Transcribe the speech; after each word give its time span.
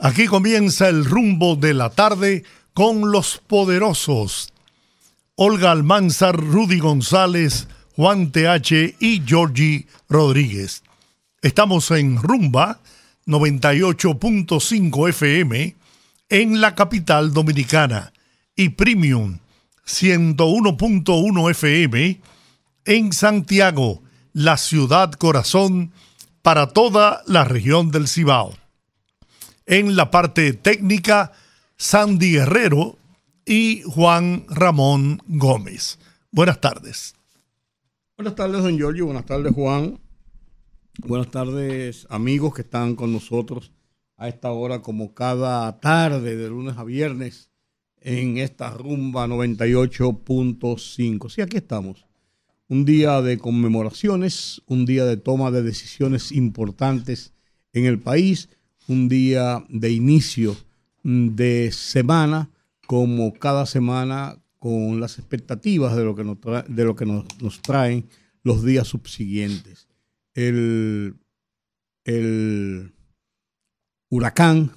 Aquí 0.00 0.26
comienza 0.26 0.88
el 0.88 1.04
rumbo 1.04 1.56
de 1.56 1.74
la 1.74 1.90
tarde 1.90 2.44
con 2.72 3.10
los 3.10 3.38
poderosos. 3.44 4.52
Olga 5.34 5.72
Almanzar, 5.72 6.36
Rudy 6.36 6.78
González, 6.78 7.66
Juan 7.96 8.30
TH 8.30 8.94
y 9.00 9.22
Georgie 9.26 9.88
Rodríguez. 10.08 10.84
Estamos 11.42 11.90
en 11.90 12.16
Rumba 12.22 12.80
98.5 13.26 15.08
FM 15.08 15.74
en 16.28 16.60
la 16.60 16.76
capital 16.76 17.32
dominicana 17.32 18.12
y 18.54 18.68
Premium 18.68 19.38
101.1 19.84 21.50
FM 21.50 22.20
en 22.84 23.12
Santiago, 23.12 24.02
la 24.32 24.56
ciudad 24.58 25.12
corazón 25.12 25.92
para 26.42 26.68
toda 26.68 27.22
la 27.26 27.42
región 27.42 27.90
del 27.90 28.06
Cibao. 28.06 28.54
En 29.70 29.96
la 29.96 30.10
parte 30.10 30.54
técnica, 30.54 31.32
Sandy 31.76 32.32
Guerrero 32.32 32.96
y 33.44 33.82
Juan 33.82 34.46
Ramón 34.48 35.20
Gómez. 35.26 35.98
Buenas 36.30 36.58
tardes. 36.58 37.14
Buenas 38.16 38.34
tardes, 38.34 38.62
don 38.62 38.78
Giorgio. 38.78 39.04
Buenas 39.04 39.26
tardes, 39.26 39.52
Juan. 39.52 40.00
Buenas 41.06 41.30
tardes, 41.30 42.06
amigos 42.08 42.54
que 42.54 42.62
están 42.62 42.94
con 42.94 43.12
nosotros 43.12 43.70
a 44.16 44.28
esta 44.28 44.52
hora, 44.52 44.80
como 44.80 45.12
cada 45.12 45.78
tarde, 45.80 46.34
de 46.34 46.48
lunes 46.48 46.78
a 46.78 46.84
viernes, 46.84 47.50
en 48.00 48.38
esta 48.38 48.70
rumba 48.70 49.26
98.5. 49.26 51.28
Sí, 51.28 51.42
aquí 51.42 51.58
estamos. 51.58 52.06
Un 52.68 52.86
día 52.86 53.20
de 53.20 53.36
conmemoraciones, 53.36 54.62
un 54.64 54.86
día 54.86 55.04
de 55.04 55.18
toma 55.18 55.50
de 55.50 55.62
decisiones 55.62 56.32
importantes 56.32 57.34
en 57.74 57.84
el 57.84 58.00
país 58.00 58.48
un 58.88 59.08
día 59.08 59.64
de 59.68 59.92
inicio 59.92 60.56
mm, 61.04 61.28
de 61.36 61.70
semana, 61.72 62.50
como 62.86 63.32
cada 63.34 63.66
semana, 63.66 64.38
con 64.58 64.98
las 64.98 65.18
expectativas 65.18 65.94
de 65.94 66.04
lo 66.04 66.16
que 66.16 66.24
nos, 66.24 66.38
de 66.66 66.84
lo 66.84 66.96
que 66.96 67.06
nos, 67.06 67.62
traen 67.62 68.08
los 68.42 68.64
días 68.64 68.88
subsiguientes. 68.88 69.86
El, 70.34 71.16
el 72.04 72.92
huracán 74.08 74.72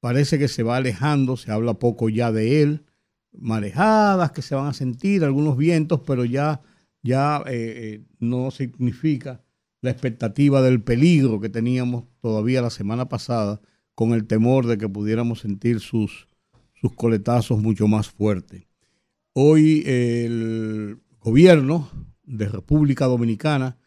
parece 0.00 0.38
que 0.38 0.46
se 0.46 0.62
va 0.62 0.76
alejando, 0.76 1.36
se 1.36 1.50
habla 1.50 1.74
poco 1.74 2.08
ya 2.08 2.30
de 2.30 2.62
él, 2.62 2.84
marejadas 3.32 4.32
que 4.32 4.42
se 4.42 4.54
van 4.54 4.68
a 4.68 4.74
sentir, 4.74 5.24
algunos 5.24 5.56
vientos, 5.56 6.00
pero 6.06 6.24
ya, 6.24 6.60
ya 7.02 7.42
eh, 7.46 7.50
eh, 7.50 8.04
no 8.20 8.50
significa 8.50 9.42
la 9.80 9.90
expectativa 9.90 10.62
del 10.62 10.82
peligro 10.82 11.40
que 11.40 11.48
teníamos 11.48 12.04
todavía 12.20 12.62
la 12.62 12.70
semana 12.70 13.08
pasada 13.08 13.60
con 13.94 14.12
el 14.12 14.26
temor 14.26 14.66
de 14.66 14.78
que 14.78 14.88
pudiéramos 14.88 15.40
sentir 15.40 15.80
sus, 15.80 16.28
sus 16.74 16.94
coletazos 16.94 17.60
mucho 17.60 17.88
más 17.88 18.08
fuertes. 18.08 18.64
Hoy 19.32 19.82
el 19.86 20.98
gobierno 21.20 21.90
de 22.24 22.48
República 22.48 23.06
Dominicana, 23.06 23.78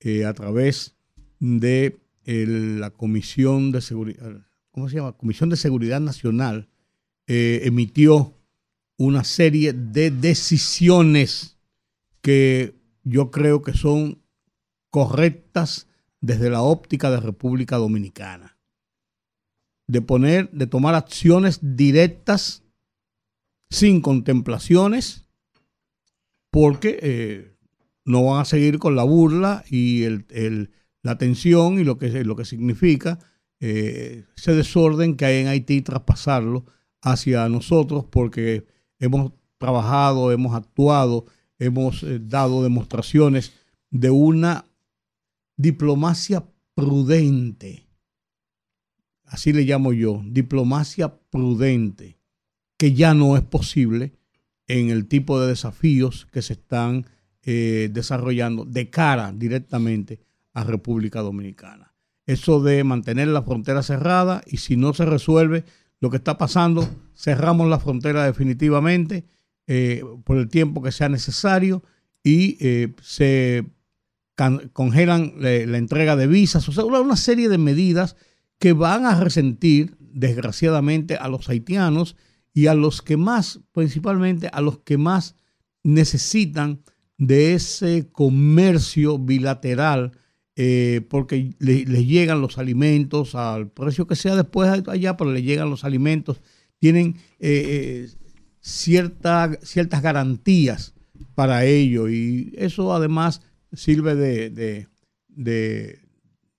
eh, 0.00 0.24
a 0.24 0.34
través 0.34 0.96
de 1.38 1.98
la 2.24 2.90
Comisión 2.90 3.72
de 3.72 3.80
Seguridad, 3.80 4.46
¿cómo 4.70 4.88
se 4.88 4.96
llama? 4.96 5.16
Comisión 5.16 5.50
de 5.50 5.56
Seguridad 5.56 6.00
Nacional, 6.00 6.68
eh, 7.26 7.62
emitió 7.64 8.36
una 8.96 9.24
serie 9.24 9.72
de 9.72 10.10
decisiones 10.10 11.58
que 12.20 12.74
yo 13.02 13.30
creo 13.30 13.62
que 13.62 13.72
son 13.72 14.19
correctas 14.90 15.88
desde 16.20 16.50
la 16.50 16.62
óptica 16.62 17.10
de 17.10 17.20
República 17.20 17.76
Dominicana. 17.76 18.58
De 19.86 20.02
poner, 20.02 20.50
de 20.50 20.66
tomar 20.66 20.94
acciones 20.94 21.58
directas 21.62 22.62
sin 23.70 24.00
contemplaciones, 24.00 25.26
porque 26.50 26.98
eh, 27.02 27.56
no 28.04 28.24
van 28.24 28.42
a 28.42 28.44
seguir 28.44 28.78
con 28.78 28.96
la 28.96 29.04
burla 29.04 29.64
y 29.70 30.04
la 31.02 31.18
tensión 31.18 31.78
y 31.78 31.84
lo 31.84 31.96
que, 31.96 32.44
significa 32.44 33.18
eh, 33.60 34.24
ese 34.36 34.54
desorden 34.54 35.16
que 35.16 35.24
hay 35.24 35.38
en 35.38 35.48
Haití, 35.48 35.82
traspasarlo 35.82 36.64
hacia 37.02 37.48
nosotros, 37.48 38.04
porque 38.10 38.66
hemos 38.98 39.32
trabajado, 39.58 40.32
hemos 40.32 40.54
actuado, 40.54 41.26
hemos 41.58 42.02
eh, 42.02 42.18
dado 42.20 42.62
demostraciones 42.62 43.52
de 43.90 44.10
una 44.10 44.64
diplomacia 45.60 46.44
prudente. 46.74 47.86
Así 49.24 49.52
le 49.52 49.62
llamo 49.62 49.92
yo, 49.92 50.22
diplomacia 50.24 51.20
prudente, 51.30 52.18
que 52.76 52.94
ya 52.94 53.14
no 53.14 53.36
es 53.36 53.42
posible 53.42 54.12
en 54.66 54.90
el 54.90 55.06
tipo 55.06 55.40
de 55.40 55.48
desafíos 55.48 56.26
que 56.32 56.42
se 56.42 56.54
están 56.54 57.06
eh, 57.42 57.90
desarrollando 57.92 58.64
de 58.64 58.90
cara 58.90 59.32
directamente 59.32 60.20
a 60.54 60.64
República 60.64 61.20
Dominicana. 61.20 61.94
Eso 62.26 62.62
de 62.62 62.82
mantener 62.84 63.28
la 63.28 63.42
frontera 63.42 63.82
cerrada 63.82 64.42
y 64.46 64.58
si 64.58 64.76
no 64.76 64.94
se 64.94 65.04
resuelve 65.04 65.64
lo 66.00 66.10
que 66.10 66.16
está 66.16 66.38
pasando, 66.38 66.88
cerramos 67.14 67.68
la 67.68 67.78
frontera 67.78 68.24
definitivamente 68.24 69.24
eh, 69.66 70.02
por 70.24 70.38
el 70.38 70.48
tiempo 70.48 70.82
que 70.82 70.92
sea 70.92 71.08
necesario 71.08 71.82
y 72.22 72.56
eh, 72.60 72.94
se 73.02 73.66
congelan 74.72 75.34
la 75.38 75.78
entrega 75.78 76.16
de 76.16 76.26
visas, 76.26 76.68
o 76.68 76.72
sea, 76.72 76.84
una 76.84 77.16
serie 77.16 77.48
de 77.48 77.58
medidas 77.58 78.16
que 78.58 78.72
van 78.72 79.06
a 79.06 79.18
resentir, 79.18 79.96
desgraciadamente, 79.98 81.16
a 81.16 81.28
los 81.28 81.48
haitianos 81.48 82.16
y 82.52 82.66
a 82.66 82.74
los 82.74 83.02
que 83.02 83.16
más, 83.16 83.60
principalmente 83.72 84.48
a 84.52 84.60
los 84.60 84.78
que 84.78 84.98
más 84.98 85.36
necesitan 85.82 86.82
de 87.16 87.54
ese 87.54 88.08
comercio 88.12 89.18
bilateral, 89.18 90.12
eh, 90.56 91.00
porque 91.08 91.54
les 91.58 92.06
llegan 92.06 92.40
los 92.40 92.58
alimentos 92.58 93.34
al 93.34 93.70
precio 93.70 94.06
que 94.06 94.16
sea 94.16 94.36
después 94.36 94.68
allá, 94.68 95.16
pero 95.16 95.32
les 95.32 95.44
llegan 95.44 95.70
los 95.70 95.84
alimentos, 95.84 96.40
tienen 96.78 97.16
eh, 97.38 98.08
eh, 98.08 98.08
ciertas 98.60 100.02
garantías 100.02 100.94
para 101.34 101.64
ello 101.64 102.08
y 102.08 102.52
eso 102.56 102.94
además 102.94 103.42
sirve 103.72 104.14
de, 104.14 104.88
de, 105.28 105.98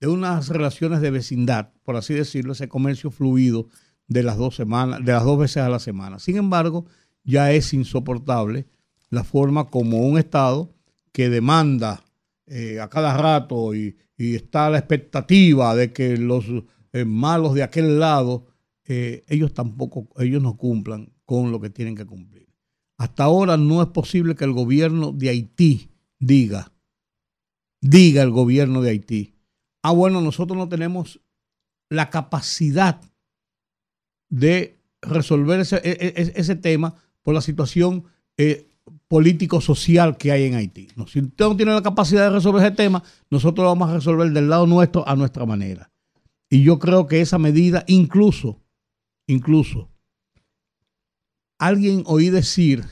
unas 0.07 0.49
relaciones 0.49 1.01
de 1.01 1.11
vecindad, 1.11 1.71
por 1.83 1.95
así 1.95 2.13
decirlo, 2.13 2.53
ese 2.53 2.67
comercio 2.67 3.11
fluido 3.11 3.67
de 4.07 4.23
las 4.23 4.37
dos 4.37 4.55
semanas, 4.55 5.03
de 5.05 5.11
las 5.11 5.23
dos 5.23 5.39
veces 5.39 5.57
a 5.57 5.69
la 5.69 5.79
semana. 5.79 6.19
Sin 6.19 6.37
embargo, 6.37 6.85
ya 7.23 7.51
es 7.51 7.73
insoportable 7.73 8.65
la 9.09 9.23
forma 9.23 9.69
como 9.69 10.07
un 10.07 10.17
Estado 10.17 10.73
que 11.11 11.29
demanda 11.29 12.03
eh, 12.47 12.79
a 12.79 12.89
cada 12.89 13.15
rato 13.17 13.75
y, 13.75 13.97
está 14.17 14.69
la 14.69 14.77
expectativa 14.77 15.75
de 15.75 15.91
que 15.91 16.15
los 16.15 16.45
eh, 16.93 17.05
malos 17.05 17.55
de 17.55 17.63
aquel 17.63 17.99
lado, 17.99 18.45
eh, 18.85 19.23
ellos 19.27 19.51
tampoco, 19.51 20.09
ellos 20.19 20.43
no 20.43 20.57
cumplan 20.57 21.11
con 21.25 21.51
lo 21.51 21.59
que 21.59 21.71
tienen 21.71 21.95
que 21.95 22.05
cumplir. 22.05 22.47
Hasta 22.97 23.23
ahora 23.23 23.57
no 23.57 23.81
es 23.81 23.87
posible 23.87 24.35
que 24.35 24.43
el 24.43 24.51
gobierno 24.51 25.11
de 25.11 25.29
Haití 25.29 25.89
diga, 26.19 26.71
diga 27.81 28.21
el 28.21 28.29
gobierno 28.29 28.81
de 28.81 28.91
Haití, 28.91 29.33
ah, 29.83 29.91
bueno, 29.91 30.21
nosotros 30.21 30.57
no 30.57 30.69
tenemos 30.69 31.19
la 31.89 32.09
capacidad 32.09 33.01
de 34.29 34.79
resolver 35.01 35.59
ese, 35.59 35.77
e, 35.77 36.13
e, 36.15 36.33
ese, 36.35 36.55
tema 36.55 36.95
por 37.21 37.33
la 37.33 37.41
situación 37.41 38.05
eh, 38.37 38.67
político-social 39.07 40.17
que 40.17 40.31
hay 40.31 40.45
en 40.45 40.55
Haití. 40.55 40.87
si 41.07 41.19
usted 41.19 41.45
no 41.45 41.57
tiene 41.57 41.73
la 41.73 41.81
capacidad 41.81 42.29
de 42.29 42.35
resolver 42.35 42.63
ese 42.63 42.75
tema, 42.75 43.03
nosotros 43.29 43.63
lo 43.63 43.69
vamos 43.69 43.89
a 43.89 43.95
resolver 43.95 44.31
del 44.31 44.49
lado 44.49 44.67
nuestro 44.67 45.07
a 45.07 45.15
nuestra 45.15 45.45
manera. 45.45 45.91
Y 46.49 46.63
yo 46.63 46.79
creo 46.79 47.07
que 47.07 47.21
esa 47.21 47.37
medida, 47.37 47.83
incluso, 47.87 48.61
incluso, 49.27 49.89
alguien 51.57 52.03
oí 52.05 52.29
decir 52.29 52.85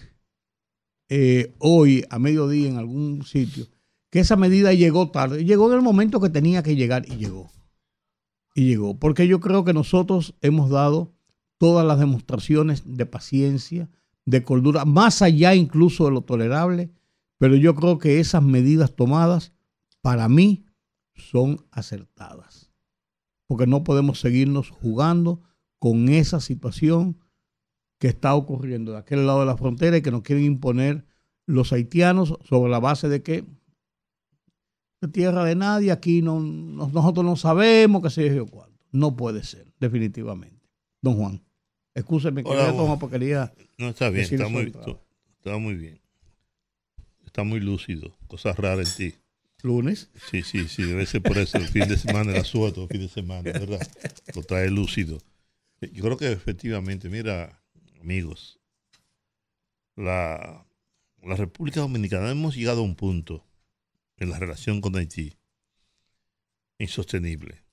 eh, 1.10 1.54
hoy 1.60 2.06
a 2.10 2.20
mediodía 2.20 2.70
en 2.70 2.78
algún 2.78 3.24
sitio 3.24 3.68
que 4.10 4.20
esa 4.20 4.36
medida 4.36 4.74
llegó 4.74 5.12
tarde. 5.12 5.46
Llegó 5.46 5.70
en 5.70 5.78
el 5.78 5.84
momento 5.84 6.20
que 6.20 6.30
tenía 6.30 6.64
que 6.64 6.76
llegar 6.76 7.06
y 7.08 7.18
llegó. 7.18 7.52
y 8.56 8.66
llegó. 8.66 8.98
Porque 8.98 9.28
yo 9.28 9.40
creo 9.40 9.64
que 9.64 9.74
nosotros 9.74 10.36
hemos 10.42 10.70
dado 10.70 11.14
todas 11.58 11.86
las 11.86 12.00
demostraciones 12.00 12.84
de 12.86 13.06
paciencia, 13.06 13.90
de 14.26 14.44
cordura, 14.44 14.86
más 14.86 15.22
allá 15.22 15.56
incluso 15.56 16.06
de 16.06 16.12
lo 16.12 16.22
tolerable, 16.22 16.92
pero 17.38 17.56
yo 17.56 17.76
creo 17.76 18.00
que 18.00 18.20
esas 18.20 18.44
medidas 18.44 18.96
tomadas, 18.96 19.54
para 20.02 20.28
mí, 20.28 20.66
son 21.14 21.66
acertadas. 21.72 22.72
Porque 23.48 23.68
no 23.68 23.84
podemos 23.84 24.20
seguirnos 24.20 24.70
jugando 24.70 25.42
con 25.80 26.10
esa 26.10 26.40
situación 26.40 27.18
que 28.00 28.08
está 28.08 28.36
ocurriendo 28.36 28.94
de 28.94 29.00
aquel 29.00 29.26
lado 29.26 29.42
de 29.42 29.46
la 29.46 29.58
frontera 29.58 29.98
y 29.98 30.02
que 30.02 30.12
nos 30.12 30.22
quieren 30.22 30.46
imponer 30.46 31.06
los 31.46 31.74
haitianos 31.74 32.38
sobre 32.44 32.72
la 32.72 32.80
base 32.80 33.10
de 33.10 33.24
que 33.24 33.46
tierra 35.07 35.46
de 35.46 35.56
nadie, 35.56 35.92
aquí 35.92 36.22
no, 36.22 36.40
nosotros 36.40 37.25
no 37.25 37.36
sabemos 37.36 38.04
qué 38.04 38.10
se 38.10 38.36
yo 38.36 38.46
cuánto. 38.46 38.78
No 38.92 39.16
puede 39.16 39.44
ser, 39.44 39.68
definitivamente. 39.80 40.68
Don 41.01 41.16
Juan, 41.16 41.42
escúcheme 41.94 42.44
que 42.44 42.50
toma 42.50 43.00
porque 43.00 43.19
quería. 43.19 43.54
No, 43.78 43.90
está 43.90 44.10
bien, 44.10 44.25
está 44.25 44.48
muy, 44.50 44.74
está 45.38 45.57
muy 45.57 45.75
bien. 45.75 46.00
Está 47.25 47.44
muy 47.44 47.60
lúcido, 47.60 48.18
cosas 48.28 48.57
raras 48.57 49.00
en 49.00 49.12
ti. 49.12 49.18
¿Lunes? 49.62 50.10
Sí, 50.31 50.42
sí, 50.42 50.68
sí, 50.68 50.84
debe 50.84 51.06
ser 51.06 51.22
por 51.22 51.38
eso. 51.38 51.57
El 51.57 51.68
fin 51.68 51.88
de 51.88 51.98
semana, 51.98 52.31
el 52.31 52.42
asueto, 52.42 52.84
el 52.84 52.90
fin 52.90 53.02
de 53.02 53.10
semana, 53.10 53.42
¿verdad? 53.44 53.80
Lo 54.34 54.42
trae 54.44 54.69
lúcido. 54.69 55.19
Yo 55.81 56.04
creo 56.04 56.18
que 56.18 56.31
efectivamente, 56.31 57.10
mira, 57.10 57.62
amigos, 58.02 58.60
la, 59.95 60.66
la 61.22 61.36
República 61.36 61.81
Dominicana 61.81 62.31
hemos 62.31 62.56
llegado 62.56 62.80
a 62.80 62.84
un 62.84 62.95
punto 62.95 63.45
en 64.19 64.30
la 64.30 64.39
relación 64.39 64.81
con 64.81 64.95
Haití 64.95 65.39
insostenible. 66.80 67.63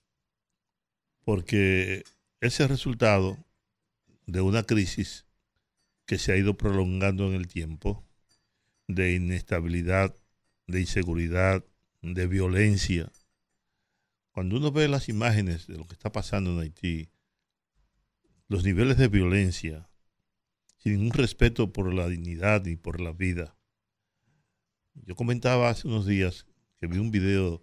Porque 1.25 2.05
ese 2.41 2.69
resultado 2.69 3.39
de 4.27 4.41
una 4.41 4.65
crisis 4.65 5.27
que 6.05 6.19
se 6.19 6.33
ha 6.33 6.37
ido 6.37 6.57
prolongando 6.57 7.27
en 7.29 7.35
el 7.35 7.49
tiempo, 7.49 8.05
de 8.89 9.15
inestabilidad, 9.15 10.15
de 10.67 10.81
inseguridad, 10.81 11.65
de 12.03 12.27
violencia. 12.27 13.11
Cuando 14.31 14.57
uno 14.57 14.71
ve 14.71 14.87
las 14.89 15.09
imágenes 15.09 15.67
de 15.67 15.77
lo 15.77 15.87
que 15.87 15.95
está 15.95 16.13
pasando 16.13 16.53
en 16.53 16.61
Haití, 16.61 17.09
los 18.49 18.65
niveles 18.65 18.97
de 18.99 19.09
violencia, 19.09 19.89
sin 20.79 20.95
ningún 20.95 21.13
respeto 21.13 21.73
por 21.73 21.93
la 21.93 22.07
dignidad 22.07 22.65
y 22.67 22.77
por 22.77 23.01
la 23.01 23.13
vida. 23.13 23.57
Yo 25.05 25.15
comentaba 25.15 25.69
hace 25.69 25.89
unos 25.89 26.07
días 26.07 26.47
que 26.81 26.87
vi 26.87 26.99
un 26.99 27.11
video 27.11 27.63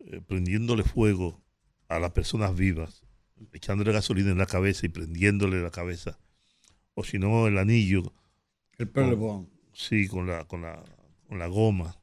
eh, 0.00 0.20
prendiéndole 0.26 0.84
fuego 0.84 1.42
a 1.88 1.98
las 1.98 2.12
personas 2.12 2.56
vivas, 2.56 3.02
echándole 3.52 3.92
gasolina 3.92 4.30
en 4.30 4.38
la 4.38 4.46
cabeza 4.46 4.86
y 4.86 4.88
prendiéndole 4.90 5.62
la 5.62 5.70
cabeza, 5.70 6.18
o 6.94 7.04
si 7.04 7.18
no 7.18 7.46
el 7.46 7.58
anillo. 7.58 8.12
El 8.76 8.88
pelo 8.88 9.48
Sí, 9.72 10.08
con 10.08 10.26
la, 10.26 10.44
con 10.44 10.62
la, 10.62 10.82
con 11.28 11.38
la 11.38 11.46
goma. 11.46 12.00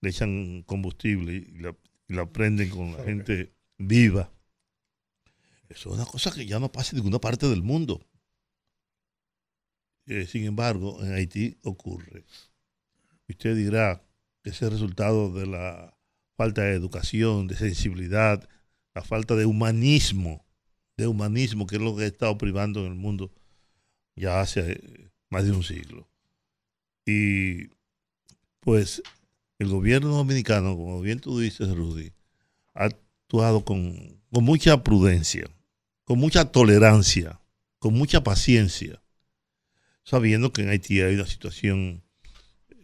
Le 0.00 0.10
echan 0.10 0.62
combustible 0.62 1.34
y 1.34 1.58
la, 1.58 1.76
y 2.08 2.14
la 2.14 2.26
prenden 2.30 2.70
con 2.70 2.92
la 2.92 3.04
gente 3.04 3.52
viva. 3.78 4.32
Eso 5.68 5.90
es 5.90 5.96
una 5.96 6.06
cosa 6.06 6.32
que 6.32 6.46
ya 6.46 6.58
no 6.58 6.70
pasa 6.70 6.90
en 6.92 6.98
ninguna 6.98 7.18
parte 7.18 7.48
del 7.48 7.62
mundo. 7.62 8.06
Eh, 10.06 10.26
sin 10.26 10.44
embargo, 10.44 11.02
en 11.02 11.12
Haití 11.12 11.58
ocurre. 11.62 12.24
Usted 13.28 13.56
dirá 13.56 14.02
que 14.42 14.50
ese 14.50 14.68
resultado 14.70 15.32
de 15.32 15.46
la 15.46 15.96
falta 16.36 16.62
de 16.62 16.74
educación, 16.74 17.46
de 17.46 17.56
sensibilidad, 17.56 18.48
la 18.94 19.02
falta 19.02 19.34
de 19.34 19.46
humanismo, 19.46 20.46
de 20.96 21.06
humanismo, 21.06 21.66
que 21.66 21.76
es 21.76 21.82
lo 21.82 21.96
que 21.96 22.04
ha 22.04 22.06
estado 22.06 22.38
privando 22.38 22.80
en 22.80 22.92
el 22.92 22.94
mundo 22.94 23.32
ya 24.14 24.40
hace 24.40 24.72
eh, 24.72 25.10
más 25.28 25.44
de 25.44 25.52
un 25.52 25.62
siglo. 25.62 26.08
Y 27.04 27.68
pues 28.60 29.02
el 29.58 29.68
gobierno 29.68 30.08
dominicano, 30.08 30.76
como 30.76 31.00
bien 31.00 31.20
tú 31.20 31.38
dices, 31.38 31.68
Rudy, 31.68 32.12
ha 32.74 32.84
actuado 32.84 33.64
con, 33.64 34.22
con 34.30 34.44
mucha 34.44 34.82
prudencia 34.82 35.46
con 36.06 36.20
mucha 36.20 36.44
tolerancia, 36.52 37.40
con 37.80 37.92
mucha 37.94 38.22
paciencia, 38.22 39.02
sabiendo 40.04 40.52
que 40.52 40.62
en 40.62 40.68
Haití 40.68 41.00
hay 41.00 41.16
una 41.16 41.26
situación 41.26 42.04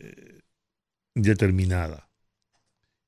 eh, 0.01 0.32
determinada 1.15 2.09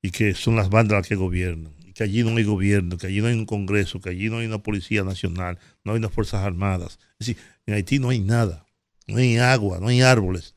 y 0.01 0.11
que 0.11 0.35
son 0.35 0.55
las 0.55 0.69
bandas 0.69 0.99
las 0.99 1.07
que 1.07 1.15
gobiernan, 1.15 1.73
y 1.83 1.91
que 1.93 2.03
allí 2.03 2.23
no 2.23 2.37
hay 2.37 2.43
gobierno, 2.43 2.97
que 2.97 3.07
allí 3.07 3.21
no 3.21 3.27
hay 3.27 3.33
un 3.33 3.47
Congreso, 3.47 3.99
que 3.99 4.09
allí 4.09 4.29
no 4.29 4.37
hay 4.37 4.45
una 4.45 4.59
Policía 4.59 5.03
Nacional, 5.03 5.57
no 5.83 5.93
hay 5.93 5.97
unas 5.97 6.11
Fuerzas 6.11 6.43
Armadas. 6.43 6.99
Es 7.17 7.27
decir, 7.27 7.37
en 7.65 7.73
Haití 7.73 7.97
no 7.97 8.09
hay 8.09 8.19
nada, 8.19 8.67
no 9.07 9.17
hay 9.17 9.37
agua, 9.37 9.79
no 9.79 9.87
hay 9.87 10.01
árboles, 10.01 10.53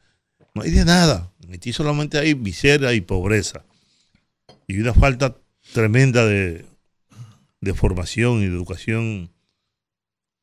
no 0.55 0.62
hay 0.62 0.71
de 0.71 0.85
nada. 0.85 1.33
En 1.43 1.53
Haití 1.53 1.73
solamente 1.73 2.19
hay 2.19 2.35
miseria 2.35 2.93
y 2.93 3.00
pobreza 3.00 3.65
y 4.67 4.79
una 4.81 4.93
falta 4.93 5.39
tremenda 5.73 6.27
de, 6.27 6.67
de 7.62 7.75
formación 7.75 8.43
y 8.43 8.49
de 8.49 8.55
educación 8.55 9.33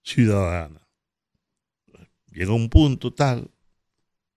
ciudadana. 0.01 0.81
Llega 2.31 2.53
un 2.53 2.69
punto 2.69 3.13
tal 3.13 3.51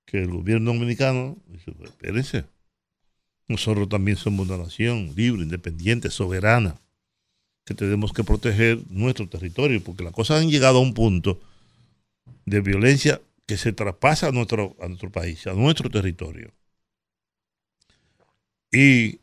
que 0.05 0.23
el 0.23 0.31
gobierno 0.31 0.73
dominicano 0.73 1.38
dice, 1.47 1.75
espérense, 1.85 2.44
nosotros 3.48 3.88
también 3.88 4.16
somos 4.16 4.46
una 4.48 4.58
nación 4.58 5.12
libre, 5.16 5.42
independiente, 5.42 6.10
soberana, 6.10 6.80
que 7.64 7.74
tenemos 7.74 8.12
que 8.12 8.24
proteger 8.24 8.78
nuestro 8.88 9.28
territorio, 9.28 9.82
porque 9.82 10.04
las 10.04 10.12
cosas 10.12 10.42
han 10.42 10.50
llegado 10.50 10.78
a 10.78 10.82
un 10.82 10.94
punto 10.94 11.40
de 12.46 12.60
violencia 12.60 13.20
que 13.46 13.56
se 13.56 13.72
traspasa 13.72 14.28
a 14.28 14.32
nuestro, 14.32 14.76
a 14.80 14.88
nuestro 14.88 15.10
país, 15.10 15.46
a 15.46 15.54
nuestro 15.54 15.90
territorio. 15.90 16.52
Y 18.70 19.20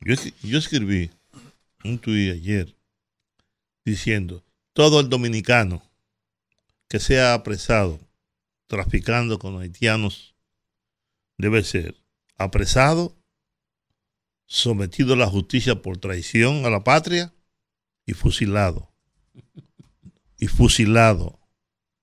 yo, 0.00 0.58
escribí 0.58 1.10
un 1.84 1.98
tuit 1.98 2.32
ayer 2.32 2.74
diciendo, 3.84 4.42
todo 4.72 5.00
el 5.00 5.08
dominicano 5.08 5.82
que 6.88 7.00
sea 7.00 7.34
apresado 7.34 8.00
traficando 8.66 9.38
con 9.38 9.60
haitianos 9.60 10.34
debe 11.36 11.64
ser 11.64 11.94
apresado, 12.36 13.14
sometido 14.48 15.12
a 15.12 15.16
la 15.16 15.26
justicia 15.26 15.82
por 15.82 15.98
traición 15.98 16.64
a 16.64 16.70
la 16.70 16.82
patria 16.82 17.32
y 18.06 18.14
fusilado. 18.14 18.90
Y 20.38 20.46
fusilado, 20.46 21.38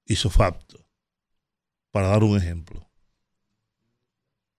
isofacto, 0.05 0.87
para 1.91 2.09
dar 2.09 2.23
un 2.23 2.37
ejemplo. 2.37 2.87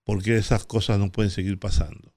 Porque 0.05 0.37
esas 0.37 0.65
cosas 0.65 0.99
no 0.99 1.13
pueden 1.13 1.31
seguir 1.31 1.59
pasando. 1.59 2.15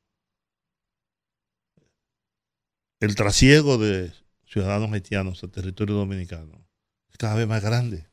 El 2.99 3.15
trasiego 3.15 3.77
de 3.77 4.11
ciudadanos 4.45 4.91
haitianos 4.91 5.43
al 5.43 5.51
territorio 5.51 5.95
dominicano 5.95 6.67
es 7.09 7.17
cada 7.17 7.35
vez 7.35 7.47
más 7.47 7.61
grande. 7.61 8.07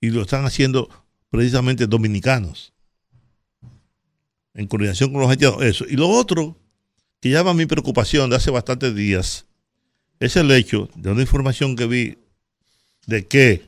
Y 0.00 0.10
lo 0.10 0.22
están 0.22 0.44
haciendo 0.44 0.88
precisamente 1.30 1.86
dominicanos. 1.86 2.72
En 4.54 4.66
coordinación 4.66 5.10
con 5.10 5.22
los 5.22 5.30
haitianos. 5.30 5.62
Eso. 5.62 5.84
Y 5.88 5.96
lo 5.96 6.08
otro 6.08 6.67
que 7.20 7.30
llama 7.30 7.54
mi 7.54 7.66
preocupación 7.66 8.30
de 8.30 8.36
hace 8.36 8.50
bastantes 8.50 8.94
días 8.94 9.46
es 10.20 10.36
el 10.36 10.50
hecho 10.50 10.88
de 10.94 11.10
una 11.10 11.22
información 11.22 11.76
que 11.76 11.86
vi 11.86 12.18
de 13.06 13.26
que 13.26 13.62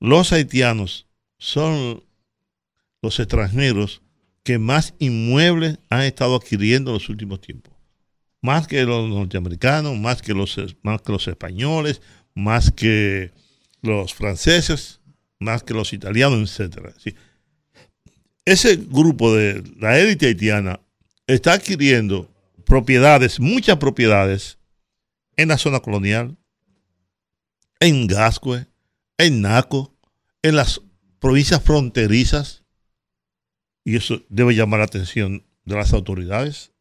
los 0.00 0.32
haitianos 0.32 1.06
son 1.38 2.04
los 3.02 3.18
extranjeros 3.18 4.02
que 4.42 4.58
más 4.58 4.94
inmuebles 4.98 5.78
han 5.90 6.02
estado 6.02 6.36
adquiriendo 6.36 6.90
en 6.90 6.94
los 6.94 7.08
últimos 7.08 7.40
tiempos 7.40 7.78
más 8.40 8.66
que 8.66 8.84
los 8.84 9.08
norteamericanos, 9.08 9.96
más 9.98 10.22
que 10.22 10.34
los, 10.34 10.56
más 10.82 11.02
que 11.02 11.12
los 11.12 11.26
españoles, 11.28 12.00
más 12.34 12.70
que 12.70 13.32
los 13.82 14.14
franceses, 14.14 15.00
más 15.38 15.62
que 15.62 15.74
los 15.74 15.92
italianos, 15.92 16.58
etc. 16.60 16.94
Ese 18.44 18.76
grupo 18.76 19.34
de 19.34 19.62
la 19.78 19.98
élite 19.98 20.26
haitiana 20.26 20.80
está 21.28 21.52
adquiriendo 21.52 22.28
propiedades, 22.64 23.38
muchas 23.38 23.76
propiedades, 23.76 24.58
en 25.36 25.48
la 25.48 25.58
zona 25.58 25.78
colonial, 25.78 26.36
en 27.78 28.08
Gascue, 28.08 28.66
en 29.18 29.42
Naco, 29.42 29.94
en 30.42 30.56
las 30.56 30.80
provincias 31.20 31.62
fronterizas, 31.62 32.64
y 33.84 33.96
eso 33.96 34.22
debe 34.28 34.54
llamar 34.54 34.80
la 34.80 34.86
atención 34.86 35.46
de 35.64 35.76
las 35.76 35.92
autoridades. 35.92 36.72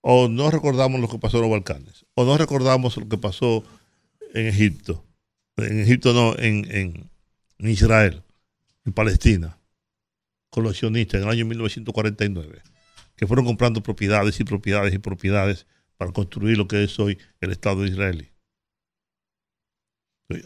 O 0.00 0.28
no 0.28 0.50
recordamos 0.50 1.00
lo 1.00 1.08
que 1.08 1.18
pasó 1.18 1.38
en 1.38 1.42
los 1.42 1.52
Balcanes, 1.52 2.04
o 2.14 2.24
no 2.24 2.36
recordamos 2.36 2.96
lo 2.96 3.08
que 3.08 3.16
pasó 3.16 3.64
en 4.34 4.46
Egipto, 4.46 5.04
en 5.56 5.80
Egipto 5.80 6.12
no, 6.12 6.36
en, 6.38 7.10
Israel, 7.58 8.22
en 8.84 8.92
Palestina, 8.92 9.58
con 10.50 10.64
los 10.64 10.78
sionistas 10.78 11.20
en 11.20 11.28
el 11.28 11.32
año 11.32 11.46
1949, 11.46 12.62
que 13.16 13.26
fueron 13.26 13.44
comprando 13.44 13.82
propiedades 13.82 14.38
y 14.40 14.44
propiedades 14.44 14.94
y 14.94 14.98
propiedades 14.98 15.66
para 15.96 16.12
construir 16.12 16.58
lo 16.58 16.68
que 16.68 16.84
es 16.84 16.98
hoy 16.98 17.18
el 17.40 17.52
Estado 17.52 17.82
de 17.82 17.88
Israel. 17.88 18.28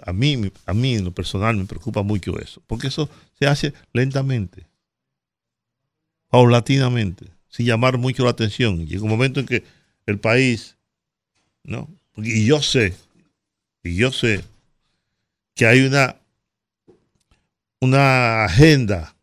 A 0.03 0.13
mí, 0.13 0.51
a 0.67 0.75
mí 0.75 0.95
en 0.95 1.05
lo 1.05 1.13
personal 1.13 1.57
me 1.57 1.65
preocupa 1.65 2.03
mucho 2.03 2.39
eso, 2.39 2.63
porque 2.67 2.89
eso 2.89 3.09
se 3.39 3.47
hace 3.47 3.73
lentamente, 3.93 4.67
paulatinamente, 6.29 7.27
sin 7.49 7.67
llamar 7.67 7.97
mucho 7.97 8.25
la 8.25 8.31
atención. 8.31 8.87
Llega 8.87 9.03
un 9.03 9.09
momento 9.09 9.41
en 9.41 9.47
que 9.47 9.65
el 10.07 10.19
país, 10.19 10.77
¿no? 11.63 11.89
Y 12.17 12.45
yo 12.45 12.61
sé, 12.61 12.95
y 13.85 13.95
yo 13.95 14.11
sé 14.11 14.45
que 15.55 15.67
hay 15.67 15.81
una, 15.81 16.17
una 17.81 18.45
agenda 18.45 19.15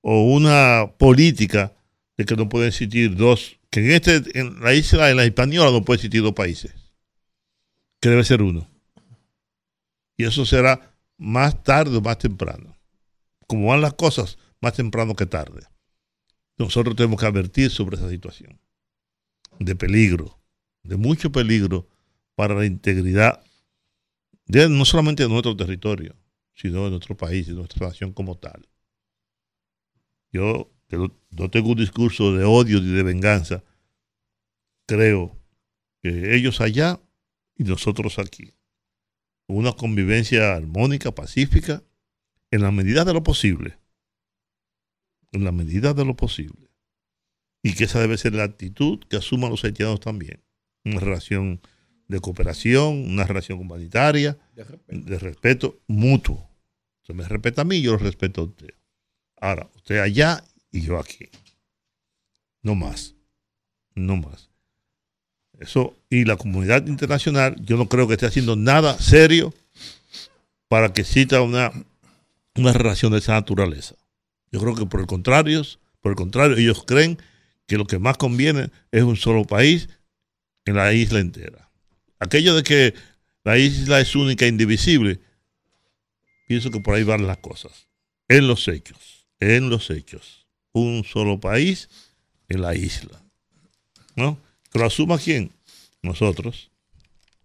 o 0.00 0.24
una 0.32 0.90
política 0.98 1.72
de 2.18 2.26
que 2.26 2.36
no 2.36 2.48
pueden 2.48 2.68
existir 2.68 3.16
dos, 3.16 3.58
que 3.70 3.80
en, 3.80 3.92
este, 3.92 4.38
en 4.38 4.60
la 4.60 4.74
isla, 4.74 5.10
en 5.10 5.16
la 5.16 5.24
española 5.24 5.70
no 5.70 5.84
puede 5.84 5.98
existir 5.98 6.20
dos 6.20 6.34
países, 6.34 6.74
que 8.00 8.10
debe 8.10 8.24
ser 8.24 8.42
uno. 8.42 8.68
Y 10.16 10.24
eso 10.24 10.44
será 10.44 10.94
más 11.16 11.62
tarde 11.62 11.96
o 11.96 12.00
más 12.00 12.18
temprano. 12.18 12.76
Como 13.46 13.68
van 13.68 13.80
las 13.80 13.94
cosas, 13.94 14.36
más 14.60 14.74
temprano 14.74 15.14
que 15.14 15.26
tarde. 15.26 15.62
Nosotros 16.58 16.96
tenemos 16.96 17.20
que 17.20 17.26
advertir 17.26 17.70
sobre 17.70 17.96
esa 17.96 18.10
situación 18.10 18.58
de 19.60 19.76
peligro, 19.76 20.40
de 20.82 20.96
mucho 20.96 21.30
peligro 21.30 21.88
para 22.34 22.54
la 22.54 22.66
integridad 22.66 23.42
de, 24.46 24.68
no 24.68 24.84
solamente 24.84 25.22
de 25.22 25.28
nuestro 25.28 25.56
territorio, 25.56 26.16
sino 26.54 26.84
de 26.84 26.90
nuestro 26.90 27.16
país, 27.16 27.46
de 27.46 27.54
nuestra 27.54 27.86
nación 27.86 28.12
como 28.12 28.36
tal. 28.36 28.68
Yo 30.32 30.72
no 30.90 31.50
tengo 31.50 31.70
un 31.70 31.78
discurso 31.78 32.34
de 32.34 32.44
odio 32.44 32.80
ni 32.80 32.90
de 32.90 33.02
venganza. 33.02 33.62
Creo 34.86 35.36
que 36.02 36.34
ellos 36.34 36.60
allá 36.60 37.00
y 37.56 37.64
nosotros 37.64 38.18
aquí 38.18 38.54
una 39.48 39.72
convivencia 39.72 40.54
armónica, 40.54 41.14
pacífica, 41.14 41.82
en 42.50 42.62
la 42.62 42.70
medida 42.70 43.04
de 43.04 43.14
lo 43.14 43.22
posible. 43.22 43.78
En 45.32 45.44
la 45.44 45.52
medida 45.52 45.94
de 45.94 46.04
lo 46.04 46.14
posible. 46.16 46.70
Y 47.62 47.74
que 47.74 47.84
esa 47.84 48.00
debe 48.00 48.18
ser 48.18 48.34
la 48.34 48.44
actitud 48.44 49.00
que 49.08 49.16
asuman 49.16 49.50
los 49.50 49.64
haitianos 49.64 50.00
también. 50.00 50.42
Una 50.84 51.00
relación 51.00 51.60
de 52.06 52.20
cooperación, 52.20 53.10
una 53.10 53.24
relación 53.24 53.58
humanitaria, 53.58 54.38
de 54.86 55.18
respeto, 55.18 55.80
mutuo. 55.86 56.48
Usted 57.02 57.14
me 57.14 57.26
respeta 57.26 57.62
a 57.62 57.64
mí, 57.64 57.82
yo 57.82 57.92
lo 57.92 57.98
respeto 57.98 58.42
a 58.42 58.44
usted. 58.44 58.74
Ahora, 59.40 59.70
usted 59.76 59.98
allá 59.98 60.44
y 60.70 60.82
yo 60.82 60.98
aquí. 60.98 61.28
No 62.62 62.74
más. 62.74 63.14
No 63.94 64.16
más. 64.16 64.48
Eso, 65.58 65.96
y 66.08 66.24
la 66.24 66.36
comunidad 66.36 66.86
internacional, 66.86 67.56
yo 67.64 67.76
no 67.76 67.88
creo 67.88 68.06
que 68.06 68.14
esté 68.14 68.26
haciendo 68.26 68.54
nada 68.54 68.98
serio 68.98 69.52
para 70.68 70.92
que 70.92 71.00
exista 71.00 71.42
una, 71.42 71.72
una 72.54 72.72
relación 72.72 73.12
de 73.12 73.18
esa 73.18 73.32
naturaleza. 73.32 73.96
Yo 74.52 74.60
creo 74.60 74.74
que 74.74 74.86
por 74.86 75.00
el 75.00 75.06
contrario, 75.06 75.62
por 76.00 76.12
el 76.12 76.16
contrario, 76.16 76.56
ellos 76.56 76.84
creen 76.86 77.18
que 77.66 77.76
lo 77.76 77.86
que 77.86 77.98
más 77.98 78.16
conviene 78.16 78.70
es 78.92 79.02
un 79.02 79.16
solo 79.16 79.44
país 79.44 79.88
en 80.64 80.76
la 80.76 80.92
isla 80.92 81.18
entera. 81.18 81.70
Aquello 82.20 82.54
de 82.54 82.62
que 82.62 82.94
la 83.44 83.58
isla 83.58 84.00
es 84.00 84.14
única 84.14 84.44
e 84.44 84.48
indivisible, 84.48 85.20
pienso 86.46 86.70
que 86.70 86.80
por 86.80 86.94
ahí 86.94 87.04
van 87.04 87.26
las 87.26 87.38
cosas. 87.38 87.88
En 88.28 88.46
los 88.46 88.68
hechos, 88.68 89.26
en 89.40 89.70
los 89.70 89.90
hechos. 89.90 90.47
Un 90.72 91.04
solo 91.04 91.40
país 91.40 91.88
en 92.48 92.62
la 92.62 92.74
isla. 92.74 93.22
¿No? 94.16 94.38
¿Que 94.70 94.78
lo 94.78 94.86
asuma 94.86 95.18
quién? 95.18 95.52
Nosotros. 96.02 96.70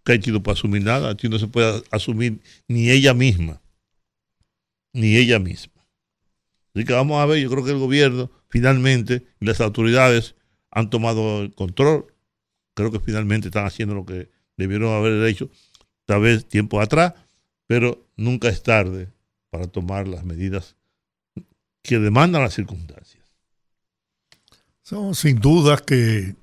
Que 0.04 0.12
Haití 0.12 0.30
no 0.30 0.42
puede 0.42 0.58
asumir 0.58 0.82
nada. 0.82 1.10
Haití 1.10 1.28
no 1.28 1.38
se 1.38 1.46
puede 1.46 1.82
asumir 1.90 2.40
ni 2.68 2.90
ella 2.90 3.14
misma. 3.14 3.60
Ni 4.92 5.16
ella 5.16 5.38
misma. 5.38 5.84
Así 6.74 6.84
que 6.84 6.92
vamos 6.92 7.20
a 7.20 7.26
ver, 7.26 7.40
yo 7.40 7.50
creo 7.50 7.64
que 7.64 7.70
el 7.70 7.78
gobierno 7.78 8.30
finalmente 8.48 9.26
y 9.40 9.46
las 9.46 9.60
autoridades 9.60 10.34
han 10.70 10.90
tomado 10.90 11.42
el 11.42 11.54
control. 11.54 12.06
Creo 12.74 12.90
que 12.90 13.00
finalmente 13.00 13.48
están 13.48 13.66
haciendo 13.66 13.94
lo 13.94 14.04
que 14.04 14.30
debieron 14.56 14.92
haber 14.92 15.24
hecho 15.28 15.50
tal 16.04 16.22
vez 16.22 16.46
tiempo 16.46 16.80
atrás, 16.80 17.14
pero 17.66 18.06
nunca 18.16 18.48
es 18.48 18.62
tarde 18.62 19.08
para 19.50 19.68
tomar 19.68 20.08
las 20.08 20.24
medidas 20.24 20.76
que 21.84 21.98
demandan 21.98 22.42
las 22.42 22.54
circunstancias. 22.54 23.22
Son 24.82 25.14
sin 25.14 25.38
duda 25.38 25.76
que 25.76 26.34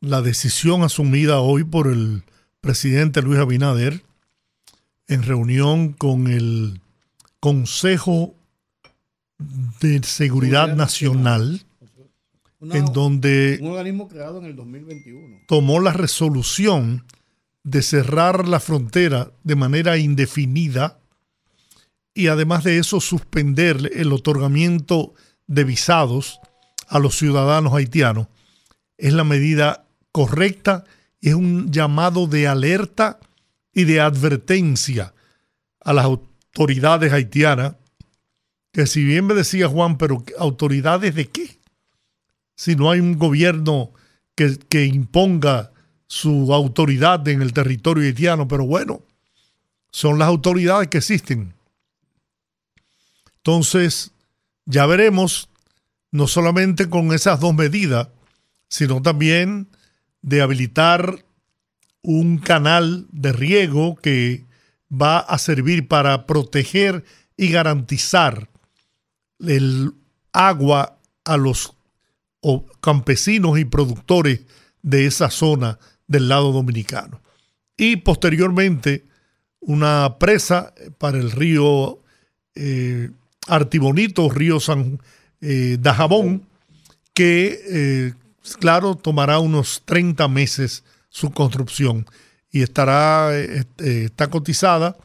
la 0.00 0.20
decisión 0.20 0.82
asumida 0.82 1.40
hoy 1.40 1.64
por 1.64 1.88
el 1.88 2.22
presidente 2.60 3.22
Luis 3.22 3.40
Abinader 3.40 4.02
en 5.08 5.22
reunión 5.22 5.92
con 5.94 6.28
el 6.28 6.80
Consejo 7.40 8.34
de 9.80 10.02
Seguridad 10.02 10.76
Nacional, 10.76 11.64
en 12.60 12.84
donde 12.92 13.58
un 13.60 13.70
organismo 13.70 14.06
creado 14.06 14.38
en 14.38 14.44
el 14.44 14.54
2021 14.54 15.38
tomó 15.48 15.80
la 15.80 15.92
resolución 15.92 17.04
de 17.64 17.82
cerrar 17.82 18.46
la 18.46 18.60
frontera 18.60 19.32
de 19.44 19.56
manera 19.56 19.96
indefinida 19.96 21.01
y 22.14 22.28
además 22.28 22.64
de 22.64 22.78
eso 22.78 23.00
suspender 23.00 23.90
el 23.94 24.12
otorgamiento 24.12 25.14
de 25.46 25.64
visados 25.64 26.40
a 26.88 26.98
los 26.98 27.16
ciudadanos 27.16 27.72
haitianos 27.74 28.28
es 28.98 29.12
la 29.12 29.24
medida 29.24 29.86
correcta 30.12 30.84
es 31.22 31.34
un 31.34 31.70
llamado 31.70 32.26
de 32.26 32.48
alerta 32.48 33.18
y 33.72 33.84
de 33.84 34.00
advertencia 34.00 35.14
a 35.80 35.92
las 35.92 36.04
autoridades 36.04 37.12
haitianas, 37.12 37.76
que 38.72 38.86
si 38.86 39.04
bien 39.04 39.26
me 39.26 39.34
decía 39.34 39.68
Juan, 39.68 39.98
pero 39.98 40.24
autoridades 40.38 41.14
de 41.14 41.28
qué? 41.28 41.58
Si 42.56 42.76
no 42.76 42.90
hay 42.90 43.00
un 43.00 43.18
gobierno 43.18 43.92
que, 44.34 44.58
que 44.68 44.84
imponga 44.84 45.72
su 46.06 46.52
autoridad 46.52 47.26
en 47.28 47.40
el 47.40 47.52
territorio 47.52 48.04
haitiano, 48.04 48.48
pero 48.48 48.66
bueno, 48.66 49.02
son 49.90 50.18
las 50.18 50.28
autoridades 50.28 50.88
que 50.88 50.98
existen. 50.98 51.54
Entonces, 53.44 54.12
ya 54.66 54.86
veremos, 54.86 55.48
no 56.12 56.28
solamente 56.28 56.88
con 56.88 57.12
esas 57.12 57.40
dos 57.40 57.54
medidas, 57.54 58.08
sino 58.68 59.02
también 59.02 59.68
de 60.22 60.42
habilitar 60.42 61.24
un 62.02 62.38
canal 62.38 63.06
de 63.10 63.32
riego 63.32 63.96
que 63.96 64.44
va 64.90 65.18
a 65.18 65.38
servir 65.38 65.88
para 65.88 66.24
proteger 66.26 67.04
y 67.36 67.50
garantizar 67.50 68.48
el 69.40 69.92
agua 70.32 70.98
a 71.24 71.36
los 71.36 71.74
campesinos 72.80 73.58
y 73.58 73.64
productores 73.64 74.42
de 74.82 75.06
esa 75.06 75.30
zona 75.30 75.80
del 76.06 76.28
lado 76.28 76.52
dominicano. 76.52 77.20
Y 77.76 77.96
posteriormente 77.96 79.04
una 79.58 80.18
presa 80.18 80.74
para 80.98 81.18
el 81.18 81.32
río 81.32 82.02
eh, 82.54 83.10
Artibonito, 83.46 84.28
río 84.30 84.60
San 84.60 85.00
eh, 85.40 85.76
Dajabón, 85.80 86.46
que 87.14 87.60
eh, 87.68 88.14
claro, 88.58 88.94
tomará 88.94 89.38
unos 89.38 89.82
30 89.84 90.28
meses 90.28 90.84
su 91.08 91.30
construcción 91.30 92.06
y 92.50 92.62
estará, 92.62 93.36
este, 93.36 94.04
está 94.04 94.28
cotizada 94.28 94.96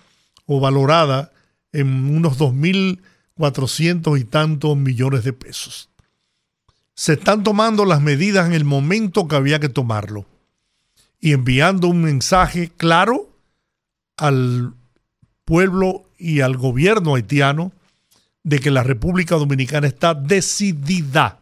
o 0.45 0.59
valorada 0.59 1.31
en 1.71 2.15
unos 2.15 2.37
2.400 2.39 4.19
y 4.19 4.23
tantos 4.23 4.77
millones 4.77 5.23
de 5.23 5.33
pesos. 5.33 5.89
Se 6.93 7.13
están 7.13 7.43
tomando 7.43 7.85
las 7.85 8.01
medidas 8.01 8.47
en 8.47 8.53
el 8.53 8.65
momento 8.65 9.27
que 9.27 9.35
había 9.35 9.59
que 9.59 9.69
tomarlo 9.69 10.25
y 11.19 11.33
enviando 11.33 11.87
un 11.87 12.01
mensaje 12.01 12.71
claro 12.75 13.29
al 14.17 14.73
pueblo 15.45 16.09
y 16.17 16.41
al 16.41 16.57
gobierno 16.57 17.15
haitiano 17.15 17.71
de 18.47 18.59
que 18.59 18.71
la 18.71 18.81
República 18.81 19.35
Dominicana 19.35 19.87
está 19.87 20.13
decidida 20.13 21.41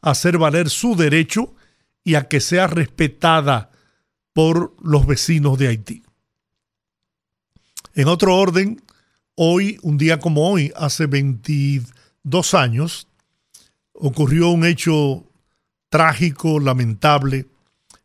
hacer 0.00 0.38
valer 0.38 0.70
su 0.70 0.94
derecho 0.94 1.52
y 2.04 2.14
a 2.14 2.28
que 2.28 2.40
sea 2.40 2.68
respetada 2.68 3.72
por 4.32 4.72
los 4.80 5.08
vecinos 5.08 5.58
de 5.58 5.66
Haití. 5.66 6.04
En 7.96 8.06
otro 8.06 8.36
orden, 8.36 8.80
hoy, 9.34 9.80
un 9.82 9.98
día 9.98 10.20
como 10.20 10.48
hoy, 10.48 10.72
hace 10.76 11.06
22 11.06 12.54
años, 12.54 13.08
ocurrió 13.92 14.50
un 14.50 14.64
hecho 14.66 15.24
trágico, 15.88 16.60
lamentable, 16.60 17.46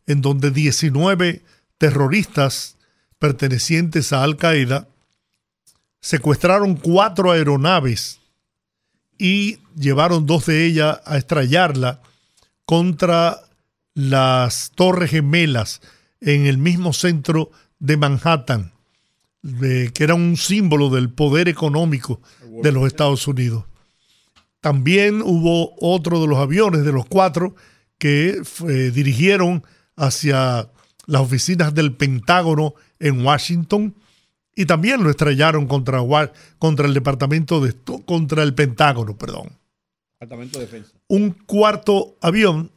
en 0.07 0.21
donde 0.21 0.49
19 0.49 1.43
terroristas 1.77 2.75
pertenecientes 3.19 4.11
a 4.13 4.23
Al 4.23 4.35
Qaeda 4.35 4.87
secuestraron 5.99 6.73
cuatro 6.73 7.29
aeronaves 7.29 8.20
y 9.23 9.59
llevaron 9.77 10.25
dos 10.25 10.47
de 10.47 10.65
ellas 10.65 10.99
a 11.05 11.15
estrellarla 11.15 12.01
contra 12.65 13.39
las 13.93 14.71
Torres 14.73 15.11
Gemelas 15.11 15.79
en 16.21 16.47
el 16.47 16.57
mismo 16.57 16.91
centro 16.91 17.51
de 17.77 17.97
Manhattan, 17.97 18.73
que 19.43 20.03
era 20.03 20.15
un 20.15 20.37
símbolo 20.37 20.89
del 20.89 21.11
poder 21.11 21.49
económico 21.49 22.19
de 22.63 22.71
los 22.71 22.87
Estados 22.87 23.27
Unidos. 23.27 23.65
También 24.59 25.21
hubo 25.21 25.75
otro 25.79 26.19
de 26.19 26.25
los 26.25 26.39
aviones, 26.39 26.83
de 26.83 26.91
los 26.91 27.05
cuatro, 27.05 27.55
que 27.99 28.41
dirigieron 28.91 29.63
hacia 29.97 30.67
las 31.05 31.21
oficinas 31.21 31.75
del 31.75 31.95
Pentágono 31.95 32.73
en 32.99 33.23
Washington 33.23 33.93
y 34.55 34.65
también 34.65 35.03
lo 35.03 35.09
estrellaron 35.09 35.67
contra, 35.67 36.01
contra 36.59 36.87
el 36.87 36.93
departamento 36.93 37.61
de 37.61 37.73
contra 38.05 38.43
el 38.43 38.53
Pentágono, 38.53 39.17
perdón. 39.17 39.49
Departamento 40.19 40.59
de 40.59 40.65
Defensa. 40.65 40.91
Un 41.07 41.31
cuarto 41.31 42.17
avión 42.21 42.71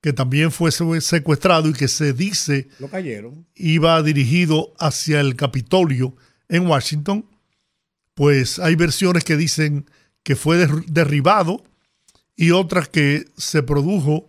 que 0.00 0.12
también 0.12 0.50
fue 0.50 0.72
secuestrado 0.72 1.68
y 1.68 1.74
que 1.74 1.86
se 1.86 2.12
dice 2.12 2.68
lo 2.80 2.88
cayeron. 2.88 3.46
iba 3.54 4.02
dirigido 4.02 4.74
hacia 4.78 5.20
el 5.20 5.36
Capitolio 5.36 6.14
en 6.48 6.66
Washington, 6.66 7.24
pues 8.14 8.58
hay 8.58 8.74
versiones 8.74 9.22
que 9.24 9.36
dicen 9.36 9.86
que 10.24 10.34
fue 10.36 10.66
derribado 10.88 11.64
y 12.36 12.50
otras 12.50 12.88
que 12.88 13.26
se 13.36 13.62
produjo 13.62 14.28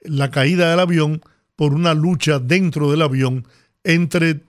la 0.00 0.30
caída 0.30 0.70
del 0.70 0.80
avión 0.80 1.22
por 1.54 1.72
una 1.72 1.94
lucha 1.94 2.40
dentro 2.40 2.90
del 2.90 3.02
avión 3.02 3.46
entre 3.84 4.40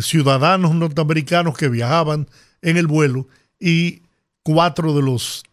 ciudadanos 0.00 0.74
norteamericanos 0.74 1.56
que 1.56 1.68
viajaban 1.68 2.28
en 2.62 2.76
el 2.76 2.86
vuelo 2.86 3.28
y 3.58 4.02
cuatro 4.42 4.94
de 4.94 5.02
los, 5.02 5.44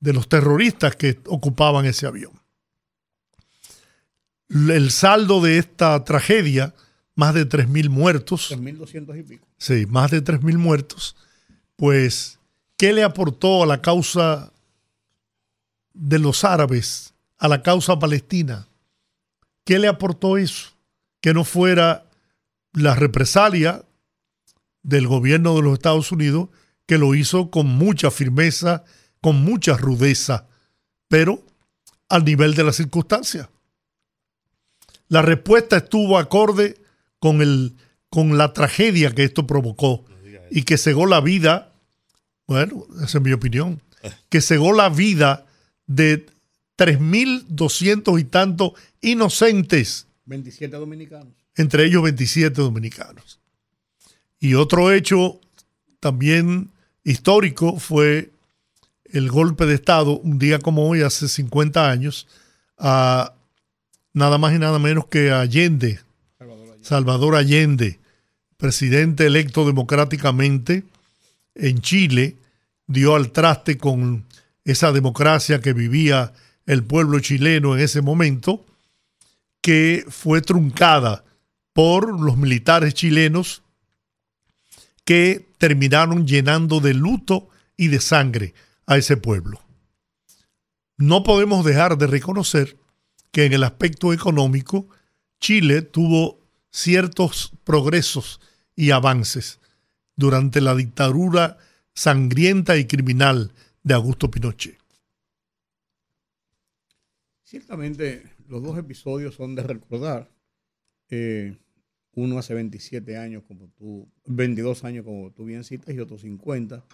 de 0.00 0.12
los 0.12 0.28
terroristas 0.28 0.96
que 0.96 1.20
ocupaban 1.26 1.86
ese 1.86 2.06
avión. 2.06 2.32
El 4.48 4.90
saldo 4.90 5.40
de 5.40 5.58
esta 5.58 6.04
tragedia, 6.04 6.74
más 7.14 7.34
de 7.34 7.48
3.000 7.48 7.88
muertos. 7.88 8.50
3.200 8.50 9.18
y 9.18 9.22
pico. 9.22 9.46
Sí, 9.56 9.86
más 9.86 10.10
de 10.10 10.24
3.000 10.24 10.58
muertos. 10.58 11.16
Pues, 11.76 12.38
¿qué 12.76 12.92
le 12.92 13.04
aportó 13.04 13.62
a 13.62 13.66
la 13.66 13.80
causa 13.80 14.52
de 15.94 16.18
los 16.18 16.44
árabes, 16.44 17.14
a 17.38 17.46
la 17.46 17.62
causa 17.62 17.98
palestina? 17.98 18.66
¿Qué 19.64 19.78
le 19.78 19.86
aportó 19.86 20.36
eso? 20.36 20.70
Que 21.20 21.32
no 21.32 21.44
fuera 21.44 22.09
la 22.72 22.94
represalia 22.94 23.84
del 24.82 25.06
gobierno 25.06 25.56
de 25.56 25.62
los 25.62 25.74
Estados 25.74 26.12
Unidos, 26.12 26.48
que 26.86 26.98
lo 26.98 27.14
hizo 27.14 27.50
con 27.50 27.66
mucha 27.66 28.10
firmeza, 28.10 28.84
con 29.20 29.42
mucha 29.44 29.76
rudeza, 29.76 30.48
pero 31.08 31.44
al 32.08 32.24
nivel 32.24 32.54
de 32.54 32.64
las 32.64 32.76
circunstancias. 32.76 33.48
La 35.08 35.22
respuesta 35.22 35.78
estuvo 35.78 36.18
acorde 36.18 36.80
con, 37.18 37.42
el, 37.42 37.74
con 38.08 38.38
la 38.38 38.52
tragedia 38.52 39.12
que 39.12 39.24
esto 39.24 39.46
provocó 39.46 40.04
y 40.50 40.62
que 40.62 40.78
cegó 40.78 41.06
la 41.06 41.20
vida, 41.20 41.72
bueno, 42.46 42.86
esa 43.02 43.18
es 43.18 43.24
mi 43.24 43.32
opinión, 43.32 43.82
que 44.28 44.40
cegó 44.40 44.72
la 44.72 44.88
vida 44.88 45.46
de 45.86 46.26
3.200 46.78 48.20
y 48.20 48.24
tantos 48.24 48.72
inocentes. 49.00 50.06
27 50.24 50.76
dominicanos. 50.76 51.39
Entre 51.60 51.84
ellos 51.84 52.02
27 52.02 52.62
dominicanos. 52.62 53.38
Y 54.38 54.54
otro 54.54 54.92
hecho 54.92 55.38
también 56.00 56.70
histórico 57.04 57.78
fue 57.78 58.30
el 59.04 59.30
golpe 59.30 59.66
de 59.66 59.74
Estado, 59.74 60.18
un 60.20 60.38
día 60.38 60.58
como 60.58 60.88
hoy, 60.88 61.02
hace 61.02 61.28
50 61.28 61.90
años, 61.90 62.26
a 62.78 63.34
nada 64.14 64.38
más 64.38 64.54
y 64.54 64.58
nada 64.58 64.78
menos 64.78 65.04
que 65.08 65.32
Allende, 65.32 66.00
Salvador 66.80 67.36
Allende, 67.36 67.98
presidente 68.56 69.26
electo 69.26 69.66
democráticamente 69.66 70.84
en 71.54 71.82
Chile, 71.82 72.36
dio 72.86 73.14
al 73.16 73.32
traste 73.32 73.76
con 73.76 74.24
esa 74.64 74.92
democracia 74.92 75.60
que 75.60 75.74
vivía 75.74 76.32
el 76.64 76.84
pueblo 76.84 77.20
chileno 77.20 77.76
en 77.76 77.82
ese 77.82 78.00
momento, 78.00 78.64
que 79.60 80.06
fue 80.08 80.40
truncada 80.40 81.22
por 81.72 82.20
los 82.20 82.36
militares 82.36 82.94
chilenos 82.94 83.62
que 85.04 85.48
terminaron 85.58 86.26
llenando 86.26 86.80
de 86.80 86.94
luto 86.94 87.48
y 87.76 87.88
de 87.88 88.00
sangre 88.00 88.54
a 88.86 88.96
ese 88.96 89.16
pueblo. 89.16 89.60
No 90.96 91.22
podemos 91.22 91.64
dejar 91.64 91.96
de 91.96 92.06
reconocer 92.06 92.76
que 93.32 93.44
en 93.44 93.52
el 93.52 93.64
aspecto 93.64 94.12
económico 94.12 94.88
Chile 95.40 95.82
tuvo 95.82 96.38
ciertos 96.70 97.52
progresos 97.64 98.40
y 98.76 98.90
avances 98.90 99.60
durante 100.16 100.60
la 100.60 100.74
dictadura 100.74 101.58
sangrienta 101.94 102.76
y 102.76 102.86
criminal 102.86 103.52
de 103.82 103.94
Augusto 103.94 104.30
Pinochet. 104.30 104.78
Ciertamente 107.42 108.30
los 108.48 108.62
dos 108.62 108.78
episodios 108.78 109.34
son 109.34 109.54
de 109.54 109.62
recordar. 109.62 110.30
Eh, 111.10 111.56
uno 112.14 112.38
hace 112.38 112.54
27 112.54 113.16
años, 113.16 113.42
como 113.46 113.68
tú, 113.68 114.08
22 114.26 114.84
años, 114.84 115.04
como 115.04 115.32
tú 115.32 115.44
bien 115.44 115.64
citas, 115.64 115.94
y 115.94 115.98
otro 115.98 116.18
50. 116.18 116.84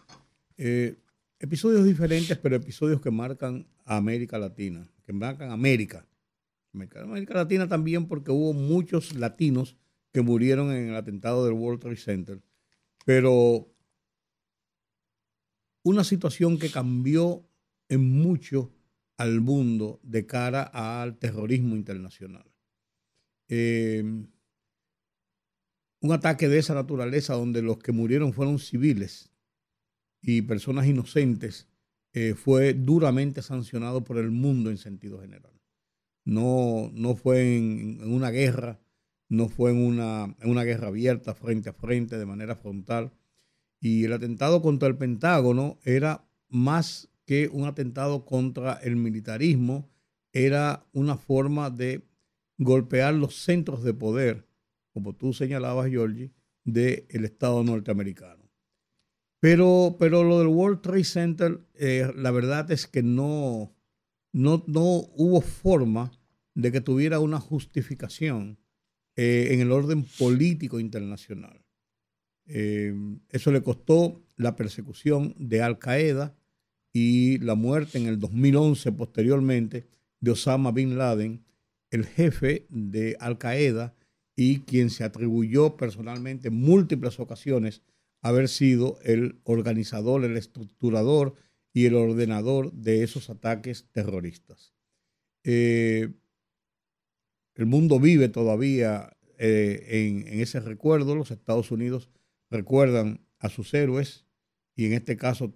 Eh, 0.58 0.96
episodios 1.38 1.84
diferentes, 1.84 2.36
pero 2.38 2.56
episodios 2.56 3.00
que 3.00 3.10
marcan 3.10 3.66
a 3.84 3.96
América 3.96 4.38
Latina, 4.38 4.88
que 5.04 5.12
marcan 5.12 5.50
América 5.50 6.06
América 6.82 7.34
Latina 7.34 7.68
también 7.68 8.06
porque 8.06 8.30
hubo 8.30 8.52
muchos 8.52 9.14
latinos 9.14 9.76
que 10.12 10.22
murieron 10.22 10.72
en 10.72 10.88
el 10.88 10.96
atentado 10.96 11.44
del 11.44 11.54
World 11.54 11.80
Trade 11.80 11.96
Center, 11.96 12.42
pero 13.04 13.68
una 15.82 16.04
situación 16.04 16.58
que 16.58 16.70
cambió 16.70 17.46
en 17.88 18.04
mucho 18.04 18.72
al 19.16 19.40
mundo 19.40 20.00
de 20.02 20.26
cara 20.26 20.62
al 20.62 21.16
terrorismo 21.18 21.76
internacional. 21.76 22.44
Em, 23.48 24.26
un 26.00 26.12
ataque 26.12 26.48
de 26.48 26.58
esa 26.58 26.74
naturaleza 26.74 27.34
donde 27.34 27.62
los 27.62 27.78
que 27.78 27.92
murieron 27.92 28.32
fueron 28.32 28.58
civiles 28.58 29.30
y 30.20 30.42
personas 30.42 30.86
inocentes 30.86 31.68
eh, 32.12 32.34
fue 32.34 32.74
duramente 32.74 33.42
sancionado 33.42 34.04
por 34.04 34.18
el 34.18 34.30
mundo 34.30 34.70
en 34.70 34.78
sentido 34.78 35.20
general 35.20 35.56
no, 36.26 36.90
no 36.92 37.14
fue 37.14 37.56
en, 37.56 38.00
una 38.12 38.30
guerra, 38.30 38.80
no 39.30 39.48
fue 39.48 39.70
en 39.70 39.78
una, 39.78 40.36
en 40.40 40.50
una 40.50 40.64
guerra 40.64 40.88
abierta 40.88 41.34
frente 41.34 41.70
a 41.70 41.72
frente, 41.72 42.18
de 42.18 42.26
manera 42.26 42.56
frontal. 42.56 43.12
Y 43.80 44.04
el 44.04 44.12
atentado 44.12 44.60
contra 44.60 44.88
el 44.88 44.96
Pentágono 44.96 45.78
era 45.84 46.28
más 46.48 47.08
que 47.24 47.48
un 47.48 47.64
atentado 47.64 48.24
contra 48.24 48.74
el 48.74 48.96
militarismo, 48.96 49.88
era 50.32 50.84
una 50.92 51.16
forma 51.16 51.70
de 51.70 52.04
golpear 52.58 53.14
los 53.14 53.36
centros 53.36 53.82
de 53.82 53.94
poder, 53.94 54.46
como 54.92 55.14
tú 55.14 55.32
señalabas, 55.32 55.90
Georgie, 55.90 56.32
del 56.64 57.24
Estado 57.24 57.62
norteamericano. 57.62 58.50
Pero, 59.40 59.96
pero 59.98 60.24
lo 60.24 60.38
del 60.38 60.48
World 60.48 60.80
Trade 60.80 61.04
Center, 61.04 61.60
eh, 61.74 62.10
la 62.16 62.30
verdad 62.30 62.70
es 62.70 62.86
que 62.86 63.02
no, 63.02 63.76
no, 64.32 64.64
no 64.66 64.82
hubo 65.14 65.40
forma 65.40 66.10
de 66.54 66.72
que 66.72 66.80
tuviera 66.80 67.20
una 67.20 67.38
justificación 67.38 68.58
eh, 69.14 69.48
en 69.52 69.60
el 69.60 69.72
orden 69.72 70.04
político 70.18 70.80
internacional. 70.80 71.64
Eh, 72.46 72.94
eso 73.30 73.52
le 73.52 73.62
costó 73.62 74.22
la 74.36 74.56
persecución 74.56 75.34
de 75.38 75.62
Al 75.62 75.78
Qaeda 75.78 76.36
y 76.92 77.38
la 77.38 77.54
muerte 77.54 77.98
en 77.98 78.06
el 78.06 78.18
2011 78.18 78.92
posteriormente 78.92 79.86
de 80.20 80.30
Osama 80.30 80.70
Bin 80.72 80.96
Laden, 80.96 81.44
el 81.96 82.06
jefe 82.06 82.66
de 82.68 83.16
Al 83.18 83.38
Qaeda 83.38 83.94
y 84.36 84.60
quien 84.60 84.90
se 84.90 85.02
atribuyó 85.02 85.76
personalmente 85.76 86.48
en 86.48 86.54
múltiples 86.54 87.18
ocasiones 87.18 87.82
haber 88.20 88.48
sido 88.48 88.98
el 89.02 89.40
organizador, 89.44 90.24
el 90.24 90.36
estructurador 90.36 91.34
y 91.72 91.86
el 91.86 91.94
ordenador 91.94 92.72
de 92.72 93.02
esos 93.02 93.30
ataques 93.30 93.86
terroristas. 93.92 94.74
Eh, 95.44 96.12
el 97.54 97.66
mundo 97.66 97.98
vive 97.98 98.28
todavía 98.28 99.16
eh, 99.38 100.24
en, 100.26 100.40
ese 100.40 100.60
recuerdo. 100.60 101.14
Los 101.14 101.30
Estados 101.30 101.70
Unidos 101.70 102.10
recuerdan 102.50 103.26
a 103.38 103.48
sus 103.48 103.72
héroes 103.74 104.26
y 104.74 104.86
en 104.86 104.92
este 104.92 105.16
caso 105.16 105.54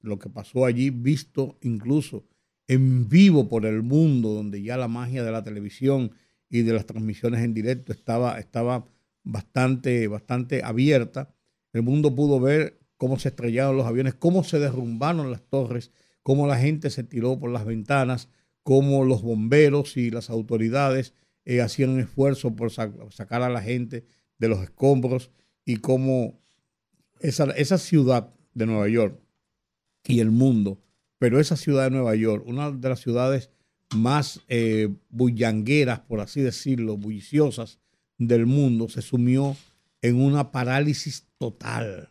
lo 0.00 0.18
que 0.18 0.30
pasó 0.30 0.64
allí, 0.64 0.90
visto 0.90 1.58
incluso 1.60 2.26
en 2.68 3.08
vivo 3.08 3.48
por 3.48 3.66
el 3.66 3.82
mundo, 3.82 4.30
donde 4.30 4.62
ya 4.62 4.76
la 4.76 4.88
magia 4.88 5.24
de 5.24 5.32
la 5.32 5.42
televisión 5.42 6.12
y 6.48 6.62
de 6.62 6.72
las 6.72 6.86
transmisiones 6.86 7.42
en 7.42 7.54
directo 7.54 7.92
estaba, 7.92 8.38
estaba 8.38 8.86
bastante, 9.24 10.06
bastante 10.08 10.62
abierta. 10.62 11.34
El 11.72 11.82
mundo 11.82 12.14
pudo 12.14 12.40
ver 12.40 12.78
cómo 12.96 13.18
se 13.18 13.28
estrellaron 13.28 13.76
los 13.76 13.86
aviones, 13.86 14.14
cómo 14.14 14.44
se 14.44 14.58
derrumbaron 14.58 15.30
las 15.30 15.42
torres, 15.42 15.90
cómo 16.22 16.46
la 16.46 16.58
gente 16.58 16.90
se 16.90 17.04
tiró 17.04 17.38
por 17.38 17.50
las 17.50 17.64
ventanas, 17.64 18.28
cómo 18.62 19.04
los 19.04 19.22
bomberos 19.22 19.96
y 19.96 20.10
las 20.10 20.30
autoridades 20.30 21.14
eh, 21.44 21.60
hacían 21.60 21.90
un 21.90 22.00
esfuerzo 22.00 22.54
por 22.54 22.70
sacar 22.70 23.42
a 23.42 23.48
la 23.48 23.62
gente 23.62 24.04
de 24.38 24.48
los 24.48 24.62
escombros 24.62 25.30
y 25.64 25.76
cómo 25.76 26.40
esa, 27.20 27.44
esa 27.52 27.78
ciudad 27.78 28.32
de 28.54 28.66
Nueva 28.66 28.88
York 28.88 29.18
y 30.04 30.20
el 30.20 30.30
mundo, 30.30 30.80
pero 31.22 31.38
esa 31.38 31.56
ciudad 31.56 31.84
de 31.84 31.90
Nueva 31.92 32.16
York, 32.16 32.42
una 32.48 32.72
de 32.72 32.88
las 32.88 32.98
ciudades 32.98 33.48
más 33.94 34.40
eh, 34.48 34.88
bullangueras, 35.08 36.00
por 36.00 36.18
así 36.18 36.40
decirlo, 36.40 36.96
bulliciosas 36.96 37.78
del 38.18 38.44
mundo, 38.44 38.88
se 38.88 39.02
sumió 39.02 39.56
en 40.00 40.20
una 40.20 40.50
parálisis 40.50 41.28
total, 41.38 42.10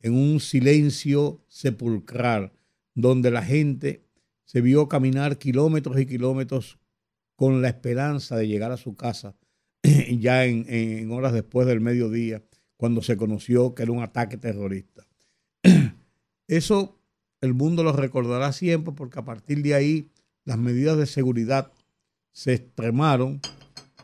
en 0.00 0.14
un 0.14 0.40
silencio 0.40 1.44
sepulcral, 1.48 2.52
donde 2.94 3.30
la 3.30 3.42
gente 3.42 4.06
se 4.46 4.62
vio 4.62 4.88
caminar 4.88 5.36
kilómetros 5.36 6.00
y 6.00 6.06
kilómetros 6.06 6.78
con 7.36 7.60
la 7.60 7.68
esperanza 7.68 8.34
de 8.38 8.48
llegar 8.48 8.72
a 8.72 8.78
su 8.78 8.96
casa 8.96 9.36
ya 9.82 10.46
en, 10.46 11.10
horas 11.10 11.34
después 11.34 11.66
del 11.66 11.82
mediodía, 11.82 12.42
cuando 12.78 13.02
se 13.02 13.18
conoció 13.18 13.74
que 13.74 13.82
era 13.82 13.92
un 13.92 14.02
ataque 14.02 14.38
terrorista. 14.38 15.06
Eso 16.48 16.97
el 17.40 17.54
mundo 17.54 17.84
lo 17.84 17.92
recordará 17.92 18.52
siempre 18.52 18.92
porque 18.94 19.18
a 19.18 19.24
partir 19.24 19.62
de 19.62 19.74
ahí 19.74 20.10
las 20.44 20.58
medidas 20.58 20.96
de 20.96 21.06
seguridad 21.06 21.72
se 22.32 22.54
extremaron 22.54 23.40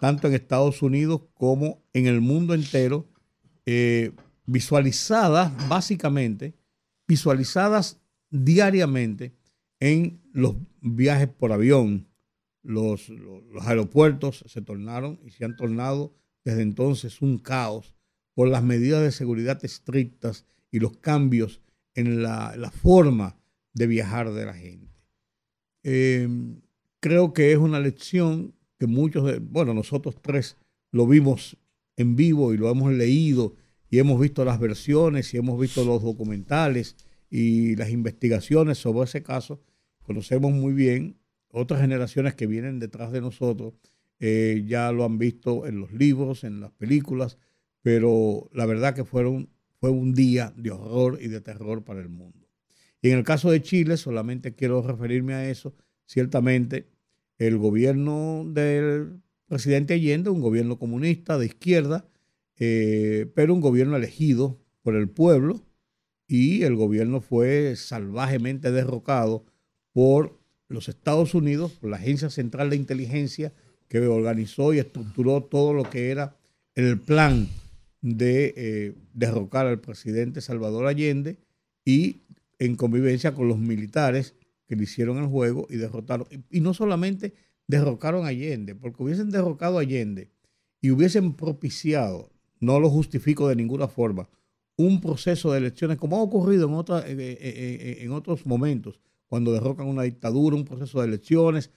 tanto 0.01 0.27
en 0.27 0.35
Estados 0.35 0.83
Unidos 0.83 1.23
como 1.35 1.83
en 1.93 2.07
el 2.07 2.21
mundo 2.21 2.53
entero, 2.55 3.09
eh, 3.65 4.13
visualizadas 4.45 5.53
básicamente, 5.69 6.55
visualizadas 7.07 8.01
diariamente 8.31 9.35
en 9.81 10.21
los 10.33 10.57
viajes 10.81 11.29
por 11.29 11.53
avión. 11.53 12.07
Los, 12.63 13.11
aeropuertos 13.63 14.45
se 14.47 14.63
tornaron 14.63 15.21
y 15.25 15.31
se 15.31 15.45
han 15.45 15.57
tornado 15.57 16.15
desde 16.45 16.63
entonces 16.63 17.23
un 17.23 17.39
caos 17.39 17.95
por 18.35 18.49
las 18.49 18.63
medidas 18.63 19.03
de 19.03 19.13
seguridad 19.13 19.65
estrictas 19.65 20.45
y 20.71 20.81
los 20.81 20.97
cambios 20.97 21.61
en 21.95 22.23
la, 22.23 22.73
forma 22.83 23.37
de 23.73 23.87
viajar 23.87 24.33
de 24.33 24.47
la 24.47 24.55
gente. 24.55 24.93
Eh, 25.83 26.29
creo 27.01 27.33
que 27.33 27.53
es 27.53 27.59
una 27.59 27.81
lección 27.81 28.55
que 28.79 28.87
muchos, 28.87 29.25
de, 29.27 29.39
bueno, 29.39 29.75
nosotros 29.75 30.17
tres 30.21 30.57
lo 30.91 31.07
vimos 31.07 31.57
en 31.97 32.17
vivo 32.17 32.53
y 32.53 32.57
lo 32.57 32.71
hemos 32.71 32.93
leído 32.93 33.55
y 33.91 33.99
hemos 33.99 34.21
visto 34.21 34.45
las 34.45 34.59
versiones 34.59 35.33
y 35.35 35.37
hemos 35.37 35.61
visto 35.61 35.85
los 35.85 36.03
documentales 36.03 36.97
y 37.31 37.77
las 37.77 37.91
investigaciones 37.91 38.79
sobre 38.79 39.05
ese 39.05 39.23
caso 39.23 39.61
conocemos 40.03 40.53
muy 40.53 40.73
bien, 40.73 41.17
otras 41.49 41.81
generaciones 41.81 42.35
que 42.35 42.47
vienen 42.47 42.79
detrás 42.79 43.13
de 43.13 43.21
nosotros 43.21 43.75
eh, 44.21 44.65
ya 44.67 44.93
lo 44.93 45.05
han 45.05 45.19
visto 45.19 45.67
en 45.67 45.81
los 45.81 45.93
libros, 45.93 46.45
en 46.45 46.61
las 46.61 46.71
películas, 46.73 47.39
pero 47.83 48.49
la 48.53 48.67
verdad 48.67 48.95
que 48.95 49.05
fueron, 49.05 49.51
fue 49.85 49.91
un 49.91 50.15
día 50.15 50.51
de 50.57 50.71
horror 50.71 51.19
y 51.21 51.29
de 51.29 51.43
terror 51.43 51.85
para 51.85 52.01
el 52.01 52.09
mundo. 52.09 52.49
Y 53.03 53.11
en 53.11 53.19
el 53.19 53.23
caso 53.23 53.51
de 53.51 53.61
Chile, 53.61 53.99
solamente 53.99 54.55
quiero 54.55 54.81
referirme 54.81 55.35
a 55.35 55.51
eso, 55.51 55.75
ciertamente 56.07 56.89
el 57.37 57.59
gobierno 57.59 58.47
del 58.49 59.21
presidente 59.47 59.93
Allende, 59.93 60.31
un 60.31 60.41
gobierno 60.41 60.79
comunista 60.79 61.37
de 61.37 61.45
izquierda, 61.45 62.09
eh, 62.59 63.31
pero 63.35 63.53
un 63.53 63.61
gobierno 63.61 63.95
elegido 63.95 64.59
por 64.81 64.97
el 64.97 65.11
pueblo, 65.11 65.61
y 66.27 66.63
el 66.63 66.77
gobierno 66.77 67.21
fue 67.21 67.77
salvajemente 67.77 68.73
derrocado 68.73 69.45
por 69.93 70.41
los 70.69 70.89
Estados 70.89 71.35
Unidos, 71.35 71.73
por 71.73 71.91
la 71.91 71.99
Agencia 71.99 72.31
Central 72.31 72.71
de 72.71 72.77
Inteligencia, 72.77 73.53
que 73.89 73.99
organizó 73.99 74.73
y 74.73 74.79
estructuró 74.79 75.43
todo 75.43 75.75
lo 75.75 75.91
que 75.91 76.11
era 76.11 76.39
el 76.75 76.99
plan 76.99 77.51
de 78.05 78.53
eh, 78.55 78.95
derrocar 79.15 79.67
al 79.67 79.81
presidente 79.81 80.43
Salvador 80.43 80.87
Allende 80.87 81.39
y 81.87 82.21
en 82.59 82.77
convivencia 82.77 83.35
con 83.35 83.49
los 83.49 83.59
militares 83.59 84.35
que 84.67 84.77
le 84.77 84.85
hicieron 84.85 85.17
el 85.17 85.27
juego 85.27 85.67
y 85.71 85.77
derrotaron. 85.77 86.27
Y, 86.51 86.61
no 86.61 86.75
solamente 86.75 87.33
derrocaron 87.67 88.27
a 88.27 88.29
Allende, 88.29 88.75
porque 88.75 89.03
hubiesen 89.03 89.31
derrocado 89.31 89.79
a 89.79 89.81
Allende 89.81 90.29
y 90.83 90.91
hubiesen 90.91 91.33
propiciado, 91.33 92.31
no 92.61 92.79
lo 92.79 92.91
justifico 92.91 93.49
de 93.49 93.57
ninguna 93.57 93.89
forma, 93.89 94.29
un 94.77 95.01
proceso 95.01 95.53
de 95.53 95.59
elecciones 95.59 95.97
como 95.97 96.19
ha 96.19 96.23
ocurrido 96.23 96.69
en, 96.69 96.75
otra, 96.75 97.05
en 97.07 98.13
otros 98.13 98.45
momentos, 98.45 99.01
cuando 99.29 99.51
derrocan 99.51 99.87
una 99.87 100.03
dictadura, 100.03 100.57
un 100.57 100.67
proceso 100.67 101.01
de 101.01 101.07
elecciones, 101.07 101.71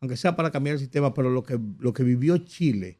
aunque 0.00 0.16
sea 0.16 0.34
para 0.34 0.50
cambiar 0.50 0.74
el 0.74 0.80
sistema, 0.80 1.14
pero 1.14 1.30
lo 1.30 1.44
que, 1.44 1.56
lo 1.78 1.92
que 1.92 2.02
vivió 2.02 2.36
Chile 2.38 2.98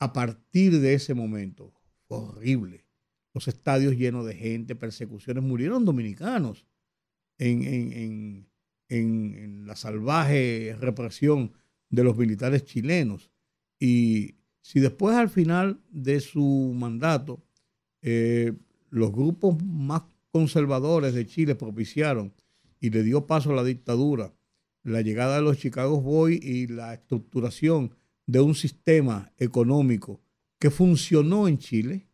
a 0.00 0.12
partir 0.12 0.80
de 0.80 0.94
ese 0.94 1.14
momento 1.14 1.72
horrible. 2.08 2.86
Los 3.32 3.46
estadios 3.46 3.96
llenos 3.96 4.26
de 4.26 4.34
gente, 4.34 4.74
persecuciones, 4.74 5.44
murieron 5.44 5.84
dominicanos 5.84 6.66
en, 7.38 8.48
la 9.66 9.76
salvaje 9.76 10.76
represión 10.80 11.52
de 11.90 12.02
los 12.02 12.16
militares 12.16 12.64
chilenos. 12.64 13.30
Y 13.78 14.34
si 14.62 14.80
después 14.80 15.14
al 15.14 15.28
final 15.28 15.80
de 15.90 16.18
su 16.20 16.74
mandato 16.74 17.44
eh, 18.02 18.52
los 18.88 19.12
grupos 19.12 19.62
más 19.62 20.02
conservadores 20.32 21.14
de 21.14 21.26
Chile 21.26 21.54
propiciaron 21.54 22.32
y 22.80 22.90
le 22.90 23.02
dio 23.02 23.26
paso 23.26 23.52
a 23.52 23.56
la 23.56 23.64
dictadura, 23.64 24.32
la 24.82 25.02
llegada 25.02 25.36
de 25.36 25.42
los 25.42 25.58
Chicago 25.58 26.00
Boys 26.00 26.42
y 26.42 26.66
la 26.66 26.94
estructuración 26.94 27.94
de 28.30 28.40
un 28.40 28.54
sistema 28.54 29.32
económico 29.38 30.20
que 30.60 30.70
funcionó 30.70 31.48
en 31.48 31.58
Chile, 31.58 32.06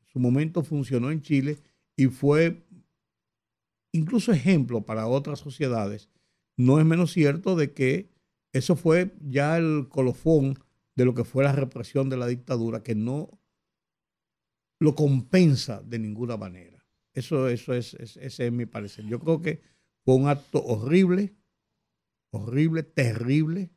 en 0.00 0.06
su 0.06 0.20
momento 0.20 0.62
funcionó 0.62 1.10
en 1.10 1.22
Chile 1.22 1.58
y 1.96 2.06
fue 2.06 2.62
incluso 3.90 4.30
ejemplo 4.30 4.82
para 4.82 5.08
otras 5.08 5.40
sociedades, 5.40 6.08
no 6.56 6.78
es 6.78 6.86
menos 6.86 7.12
cierto 7.12 7.56
de 7.56 7.72
que 7.72 8.10
eso 8.52 8.76
fue 8.76 9.12
ya 9.20 9.58
el 9.58 9.88
colofón 9.88 10.56
de 10.94 11.04
lo 11.04 11.14
que 11.14 11.24
fue 11.24 11.42
la 11.42 11.52
represión 11.52 12.08
de 12.08 12.16
la 12.16 12.28
dictadura, 12.28 12.84
que 12.84 12.94
no 12.94 13.36
lo 14.78 14.94
compensa 14.94 15.82
de 15.82 15.98
ninguna 15.98 16.36
manera. 16.36 16.86
Eso, 17.12 17.48
eso 17.48 17.74
es, 17.74 17.94
ese 17.94 18.46
es 18.46 18.52
mi 18.52 18.66
parecer. 18.66 19.04
Yo 19.06 19.18
creo 19.18 19.42
que 19.42 19.62
fue 20.04 20.14
un 20.14 20.28
acto 20.28 20.62
horrible, 20.64 21.34
horrible, 22.30 22.84
terrible 22.84 23.72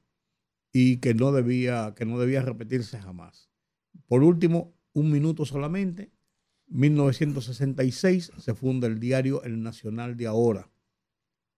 y 0.74 0.98
que 0.98 1.14
no 1.14 1.32
debía, 1.32 1.94
que 1.96 2.06
no 2.06 2.20
debía 2.20 2.42
repetirse 2.42 3.00
jamás. 3.00 3.50
Por 4.08 4.24
último, 4.24 4.74
un 4.94 5.12
minuto 5.12 5.46
solamente. 5.46 6.12
1966 6.68 8.32
se 8.38 8.56
funda 8.56 8.88
el 8.88 9.00
diario 9.00 9.44
El 9.44 9.62
Nacional 9.62 10.18
de 10.18 10.26
Ahora, 10.28 10.72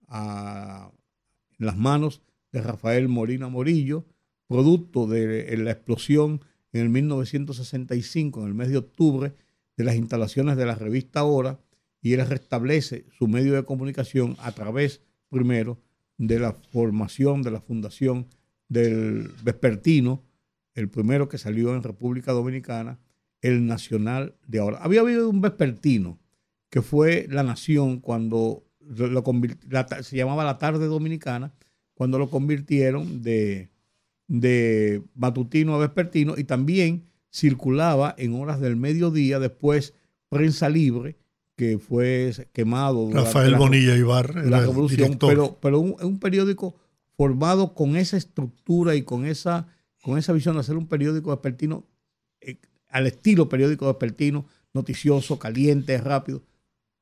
en 0.10 1.66
las 1.66 1.78
manos 1.78 2.22
de 2.52 2.62
Rafael 2.62 3.08
Molina 3.08 3.48
Morillo, 3.48 4.06
producto 4.48 5.08
de 5.08 5.56
la 5.58 5.72
explosión 5.72 6.42
en 6.74 6.82
el 6.82 6.90
1965, 6.90 8.42
en 8.42 8.48
el 8.48 8.54
mes 8.54 8.70
de 8.70 8.78
octubre, 8.78 9.34
de 9.78 9.84
las 9.84 9.96
instalaciones 9.96 10.58
de 10.58 10.66
la 10.66 10.76
revista 10.76 11.22
Ahora, 11.22 11.60
y 12.02 12.14
él 12.14 12.28
restablece 12.28 13.06
su 13.18 13.28
medio 13.28 13.54
de 13.54 13.64
comunicación 13.64 14.36
a 14.40 14.52
través, 14.52 15.02
primero, 15.30 15.80
de 16.18 16.40
la 16.40 16.54
formación 16.54 17.42
de 17.42 17.52
la 17.52 17.62
fundación 17.62 18.28
del 18.68 19.32
Vespertino, 19.44 20.24
el 20.74 20.90
primero 20.90 21.30
que 21.30 21.38
salió 21.38 21.74
en 21.76 21.84
República 21.84 22.32
Dominicana, 22.32 23.00
el 23.42 23.66
Nacional 23.66 24.36
de 24.48 24.60
ahora. 24.60 24.80
Había 24.82 25.02
habido 25.02 25.30
un 25.30 25.42
vespertino 25.42 26.20
que 26.70 26.82
fue 26.82 27.28
La 27.30 27.44
Nación 27.44 28.00
cuando 28.00 28.66
lo, 28.80 29.24
se 30.02 30.18
llamaba 30.18 30.44
La 30.44 30.58
Tarde 30.58 30.88
Dominicana, 30.88 31.54
cuando 31.94 32.20
lo 32.20 32.30
convirtieron 32.30 33.22
de, 33.22 33.70
de 34.28 35.02
matutino 35.14 35.76
a 35.76 35.80
vespertino 35.80 36.36
y 36.38 36.44
también 36.44 37.06
circulaba 37.32 38.16
en 38.18 38.34
horas 38.34 38.60
del 38.60 38.76
mediodía, 38.76 39.40
después 39.40 39.94
prensa 40.30 40.70
libre, 40.70 41.18
que 41.56 41.78
fue 41.78 42.34
quemado. 42.52 43.10
Rafael 43.12 43.56
Bonilla 43.56 43.96
Ibar, 43.96 44.36
la 44.46 44.60
revolución, 44.62 45.18
pero, 45.20 45.58
pero 45.62 45.80
un, 45.80 45.96
un, 46.02 46.20
periódico 46.20 46.76
formado 47.18 47.74
con 47.74 47.96
esa 47.96 48.18
estructura 48.18 48.96
y 48.96 49.04
con 49.04 49.26
esa, 49.26 49.68
con 50.02 50.18
esa 50.18 50.34
visión 50.34 50.56
de 50.56 50.62
hacer 50.62 50.76
un 50.76 50.88
periódico 50.88 51.30
vespertino 51.30 51.88
eh, 52.42 52.60
al 52.90 53.08
estilo 53.08 53.50
periódico 53.50 53.88
vespertino, 53.88 54.46
noticioso, 54.74 55.40
caliente, 55.40 55.98
rápido. 55.98 56.44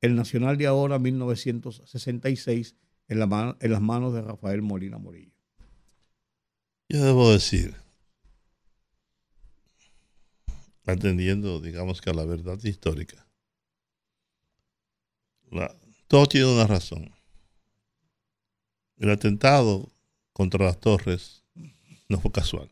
El 0.01 0.15
Nacional 0.15 0.57
de 0.57 0.67
ahora, 0.67 0.99
1966, 0.99 2.75
en, 3.07 3.19
la 3.19 3.57
en 3.59 3.71
las 3.71 3.81
manos 3.81 4.13
de 4.13 4.21
Rafael 4.21 4.61
Molina 4.61 4.97
Morillo. 4.97 5.31
Yo 6.89 7.03
debo 7.03 7.31
decir, 7.31 7.75
atendiendo, 10.85 11.61
digamos 11.61 12.01
que 12.01 12.09
a 12.09 12.13
la 12.13 12.25
verdad 12.25 12.59
histórica, 12.63 13.25
todo 16.07 16.25
tiene 16.25 16.51
una 16.51 16.67
razón. 16.67 17.11
El 18.97 19.09
atentado 19.09 19.92
contra 20.33 20.65
las 20.65 20.79
torres 20.79 21.45
no 22.09 22.19
fue 22.19 22.31
casual. 22.31 22.71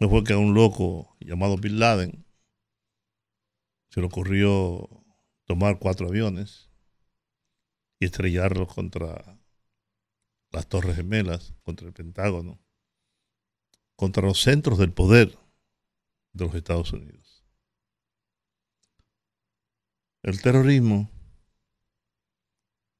no 0.00 0.08
fue 0.08 0.24
que 0.24 0.32
a 0.32 0.38
un 0.38 0.54
loco 0.54 1.16
llamado 1.20 1.56
Bin 1.56 1.78
Laden 1.78 2.24
se 3.90 4.00
le 4.00 4.06
ocurrió 4.06 4.88
tomar 5.44 5.78
cuatro 5.78 6.08
aviones 6.08 6.70
y 7.98 8.06
estrellarlos 8.06 8.72
contra 8.72 9.40
las 10.50 10.68
Torres 10.68 10.96
Gemelas, 10.96 11.54
contra 11.62 11.86
el 11.86 11.92
Pentágono, 11.92 12.60
contra 13.96 14.22
los 14.22 14.40
centros 14.40 14.78
del 14.78 14.92
poder 14.92 15.36
de 16.32 16.44
los 16.44 16.54
Estados 16.54 16.92
Unidos. 16.92 17.44
El 20.22 20.40
terrorismo 20.40 21.10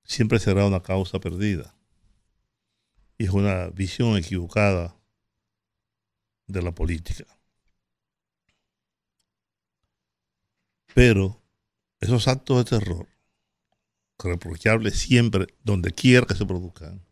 siempre 0.03 0.39
será 0.39 0.67
una 0.67 0.83
causa 0.83 1.21
perdida 1.21 1.78
y 3.19 3.25
es 3.25 3.31
una 3.31 3.67
visión 3.71 4.17
equivocada 4.17 4.97
de 6.47 6.63
la 6.63 6.73
política. 6.73 7.27
Pero 10.95 11.43
esos 12.01 12.29
actos 12.29 12.59
de 12.59 12.79
terror, 12.79 13.09
reprochables 14.19 14.99
siempre, 14.99 15.49
donde 15.63 15.93
quiera 15.93 16.27
que 16.27 16.35
se 16.35 16.47
produzcan, 16.47 17.05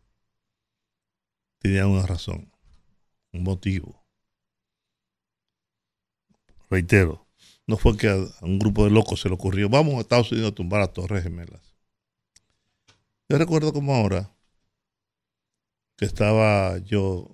tenían 1.59 1.89
una 1.89 2.07
razón, 2.07 2.53
un 3.33 3.43
motivo. 3.43 4.05
Reitero, 6.71 7.27
no 7.67 7.77
fue 7.77 7.97
que 7.97 8.09
a 8.09 8.17
un 8.43 8.59
grupo 8.59 8.85
de 8.85 8.91
locos 8.91 9.21
se 9.21 9.29
le 9.29 9.35
ocurrió, 9.35 9.69
vamos 9.69 9.95
a 9.95 10.01
Estados 10.01 10.31
Unidos 10.31 10.53
a 10.53 10.55
tumbar 10.55 10.83
a 10.83 10.93
Torres 10.93 11.25
Gemelas. 11.25 11.77
Yo 13.29 13.39
recuerdo 13.39 13.73
como 13.73 13.95
ahora 13.95 14.36
que 15.97 16.05
estaba 16.05 16.79
yo 16.79 17.31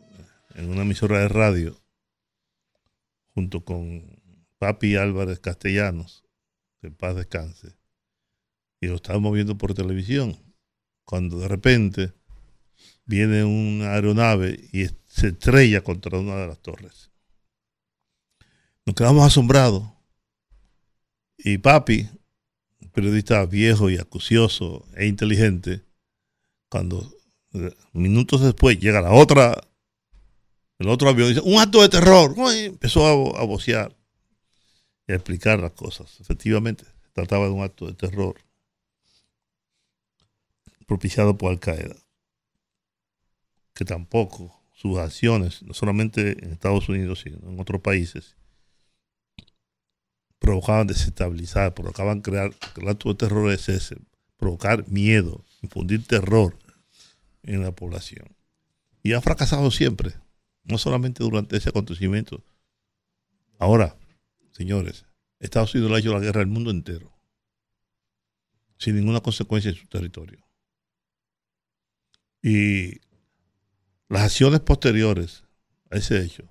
en 0.55 0.70
una 0.70 0.83
emisora 0.83 1.20
de 1.20 1.29
radio 1.29 1.77
junto 3.35 3.64
con 3.64 4.20
Papi 4.59 4.96
Álvarez 4.96 5.40
Castellanos, 5.40 6.25
que 6.81 6.88
en 6.88 6.94
paz 6.94 7.16
descanse, 7.16 7.77
y 8.81 8.87
lo 8.88 8.96
estábamos 8.96 9.33
viendo 9.33 9.57
por 9.57 9.75
televisión, 9.75 10.37
cuando 11.05 11.38
de 11.38 11.48
repente 11.48 12.12
viene 13.05 13.44
una 13.44 13.94
aeronave 13.94 14.68
y 14.72 14.87
se 15.07 15.29
estrella 15.29 15.83
contra 15.83 16.18
una 16.18 16.37
de 16.37 16.46
las 16.46 16.59
torres. 16.61 17.11
Nos 18.85 18.94
quedamos 18.96 19.27
asombrados. 19.27 19.85
Y 21.37 21.59
papi, 21.59 22.09
un 22.81 22.90
periodista 22.90 23.44
viejo 23.46 23.90
y 23.90 23.98
acucioso 23.98 24.87
e 24.96 25.07
inteligente, 25.07 25.83
cuando 26.68 27.12
minutos 27.93 28.41
después 28.41 28.79
llega 28.79 29.01
la 29.01 29.12
otra, 29.12 29.61
el 30.79 30.88
otro 30.88 31.09
avión 31.09 31.29
dice, 31.29 31.43
un 31.45 31.61
acto 31.61 31.83
de 31.83 31.88
terror. 31.88 32.35
empezó 32.55 33.07
a, 33.07 33.41
a 33.41 33.45
vocear 33.45 33.97
y 35.07 35.12
a 35.12 35.17
explicar 35.17 35.61
las 35.61 35.73
cosas. 35.73 36.21
Efectivamente, 36.21 36.85
se 36.85 37.11
trataba 37.12 37.47
de 37.47 37.53
un 37.53 37.62
acto 37.62 37.87
de 37.87 37.95
terror 37.95 38.37
propiciado 40.87 41.37
por 41.38 41.51
Al 41.51 41.61
Qaeda 41.61 41.97
que 43.75 43.85
tampoco 43.85 44.62
sus 44.75 44.99
acciones, 44.99 45.62
no 45.62 45.75
solamente 45.75 46.45
en 46.45 46.53
Estados 46.53 46.88
Unidos, 46.88 47.21
sino 47.21 47.38
en 47.49 47.61
otros 47.61 47.81
países, 47.81 48.37
provocaban 50.38 50.87
desestabilizar, 50.87 51.73
provocaban 51.73 52.21
crear, 52.21 52.53
el 52.77 52.88
acto 52.88 53.11
de 53.11 53.15
terror 53.15 53.53
es 53.53 53.69
ese, 53.69 53.97
provocar 54.37 54.88
miedo, 54.88 55.45
infundir 55.62 56.07
terror 56.07 56.59
en 57.43 57.63
la 57.63 57.73
población. 57.73 58.37
Y 59.03 59.13
ha 59.13 59.21
fracasado 59.21 59.71
siempre, 59.71 60.15
no 60.65 60.79
solamente 60.79 61.25
durante 61.25 61.57
ese 61.57 61.71
acontecimiento. 61.71 62.45
Ahora, 63.59 63.97
señores, 64.53 65.07
Estados 65.41 65.75
Unidos 65.75 65.91
le 65.91 65.97
ha 65.97 66.01
hecho 66.01 66.13
la 66.13 66.21
guerra 66.21 66.41
al 66.41 66.47
mundo 66.47 66.71
entero, 66.71 67.13
sin 68.79 68.97
ninguna 68.97 69.21
consecuencia 69.21 69.71
en 69.71 69.77
su 69.77 69.87
territorio. 69.87 70.45
Y 72.43 73.01
las 74.09 74.23
acciones 74.23 74.61
posteriores 74.61 75.45
a 75.91 75.97
ese 75.97 76.23
hecho 76.23 76.45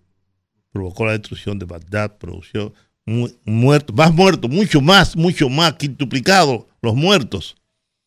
provocó 0.71 1.05
la 1.05 1.11
destrucción 1.11 1.59
de 1.59 1.65
Bagdad, 1.65 2.17
produjo 2.17 2.73
muertos, 3.05 3.95
más 3.95 4.13
muertos, 4.13 4.49
mucho 4.49 4.81
más, 4.81 5.15
mucho 5.15 5.49
más, 5.49 5.73
quintuplicado 5.73 6.67
los 6.81 6.95
muertos 6.95 7.55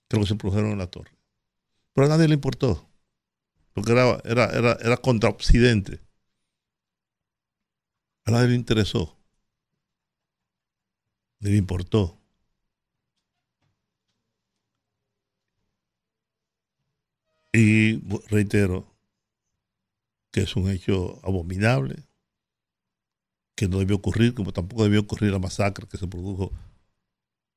que 0.09 0.17
los 0.17 0.27
que 0.27 0.35
se 0.35 0.39
produjeron 0.39 0.73
en 0.73 0.79
la 0.79 0.87
torre. 0.87 1.14
Pero 1.95 2.07
a 2.07 2.11
nadie 2.11 2.29
le 2.29 2.35
importó, 2.35 2.89
porque 3.73 3.93
era, 3.93 4.21
era, 4.25 4.47
era, 4.47 4.73
era 4.75 4.97
contra 4.99 5.31
Occidente. 5.31 6.01
A 8.27 8.31
nadie 8.31 8.49
le 8.49 8.55
interesó, 8.57 9.17
ni 11.41 11.51
le 11.51 11.57
importó. 11.59 12.19
Y 17.53 18.01
reitero, 18.29 18.85
que 20.33 20.41
es 20.41 20.57
un 20.57 20.69
hecho 20.69 21.21
abominable, 21.25 22.03
que 23.55 23.69
no 23.69 23.79
debió 23.79 23.97
ocurrir, 23.97 24.35
como 24.35 24.53
tampoco 24.53 24.83
debió 24.83 25.01
ocurrir 25.01 25.31
la 25.31 25.39
masacre 25.39 25.87
que 25.87 25.97
se 25.97 26.09
produjo 26.09 26.51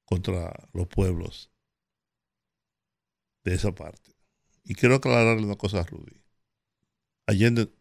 contra 0.06 0.54
los 0.74 0.88
pueblos 0.88 1.50
de 3.44 3.56
esa 3.56 3.74
parte. 3.74 4.17
Y 4.68 4.76
quiero 4.76 4.96
aclararle 4.96 5.46
una 5.46 5.56
cosa 5.56 5.80
a 5.80 5.84
Rudy. 5.84 6.22
Allende 7.26 7.72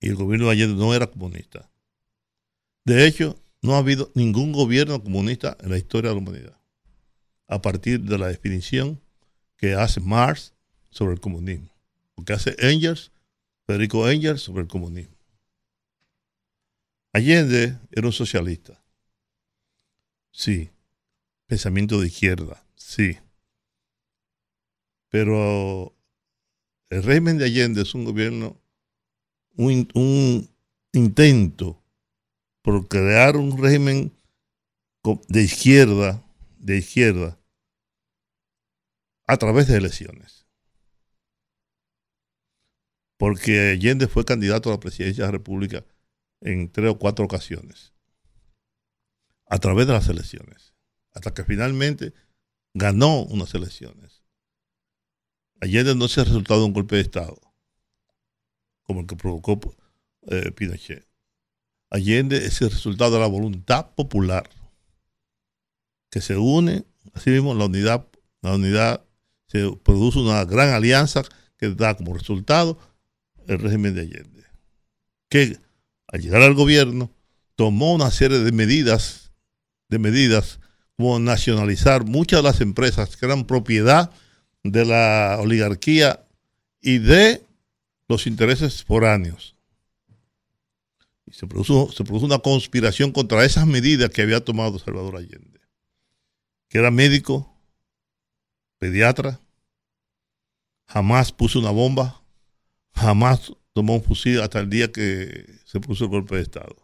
y 0.00 0.08
el 0.08 0.14
gobierno 0.14 0.46
de 0.46 0.52
Allende 0.52 0.76
no 0.76 0.94
era 0.94 1.08
comunista. 1.08 1.68
De 2.84 3.06
hecho, 3.06 3.36
no 3.62 3.74
ha 3.74 3.78
habido 3.78 4.12
ningún 4.14 4.52
gobierno 4.52 5.02
comunista 5.02 5.56
en 5.60 5.70
la 5.70 5.78
historia 5.78 6.10
de 6.10 6.16
la 6.16 6.22
humanidad. 6.22 6.60
A 7.48 7.60
partir 7.60 8.00
de 8.00 8.16
la 8.16 8.28
definición 8.28 9.00
que 9.56 9.74
hace 9.74 10.00
Marx 10.00 10.54
sobre 10.90 11.14
el 11.14 11.20
comunismo. 11.20 11.74
Porque 12.14 12.32
hace 12.32 12.54
Engels 12.58 13.10
Federico 13.66 14.08
Engels 14.08 14.42
sobre 14.42 14.62
el 14.62 14.68
comunismo. 14.68 15.16
Allende 17.12 17.78
era 17.90 18.06
un 18.06 18.12
socialista. 18.12 18.80
Sí. 20.30 20.70
Pensamiento 21.46 22.00
de 22.00 22.06
izquierda. 22.06 22.64
Sí. 22.76 23.18
Pero 25.08 25.94
el 26.94 27.02
régimen 27.02 27.38
de 27.38 27.46
Allende 27.46 27.82
es 27.82 27.94
un 27.94 28.04
gobierno, 28.04 28.60
un, 29.56 29.88
un 29.94 30.48
intento 30.92 31.82
por 32.62 32.88
crear 32.88 33.36
un 33.36 33.60
régimen 33.60 34.12
de 35.28 35.42
izquierda, 35.42 36.24
de 36.58 36.78
izquierda, 36.78 37.38
a 39.26 39.36
través 39.36 39.68
de 39.68 39.76
elecciones 39.76 40.44
porque 43.16 43.70
Allende 43.70 44.08
fue 44.08 44.24
candidato 44.24 44.68
a 44.68 44.74
la 44.74 44.80
presidencia 44.80 45.24
de 45.24 45.28
la 45.28 45.38
República 45.38 45.84
en 46.40 46.70
tres 46.70 46.90
o 46.90 46.98
cuatro 46.98 47.24
ocasiones, 47.24 47.94
a 49.46 49.58
través 49.58 49.86
de 49.86 49.92
las 49.92 50.08
elecciones, 50.08 50.74
hasta 51.12 51.32
que 51.32 51.44
finalmente 51.44 52.12
ganó 52.74 53.22
unas 53.22 53.54
elecciones. 53.54 54.23
Allende 55.64 55.94
no 55.94 56.08
se 56.08 56.20
ha 56.20 56.24
resultado 56.24 56.60
de 56.60 56.66
un 56.66 56.74
golpe 56.74 56.96
de 56.96 57.02
Estado, 57.02 57.40
como 58.82 59.00
el 59.00 59.06
que 59.06 59.16
provocó 59.16 59.58
eh, 60.26 60.50
Pinochet. 60.52 61.08
Allende 61.88 62.36
es 62.36 62.60
el 62.60 62.70
resultado 62.70 63.12
de 63.12 63.20
la 63.20 63.26
voluntad 63.26 63.94
popular, 63.94 64.50
que 66.10 66.20
se 66.20 66.36
une, 66.36 66.84
así 67.14 67.30
mismo 67.30 67.54
la 67.54 67.64
unidad, 67.64 68.06
la 68.42 68.56
unidad, 68.56 69.06
se 69.46 69.74
produce 69.82 70.18
una 70.18 70.44
gran 70.44 70.68
alianza 70.68 71.22
que 71.56 71.70
da 71.70 71.96
como 71.96 72.12
resultado 72.12 72.78
el 73.46 73.58
régimen 73.58 73.94
de 73.94 74.02
Allende, 74.02 74.44
que 75.30 75.58
al 76.08 76.20
llegar 76.20 76.42
al 76.42 76.52
gobierno 76.52 77.10
tomó 77.56 77.94
una 77.94 78.10
serie 78.10 78.40
de 78.40 78.52
medidas, 78.52 79.32
de 79.88 79.98
medidas 79.98 80.60
como 80.98 81.18
nacionalizar 81.20 82.04
muchas 82.04 82.40
de 82.40 82.50
las 82.50 82.60
empresas 82.60 83.16
que 83.16 83.24
eran 83.24 83.46
propiedad 83.46 84.12
de 84.64 84.84
la 84.84 85.38
oligarquía 85.40 86.26
y 86.80 86.98
de 86.98 87.44
los 88.08 88.26
intereses 88.26 88.82
foráneos. 88.82 89.54
Y 91.26 91.32
se 91.32 91.46
produjo, 91.46 91.92
se 91.92 92.02
produjo 92.02 92.26
una 92.26 92.38
conspiración 92.38 93.12
contra 93.12 93.44
esas 93.44 93.66
medidas 93.66 94.10
que 94.10 94.22
había 94.22 94.44
tomado 94.44 94.78
Salvador 94.78 95.16
Allende, 95.16 95.60
que 96.68 96.78
era 96.78 96.90
médico, 96.90 97.54
pediatra, 98.78 99.40
jamás 100.86 101.32
puso 101.32 101.58
una 101.58 101.70
bomba, 101.70 102.22
jamás 102.94 103.52
tomó 103.72 103.94
un 103.94 104.02
fusil 104.02 104.40
hasta 104.40 104.60
el 104.60 104.70
día 104.70 104.90
que 104.92 105.46
se 105.64 105.80
puso 105.80 106.04
el 106.04 106.10
golpe 106.10 106.36
de 106.36 106.42
Estado. 106.42 106.76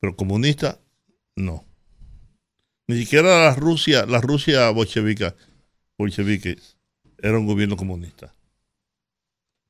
Pero 0.00 0.16
comunista, 0.16 0.80
no. 1.36 1.64
Ni 2.88 2.98
siquiera 2.98 3.44
la 3.44 3.54
Rusia, 3.54 4.04
la 4.06 4.20
Rusia 4.20 4.70
bolchevica, 4.70 5.34
bolchevique 6.02 6.58
era 7.18 7.38
un 7.38 7.46
gobierno 7.46 7.76
comunista. 7.76 8.34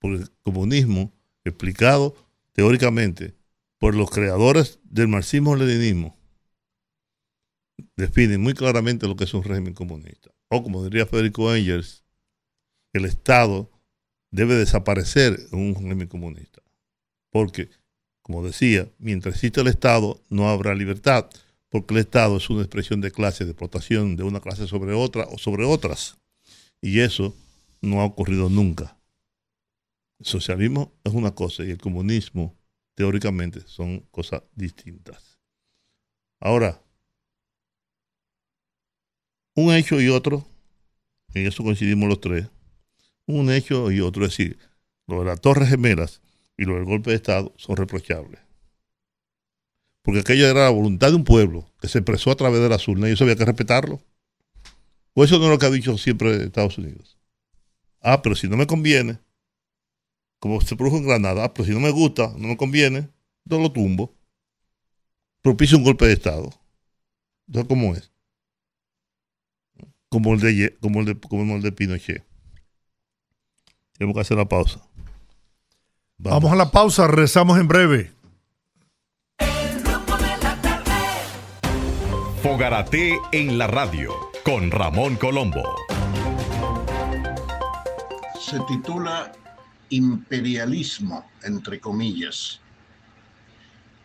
Porque 0.01 0.23
el 0.23 0.31
comunismo, 0.43 1.13
explicado 1.45 2.15
teóricamente 2.53 3.35
por 3.79 3.95
los 3.95 4.11
creadores 4.11 4.79
del 4.85 5.09
marxismo-leninismo 5.09 6.17
definen 7.97 8.41
muy 8.41 8.55
claramente 8.55 9.07
lo 9.07 9.17
que 9.17 9.25
es 9.25 9.35
un 9.35 9.43
régimen 9.43 9.75
comunista. 9.75 10.31
O 10.49 10.63
como 10.63 10.85
diría 10.85 11.07
Federico 11.07 11.55
Engels, 11.55 12.05
el 12.93 13.05
Estado 13.05 13.71
debe 14.31 14.55
desaparecer 14.55 15.39
en 15.53 15.59
un 15.59 15.75
régimen 15.75 16.09
comunista. 16.09 16.63
Porque, 17.31 17.71
como 18.23 18.45
decía, 18.45 18.89
mientras 18.99 19.35
existe 19.35 19.61
el 19.61 19.69
Estado 19.69 20.21
no 20.29 20.49
habrá 20.49 20.75
libertad, 20.75 21.29
porque 21.69 21.95
el 21.95 22.01
Estado 22.01 22.37
es 22.37 22.51
una 22.51 22.63
expresión 22.63 23.01
de 23.01 23.11
clase, 23.11 23.45
de 23.45 23.51
explotación 23.51 24.17
de 24.17 24.23
una 24.25 24.41
clase 24.41 24.67
sobre 24.67 24.93
otra 24.95 25.27
o 25.31 25.39
sobre 25.39 25.65
otras. 25.65 26.22
Y 26.83 27.01
eso 27.01 27.35
no 27.81 28.01
ha 28.01 28.05
ocurrido 28.05 28.51
nunca. 28.51 28.99
El 30.19 30.27
socialismo 30.27 30.93
es 31.05 31.13
una 31.13 31.35
cosa 31.35 31.65
y 31.65 31.71
el 31.71 31.79
comunismo, 31.79 32.57
teóricamente, 32.95 33.61
son 33.67 34.01
cosas 34.11 34.43
distintas. 34.55 35.39
Ahora, 36.41 36.83
un 39.55 39.73
hecho 39.73 40.01
y 40.01 40.09
otro, 40.09 40.45
en 41.35 41.47
eso 41.47 41.63
coincidimos 41.63 42.09
los 42.09 42.21
tres, 42.21 42.49
un 43.27 43.51
hecho 43.51 43.93
y 43.93 44.01
otro, 44.01 44.25
es 44.25 44.33
decir, 44.33 44.59
lo 45.07 45.21
de 45.21 45.27
las 45.27 45.41
Torres 45.41 45.69
Gemelas 45.69 46.21
y 46.57 46.65
lo 46.65 46.75
del 46.75 46.85
golpe 46.85 47.11
de 47.11 47.17
Estado 47.17 47.55
son 47.57 47.77
reprochables. 47.77 48.41
Porque 50.03 50.21
aquello 50.21 50.49
era 50.49 50.65
la 50.65 50.71
voluntad 50.71 51.11
de 51.11 51.17
un 51.17 51.25
pueblo 51.25 51.71
que 51.81 51.87
se 51.87 51.99
expresó 51.99 52.33
a 52.33 52.37
través 52.37 52.61
de 52.61 52.69
la 52.69 52.79
urnas 52.89 53.11
y 53.11 53.13
eso 53.13 53.23
había 53.25 53.37
que 53.37 53.45
respetarlo. 53.45 54.01
O 55.15 55.25
eso 55.25 55.39
no 55.39 55.45
es 55.45 55.51
lo 55.51 55.59
que 55.59 55.67
ha 55.67 55.71
dicho 55.71 55.97
siempre 55.99 56.45
Estados 56.45 56.79
Unidos. 56.79 57.19
Ah, 58.01 58.23
pero 58.23 58.35
si 58.35 58.49
no 58.49 58.57
me 58.57 58.67
conviene, 58.67 59.19
como 60.39 60.61
se 60.61 60.75
produjo 60.75 60.97
en 60.97 61.07
Granada, 61.07 61.45
ah, 61.45 61.55
pero 61.55 61.67
si 61.67 61.73
no 61.73 61.81
me 61.81 61.91
gusta, 61.91 62.33
no 62.37 62.49
me 62.49 62.57
conviene, 62.57 63.09
yo 63.45 63.61
lo 63.61 63.71
tumbo. 63.71 64.15
Propicio 65.43 65.77
un 65.77 65.85
golpe 65.85 66.07
de 66.07 66.15
Estado. 66.15 66.51
Entonces, 67.47 67.69
¿cómo 67.69 67.95
es? 67.95 68.11
Como 70.09 70.35
el 70.35 70.41
de, 70.41 70.77
como 70.81 71.01
el 71.01 71.07
de, 71.07 71.21
como 71.21 71.57
el 71.57 71.63
de 71.63 71.73
Pinochet. 71.73 72.25
Tenemos 73.93 74.15
que 74.15 74.21
hacer 74.21 74.37
la 74.37 74.49
pausa. 74.49 74.81
Vamos. 76.19 76.43
Vamos 76.43 76.53
a 76.53 76.57
la 76.57 76.71
pausa, 76.71 77.07
rezamos 77.07 77.59
en 77.59 77.69
breve. 77.69 78.13
Fogarate 82.43 83.19
en 83.33 83.59
la 83.59 83.69
radio 83.69 84.32
con 84.45 84.71
Ramón 84.71 85.17
Colombo. 85.17 85.63
Se 88.41 88.59
titula 88.61 89.33
Imperialismo, 89.91 91.31
entre 91.43 91.79
comillas. 91.79 92.61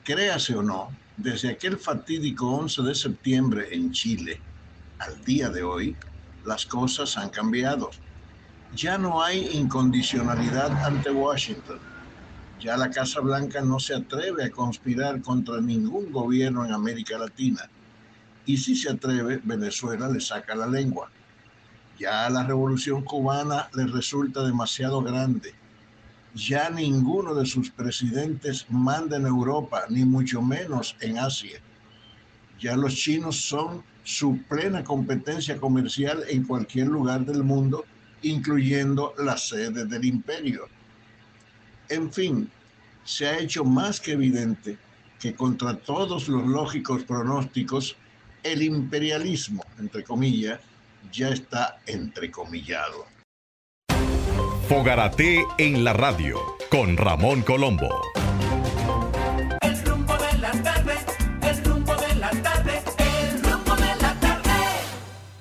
Créase 0.04 0.56
o 0.56 0.62
no, 0.62 0.90
desde 1.18 1.50
aquel 1.50 1.78
fatídico 1.78 2.50
11 2.52 2.82
de 2.84 2.96
septiembre 2.96 3.68
en 3.72 3.92
Chile 3.92 4.40
al 5.00 5.24
día 5.26 5.50
de 5.50 5.64
hoy, 5.64 5.96
las 6.46 6.66
cosas 6.66 7.18
han 7.18 7.30
cambiado. 7.30 7.90
Ya 8.76 8.98
no 8.98 9.24
hay 9.24 9.48
incondicionalidad 9.54 10.72
ante 10.84 11.12
Washington. 11.12 11.80
Ya 12.60 12.78
la 12.78 12.90
Casa 12.90 13.22
Blanca 13.22 13.62
no 13.62 13.80
se 13.80 13.96
atreve 13.96 14.46
a 14.46 14.52
conspirar 14.52 15.22
contra 15.22 15.62
ningún 15.62 16.12
gobierno 16.12 16.66
en 16.66 16.74
América 16.74 17.18
Latina. 17.18 17.70
Y 18.48 18.58
si 18.58 18.76
se 18.76 18.90
atreve, 18.90 19.40
Venezuela 19.44 20.10
le 20.10 20.20
saca 20.20 20.56
la 20.56 20.66
lengua. 20.66 21.12
Ya 22.00 22.30
la 22.30 22.44
revolución 22.44 23.04
cubana 23.04 23.70
le 23.76 23.86
resulta 23.86 24.44
demasiado 24.44 25.02
grande. 25.02 25.54
Ya 26.34 26.70
ninguno 26.70 27.36
de 27.36 27.46
sus 27.46 27.70
presidentes 27.70 28.66
manda 28.70 29.18
en 29.18 29.26
Europa, 29.26 29.84
ni 29.90 30.06
mucho 30.06 30.42
menos 30.42 30.96
en 31.02 31.20
Asia. 31.20 31.60
Ya 32.60 32.76
los 32.76 32.96
chinos 32.96 33.36
son 33.36 33.84
su 34.04 34.40
plena 34.48 34.84
competencia 34.84 35.58
comercial 35.58 36.24
en 36.30 36.46
cualquier 36.46 36.88
lugar 36.88 37.26
del 37.26 37.44
mundo, 37.44 37.84
incluyendo 38.22 39.14
la 39.18 39.36
sede 39.38 39.86
del 39.86 40.06
imperio. 40.06 40.70
En 41.90 42.12
fin, 42.14 42.50
se 43.04 43.28
ha 43.28 43.40
hecho 43.40 43.66
más 43.66 44.00
que 44.00 44.14
evidente 44.14 44.78
que 45.20 45.36
contra 45.36 45.76
todos 45.76 46.30
los 46.30 46.46
lógicos 46.48 47.04
pronósticos, 47.04 47.98
el 48.44 48.62
imperialismo, 48.62 49.64
entre 49.80 50.04
comillas, 50.04 50.60
ya 51.12 51.30
está 51.30 51.80
entrecomillado. 51.86 53.06
Fogarate 54.68 55.46
en 55.58 55.84
la 55.84 55.94
radio 55.94 56.40
con 56.70 56.98
Ramón 56.98 57.42
Colombo. 57.42 57.90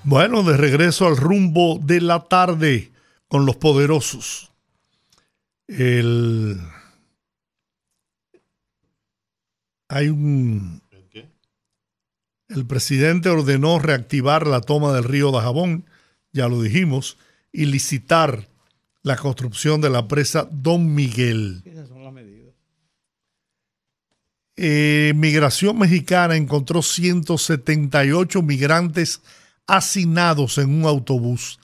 Bueno, 0.04 0.44
de 0.44 0.56
regreso 0.56 1.08
al 1.08 1.16
rumbo 1.16 1.80
de 1.82 2.00
la 2.00 2.28
tarde 2.28 2.92
con 3.26 3.44
los 3.44 3.56
poderosos. 3.56 4.52
El... 5.66 6.60
Hay 9.88 10.08
un... 10.08 10.80
El 12.48 12.66
presidente 12.66 13.28
ordenó 13.28 13.78
reactivar 13.78 14.46
la 14.46 14.60
toma 14.60 14.92
del 14.92 15.04
río 15.04 15.32
de 15.32 15.40
Jabón, 15.40 15.84
ya 16.32 16.48
lo 16.48 16.62
dijimos, 16.62 17.18
y 17.52 17.66
licitar 17.66 18.48
la 19.02 19.16
construcción 19.16 19.80
de 19.80 19.90
la 19.90 20.06
presa 20.06 20.48
Don 20.50 20.94
Miguel. 20.94 21.62
Esas 21.64 21.88
son 21.88 22.04
las 22.04 22.12
medidas. 22.12 22.54
Eh, 24.56 25.12
Migración 25.16 25.78
Mexicana 25.78 26.36
encontró 26.36 26.82
178 26.82 28.42
migrantes 28.42 29.20
hacinados 29.66 30.58
en 30.58 30.70
un 30.70 30.84
autobús, 30.86 31.58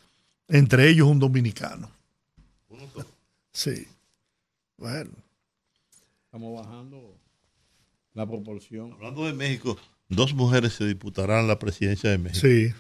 entre 0.49 0.89
ellos 0.89 1.09
un 1.09 1.19
dominicano. 1.19 1.91
Sí. 3.53 3.87
Bueno. 4.77 5.13
Estamos 6.25 6.65
bajando 6.65 7.17
la 8.15 8.27
proporción. 8.27 8.93
Hablando 8.95 9.27
de 9.27 9.33
México, 9.33 9.77
dos 10.15 10.35
mujeres 10.35 10.75
se 10.75 10.87
disputarán 10.87 11.49
la 11.49 11.59
presidencia 11.59 12.11
de 12.11 12.19
México. 12.19 12.47
Sí. 12.47 12.73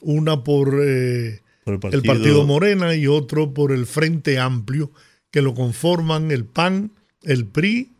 Una 0.00 0.44
por, 0.44 0.80
eh, 0.82 1.42
el, 1.64 2.02
partido... 2.02 2.44
Morena 2.44 2.94
y 2.94 3.06
otro 3.06 3.52
por 3.52 3.72
el 3.72 3.86
Frente 3.86 4.38
Amplio, 4.38 4.90
que 5.30 5.42
lo 5.42 5.54
conforman 5.54 6.30
el 6.30 6.44
PAN, 6.44 6.92
el 7.22 7.46
PRI 7.46 7.92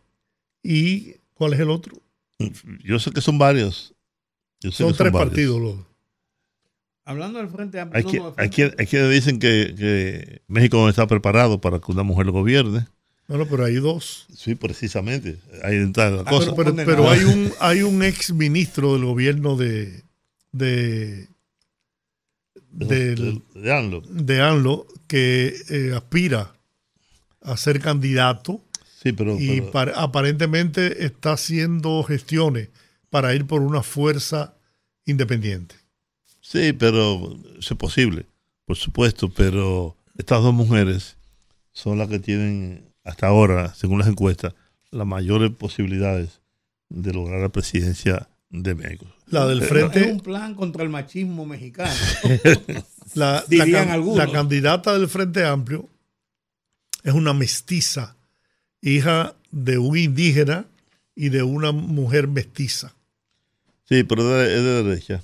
y 0.63 1.15
¿cuál 1.33 1.53
es 1.53 1.59
el 1.59 1.69
otro? 1.69 2.01
Yo 2.83 2.99
sé 2.99 3.11
que 3.11 3.21
son 3.21 3.37
varios. 3.37 3.93
son 4.71 4.93
tres 4.93 5.11
partidos 5.11 5.61
los. 5.61 5.75
Hablando 7.05 7.39
del 7.39 7.47
Frente 7.47 7.79
Amplio. 7.79 8.35
Hay, 8.37 8.49
quienes 8.49 9.11
dicen 9.11 9.39
que, 9.39 10.41
México 10.47 10.77
no 10.77 10.89
está 10.89 11.07
preparado 11.07 11.61
para 11.61 11.79
que 11.79 11.91
una 11.91 12.03
mujer 12.03 12.25
lo 12.25 12.33
gobierne. 12.33 12.87
Bueno, 13.27 13.45
pero 13.49 13.65
hay 13.65 13.75
dos. 13.75 14.25
Sí, 14.33 14.55
precisamente. 14.55 15.37
Ahí 15.63 15.75
está 15.75 16.09
la 16.09 16.21
ah, 16.21 16.29
cosa. 16.29 16.53
Pero, 16.55 17.09
hay 17.09 17.23
un 17.25 17.51
hay 17.59 17.81
un 17.81 18.01
ex 18.01 18.31
ministro 18.31 18.93
del 18.93 19.05
gobierno 19.05 19.57
de 19.57 20.03
de 20.53 21.27
de, 22.71 23.41
ANLO. 23.71 24.01
de 24.01 24.41
ANLO 24.41 24.87
que 25.07 25.53
eh, 25.69 25.93
aspira 25.95 26.53
a 27.41 27.57
ser 27.57 27.79
candidato. 27.79 28.61
Sí, 29.01 29.11
pero, 29.13 29.39
y 29.39 29.63
aparentemente 29.95 31.05
está 31.05 31.33
haciendo 31.33 32.03
gestiones 32.03 32.69
para 33.09 33.33
ir 33.35 33.45
por 33.45 33.61
una 33.61 33.83
fuerza 33.83 34.55
independiente. 35.05 35.75
Sí, 36.41 36.73
pero 36.73 37.37
es 37.59 37.67
posible, 37.77 38.25
por 38.65 38.75
supuesto, 38.75 39.29
pero 39.29 39.95
estas 40.17 40.41
dos 40.41 40.53
mujeres 40.53 41.15
son 41.73 41.97
las 41.97 42.07
que 42.07 42.19
tienen 42.19 42.86
hasta 43.07 43.27
ahora, 43.27 43.73
según 43.73 43.99
las 43.99 44.07
encuestas, 44.07 44.53
las 44.91 45.07
mayores 45.07 45.51
posibilidades 45.51 46.41
de 46.89 47.13
lograr 47.13 47.39
la 47.39 47.49
presidencia 47.49 48.29
de 48.49 48.75
México. 48.75 49.05
La 49.27 49.47
del 49.47 49.61
frente. 49.61 50.01
Es 50.01 50.11
un 50.11 50.19
plan 50.19 50.55
contra 50.55 50.83
el 50.83 50.89
machismo 50.89 51.45
mexicano. 51.45 51.93
la, 53.15 53.43
la, 53.49 54.31
candidata 54.31 54.97
del 54.97 55.07
Frente 55.07 55.45
Amplio 55.45 55.89
es 57.03 57.13
una 57.13 57.33
mestiza, 57.33 58.17
hija 58.81 59.35
de 59.51 59.77
un 59.77 59.97
indígena 59.97 60.67
y 61.15 61.29
de 61.29 61.43
una 61.43 61.71
mujer 61.71 62.27
mestiza. 62.27 62.93
Sí, 63.85 64.03
pero 64.03 64.41
es 64.41 64.63
de 64.63 64.83
derecha. 64.83 65.23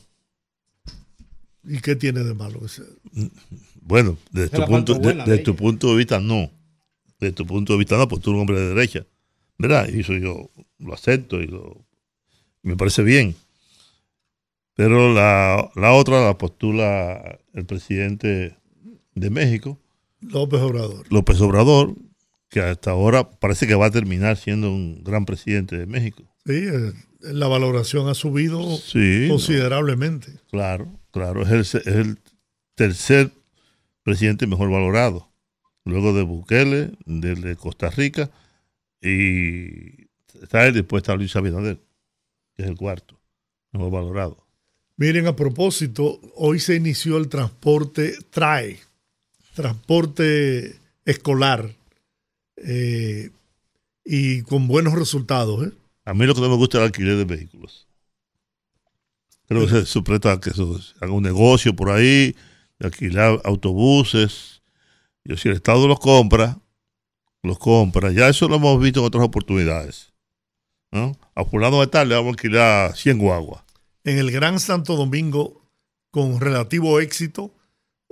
¿Y 1.65 1.79
qué 1.79 1.95
tiene 1.95 2.23
de 2.23 2.33
malo? 2.33 2.61
Bueno, 3.81 4.17
desde 4.31 4.57
tu, 4.57 4.65
punto, 4.65 4.95
de, 4.95 5.37
tu 5.39 5.55
punto 5.55 5.91
de 5.91 5.95
vista, 5.97 6.19
no. 6.19 6.49
Desde 7.23 7.35
tu 7.35 7.45
punto 7.45 7.73
de 7.73 7.79
vista, 7.79 7.97
no, 7.97 8.07
pues 8.07 8.21
tú 8.21 8.31
eres 8.31 8.35
un 8.35 8.41
hombre 8.41 8.59
de 8.59 8.69
derecha. 8.69 9.05
¿Verdad? 9.57 9.87
Y 9.87 10.01
eso 10.01 10.13
yo 10.13 10.49
lo 10.79 10.93
acepto 10.93 11.41
y 11.41 11.47
lo, 11.47 11.85
me 12.63 12.75
parece 12.75 13.03
bien. 13.03 13.35
Pero 14.75 15.13
la, 15.13 15.71
la 15.75 15.93
otra 15.93 16.25
la 16.25 16.37
postula 16.37 17.39
el 17.53 17.65
presidente 17.65 18.57
de 19.13 19.29
México. 19.29 19.79
López 20.21 20.59
Obrador. 20.61 21.05
López 21.11 21.39
Obrador, 21.41 21.95
que 22.49 22.61
hasta 22.61 22.91
ahora 22.91 23.29
parece 23.29 23.67
que 23.67 23.75
va 23.75 23.87
a 23.87 23.91
terminar 23.91 24.37
siendo 24.37 24.71
un 24.71 25.03
gran 25.03 25.25
presidente 25.25 25.77
de 25.77 25.85
México. 25.85 26.23
Sí, 26.45 26.53
eh, 26.53 26.93
la 27.21 27.47
valoración 27.47 28.09
ha 28.09 28.15
subido 28.15 28.77
Sí, 28.77 29.27
considerablemente. 29.29 30.39
Claro, 30.49 30.99
claro, 31.11 31.43
es 31.43 31.75
el, 31.75 31.81
es 31.81 31.87
el 31.87 32.19
tercer 32.75 33.31
presidente 34.03 34.47
mejor 34.47 34.69
valorado, 34.69 35.29
luego 35.85 36.13
de 36.13 36.23
Bukele, 36.23 36.91
del 37.05 37.41
de 37.41 37.55
Costa 37.55 37.89
Rica, 37.89 38.29
y 39.01 40.07
está 40.41 40.65
él, 40.65 40.73
después 40.73 41.01
está 41.01 41.15
Luis 41.15 41.35
Abinader, 41.35 41.79
que 42.55 42.63
es 42.63 42.69
el 42.69 42.77
cuarto 42.77 43.19
mejor 43.71 43.91
valorado. 43.91 44.37
Miren, 44.97 45.27
a 45.27 45.35
propósito, 45.35 46.21
hoy 46.35 46.59
se 46.59 46.75
inició 46.75 47.17
el 47.17 47.27
transporte 47.27 48.15
TRAE, 48.29 48.79
transporte 49.55 50.75
escolar, 51.03 51.75
eh, 52.57 53.31
y 54.05 54.41
con 54.43 54.67
buenos 54.67 54.93
resultados. 54.93 55.67
¿eh? 55.67 55.71
A 56.05 56.13
mí 56.13 56.25
lo 56.25 56.35
que 56.35 56.41
no 56.41 56.49
me 56.49 56.55
gusta 56.55 56.77
es 56.77 56.81
el 56.81 56.85
alquiler 56.87 57.17
de 57.17 57.25
vehículos. 57.25 57.87
Creo 59.47 59.65
que 59.65 59.71
se 59.71 59.85
supreta 59.85 60.39
que 60.39 60.51
eso 60.51 60.79
haga 60.99 61.11
un 61.11 61.23
negocio 61.23 61.75
por 61.75 61.89
ahí, 61.89 62.35
de 62.79 62.85
alquilar 62.85 63.41
autobuses. 63.43 64.61
Yo 65.25 65.37
si 65.37 65.49
el 65.49 65.55
Estado 65.55 65.87
los 65.87 65.99
compra, 65.99 66.59
los 67.43 67.57
compra. 67.59 68.11
Ya 68.11 68.27
eso 68.29 68.47
lo 68.47 68.55
hemos 68.55 68.81
visto 68.81 68.99
en 68.99 69.05
otras 69.05 69.23
oportunidades. 69.23 70.11
¿no? 70.91 71.17
A 71.35 71.43
fulano 71.45 71.79
de 71.81 71.87
tal 71.87 72.09
le 72.09 72.15
vamos 72.15 72.29
a 72.29 72.31
alquilar 72.33 72.95
100 72.95 73.17
guaguas. 73.17 73.63
En 74.03 74.17
el 74.19 74.31
Gran 74.31 74.59
Santo 74.59 74.95
Domingo, 74.95 75.65
con 76.11 76.39
relativo 76.39 76.99
éxito, 76.99 77.53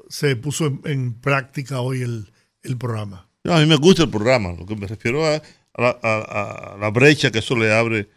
se 0.10 0.36
puso 0.36 0.66
en, 0.68 0.82
en 0.86 1.14
práctica 1.14 1.82
hoy 1.82 2.02
el, 2.02 2.32
el 2.64 2.78
programa. 2.78 3.28
No, 3.44 3.54
a 3.54 3.60
mí 3.60 3.66
me 3.66 3.76
gusta 3.76 4.04
el 4.04 4.10
programa. 4.10 4.54
Lo 4.58 4.66
que 4.66 4.76
me 4.76 4.88
refiero 4.88 5.26
a, 5.26 5.36
a 5.36 5.82
la- 5.82 6.00
a- 6.02 6.74
a 6.74 6.78
la 6.78 6.90
brecha 6.90 7.32
que 7.32 7.40
eso 7.40 7.56
le 7.56 7.72
abre 7.74 8.10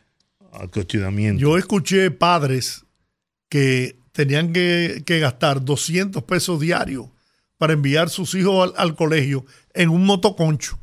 al 0.52 0.70
cuestionamiento. 0.70 1.40
Yo 1.40 1.58
escuché 1.58 2.10
padres 2.10 2.84
que 3.48 3.98
tenían 4.12 4.52
que, 4.52 5.02
que 5.04 5.18
gastar 5.18 5.64
200 5.64 6.22
pesos 6.22 6.60
diarios 6.60 7.08
para 7.58 7.72
enviar 7.72 8.10
sus 8.10 8.34
hijos 8.34 8.70
al, 8.70 8.74
al 8.76 8.94
colegio 8.94 9.44
en 9.72 9.90
un 9.90 10.04
motoconcho 10.04 10.78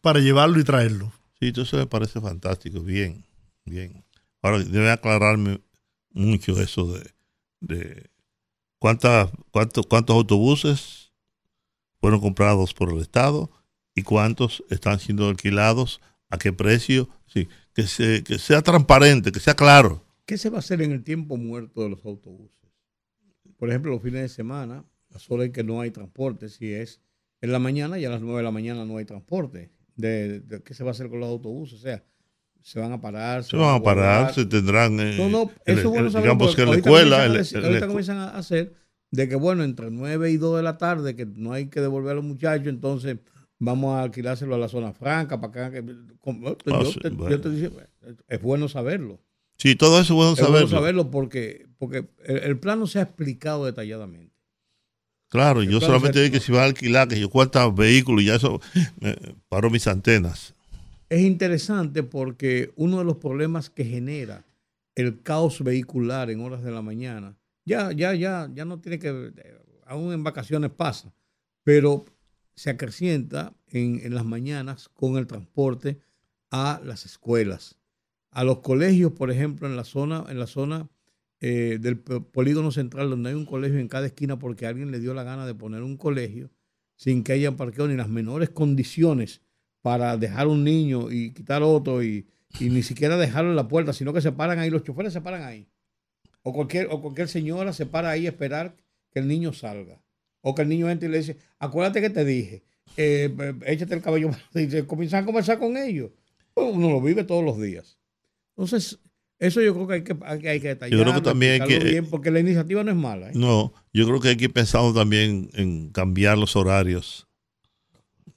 para 0.00 0.20
llevarlo 0.20 0.58
y 0.60 0.64
traerlo. 0.64 1.12
Sí, 1.40 1.52
todo 1.52 1.64
eso 1.64 1.76
me 1.76 1.86
parece 1.86 2.20
fantástico, 2.20 2.80
bien, 2.80 3.24
bien. 3.64 4.04
Ahora, 4.42 4.58
debe 4.58 4.90
aclararme 4.90 5.60
mucho 6.10 6.60
eso 6.60 6.92
de, 6.92 7.10
de 7.60 8.10
cuántas, 8.78 9.30
cuántos, 9.50 9.86
cuántos 9.86 10.16
autobuses 10.16 11.12
fueron 12.00 12.20
comprados 12.20 12.74
por 12.74 12.92
el 12.92 13.00
Estado 13.00 13.50
y 13.94 14.02
cuántos 14.02 14.64
están 14.70 15.00
siendo 15.00 15.28
alquilados, 15.28 16.00
a 16.30 16.38
qué 16.38 16.52
precio, 16.52 17.08
sí, 17.26 17.48
que, 17.74 17.84
se, 17.84 18.22
que 18.22 18.38
sea 18.38 18.62
transparente, 18.62 19.32
que 19.32 19.40
sea 19.40 19.54
claro. 19.54 20.04
¿Qué 20.26 20.38
se 20.38 20.50
va 20.50 20.56
a 20.56 20.60
hacer 20.60 20.82
en 20.82 20.92
el 20.92 21.02
tiempo 21.02 21.36
muerto 21.36 21.82
de 21.82 21.90
los 21.90 22.04
autobuses? 22.04 22.52
Por 23.56 23.70
ejemplo, 23.70 23.92
los 23.92 24.02
fines 24.02 24.22
de 24.22 24.28
semana, 24.28 24.84
las 25.10 25.30
horas 25.30 25.46
en 25.46 25.52
que 25.52 25.64
no 25.64 25.80
hay 25.80 25.90
transporte, 25.90 26.48
si 26.48 26.72
es 26.72 27.00
en 27.40 27.52
la 27.52 27.58
mañana 27.58 27.98
y 27.98 28.04
a 28.04 28.10
las 28.10 28.20
9 28.20 28.38
de 28.38 28.42
la 28.44 28.50
mañana 28.50 28.84
no 28.84 28.96
hay 28.98 29.04
transporte. 29.04 29.70
De, 29.96 30.40
de- 30.40 30.62
¿Qué 30.62 30.74
se 30.74 30.84
va 30.84 30.90
a 30.90 30.92
hacer 30.92 31.08
con 31.08 31.20
los 31.20 31.28
autobuses? 31.28 31.78
O 31.78 31.82
sea, 31.82 32.04
se 32.62 32.78
van 32.78 32.92
a 32.92 33.00
parar. 33.00 33.42
Se 33.44 33.56
van 33.56 33.76
a 33.76 33.82
parar, 33.82 34.32
se 34.34 34.44
tendrán, 34.46 34.98
eh, 35.00 35.16
No, 35.18 35.28
no, 35.28 35.50
el- 35.64 35.78
eso 35.78 35.80
es 35.80 35.84
bueno 35.86 36.06
el- 36.06 36.12
saberlo, 36.12 36.32
digamos 36.34 36.54
que 36.56 36.62
en 36.62 36.66
la 36.66 36.72
ahorita 36.74 36.88
escuela, 36.88 37.16
comienzan 37.16 37.20
a 37.20 37.26
el- 37.34 37.38
decir- 37.38 37.58
el- 37.58 37.64
ahorita 37.64 37.86
comienzan 37.86 38.16
a 38.18 38.28
hacer 38.36 38.74
de 39.10 39.28
que, 39.28 39.36
bueno, 39.36 39.64
entre 39.64 39.90
9 39.90 40.30
y 40.30 40.36
2 40.36 40.56
de 40.56 40.62
la 40.62 40.76
tarde, 40.78 41.16
que 41.16 41.26
no 41.26 41.52
hay 41.52 41.66
que 41.68 41.80
devolver 41.80 42.12
a 42.12 42.14
los 42.14 42.24
muchachos, 42.24 42.68
entonces 42.68 43.16
vamos 43.58 43.94
a 43.96 44.02
alquilárselo 44.02 44.54
a 44.54 44.58
la 44.58 44.68
zona 44.68 44.92
franca, 44.92 45.40
para 45.40 45.66
acá. 45.68 45.72
que- 45.72 45.94
con- 46.20 46.42
yo, 46.42 46.56
Ah, 46.66 46.78
te, 46.84 46.92
sí, 46.92 46.98
yo 47.02 47.10
bueno. 47.16 47.40
te 47.40 47.50
digo, 47.50 47.72
es 48.28 48.42
bueno 48.42 48.68
saberlo. 48.68 49.20
sí, 49.56 49.74
todo 49.74 50.00
eso 50.00 50.12
es 50.12 50.16
bueno 50.16 50.32
Es 50.34 50.38
bueno 50.40 50.52
saberlo. 50.68 50.68
saberlo 50.68 51.10
porque, 51.10 51.66
porque 51.78 52.06
el, 52.24 52.36
el 52.38 52.58
plan 52.58 52.78
no 52.78 52.86
se 52.86 52.98
ha 52.98 53.02
explicado 53.02 53.64
detalladamente. 53.66 54.32
Claro, 55.28 55.62
yo 55.62 55.80
solamente 55.80 56.22
vi 56.22 56.30
que 56.30 56.40
si 56.40 56.52
va 56.52 56.62
a 56.62 56.64
alquilar, 56.64 57.06
que 57.06 57.20
yo 57.20 57.28
cuántos 57.28 57.74
vehículos, 57.74 58.22
y 58.22 58.26
ya 58.26 58.36
eso 58.36 58.60
me 58.98 59.14
paró 59.48 59.68
mis 59.68 59.86
antenas. 59.86 60.54
Es 61.10 61.20
interesante 61.20 62.02
porque 62.02 62.72
uno 62.76 62.98
de 62.98 63.04
los 63.04 63.18
problemas 63.18 63.68
que 63.68 63.84
genera 63.84 64.46
el 64.94 65.22
caos 65.22 65.62
vehicular 65.62 66.30
en 66.30 66.40
horas 66.40 66.62
de 66.62 66.70
la 66.70 66.82
mañana, 66.82 67.36
ya, 67.64 67.92
ya, 67.92 68.14
ya, 68.14 68.48
ya 68.54 68.64
no 68.64 68.80
tiene 68.80 68.98
que, 68.98 69.32
aún 69.86 70.12
en 70.12 70.24
vacaciones 70.24 70.70
pasa, 70.70 71.12
pero 71.62 72.06
se 72.54 72.70
acrecienta 72.70 73.54
en, 73.68 74.00
en 74.02 74.14
las 74.14 74.24
mañanas 74.24 74.88
con 74.88 75.16
el 75.16 75.26
transporte 75.26 76.00
a 76.50 76.80
las 76.84 77.04
escuelas, 77.04 77.76
a 78.30 78.44
los 78.44 78.60
colegios, 78.60 79.12
por 79.12 79.30
ejemplo, 79.30 79.68
en 79.68 79.76
la 79.76 79.84
zona, 79.84 80.24
en 80.28 80.38
la 80.38 80.46
zona 80.46 80.88
eh, 81.40 81.78
del 81.80 81.98
polígono 81.98 82.72
central, 82.72 83.10
donde 83.10 83.30
hay 83.30 83.36
un 83.36 83.46
colegio 83.46 83.78
en 83.78 83.88
cada 83.88 84.06
esquina 84.06 84.38
porque 84.38 84.66
alguien 84.66 84.90
le 84.90 84.98
dio 84.98 85.14
la 85.14 85.22
gana 85.22 85.46
de 85.46 85.54
poner 85.54 85.82
un 85.82 85.96
colegio 85.96 86.50
sin 86.96 87.22
que 87.22 87.32
hayan 87.32 87.56
parqueo 87.56 87.86
ni 87.86 87.94
las 87.94 88.08
menores 88.08 88.50
condiciones 88.50 89.40
para 89.80 90.16
dejar 90.16 90.48
un 90.48 90.64
niño 90.64 91.10
y 91.12 91.30
quitar 91.32 91.62
otro 91.62 92.02
y, 92.02 92.26
ni 92.60 92.82
siquiera 92.82 93.16
dejarlo 93.16 93.50
en 93.50 93.56
la 93.56 93.68
puerta, 93.68 93.92
sino 93.92 94.12
que 94.12 94.20
se 94.20 94.32
paran 94.32 94.58
ahí, 94.58 94.68
los 94.68 94.82
choferes 94.82 95.12
se 95.12 95.20
paran 95.20 95.42
ahí. 95.42 95.68
O 96.42 96.52
cualquier, 96.52 96.88
o 96.90 97.00
cualquier 97.00 97.28
señora 97.28 97.72
se 97.72 97.86
para 97.86 98.10
ahí 98.10 98.26
a 98.26 98.30
esperar 98.30 98.74
que 99.12 99.20
el 99.20 99.28
niño 99.28 99.52
salga. 99.52 100.02
O 100.40 100.54
que 100.54 100.62
el 100.62 100.68
niño 100.68 100.90
entre 100.90 101.08
y 101.08 101.12
le 101.12 101.18
dice, 101.18 101.36
acuérdate 101.58 102.00
que 102.00 102.10
te 102.10 102.24
dije, 102.24 102.64
eh, 102.96 103.54
échate 103.66 103.94
el 103.94 104.02
cabello. 104.02 104.30
Y 104.54 104.68
se 104.68 104.86
comienzan 104.86 105.22
a 105.22 105.26
conversar 105.26 105.58
con 105.58 105.76
ellos. 105.76 106.10
Uno 106.54 106.90
lo 106.90 107.00
vive 107.00 107.22
todos 107.22 107.44
los 107.44 107.60
días. 107.60 107.98
Entonces, 108.56 108.98
eso 109.38 109.60
yo 109.62 109.72
creo 109.74 109.86
que 109.86 109.94
hay 109.94 110.02
que, 110.04 110.16
hay 110.24 110.38
que, 110.40 110.48
hay 110.48 110.60
que 110.60 110.68
detallarlo, 110.68 111.02
creo 111.04 111.14
que 111.14 111.20
también 111.20 111.52
hay 111.52 111.58
explicarlo 111.58 111.84
que- 111.84 111.90
bien, 111.92 112.06
porque 112.10 112.30
la 112.30 112.40
iniciativa 112.40 112.82
no 112.84 112.90
es 112.90 112.96
mala. 112.96 113.28
¿eh? 113.28 113.32
No, 113.34 113.72
yo 113.92 114.06
creo 114.06 114.20
que 114.20 114.28
hay 114.28 114.36
que 114.36 114.44
ir 114.46 114.52
pensando 114.52 114.92
también 114.98 115.50
en 115.54 115.90
cambiar 115.90 116.36
los 116.38 116.56
horarios 116.56 117.26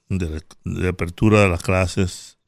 de, 0.08 0.42
de 0.64 0.88
apertura 0.88 1.40
de 1.42 1.48
las 1.48 1.62
clases. 1.62 2.38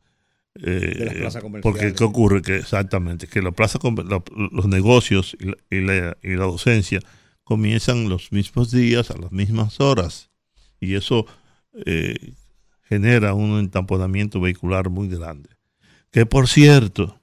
eh, 0.56 0.94
De 0.98 1.04
las 1.06 1.14
plazas 1.14 1.42
comerciales. 1.42 1.62
Porque, 1.80 1.94
¿qué 1.94 2.04
ocurre? 2.04 2.42
Que 2.42 2.56
exactamente, 2.58 3.26
que 3.26 3.42
la 3.42 3.50
plaza, 3.50 3.78
la- 4.08 4.22
los 4.52 4.66
negocios 4.68 5.36
y 5.40 5.46
la, 5.46 5.56
y 5.70 5.80
la- 5.80 6.16
y 6.22 6.28
la 6.36 6.44
docencia 6.44 7.00
comienzan 7.42 8.08
los 8.08 8.30
mismos 8.32 8.70
días, 8.70 9.10
a 9.10 9.16
las 9.18 9.32
mismas 9.32 9.80
horas. 9.80 10.30
Y 10.80 10.94
eso 10.94 11.26
eh, 11.86 12.34
genera 12.84 13.34
un 13.34 13.58
entamponamiento 13.58 14.40
vehicular 14.40 14.90
muy 14.90 15.08
grande. 15.08 15.50
Que 16.12 16.24
por 16.24 16.46
cierto, 16.48 17.20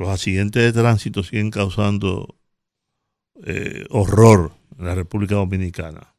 los 0.00 0.08
accidentes 0.08 0.62
de 0.62 0.80
tránsito 0.80 1.22
siguen 1.22 1.50
causando 1.50 2.38
eh, 3.44 3.84
horror 3.90 4.52
en 4.78 4.86
la 4.86 4.94
República 4.94 5.34
Dominicana. 5.34 6.14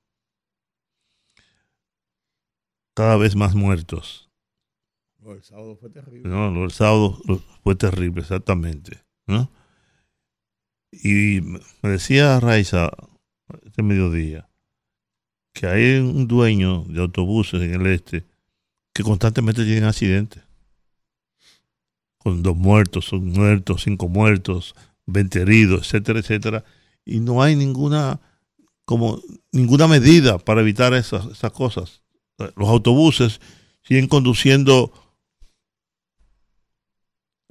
Cada 2.95 3.17
vez 3.17 3.35
más 3.35 3.55
muertos. 3.55 4.29
No, 5.17 5.31
el 5.33 5.41
sábado 5.43 5.75
fue 5.77 5.89
terrible. 5.89 6.29
¿no? 6.29 6.51
Lo 6.51 6.61
del 6.61 6.71
sábado 6.71 7.17
lo- 7.25 7.39
fue 7.63 7.75
terrible, 7.75 8.21
exactamente. 8.21 9.03
¿no? 9.25 9.51
Y 10.91 11.41
me 11.41 11.89
decía 11.89 12.39
Raiza 12.39 12.91
este 13.63 13.81
mediodía 13.81 14.47
que 15.53 15.65
hay 15.67 15.95
un 15.99 16.27
dueño 16.27 16.83
de 16.83 17.01
autobuses 17.01 17.61
en 17.61 17.73
el 17.73 17.87
este 17.87 18.25
que 18.93 19.01
constantemente 19.03 19.63
tienen 19.63 19.85
accidentes. 19.85 20.43
Con 22.23 22.43
dos 22.43 22.55
muertos, 22.55 23.11
un 23.13 23.31
muerto, 23.31 23.77
cinco 23.77 24.07
muertos, 24.07 24.75
20 25.07 25.41
heridos, 25.41 25.87
etcétera, 25.87 26.19
etcétera. 26.19 26.63
Y 27.05 27.19
no 27.19 27.41
hay 27.41 27.55
ninguna, 27.55 28.21
como, 28.85 29.19
ninguna 29.51 29.87
medida 29.87 30.37
para 30.37 30.61
evitar 30.61 30.93
esas, 30.93 31.25
esas 31.25 31.51
cosas. 31.51 32.03
Los 32.55 32.69
autobuses 32.69 33.39
siguen 33.81 34.07
conduciendo 34.07 34.91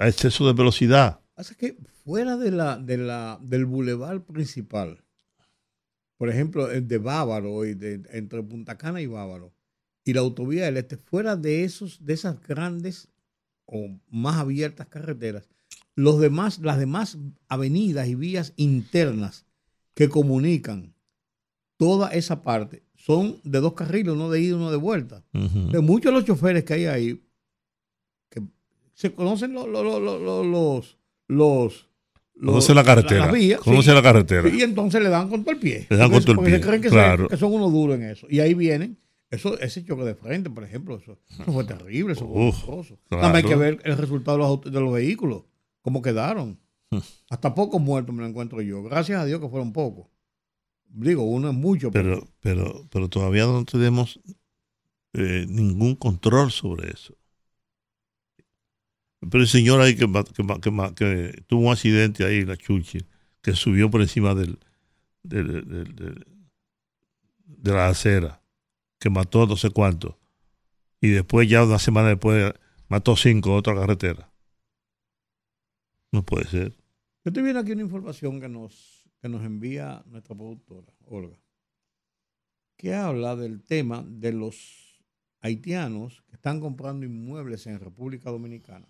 a 0.00 0.08
exceso 0.08 0.46
de 0.46 0.54
velocidad. 0.54 1.20
Pasa 1.34 1.54
que 1.54 1.76
fuera 2.04 2.36
de 2.36 2.50
la, 2.50 2.78
de 2.78 2.96
del 3.42 3.66
bulevar 3.66 4.24
principal, 4.24 5.04
por 6.16 6.28
ejemplo, 6.28 6.70
el 6.70 6.88
de 6.88 6.98
Bávaro, 6.98 7.64
y 7.64 7.74
de, 7.74 8.02
entre 8.10 8.42
Punta 8.42 8.78
Cana 8.78 9.00
y 9.00 9.06
Bávaro, 9.06 9.52
y 10.04 10.14
la 10.14 10.20
autovía 10.20 10.64
del 10.64 10.78
Este, 10.78 10.96
fuera 10.96 11.36
de, 11.36 11.64
esos, 11.64 12.04
de 12.04 12.14
esas 12.14 12.40
grandes 12.40 13.08
o 13.72 13.88
más 14.10 14.36
abiertas 14.36 14.86
carreteras, 14.88 15.48
los 15.94 16.20
demás, 16.20 16.58
las 16.60 16.78
demás 16.78 17.18
avenidas 17.48 18.08
y 18.08 18.14
vías 18.14 18.52
internas 18.56 19.46
que 19.94 20.08
comunican 20.08 20.94
toda 21.76 22.10
esa 22.10 22.42
parte 22.42 22.82
son 22.96 23.36
de 23.44 23.60
dos 23.60 23.72
carriles, 23.74 24.12
uno 24.12 24.28
de 24.30 24.40
ida 24.40 24.50
y 24.50 24.52
uno 24.52 24.70
de 24.70 24.76
vuelta. 24.76 25.24
De 25.32 25.80
muchos 25.80 26.12
de 26.12 26.18
los 26.18 26.24
choferes 26.26 26.64
que 26.64 26.74
hay 26.74 26.84
ahí, 26.86 27.22
que 28.28 28.42
se 28.94 29.12
conocen 29.14 29.52
lo- 29.54 29.66
lo- 29.66 29.82
lo- 29.82 29.98
lo- 30.00 30.18
lo- 30.18 30.44
los, 30.44 30.98
los, 31.28 31.88
los- 32.34 32.52
Conoce 32.52 32.74
la 32.74 32.84
carretera. 32.84 33.30
vías, 33.32 33.60
conoce 33.60 33.90
sí. 33.90 33.94
la 33.94 34.02
carretera. 34.02 34.48
Y 34.48 34.60
entonces 34.62 35.02
le 35.02 35.08
dan 35.08 35.28
con 35.28 35.42
todo 35.42 35.52
el 35.52 35.60
pie. 35.60 35.86
Le 35.88 35.96
dan 35.96 36.10
con 36.10 36.22
todo 36.22 36.32
el 36.42 36.46
pie, 36.46 36.60
creen 36.60 36.82
que, 36.82 36.88
claro. 36.88 37.24
se- 37.24 37.28
que 37.30 37.36
son 37.38 37.52
unos 37.54 37.72
duros 37.72 37.96
en 37.96 38.02
eso. 38.04 38.26
Y 38.28 38.40
ahí 38.40 38.52
vienen 38.54 38.98
Eso, 39.30 39.58
ese 39.60 39.84
choque 39.84 40.02
de 40.02 40.14
frente, 40.16 40.50
por 40.50 40.64
ejemplo, 40.64 40.96
eso, 40.96 41.18
eso 41.28 41.52
fue 41.52 41.64
terrible, 41.64 42.14
eso 42.14 42.26
fue 42.26 42.48
horroroso. 42.48 42.98
claro. 43.08 43.22
También 43.22 43.44
hay 43.44 43.50
que 43.50 43.56
ver 43.56 43.80
el 43.84 43.96
resultado 43.96 44.38
de 44.38 44.42
los, 44.44 44.72
de 44.74 44.80
los 44.80 44.92
vehículos, 44.92 45.44
cómo 45.82 46.02
quedaron. 46.02 46.58
Hasta 47.28 47.54
pocos 47.54 47.80
muertos 47.80 48.12
me 48.12 48.22
lo 48.22 48.28
encuentro 48.28 48.60
yo. 48.60 48.82
Gracias 48.82 49.20
a 49.20 49.24
Dios 49.24 49.40
que 49.40 49.48
fueron 49.48 49.72
pocos. 49.72 50.08
Digo, 50.88 51.22
uno 51.22 51.48
es 51.48 51.54
mucho, 51.54 51.92
pero, 51.92 52.28
Pero, 52.40 52.64
pero, 52.64 52.88
pero 52.90 53.08
todavía 53.08 53.46
no 53.46 53.64
tenemos 53.64 54.18
eh, 55.12 55.46
ningún 55.48 55.94
control 55.94 56.50
sobre 56.50 56.90
eso. 56.90 57.16
Pero 59.20 59.42
el 59.42 59.48
señor 59.48 59.80
ahí 59.80 59.94
que, 59.94 60.06
tuvo 61.46 61.60
un 61.66 61.72
accidente 61.72 62.24
ahí, 62.24 62.44
la 62.44 62.56
chuche, 62.56 63.06
que 63.42 63.52
subió 63.52 63.90
por 63.90 64.00
encima 64.00 64.34
del, 64.34 64.58
del- 65.22 65.68
del- 65.68 65.94
del- 65.94 66.26
de 67.44 67.72
la 67.72 67.88
acera, 67.88 68.39
que 69.00 69.10
mató 69.10 69.46
no 69.46 69.56
sé 69.56 69.70
cuánto, 69.70 70.18
y 71.00 71.08
después 71.08 71.48
ya 71.48 71.64
una 71.64 71.78
semana 71.78 72.10
después 72.10 72.52
mató 72.88 73.16
cinco 73.16 73.50
en 73.50 73.56
otra 73.56 73.74
carretera. 73.74 74.30
No 76.12 76.24
puede 76.24 76.46
ser. 76.46 76.72
yo 76.72 77.30
estoy 77.30 77.42
viendo 77.42 77.60
aquí 77.60 77.72
una 77.72 77.82
información 77.82 78.40
que 78.40 78.48
nos, 78.48 79.08
que 79.20 79.28
nos 79.28 79.42
envía 79.42 80.04
nuestra 80.06 80.36
productora, 80.36 80.92
Olga, 81.06 81.38
que 82.76 82.94
habla 82.94 83.36
del 83.36 83.62
tema 83.62 84.04
de 84.06 84.32
los 84.32 85.02
haitianos 85.40 86.22
que 86.28 86.36
están 86.36 86.60
comprando 86.60 87.06
inmuebles 87.06 87.66
en 87.66 87.80
República 87.80 88.30
Dominicana. 88.30 88.88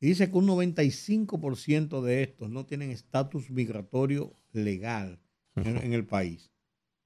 Y 0.00 0.08
dice 0.08 0.30
que 0.30 0.36
un 0.36 0.46
95% 0.46 2.02
de 2.02 2.24
estos 2.24 2.50
no 2.50 2.66
tienen 2.66 2.90
estatus 2.90 3.50
migratorio 3.50 4.34
legal 4.52 5.18
en, 5.54 5.78
en 5.78 5.94
el 5.94 6.04
país. 6.04 6.53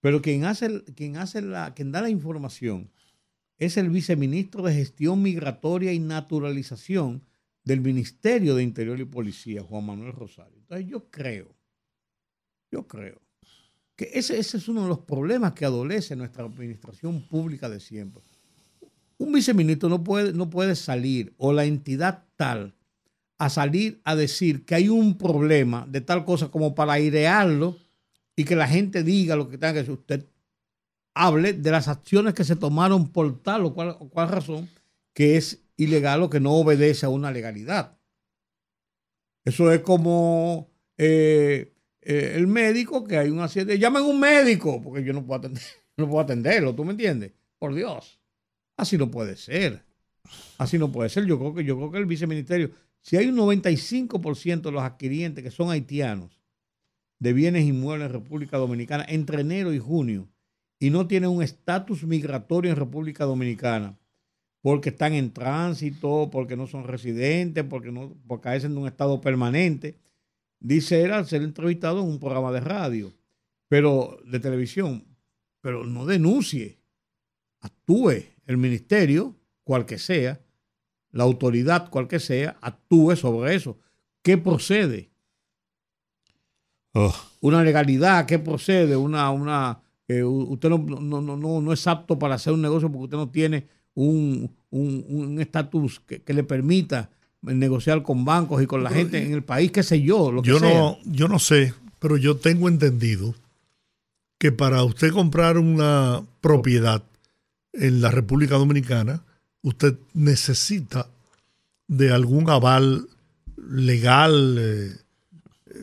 Pero 0.00 0.22
quien 0.22 0.44
hace, 0.44 0.84
quien 0.94 1.16
hace 1.16 1.42
la, 1.42 1.74
quien 1.74 1.92
da 1.92 2.02
la 2.02 2.10
información 2.10 2.90
es 3.58 3.76
el 3.76 3.90
viceministro 3.90 4.62
de 4.62 4.74
Gestión 4.74 5.22
Migratoria 5.22 5.92
y 5.92 5.98
Naturalización 5.98 7.24
del 7.64 7.80
Ministerio 7.80 8.54
de 8.54 8.62
Interior 8.62 8.98
y 9.00 9.04
Policía, 9.04 9.62
Juan 9.62 9.86
Manuel 9.86 10.12
Rosario. 10.12 10.56
Entonces 10.58 10.86
yo 10.86 11.10
creo, 11.10 11.54
yo 12.70 12.86
creo 12.86 13.20
que 13.96 14.10
ese, 14.14 14.38
ese 14.38 14.58
es 14.58 14.68
uno 14.68 14.82
de 14.82 14.88
los 14.88 15.00
problemas 15.00 15.52
que 15.52 15.64
adolece 15.64 16.14
nuestra 16.14 16.44
administración 16.44 17.20
pública 17.26 17.68
de 17.68 17.80
siempre. 17.80 18.22
Un 19.18 19.32
viceministro 19.32 19.88
no 19.88 20.04
puede, 20.04 20.32
no 20.32 20.48
puede 20.48 20.76
salir, 20.76 21.34
o 21.36 21.52
la 21.52 21.64
entidad 21.64 22.24
tal, 22.36 22.76
a 23.38 23.50
salir 23.50 24.00
a 24.04 24.14
decir 24.14 24.64
que 24.64 24.76
hay 24.76 24.88
un 24.88 25.18
problema 25.18 25.84
de 25.88 26.00
tal 26.00 26.24
cosa 26.24 26.48
como 26.48 26.76
para 26.76 26.92
airearlo 26.92 27.76
y 28.38 28.44
que 28.44 28.54
la 28.54 28.68
gente 28.68 29.02
diga 29.02 29.34
lo 29.34 29.48
que 29.48 29.58
tenga 29.58 29.84
que. 29.84 29.90
Usted 29.90 30.24
hable 31.12 31.54
de 31.54 31.70
las 31.72 31.88
acciones 31.88 32.34
que 32.34 32.44
se 32.44 32.54
tomaron 32.54 33.08
por 33.08 33.42
tal 33.42 33.64
o 33.64 33.74
cual, 33.74 33.96
o 33.98 34.08
cual 34.08 34.28
razón 34.28 34.68
que 35.12 35.36
es 35.36 35.64
ilegal 35.76 36.22
o 36.22 36.30
que 36.30 36.38
no 36.38 36.52
obedece 36.52 37.04
a 37.04 37.08
una 37.08 37.32
legalidad. 37.32 37.98
Eso 39.44 39.72
es 39.72 39.80
como 39.80 40.70
eh, 40.96 41.74
eh, 42.00 42.34
el 42.36 42.46
médico 42.46 43.02
que 43.02 43.18
hay 43.18 43.28
un 43.28 43.40
accidente. 43.40 43.76
Llamen 43.76 44.04
un 44.04 44.20
médico, 44.20 44.80
porque 44.80 45.02
yo 45.02 45.12
no 45.12 45.26
puedo, 45.26 45.40
atender, 45.40 45.62
no 45.96 46.08
puedo 46.08 46.20
atenderlo, 46.20 46.76
¿tú 46.76 46.84
me 46.84 46.92
entiendes? 46.92 47.32
Por 47.58 47.74
Dios. 47.74 48.20
Así 48.76 48.96
no 48.96 49.10
puede 49.10 49.34
ser. 49.34 49.82
Así 50.58 50.78
no 50.78 50.92
puede 50.92 51.08
ser. 51.08 51.26
Yo 51.26 51.40
creo 51.40 51.54
que, 51.56 51.64
yo 51.64 51.76
creo 51.76 51.90
que 51.90 51.98
el 51.98 52.06
viceministerio, 52.06 52.70
si 53.02 53.16
hay 53.16 53.26
un 53.26 53.36
95% 53.36 54.62
de 54.62 54.70
los 54.70 54.82
adquirientes 54.84 55.42
que 55.42 55.50
son 55.50 55.72
haitianos 55.72 56.37
de 57.18 57.32
bienes 57.32 57.64
inmuebles 57.66 58.06
en 58.06 58.12
República 58.12 58.58
Dominicana 58.58 59.04
entre 59.08 59.40
enero 59.40 59.72
y 59.72 59.78
junio 59.78 60.28
y 60.78 60.90
no 60.90 61.06
tienen 61.06 61.30
un 61.30 61.42
estatus 61.42 62.04
migratorio 62.04 62.70
en 62.70 62.76
República 62.76 63.24
Dominicana 63.24 63.98
porque 64.60 64.90
están 64.90 65.14
en 65.14 65.32
tránsito, 65.32 66.28
porque 66.30 66.56
no 66.56 66.66
son 66.66 66.84
residentes, 66.84 67.64
porque 67.64 67.92
no 67.92 68.14
porque 68.26 68.42
carecen 68.42 68.74
de 68.74 68.80
un 68.80 68.86
estado 68.86 69.20
permanente, 69.20 69.98
dice 70.60 71.02
él 71.02 71.12
al 71.12 71.26
ser 71.26 71.42
entrevistado 71.42 72.00
en 72.00 72.08
un 72.08 72.18
programa 72.18 72.52
de 72.52 72.60
radio, 72.60 73.12
pero 73.68 74.18
de 74.24 74.40
televisión, 74.40 75.04
pero 75.60 75.84
no 75.84 76.06
denuncie, 76.06 76.78
actúe 77.60 78.24
el 78.46 78.56
ministerio, 78.56 79.36
cual 79.64 79.86
que 79.86 79.98
sea, 79.98 80.40
la 81.10 81.24
autoridad, 81.24 81.90
cual 81.90 82.08
que 82.08 82.20
sea, 82.20 82.58
actúe 82.60 83.16
sobre 83.16 83.54
eso. 83.54 83.78
¿Qué 84.22 84.38
procede? 84.38 85.10
Oh, 86.94 87.14
Una 87.40 87.62
legalidad, 87.62 88.26
¿qué 88.26 88.38
procede? 88.38 88.96
Una, 88.96 89.30
una, 89.30 89.78
eh, 90.08 90.22
usted 90.24 90.68
no, 90.70 90.78
no, 90.78 91.20
no, 91.20 91.36
no, 91.36 91.60
no 91.60 91.72
es 91.72 91.86
apto 91.86 92.18
para 92.18 92.34
hacer 92.36 92.52
un 92.52 92.62
negocio 92.62 92.88
porque 92.90 93.04
usted 93.04 93.16
no 93.16 93.28
tiene 93.30 93.66
un 93.94 94.50
un- 94.70 95.04
un 95.08 95.40
estatus 95.40 95.98
que, 96.00 96.20
que 96.20 96.34
le 96.34 96.44
permita 96.44 97.08
negociar 97.40 98.02
con 98.02 98.24
bancos 98.26 98.62
y 98.62 98.66
con 98.66 98.82
la 98.84 98.90
gente 98.90 99.24
en 99.24 99.32
el 99.32 99.42
país, 99.42 99.72
qué 99.72 99.82
sé 99.82 100.02
yo, 100.02 100.30
lo 100.30 100.42
que 100.42 100.50
Yo 100.50 100.58
sea. 100.58 100.68
no, 100.68 100.98
yo 101.06 101.26
no 101.26 101.38
sé, 101.38 101.72
pero 101.98 102.18
yo 102.18 102.36
tengo 102.36 102.68
entendido 102.68 103.34
que 104.38 104.52
para 104.52 104.84
usted 104.84 105.10
comprar 105.12 105.56
una 105.56 106.22
propiedad 106.42 107.02
en 107.72 108.02
la 108.02 108.10
República 108.10 108.56
Dominicana, 108.56 109.22
usted 109.62 109.94
necesita 110.12 111.06
de 111.86 112.12
algún 112.12 112.50
aval 112.50 113.08
legal, 113.56 114.56
eh, 114.58 114.90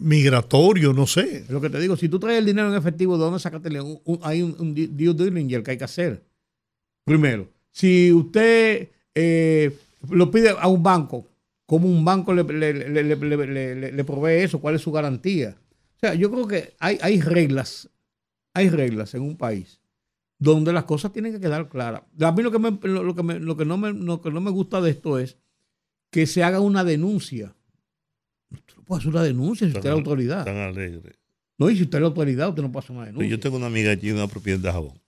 migratorio, 0.02 0.94
no 0.94 1.08
sé. 1.08 1.46
Lo 1.50 1.60
que 1.62 1.70
te 1.70 1.80
digo, 1.80 1.96
si 1.98 2.10
tú 2.10 2.20
traes 2.20 2.40
el 2.40 2.46
dinero 2.46 2.70
en 2.70 2.76
efectivo, 2.76 3.18
¿de 3.18 3.24
dónde 3.24 3.40
un- 4.06 4.20
hay 4.24 4.42
un, 4.42 4.56
un 4.60 4.74
due 4.76 5.14
diligence 5.14 5.64
que 5.64 5.72
hay 5.72 5.78
que 5.78 5.84
hacer. 5.84 6.24
Primero, 7.06 7.48
si 7.72 8.12
usted 8.12 8.90
eh, 9.14 9.78
lo 10.10 10.32
pide 10.32 10.50
a 10.50 10.68
un 10.68 10.82
banco, 10.84 11.28
¿cómo 11.66 11.88
un 11.88 12.04
banco 12.04 12.34
le- 12.34 13.92
le 13.92 14.04
provee 14.04 14.44
eso? 14.44 14.60
¿Cuál 14.60 14.76
es 14.76 14.82
su 14.82 14.92
garantía? 14.92 15.56
O 15.96 16.00
sea, 16.00 16.14
yo 16.14 16.30
creo 16.32 16.48
que 16.48 16.74
hay, 16.80 16.98
hay 17.02 17.22
reglas, 17.22 17.90
hay 18.54 18.70
reglas 18.70 19.14
en 19.14 19.22
un 19.22 19.38
país 19.38 19.80
donde 20.38 20.74
las 20.74 20.84
cosas 20.84 21.14
tienen 21.14 21.32
que 21.32 21.40
quedar 21.40 21.70
claras. 21.70 22.02
A 22.20 22.32
mí 22.34 22.44
lo 22.44 22.52
que, 22.52 22.60
me- 22.60 22.78
lo, 22.84 23.04
lo 23.04 23.16
que, 23.16 23.24
me- 23.24 23.40
lo 23.40 23.56
que 23.56 23.66
no 23.66 23.78
me, 23.78 23.94
lo 23.94 24.22
que 24.22 24.32
no 24.32 24.42
me 24.42 24.52
gusta 24.52 24.82
de 24.82 24.92
esto 24.92 25.18
es 25.18 25.38
que 26.12 26.28
se 26.28 26.44
haga 26.44 26.60
una 26.60 26.84
denuncia. 26.84 27.55
Puede 28.86 29.00
hacer 29.00 29.12
una 29.12 29.24
denuncia 29.24 29.66
si 29.68 29.74
usted 29.74 29.80
es 29.80 29.86
la 29.86 29.92
autoridad. 29.94 30.46
Tan 30.46 30.58
alegre. 30.58 31.16
No, 31.58 31.70
y 31.70 31.76
si 31.78 31.84
usted 31.84 31.98
es 31.98 32.02
la 32.02 32.08
autoridad, 32.08 32.50
usted 32.50 32.62
no 32.64 32.72
pasa 32.72 32.94
una 32.94 33.06
denuncia. 33.06 33.30
Yo 33.30 33.40
tengo 33.40 33.58
una 33.58 33.68
amiga 33.68 33.96
tiene 33.98 34.18
una 34.20 34.28
propiedad 34.28 34.60
de 34.60 34.72
jabón. 34.72 35.02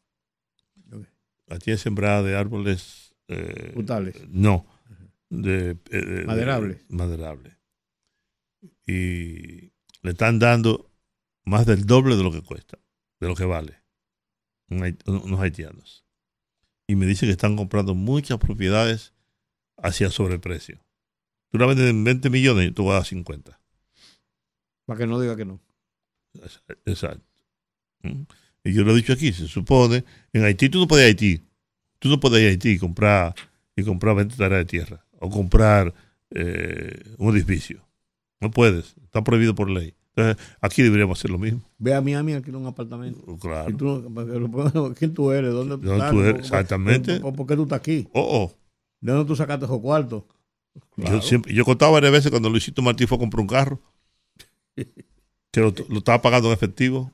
La 1.47 1.59
tiene 1.59 1.78
sembrada 1.78 2.23
de 2.23 2.36
árboles. 2.36 3.15
eh, 3.30 3.71
Frutales. 3.73 4.15
No. 4.30 4.65
De, 5.30 5.71
eh, 5.71 5.75
de- 5.91 6.01
de- 6.01 6.25
Maderables. 6.25 6.80
maderables. 6.89 7.53
Y 8.86 9.71
le 10.01 10.11
están 10.11 10.39
dando 10.39 10.89
más 11.45 11.65
del 11.65 11.86
doble 11.86 12.15
de 12.15 12.23
lo 12.23 12.32
que 12.32 12.41
cuesta, 12.41 12.78
de 13.19 13.28
lo 13.28 13.36
que 13.36 13.45
vale. 13.45 13.82
unos 14.69 15.39
haitianos. 15.39 16.05
Y 16.88 16.95
me 16.97 17.05
dice 17.05 17.25
que 17.25 17.32
están 17.32 17.55
comprando 17.55 17.95
muchas 17.95 18.38
propiedades 18.38 19.13
hacia 19.78 20.09
sobreprecio. 20.09 20.84
Tú 21.49 21.57
la 21.57 21.65
vendes 21.67 21.89
en 21.89 22.03
20 22.03 22.30
millones 22.30 22.67
y 22.69 22.71
tú 22.73 22.84
vas 22.86 22.91
a 22.91 22.97
dar 22.97 23.05
50. 23.05 23.57
Para 24.88 24.98
que 24.98 25.06
no 25.06 25.20
diga 25.20 25.36
que 25.36 25.46
no. 25.46 25.60
Exacto. 26.86 27.24
Y 28.64 28.74
yo 28.74 28.84
lo 28.84 28.92
he 28.94 28.96
dicho 28.96 29.14
aquí, 29.14 29.32
se 29.34 29.48
supone, 29.48 30.04
en 30.34 30.44
Haití 30.44 30.70
tú 30.70 30.80
no 30.80 30.88
puedes 30.88 31.04
ir 31.04 31.08
a 31.08 31.10
Haití. 31.10 31.44
Tú 32.00 32.10
no 32.10 32.20
puedes 32.20 32.42
ir 32.42 32.48
a 32.48 32.50
Haití 32.52 32.70
y 32.72 32.78
comprar, 32.80 33.36
y 33.76 33.84
comprar 33.84 34.16
20 34.16 34.36
tareas 34.36 34.60
de 34.62 34.66
tierra 34.66 35.06
o 35.20 35.30
comprar 35.30 35.94
eh, 36.32 37.14
un 37.18 37.36
edificio. 37.36 37.82
No 38.40 38.50
puedes, 38.52 38.96
está 39.04 39.24
prohibido 39.24 39.56
por 39.56 39.70
ley. 39.70 39.94
Entonces, 40.16 40.44
aquí 40.62 40.82
deberíamos 40.82 41.20
hacer 41.20 41.30
lo 41.32 41.38
mismo. 41.38 41.62
Ve 41.78 41.94
a 41.94 42.02
Miami 42.02 42.34
alquila 42.34 42.58
un 42.58 42.66
apartamento. 42.66 43.38
Claro. 43.38 43.70
Y 43.70 43.74
tú 43.74 43.86
no- 44.10 44.94
¿Quién 44.98 45.14
tú 45.14 45.32
eres? 45.32 45.52
¿Dónde 45.54 45.78
¿Dónde 45.78 45.94
estás? 45.94 46.12
tú 46.12 46.20
eres? 46.22 46.32
¿Por- 46.34 46.42
Exactamente. 46.42 47.20
¿Por, 47.20 47.36
por 47.36 47.46
qué 47.48 47.56
tú 47.56 47.64
estás 47.64 47.80
aquí? 47.80 48.08
Oh, 48.14 48.46
oh. 48.46 48.58
¿De 49.00 49.12
dónde 49.12 49.28
tú 49.28 49.36
sacaste 49.36 49.66
esos 49.66 49.80
cuartos? 49.80 50.24
Yo, 50.98 51.22
siempre, 51.22 51.54
yo 51.54 51.66
contaba 51.66 51.94
varias 51.94 52.12
veces 52.12 52.32
cuando 52.32 52.50
Luisito 52.50 52.82
Martí 52.82 53.06
fue 53.08 53.18
a 53.18 53.20
comprar 53.20 53.42
un 53.42 53.48
carro, 53.48 53.82
que 55.51 55.59
lo, 55.61 55.73
lo 55.89 55.97
estaba 55.99 56.21
pagando 56.21 56.47
en 56.49 56.53
efectivo. 56.53 57.11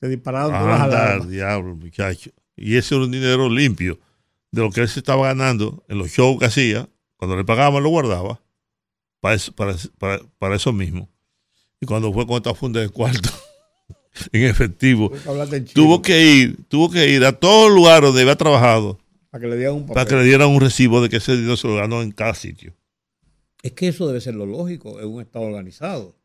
Te 0.00 0.08
dispararon 0.08 0.50
todas 0.52 0.88
las 0.88 1.28
diablo, 1.28 1.76
muchacho. 1.76 2.30
Y 2.56 2.76
ese 2.76 2.94
era 2.94 3.04
un 3.04 3.10
dinero 3.10 3.48
limpio 3.48 3.98
de 4.50 4.62
lo 4.62 4.70
que 4.70 4.80
él 4.82 4.88
se 4.88 5.00
estaba 5.00 5.28
ganando 5.28 5.84
en 5.88 5.98
los 5.98 6.10
shows 6.10 6.38
que 6.38 6.46
hacía. 6.46 6.88
Cuando 7.16 7.36
le 7.36 7.44
pagaban, 7.44 7.82
lo 7.82 7.88
guardaba 7.88 8.40
para 9.20 9.36
eso, 9.36 9.52
para, 9.52 9.74
para, 9.98 10.20
para 10.38 10.56
eso 10.56 10.72
mismo. 10.72 11.08
Y 11.80 11.86
cuando 11.86 12.12
fue 12.12 12.26
con 12.26 12.36
esta 12.36 12.54
funda 12.54 12.80
de 12.80 12.88
cuarto 12.88 13.30
en 14.32 14.42
efectivo, 14.44 15.12
tuvo 15.72 16.02
que 16.02 16.26
ir, 16.26 16.64
tuvo 16.68 16.90
que 16.90 17.08
ir 17.08 17.24
a 17.24 17.32
todos 17.32 17.68
los 17.68 17.76
lugares 17.76 18.08
donde 18.08 18.22
había 18.22 18.36
trabajado 18.36 18.98
Para 19.30 19.42
que 19.42 19.48
le 19.48 19.56
dieran 19.56 19.76
un 19.76 19.82
papel. 19.82 19.94
para 19.94 20.08
que 20.08 20.16
le 20.16 20.24
dieran 20.24 20.48
un 20.48 20.60
recibo 20.60 21.00
de 21.00 21.08
que 21.08 21.16
ese 21.16 21.36
dinero 21.36 21.56
se 21.56 21.68
lo 21.68 21.76
ganó 21.76 22.02
en 22.02 22.10
cada 22.10 22.34
sitio. 22.34 22.74
Es 23.62 23.72
que 23.72 23.88
eso 23.88 24.08
debe 24.08 24.20
ser 24.20 24.34
lo 24.34 24.44
lógico 24.44 25.00
en 25.00 25.06
un 25.08 25.22
Estado 25.22 25.44
organizado. 25.44 26.16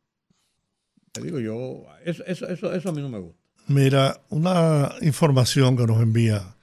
Te 1.20 1.26
digo 1.26 1.39
yo, 1.39 1.86
eso, 2.05 2.24
eso, 2.26 2.47
eso, 2.47 2.74
eso 2.74 2.89
a 2.89 2.91
mí 2.91 3.01
no 3.01 3.09
me 3.09 3.20
gusta. 3.20 3.39
Mira, 3.68 4.22
una 4.30 4.93
información 5.01 5.76
que 5.76 5.86
nos 5.86 6.01
envía 6.01 6.55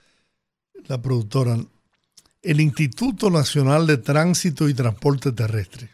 la 0.86 1.00
productora, 1.00 1.59
el 2.42 2.61
Instituto 2.61 3.30
Nacional 3.30 3.86
de 3.86 3.98
Tránsito 3.98 4.68
y 4.68 4.74
Transporte 4.74 5.32
Terrestre, 5.32 5.90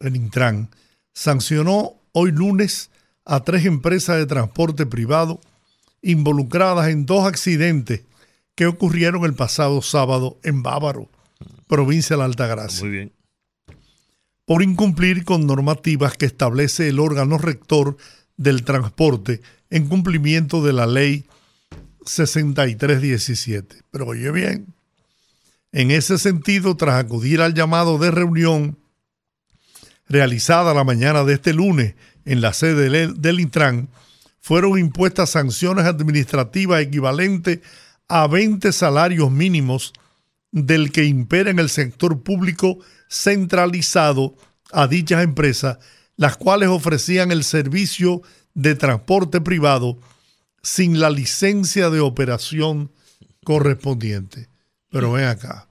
el 0.00 0.16
Intran, 0.16 0.70
sancionó 1.12 1.94
hoy 2.12 2.30
lunes 2.32 2.90
a 3.24 3.40
tres 3.40 3.66
empresas 3.66 4.18
de 4.18 4.26
transporte 4.26 4.86
privado 4.86 5.40
involucradas 6.02 6.88
en 6.88 7.04
dos 7.04 7.26
accidentes 7.26 8.02
que 8.54 8.66
ocurrieron 8.66 9.24
el 9.24 9.34
pasado 9.34 9.82
sábado 9.82 10.38
en 10.42 10.62
Bávaro, 10.62 11.08
provincia 11.66 12.16
de 12.16 12.18
la 12.18 12.24
Altagracia. 12.26 12.80
Muy 12.82 12.90
bien. 12.90 13.12
Por 14.46 14.62
incumplir 14.62 15.24
con 15.24 15.46
normativas 15.46 16.16
que 16.16 16.24
establece 16.24 16.88
el 16.88 16.98
órgano 16.98 17.36
rector 17.36 17.98
del 18.38 18.64
transporte 18.64 19.42
en 19.68 19.88
cumplimiento 19.88 20.64
de 20.64 20.72
la 20.72 20.86
ley 20.86 21.26
6317. 22.06 23.82
Pero 23.90 24.06
oye 24.06 24.30
bien, 24.30 24.72
en 25.72 25.90
ese 25.90 26.18
sentido, 26.18 26.76
tras 26.76 27.04
acudir 27.04 27.42
al 27.42 27.52
llamado 27.52 27.98
de 27.98 28.10
reunión 28.10 28.78
realizada 30.08 30.72
la 30.72 30.84
mañana 30.84 31.24
de 31.24 31.34
este 31.34 31.52
lunes 31.52 31.94
en 32.24 32.40
la 32.40 32.52
sede 32.52 33.12
del 33.14 33.40
Intran, 33.40 33.88
fueron 34.40 34.78
impuestas 34.78 35.30
sanciones 35.30 35.84
administrativas 35.84 36.80
equivalentes 36.80 37.60
a 38.08 38.26
20 38.26 38.70
salarios 38.72 39.30
mínimos 39.30 39.92
del 40.64 40.90
que 40.90 41.04
impera 41.04 41.50
en 41.50 41.58
el 41.58 41.68
sector 41.68 42.22
público 42.22 42.78
centralizado 43.10 44.34
a 44.72 44.86
dichas 44.86 45.22
empresas, 45.22 45.78
las 46.16 46.38
cuales 46.38 46.70
ofrecían 46.70 47.30
el 47.30 47.44
servicio 47.44 48.22
de 48.54 48.74
transporte 48.74 49.42
privado 49.42 49.98
sin 50.62 50.98
la 50.98 51.10
licencia 51.10 51.90
de 51.90 52.00
operación 52.00 52.90
correspondiente. 53.44 54.48
Pero 54.88 55.12
ven 55.12 55.26
acá. 55.26 55.68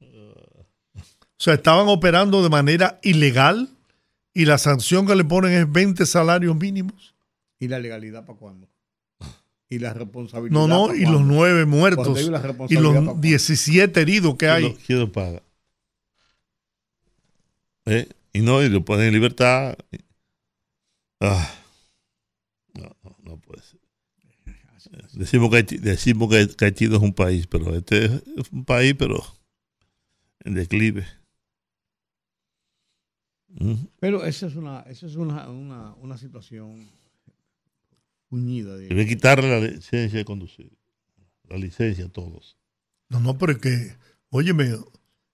O 0.00 1.42
sea, 1.42 1.54
estaban 1.54 1.88
operando 1.88 2.40
de 2.44 2.50
manera 2.50 3.00
ilegal 3.02 3.68
y 4.32 4.44
la 4.44 4.58
sanción 4.58 5.08
que 5.08 5.16
le 5.16 5.24
ponen 5.24 5.52
es 5.52 5.72
20 5.72 6.06
salarios 6.06 6.54
mínimos. 6.54 7.16
¿Y 7.58 7.66
la 7.66 7.80
legalidad 7.80 8.24
para 8.24 8.38
cuándo? 8.38 8.69
¿Y 9.72 9.78
la 9.78 9.94
responsabilidad? 9.94 10.52
No, 10.52 10.66
no, 10.66 10.92
y 10.92 11.06
los 11.06 11.22
nueve 11.22 11.64
muertos 11.64 12.20
y 12.68 12.74
los 12.74 13.20
17 13.20 14.00
heridos 14.00 14.34
que 14.34 14.48
hay. 14.48 14.74
¿Quién 14.84 14.98
lo 14.98 15.12
paga? 15.12 15.42
¿Eh? 17.86 18.08
Y 18.32 18.40
no, 18.40 18.62
y 18.62 18.68
lo 18.68 18.84
ponen 18.84 19.06
en 19.06 19.14
libertad. 19.14 19.76
Ah. 21.20 21.54
No, 22.74 22.96
no, 23.04 23.16
no 23.22 23.36
puede 23.38 23.62
ser. 23.62 23.80
Decimos 25.12 25.50
que, 25.50 25.56
Haití, 25.58 25.78
decimos 25.78 26.28
que 26.28 26.64
Haití 26.64 26.88
no 26.88 26.96
es 26.96 27.02
un 27.02 27.12
país, 27.12 27.46
pero 27.46 27.74
este 27.76 28.06
es 28.06 28.50
un 28.50 28.64
país, 28.64 28.94
pero 28.98 29.22
en 30.44 30.54
declive. 30.54 31.06
Pero 34.00 34.24
esa 34.24 34.46
es 34.46 34.56
una, 34.56 34.80
esa 34.80 35.06
es 35.06 35.14
una, 35.14 35.48
una, 35.48 35.94
una 35.94 36.16
situación 36.16 36.88
puñida. 38.30 38.76
Debe 38.76 39.06
quitarle 39.06 39.48
la 39.50 39.60
licencia 39.66 40.18
de 40.18 40.24
conducir. 40.24 40.72
La 41.48 41.58
licencia 41.58 42.06
a 42.06 42.08
todos. 42.08 42.56
No, 43.10 43.20
no, 43.20 43.36
pero 43.36 43.52
es 43.52 43.58
que, 43.58 43.96
óyeme, 44.30 44.78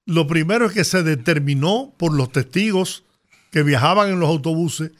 lo 0.06 0.26
primero 0.26 0.66
es 0.66 0.72
que 0.72 0.82
se 0.82 1.02
determinó 1.02 1.94
por 1.96 2.12
los 2.14 2.32
testigos 2.32 3.04
que 3.52 3.62
viajaban 3.62 4.10
en 4.10 4.18
los 4.18 4.28
autobuses 4.28 4.90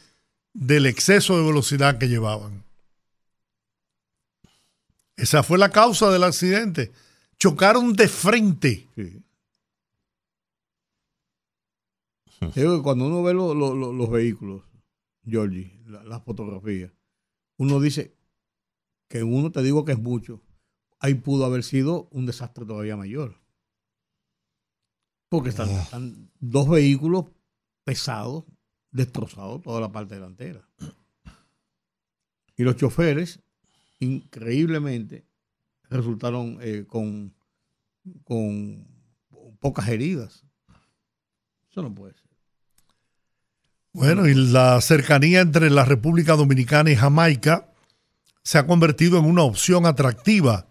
del 0.53 0.87
exceso 0.87 1.37
de 1.39 1.47
velocidad 1.47 1.99
que 1.99 2.09
llevaban. 2.09 2.63
Esa 5.17 5.43
fue 5.43 5.59
la 5.59 5.71
causa 5.71 6.11
del 6.11 6.25
accidente. 6.25 6.93
Chocaron 7.39 7.95
de 7.95 8.09
frente. 8.09 8.87
Sí. 8.95 9.23
cuando 12.83 13.07
uno 13.07 13.23
ve 13.23 13.33
los 13.33 14.11
vehículos, 14.11 14.63
Georgie, 15.25 15.73
las 15.87 16.23
fotografías, 16.23 16.91
uno 17.57 17.81
dice 17.81 18.17
que 19.09 19.23
uno 19.23 19.53
te 19.53 19.63
digo 19.63 19.85
que 19.85 19.93
es 19.93 19.99
mucho. 19.99 20.43
Ahí 20.99 21.15
pudo 21.15 21.45
haber 21.45 21.63
sido 21.63 22.09
un 22.11 22.27
desastre 22.27 22.65
todavía 22.65 22.97
mayor. 22.97 23.41
Porque 25.29 25.51
están, 25.51 25.69
ah. 25.71 26.01
dos 26.39 26.69
vehículos 26.69 27.27
pesados, 27.85 28.45
destrozados 28.91 29.63
toda 29.63 29.81
la 29.81 29.93
parte 29.93 30.15
delantera. 30.15 30.69
Y 32.57 32.63
los 32.63 32.77
choferes, 32.77 33.41
increíblemente, 33.99 35.27
resultaron 35.91 36.59
eh, 36.63 36.87
con, 36.87 37.35
con 38.25 38.87
pocas 39.61 39.89
heridas. 39.89 40.47
Eso 41.71 41.83
no 41.83 41.95
puede 41.95 42.15
ser. 42.15 42.26
Bueno, 43.97 44.29
y 44.29 44.35
la 44.35 44.79
cercanía 44.83 45.41
entre 45.41 45.71
la 45.71 45.87
República 45.87 46.37
Dominicana 46.37 46.91
y 46.91 46.97
Jamaica 46.97 47.73
se 48.43 48.59
ha 48.59 48.67
convertido 48.67 49.19
en 49.19 49.25
una 49.25 49.43
opción 49.43 49.87
atractiva 49.87 50.67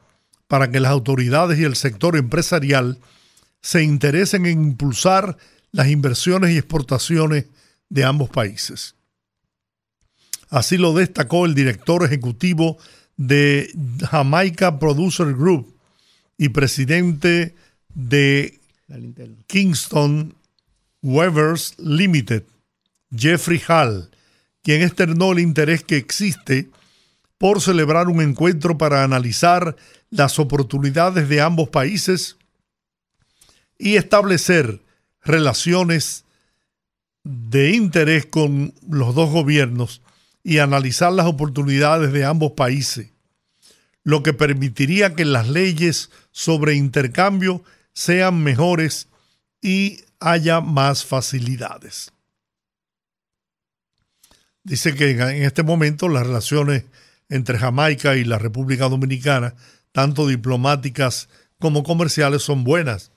para 0.47 0.69
que 0.69 0.79
las 0.79 0.91
autoridades 0.91 1.57
y 1.57 1.63
el 1.63 1.75
sector 1.75 2.17
empresarial 2.17 2.99
se 3.63 3.81
interesen 3.81 4.45
en 4.45 4.61
impulsar 4.61 5.37
las 5.71 5.87
inversiones 5.87 6.51
y 6.51 6.59
exportaciones 6.59 7.45
de 7.89 8.03
ambos 8.03 8.29
países. 8.29 8.93
Así 10.51 10.77
lo 10.77 10.93
destacó 10.93 11.47
el 11.47 11.55
director 11.55 12.03
ejecutivo 12.03 12.77
de 13.17 13.71
Jamaica 14.07 14.77
Producer 14.77 15.33
Group 15.33 15.75
y 16.37 16.49
presidente 16.49 17.55
de 17.91 18.59
Kingston 19.47 20.35
Weavers 21.01 21.73
Limited, 21.79 22.43
Jeffrey 23.17 23.61
Hall, 23.67 24.09
quien 24.61 24.81
externó 24.81 25.31
el 25.31 25.39
interés 25.39 25.83
que 25.83 25.97
existe 25.97 26.69
por 27.37 27.61
celebrar 27.61 28.07
un 28.07 28.21
encuentro 28.21 28.77
para 28.77 29.03
analizar 29.03 29.75
las 30.09 30.39
oportunidades 30.39 31.29
de 31.29 31.41
ambos 31.41 31.69
países 31.69 32.37
y 33.77 33.97
establecer 33.97 34.81
relaciones 35.21 36.25
de 37.23 37.71
interés 37.71 38.25
con 38.25 38.73
los 38.89 39.15
dos 39.15 39.31
gobiernos 39.31 40.01
y 40.43 40.59
analizar 40.59 41.11
las 41.11 41.25
oportunidades 41.25 42.13
de 42.13 42.23
ambos 42.23 42.51
países, 42.51 43.09
lo 44.03 44.21
que 44.23 44.33
permitiría 44.33 45.15
que 45.15 45.25
las 45.25 45.49
leyes 45.49 46.11
sobre 46.31 46.75
intercambio 46.75 47.63
sean 47.93 48.43
mejores 48.43 49.07
y 49.61 50.01
haya 50.19 50.61
más 50.61 51.03
facilidades. 51.03 52.14
Dice 54.65 54.95
que 54.95 55.11
en 55.11 55.43
este 55.43 55.61
momento 55.61 56.09
las 56.09 56.25
relaciones 56.25 56.85
entre 57.29 57.59
Jamaica 57.59 58.15
y 58.15 58.23
la 58.23 58.39
República 58.39 58.89
Dominicana, 58.89 59.53
tanto 59.91 60.27
diplomáticas 60.27 61.29
como 61.59 61.83
comerciales, 61.83 62.41
son 62.41 62.63
buenas. 62.63 63.11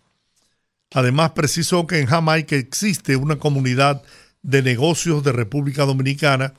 Además, 0.92 1.30
precisó 1.30 1.86
que 1.86 2.00
en 2.00 2.06
Jamaica 2.06 2.54
existe 2.54 3.16
una 3.16 3.36
comunidad 3.36 4.02
de 4.42 4.62
negocios 4.62 5.24
de 5.24 5.32
República 5.32 5.86
Dominicana 5.86 6.52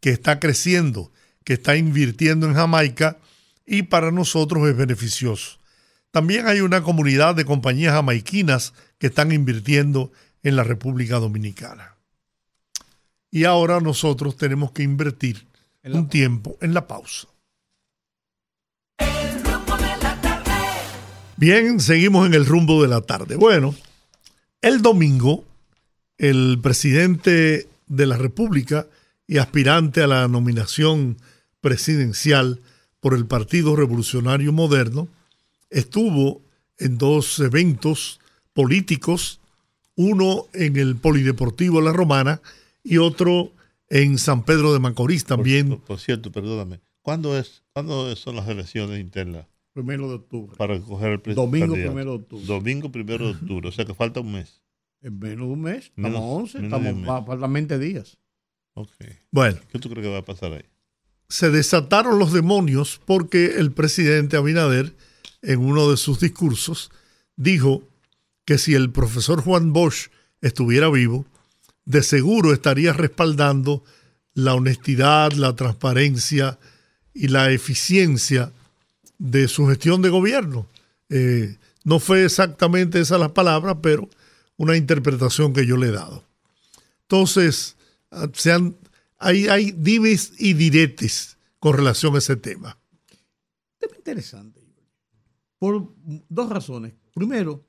que 0.00 0.10
está 0.10 0.40
creciendo, 0.40 1.10
que 1.42 1.54
está 1.54 1.76
invirtiendo 1.76 2.46
en 2.46 2.52
Jamaica 2.52 3.16
y 3.64 3.84
para 3.84 4.10
nosotros 4.10 4.68
es 4.68 4.76
beneficioso. 4.76 5.58
También 6.10 6.46
hay 6.48 6.60
una 6.60 6.82
comunidad 6.82 7.34
de 7.34 7.46
compañías 7.46 7.94
jamaiquinas 7.94 8.74
que 8.98 9.06
están 9.06 9.32
invirtiendo 9.32 10.12
en 10.42 10.56
la 10.56 10.64
República 10.64 11.18
Dominicana. 11.18 11.93
Y 13.34 13.46
ahora 13.46 13.80
nosotros 13.80 14.36
tenemos 14.36 14.70
que 14.70 14.84
invertir 14.84 15.44
un 15.82 16.08
tiempo 16.08 16.56
en 16.60 16.72
la 16.72 16.86
pausa. 16.86 17.26
Bien, 21.36 21.80
seguimos 21.80 22.28
en 22.28 22.34
el 22.34 22.46
rumbo 22.46 22.80
de 22.80 22.86
la 22.86 23.00
tarde. 23.00 23.34
Bueno, 23.34 23.74
el 24.62 24.82
domingo, 24.82 25.44
el 26.16 26.60
presidente 26.62 27.66
de 27.88 28.06
la 28.06 28.16
República 28.16 28.86
y 29.26 29.38
aspirante 29.38 30.00
a 30.00 30.06
la 30.06 30.28
nominación 30.28 31.16
presidencial 31.60 32.60
por 33.00 33.14
el 33.14 33.26
Partido 33.26 33.74
Revolucionario 33.74 34.52
Moderno, 34.52 35.08
estuvo 35.70 36.40
en 36.78 36.98
dos 36.98 37.40
eventos 37.40 38.20
políticos, 38.52 39.40
uno 39.96 40.46
en 40.52 40.76
el 40.76 40.94
Polideportivo 40.94 41.80
La 41.80 41.92
Romana 41.92 42.40
y 42.84 42.98
otro 42.98 43.52
en 43.88 44.18
San 44.18 44.44
Pedro 44.44 44.72
de 44.72 44.78
Macorís 44.78 45.24
también. 45.24 45.80
Por, 45.80 45.98
cierto, 45.98 46.30
perdóname, 46.30 46.80
¿cuándo, 47.02 47.36
es, 47.36 47.64
¿cuándo 47.72 48.14
son 48.14 48.36
las 48.36 48.48
elecciones 48.48 49.00
internas? 49.00 49.46
Primero 49.72 50.08
de 50.08 50.14
octubre. 50.14 50.56
Para 50.56 50.78
coger 50.80 51.12
el 51.12 51.20
presidente. 51.20 51.58
Domingo 51.58 51.74
primero 51.74 52.10
de 52.12 52.16
octubre. 52.18 52.46
Domingo 52.46 52.92
primero 52.92 53.26
de 53.26 53.32
octubre, 53.32 53.68
o 53.68 53.72
sea 53.72 53.84
que 53.84 53.94
falta 53.94 54.20
un 54.20 54.32
mes. 54.32 54.62
En 55.02 55.18
menos 55.18 55.48
de 55.48 55.52
un 55.52 55.60
mes, 55.60 55.92
estamos 55.96 56.20
11, 56.20 56.64
estamos, 56.64 57.26
faltan 57.26 57.52
20 57.52 57.78
días. 57.80 58.18
Okay. 58.74 59.18
Bueno. 59.32 59.58
¿Qué 59.70 59.78
tú 59.78 59.90
crees 59.90 60.06
que 60.06 60.12
va 60.12 60.18
a 60.18 60.24
pasar 60.24 60.52
ahí? 60.52 60.64
Se 61.28 61.50
desataron 61.50 62.18
los 62.18 62.32
demonios 62.32 63.00
porque 63.04 63.56
el 63.56 63.72
presidente 63.72 64.36
Abinader 64.36 64.94
en 65.44 65.60
uno 65.60 65.90
de 65.90 65.96
sus 65.96 66.20
discursos, 66.20 66.90
dijo 67.36 67.82
que 68.44 68.58
si 68.58 68.74
el 68.74 68.90
profesor 68.90 69.42
Juan 69.42 69.72
Bosch 69.72 70.08
estuviera 70.40 70.90
vivo, 70.90 71.26
de 71.84 72.02
seguro 72.02 72.52
estaría 72.52 72.92
respaldando 72.92 73.84
la 74.34 74.54
honestidad, 74.54 75.32
la 75.32 75.54
transparencia 75.54 76.58
y 77.12 77.28
la 77.28 77.50
eficiencia 77.50 78.52
de 79.18 79.48
su 79.48 79.66
gestión 79.66 80.02
de 80.02 80.08
gobierno. 80.08 80.66
Eh, 81.08 81.56
no 81.84 82.00
fue 82.00 82.24
exactamente 82.24 83.00
esa 83.00 83.18
la 83.18 83.32
palabra, 83.32 83.80
pero 83.80 84.08
una 84.56 84.76
interpretación 84.76 85.52
que 85.52 85.66
yo 85.66 85.76
le 85.76 85.88
he 85.88 85.92
dado. 85.92 86.24
Entonces, 87.02 87.76
ah, 88.10 88.28
sean, 88.32 88.74
hay, 89.18 89.48
hay 89.48 89.72
dimes 89.72 90.32
y 90.38 90.54
diretes 90.54 91.36
con 91.58 91.76
relación 91.76 92.14
a 92.14 92.18
ese 92.18 92.36
tema. 92.36 92.76
Tema 93.78 93.96
interesante, 93.96 94.60
por 95.58 95.94
dos 96.28 96.48
razones. 96.48 96.94
Primero, 97.14 97.64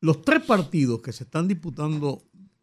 los 0.00 0.22
tres 0.22 0.42
partidos 0.42 1.00
que 1.00 1.12
se 1.12 1.24
están 1.24 1.46
disputando, 1.48 2.22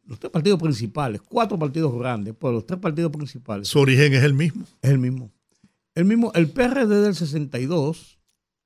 los 0.09 0.19
tres 0.19 0.31
partidos 0.31 0.59
principales, 0.59 1.21
cuatro 1.21 1.59
partidos 1.59 1.95
grandes, 1.95 2.33
pero 2.37 2.53
los 2.53 2.65
tres 2.65 2.79
partidos 2.79 3.11
principales. 3.11 3.67
Su 3.67 3.79
origen 3.79 4.11
es 4.13 4.23
el 4.23 4.33
mismo. 4.33 4.65
Es 4.81 4.89
el 4.89 4.97
mismo. 4.97 5.31
El 5.93 6.05
mismo, 6.05 6.31
el 6.33 6.49
PRD 6.49 7.03
del 7.03 7.13
62, 7.13 8.19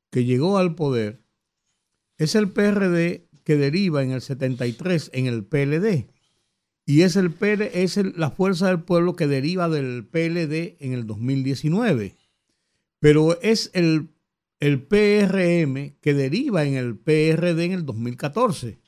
que 0.10 0.24
llegó 0.24 0.58
al 0.58 0.74
poder, 0.76 1.22
es 2.18 2.36
el 2.36 2.50
PRD 2.50 3.28
que 3.44 3.58
deriva 3.58 4.04
en 4.04 4.12
el 4.12 4.22
73 4.22 5.12
en 5.14 5.26
el 5.26 5.44
PLD. 5.44 6.08
Y 6.86 7.02
es, 7.02 7.18
el 7.18 7.32
PL, 7.32 7.72
es 7.74 7.98
la 7.98 8.32
fuerza 8.32 8.68
del 8.68 8.82
pueblo 8.82 9.18
que 9.18 9.28
deriva 9.28 9.68
del 9.68 10.06
PLD 10.06 10.78
en 10.80 10.94
el 10.94 11.06
2019. 11.06 12.16
Pero 13.00 13.42
es 13.42 13.70
el, 13.74 14.10
el 14.62 14.82
PRM 14.82 15.96
que 16.00 16.14
deriva 16.14 16.64
en 16.64 16.76
el 16.76 16.98
PRD 16.98 17.66
en 17.66 17.72
el 17.74 17.86
2014. 17.86 18.83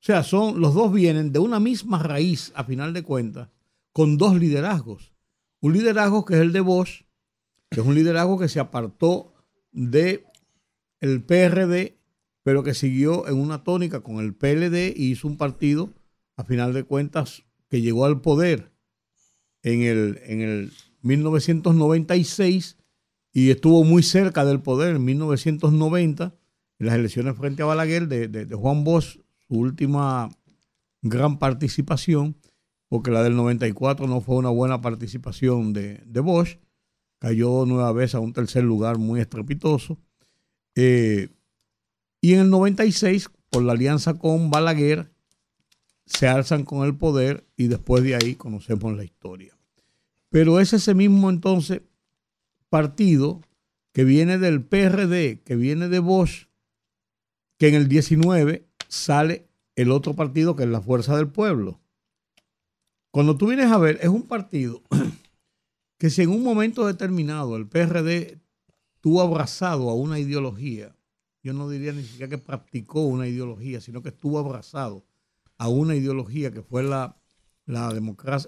O 0.00 0.02
sea, 0.02 0.22
son, 0.22 0.60
los 0.60 0.74
dos 0.74 0.92
vienen 0.92 1.32
de 1.32 1.38
una 1.38 1.60
misma 1.60 2.02
raíz, 2.02 2.52
a 2.54 2.64
final 2.64 2.92
de 2.94 3.02
cuentas, 3.02 3.48
con 3.92 4.16
dos 4.16 4.36
liderazgos. 4.36 5.12
Un 5.60 5.74
liderazgo 5.74 6.24
que 6.24 6.34
es 6.34 6.40
el 6.40 6.52
de 6.52 6.60
Bosch, 6.60 7.04
que 7.70 7.80
es 7.80 7.86
un 7.86 7.94
liderazgo 7.94 8.38
que 8.38 8.48
se 8.48 8.60
apartó 8.60 9.32
de 9.72 10.24
el 11.00 11.22
PRD 11.22 12.00
pero 12.42 12.62
que 12.62 12.74
siguió 12.74 13.28
en 13.28 13.36
una 13.36 13.64
tónica 13.64 14.00
con 14.00 14.18
el 14.18 14.34
PLD 14.34 14.92
y 14.96 15.10
hizo 15.10 15.28
un 15.28 15.36
partido, 15.36 15.90
a 16.36 16.44
final 16.44 16.72
de 16.72 16.84
cuentas, 16.84 17.44
que 17.68 17.80
llegó 17.82 18.06
al 18.06 18.20
poder 18.20 18.72
en 19.62 19.82
el, 19.82 20.20
en 20.24 20.40
el 20.40 20.72
1996 21.02 22.78
y 23.32 23.50
estuvo 23.50 23.84
muy 23.84 24.02
cerca 24.02 24.44
del 24.44 24.60
poder 24.60 24.96
en 24.96 25.04
1990, 25.04 26.34
en 26.78 26.86
las 26.86 26.94
elecciones 26.94 27.36
frente 27.36 27.62
a 27.62 27.66
Balaguer 27.66 28.08
de, 28.08 28.46
Juan 28.54 28.84
Bosch, 28.84 29.19
última 29.58 30.30
gran 31.02 31.38
participación, 31.38 32.36
porque 32.88 33.10
la 33.10 33.22
del 33.22 33.36
94 33.36 34.06
no 34.06 34.20
fue 34.20 34.36
una 34.36 34.50
buena 34.50 34.80
participación 34.80 35.72
de, 35.72 36.02
de 36.06 36.20
Bosch, 36.20 36.58
cayó 37.18 37.66
nueva 37.66 37.92
vez 37.92 38.14
a 38.14 38.20
un 38.20 38.32
tercer 38.32 38.64
lugar 38.64 38.98
muy 38.98 39.20
estrepitoso. 39.20 39.98
Eh, 40.74 41.28
y 42.20 42.34
en 42.34 42.40
el 42.40 42.50
96, 42.50 43.28
por 43.50 43.62
la 43.62 43.72
alianza 43.72 44.14
con 44.14 44.50
Balaguer, 44.50 45.12
se 46.06 46.26
alzan 46.26 46.64
con 46.64 46.86
el 46.86 46.96
poder 46.96 47.46
y 47.56 47.68
después 47.68 48.02
de 48.02 48.16
ahí 48.16 48.34
conocemos 48.34 48.96
la 48.96 49.04
historia. 49.04 49.56
Pero 50.28 50.60
es 50.60 50.72
ese 50.72 50.94
mismo 50.94 51.30
entonces 51.30 51.82
partido 52.68 53.40
que 53.92 54.04
viene 54.04 54.38
del 54.38 54.64
PRD, 54.64 55.40
que 55.42 55.56
viene 55.56 55.88
de 55.88 55.98
Bosch, 55.98 56.48
que 57.58 57.68
en 57.68 57.74
el 57.74 57.88
19 57.88 58.69
sale 58.90 59.48
el 59.76 59.90
otro 59.90 60.14
partido 60.14 60.54
que 60.54 60.64
es 60.64 60.68
la 60.68 60.82
Fuerza 60.82 61.16
del 61.16 61.28
Pueblo. 61.28 61.80
Cuando 63.10 63.38
tú 63.38 63.46
vienes 63.46 63.72
a 63.72 63.78
ver, 63.78 63.98
es 64.02 64.08
un 64.08 64.24
partido 64.24 64.82
que 65.98 66.10
si 66.10 66.22
en 66.22 66.30
un 66.30 66.42
momento 66.42 66.86
determinado 66.86 67.56
el 67.56 67.66
PRD 67.66 68.38
tuvo 69.00 69.22
abrazado 69.22 69.88
a 69.88 69.94
una 69.94 70.18
ideología 70.18 70.94
yo 71.42 71.52
no 71.52 71.68
diría 71.68 71.92
ni 71.92 72.02
siquiera 72.02 72.28
que 72.28 72.38
practicó 72.38 73.02
una 73.02 73.26
ideología, 73.26 73.80
sino 73.80 74.02
que 74.02 74.10
estuvo 74.10 74.38
abrazado 74.38 75.06
a 75.56 75.68
una 75.68 75.94
ideología 75.94 76.52
que 76.52 76.62
fue 76.62 76.82
la, 76.82 77.16
la, 77.64 77.92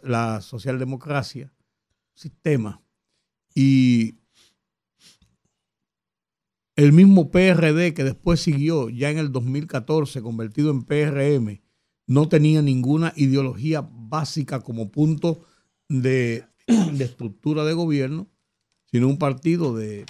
la 0.02 0.40
socialdemocracia, 0.40 1.52
sistema. 2.14 2.82
Y 3.54 4.18
el 6.82 6.92
mismo 6.92 7.30
PRD 7.30 7.94
que 7.94 8.02
después 8.02 8.40
siguió 8.40 8.90
ya 8.90 9.08
en 9.08 9.18
el 9.18 9.30
2014, 9.30 10.20
convertido 10.20 10.72
en 10.72 10.82
PRM, 10.82 11.60
no 12.08 12.28
tenía 12.28 12.60
ninguna 12.60 13.12
ideología 13.14 13.88
básica 13.88 14.58
como 14.60 14.90
punto 14.90 15.44
de, 15.88 16.44
estructura 16.66 17.64
de 17.64 17.74
gobierno, 17.74 18.26
sino 18.90 19.06
un 19.06 19.16
partido 19.18 19.76
de 19.76 20.06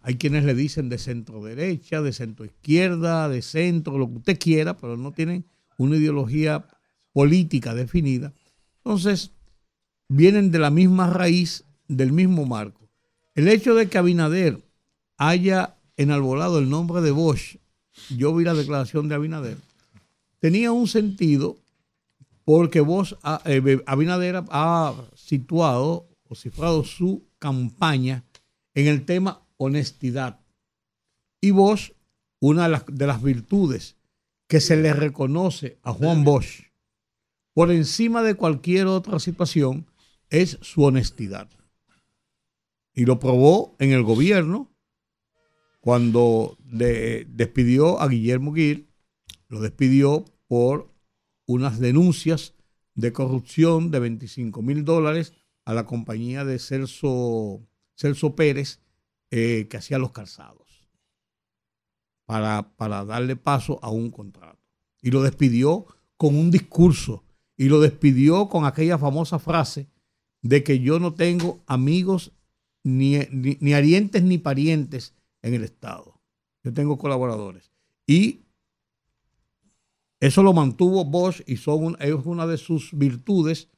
hay 0.00 0.14
quienes 0.14 0.44
le 0.44 0.54
dicen 0.54 0.88
de 0.88 0.96
centro 0.96 1.44
derecha, 1.44 2.00
de 2.00 2.14
centro 2.14 2.46
izquierda, 2.46 3.28
de 3.28 3.42
centro, 3.42 3.98
lo 3.98 4.08
que 4.08 4.16
usted 4.16 4.38
quiera, 4.38 4.78
pero 4.78 4.96
no 4.96 5.12
tienen 5.12 5.44
una 5.76 5.96
ideología 5.96 6.66
política 7.12 7.74
definida. 7.74 8.32
Entonces, 8.78 9.32
vienen 10.08 10.50
de 10.50 10.60
la 10.60 10.70
misma 10.70 11.10
raíz, 11.10 11.64
del 11.88 12.12
mismo 12.12 12.46
marco. 12.46 12.88
El 13.34 13.48
hecho 13.48 13.74
de 13.74 13.88
que 13.88 13.98
Abinader 13.98 14.65
haya 15.16 15.76
enalbolado 15.96 16.58
el 16.58 16.68
nombre 16.68 17.00
de 17.00 17.10
Bosch, 17.10 17.56
yo 18.10 18.34
vi 18.34 18.44
la 18.44 18.54
declaración 18.54 19.08
de 19.08 19.14
Abinader, 19.14 19.58
tenía 20.38 20.72
un 20.72 20.88
sentido 20.88 21.56
porque 22.44 22.80
Bosch, 22.80 23.14
eh, 23.44 23.82
Abinader 23.86 24.44
ha 24.50 24.94
situado 25.14 26.08
o 26.28 26.34
cifrado 26.34 26.84
su 26.84 27.24
campaña 27.38 28.24
en 28.74 28.86
el 28.86 29.04
tema 29.04 29.42
honestidad. 29.56 30.40
Y 31.40 31.50
Bosch, 31.50 31.92
una 32.40 32.68
de 32.68 33.06
las, 33.06 33.22
virtudes 33.22 33.96
que 34.46 34.60
se 34.60 34.76
le 34.76 34.92
reconoce 34.92 35.78
a 35.82 35.92
Juan 35.92 36.24
Bosch 36.24 36.66
por 37.52 37.72
encima 37.72 38.22
de 38.22 38.34
cualquier 38.34 38.86
otra 38.86 39.18
situación 39.18 39.86
es 40.30 40.58
su 40.60 40.84
honestidad. 40.84 41.48
Y 42.94 43.06
lo 43.06 43.18
probó 43.18 43.74
en 43.78 43.92
el 43.92 44.02
gobierno 44.02 44.70
cuando 45.86 46.58
despidió 46.64 48.00
a 48.00 48.08
Guillermo 48.08 48.52
Gil, 48.52 48.88
lo 49.46 49.60
despidió 49.60 50.24
por 50.48 50.92
unas 51.46 51.78
denuncias 51.78 52.54
de 52.96 53.12
corrupción 53.12 53.92
de 53.92 54.00
25 54.00 54.62
mil 54.62 54.84
dólares 54.84 55.32
a 55.64 55.74
la 55.74 55.86
compañía 55.86 56.44
de 56.44 56.58
Celso, 56.58 57.64
Celso 57.96 58.34
Pérez 58.34 58.80
eh, 59.30 59.68
que 59.70 59.76
hacía 59.76 59.98
los 59.98 60.10
calzados 60.10 60.90
para, 62.24 62.74
para 62.74 63.04
darle 63.04 63.36
paso 63.36 63.78
a 63.80 63.88
un 63.88 64.10
contrato. 64.10 64.58
Y 65.02 65.12
lo 65.12 65.22
despidió 65.22 65.86
con 66.16 66.34
un 66.34 66.50
discurso 66.50 67.22
y 67.56 67.68
lo 67.68 67.80
despidió 67.80 68.48
con 68.48 68.64
aquella 68.64 68.98
famosa 68.98 69.38
frase 69.38 69.88
de 70.42 70.64
que 70.64 70.80
yo 70.80 70.98
no 70.98 71.14
tengo 71.14 71.62
amigos 71.68 72.32
ni, 72.82 73.18
ni, 73.30 73.56
ni 73.60 73.72
arientes 73.72 74.24
ni 74.24 74.38
parientes 74.38 75.15
en 75.46 75.54
el 75.54 75.64
Estado. 75.64 76.20
Yo 76.64 76.72
tengo 76.74 76.98
colaboradores. 76.98 77.70
Y 78.06 78.42
eso 80.18 80.42
lo 80.42 80.52
mantuvo 80.52 81.04
Bosch 81.04 81.42
y 81.46 81.56
son 81.56 81.96
es 82.00 82.14
una 82.24 82.46
de 82.46 82.56
sus 82.56 82.90
virtudes 82.96 83.68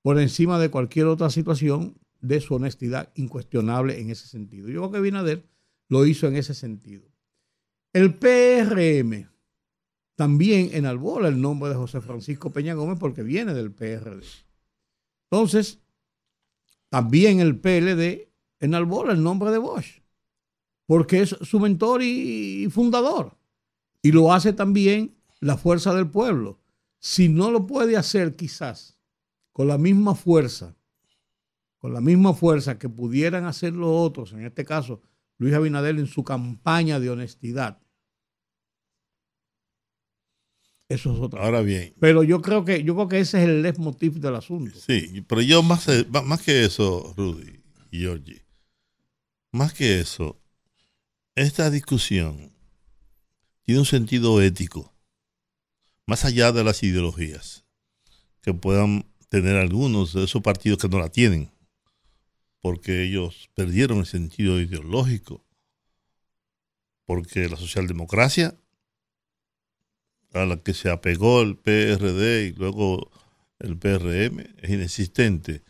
por 0.00 0.18
encima 0.18 0.58
de 0.58 0.70
cualquier 0.70 1.06
otra 1.06 1.28
situación 1.28 1.98
de 2.20 2.40
su 2.40 2.54
honestidad 2.54 3.12
incuestionable 3.14 4.00
en 4.00 4.10
ese 4.10 4.26
sentido. 4.26 4.68
Yo 4.68 4.80
creo 4.80 4.92
que 4.92 5.00
Binader 5.00 5.44
lo 5.88 6.06
hizo 6.06 6.26
en 6.28 6.36
ese 6.36 6.54
sentido. 6.54 7.10
El 7.92 8.14
PRM 8.14 9.28
también 10.14 10.70
enalbola 10.72 11.28
el 11.28 11.40
nombre 11.40 11.68
de 11.68 11.76
José 11.76 12.00
Francisco 12.00 12.50
Peña 12.50 12.74
Gómez 12.74 12.98
porque 12.98 13.22
viene 13.22 13.52
del 13.52 13.72
PRD. 13.72 14.24
Entonces, 15.30 15.80
también 16.88 17.40
el 17.40 17.58
PLD 17.58 18.30
enalbola 18.60 19.12
el 19.12 19.22
nombre 19.22 19.50
de 19.50 19.58
Bosch 19.58 20.01
porque 20.92 21.22
es 21.22 21.30
su 21.40 21.58
mentor 21.58 22.02
y 22.02 22.68
fundador. 22.70 23.38
Y 24.02 24.12
lo 24.12 24.30
hace 24.30 24.52
también 24.52 25.16
la 25.40 25.56
fuerza 25.56 25.94
del 25.94 26.10
pueblo. 26.10 26.60
Si 26.98 27.30
no 27.30 27.50
lo 27.50 27.66
puede 27.66 27.96
hacer 27.96 28.36
quizás 28.36 28.98
con 29.52 29.68
la 29.68 29.78
misma 29.78 30.14
fuerza 30.14 30.76
con 31.78 31.94
la 31.94 32.02
misma 32.02 32.34
fuerza 32.34 32.78
que 32.78 32.90
pudieran 32.90 33.46
hacer 33.46 33.72
los 33.72 33.88
otros, 33.88 34.34
en 34.34 34.44
este 34.44 34.66
caso 34.66 35.00
Luis 35.38 35.54
Abinader 35.54 35.98
en 35.98 36.06
su 36.06 36.24
campaña 36.24 37.00
de 37.00 37.08
honestidad. 37.08 37.80
Eso 40.90 41.14
es 41.14 41.20
otra. 41.20 41.42
Ahora 41.42 41.62
bien. 41.62 41.94
Pero 42.00 42.22
yo 42.22 42.42
creo 42.42 42.66
que 42.66 42.84
yo 42.84 42.94
creo 42.96 43.08
que 43.08 43.20
ese 43.20 43.38
es 43.42 43.48
el 43.48 43.62
leitmotiv 43.62 44.20
del 44.20 44.36
asunto. 44.36 44.78
Sí, 44.78 45.24
pero 45.26 45.40
yo 45.40 45.62
más, 45.62 45.88
más 46.26 46.42
que 46.42 46.66
eso, 46.66 47.14
Rudy 47.16 47.62
y 47.90 48.00
Georgie, 48.00 48.44
más 49.52 49.72
que 49.72 50.00
eso, 50.00 50.41
esta 51.34 51.70
discusión 51.70 52.52
tiene 53.62 53.80
un 53.80 53.86
sentido 53.86 54.42
ético, 54.42 54.92
más 56.06 56.24
allá 56.24 56.52
de 56.52 56.64
las 56.64 56.82
ideologías 56.82 57.64
que 58.42 58.52
puedan 58.52 59.06
tener 59.28 59.56
algunos 59.56 60.12
de 60.12 60.24
esos 60.24 60.42
partidos 60.42 60.78
que 60.78 60.88
no 60.88 60.98
la 60.98 61.08
tienen, 61.08 61.50
porque 62.60 63.02
ellos 63.04 63.48
perdieron 63.54 63.98
el 63.98 64.06
sentido 64.06 64.60
ideológico, 64.60 65.44
porque 67.06 67.48
la 67.48 67.56
socialdemocracia 67.56 68.58
a 70.34 70.44
la 70.44 70.56
que 70.58 70.74
se 70.74 70.90
apegó 70.90 71.42
el 71.42 71.56
PRD 71.56 72.46
y 72.46 72.52
luego 72.52 73.10
el 73.58 73.78
PRM 73.78 74.40
es 74.60 74.70
inexistente. 74.70 75.62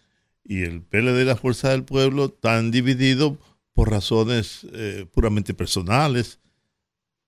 Y 0.44 0.62
el 0.62 0.82
PLD 0.82 1.24
la 1.24 1.36
Fuerza 1.36 1.70
del 1.70 1.84
Pueblo 1.84 2.26
están 2.26 2.70
divididos 2.70 3.38
por 3.74 3.90
razones 3.90 4.66
eh, 4.72 5.06
puramente 5.12 5.54
personales 5.54 6.38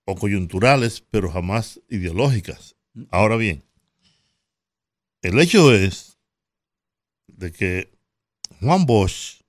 o 0.07 0.14
coyunturales, 0.14 1.01
pero 1.11 1.30
jamás 1.30 1.80
ideológicas. 1.88 2.76
Ahora 3.11 3.36
bien, 3.36 3.64
el 5.22 5.40
hecho 5.40 5.72
es 5.72 6.18
de 7.26 7.51
que 7.51 7.90
Juan 8.61 8.86
Bosch 8.86 9.40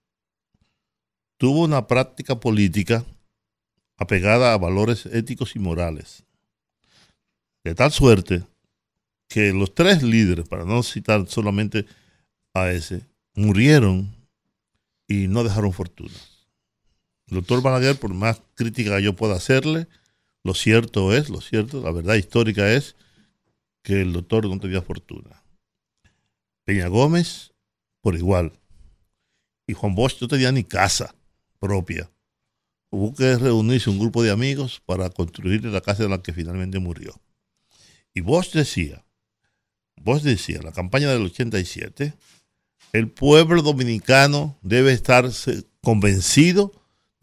tuvo 1.37 1.63
una 1.63 1.87
práctica 1.87 2.39
política 2.39 3.05
apegada 3.97 4.53
a 4.53 4.57
valores 4.57 5.05
éticos 5.05 5.55
y 5.55 5.59
morales. 5.59 6.23
De 7.63 7.75
tal 7.75 7.91
suerte 7.91 8.43
que 9.27 9.51
los 9.51 9.73
tres 9.73 10.03
líderes, 10.03 10.47
para 10.47 10.65
no 10.65 10.83
citar 10.83 11.27
solamente 11.27 11.85
a 12.53 12.71
ese, 12.71 13.05
murieron 13.33 14.15
y 15.07 15.27
no 15.27 15.43
dejaron 15.43 15.73
fortuna. 15.73 16.15
Doctor 17.27 17.61
Balaguer, 17.61 17.97
por 17.97 18.13
más 18.13 18.41
crítica 18.53 18.97
que 18.97 19.03
yo 19.03 19.15
pueda 19.15 19.35
hacerle, 19.35 19.87
lo 20.43 20.53
cierto 20.53 21.15
es, 21.15 21.29
lo 21.29 21.41
cierto, 21.41 21.81
la 21.81 21.91
verdad 21.91 22.15
histórica 22.15 22.71
es 22.71 22.95
que 23.81 24.01
el 24.01 24.13
doctor 24.13 24.47
no 24.47 24.59
tenía 24.59 24.81
fortuna. 24.81 25.43
Peña 26.65 26.87
Gómez, 26.87 27.53
por 28.01 28.15
igual. 28.15 28.53
Y 29.67 29.73
Juan 29.73 29.95
Bosch 29.95 30.21
no 30.21 30.27
tenía 30.27 30.51
ni 30.51 30.63
casa 30.63 31.15
propia. 31.59 32.11
Hubo 32.91 33.13
que 33.13 33.37
reunirse 33.37 33.89
un 33.89 33.99
grupo 33.99 34.21
de 34.21 34.31
amigos 34.31 34.81
para 34.85 35.09
construir 35.09 35.65
la 35.65 35.81
casa 35.81 36.03
en 36.03 36.11
la 36.11 36.21
que 36.21 36.33
finalmente 36.33 36.79
murió. 36.79 37.19
Y 38.13 38.21
Bosch 38.21 38.53
decía, 38.53 39.03
Bosch 39.95 40.21
decía, 40.21 40.61
la 40.61 40.71
campaña 40.71 41.09
del 41.09 41.23
87, 41.23 42.13
el 42.93 43.09
pueblo 43.09 43.61
dominicano 43.61 44.57
debe 44.61 44.93
estar 44.93 45.29
convencido 45.81 46.71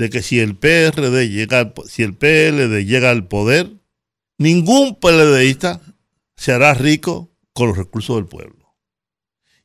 de 0.03 0.11
que 0.11 0.21
si 0.21 0.41
el 0.41 0.57
PRD 0.57 1.29
llega, 1.29 1.73
si 1.87 2.03
el 2.03 2.17
PLD 2.17 2.85
llega 2.85 3.11
al 3.11 3.29
poder, 3.29 3.71
ningún 4.37 4.99
PLDista 4.99 5.81
se 6.35 6.51
hará 6.51 6.75
rico 6.75 7.31
con 7.53 7.69
los 7.69 7.77
recursos 7.77 8.17
del 8.17 8.27
pueblo. 8.27 8.75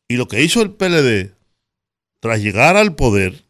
Y 0.08 0.18
lo 0.18 0.28
que 0.28 0.44
hizo 0.44 0.62
el 0.62 0.76
PLD 0.76 1.34
tras 2.20 2.40
llegar 2.40 2.78
al 2.78 2.96
poder 2.96 3.46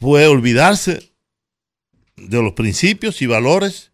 fue 0.00 0.26
olvidarse 0.26 1.12
de 2.16 2.42
los 2.42 2.54
principios 2.54 3.22
y 3.22 3.26
valores 3.26 3.92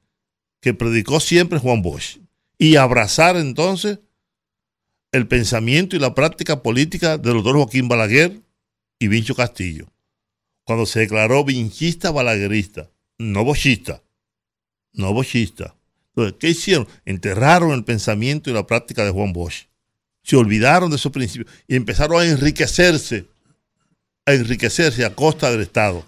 que 0.63 0.73
predicó 0.73 1.21
siempre 1.21 1.59
Juan 1.59 1.83
Bosch 1.83 2.21
y 2.57 2.77
abrazar 2.77 3.37
entonces 3.37 3.99
el 5.13 5.29
pensamiento 5.29 5.95
y 5.95 5.99
la 5.99 6.15
práctica 6.15 6.63
política 6.63 7.19
del 7.19 7.35
doctor 7.35 7.57
Joaquín 7.57 7.87
Balaguer 7.87 8.41
y 8.99 9.09
Vincho 9.09 9.35
Castillo, 9.35 9.89
cuando 10.67 10.85
se 10.85 11.01
declaró 11.01 11.45
vinchista 11.45 12.11
balaguerista, 12.11 12.91
no 13.19 13.45
bochista, 13.45 14.03
no 14.93 15.12
bochista. 15.12 15.77
Entonces, 16.09 16.35
¿qué 16.41 16.51
hicieron? 16.51 16.89
Enterraron 17.05 17.71
el 17.71 17.85
pensamiento 17.85 18.51
y 18.51 18.53
la 18.53 18.67
práctica 18.67 19.05
de 19.05 19.12
Juan 19.12 19.33
Bosch. 19.33 19.69
Se 20.25 20.35
olvidaron 20.35 20.91
de 20.91 20.97
esos 20.97 21.12
principios 21.12 21.49
y 21.69 21.77
empezaron 21.77 22.21
a 22.21 22.25
enriquecerse 22.25 23.27
a 24.27 24.33
enriquecerse 24.33 25.05
a 25.05 25.14
costa 25.14 25.53
del 25.53 25.61
Estado. 25.61 26.05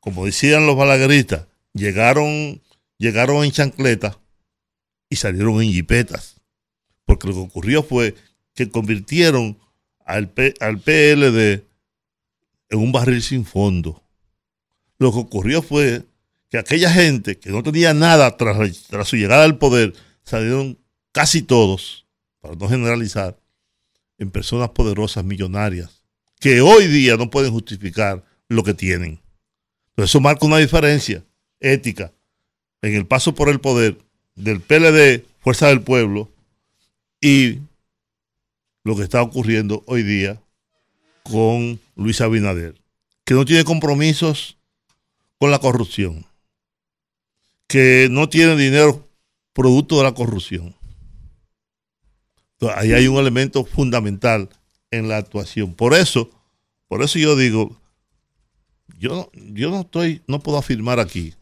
Como 0.00 0.26
decían 0.26 0.66
los 0.66 0.76
balagueristas, 0.76 1.46
llegaron, 1.72 2.60
llegaron 2.98 3.44
en 3.44 3.52
chancletas 3.52 4.18
y 5.08 5.14
salieron 5.14 5.62
en 5.62 5.70
jipetas. 5.70 6.40
Porque 7.04 7.28
lo 7.28 7.34
que 7.34 7.40
ocurrió 7.40 7.84
fue 7.84 8.16
que 8.52 8.68
convirtieron 8.68 9.56
al, 10.04 10.32
al 10.58 10.80
PLD 10.80 11.62
en 12.74 12.80
un 12.80 12.92
barril 12.92 13.22
sin 13.22 13.44
fondo. 13.44 14.02
Lo 14.98 15.12
que 15.12 15.18
ocurrió 15.18 15.62
fue 15.62 16.04
que 16.50 16.58
aquella 16.58 16.90
gente 16.90 17.38
que 17.38 17.50
no 17.50 17.62
tenía 17.62 17.94
nada 17.94 18.36
tras, 18.36 18.76
su 19.08 19.16
llegada 19.16 19.44
al 19.44 19.58
poder, 19.58 19.94
salieron 20.24 20.78
casi 21.12 21.42
todos, 21.42 22.06
para 22.40 22.54
no 22.54 22.68
generalizar, 22.68 23.38
en 24.18 24.30
personas 24.30 24.70
poderosas, 24.70 25.24
millonarias, 25.24 26.02
que 26.40 26.60
hoy 26.60 26.86
día 26.86 27.16
no 27.16 27.30
pueden 27.30 27.52
justificar 27.52 28.24
lo 28.48 28.62
que 28.62 28.74
tienen. 28.74 29.20
Entonces 29.90 30.10
eso 30.10 30.20
marca 30.20 30.46
una 30.46 30.58
diferencia 30.58 31.24
ética 31.60 32.12
en 32.82 32.94
el 32.94 33.06
paso 33.06 33.34
por 33.34 33.48
el 33.48 33.60
poder 33.60 33.98
del 34.34 34.60
PLD, 34.60 35.24
Fuerza 35.40 35.68
del 35.68 35.82
Pueblo, 35.82 36.30
y 37.20 37.60
lo 38.82 38.96
que 38.96 39.02
está 39.02 39.22
ocurriendo 39.22 39.82
hoy 39.86 40.02
día 40.02 40.40
con 41.22 41.80
Luis 41.96 42.20
Abinader, 42.20 42.80
que 43.24 43.34
no 43.34 43.44
tiene 43.44 43.64
compromisos 43.64 44.58
con 45.38 45.50
la 45.50 45.58
corrupción, 45.58 46.26
que 47.66 48.08
no 48.10 48.28
tiene 48.28 48.56
dinero 48.56 49.08
producto 49.52 49.98
de 49.98 50.04
la 50.04 50.14
corrupción. 50.14 50.74
Entonces, 52.52 52.78
ahí 52.78 52.92
hay 52.92 53.08
un 53.08 53.16
elemento 53.16 53.64
fundamental 53.64 54.48
en 54.90 55.08
la 55.08 55.16
actuación. 55.16 55.74
Por 55.74 55.94
eso, 55.94 56.30
por 56.88 57.02
eso 57.02 57.18
yo 57.18 57.36
digo, 57.36 57.80
yo, 58.98 59.30
yo 59.34 59.70
no 59.70 59.80
estoy, 59.80 60.22
no 60.26 60.40
puedo 60.40 60.58
afirmar 60.58 61.00
aquí 61.00 61.34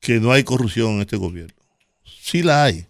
que 0.00 0.20
no 0.20 0.32
hay 0.32 0.44
corrupción 0.44 0.92
en 0.92 1.00
este 1.00 1.16
gobierno. 1.16 1.54
Sí 2.04 2.42
la 2.42 2.64
hay, 2.64 2.86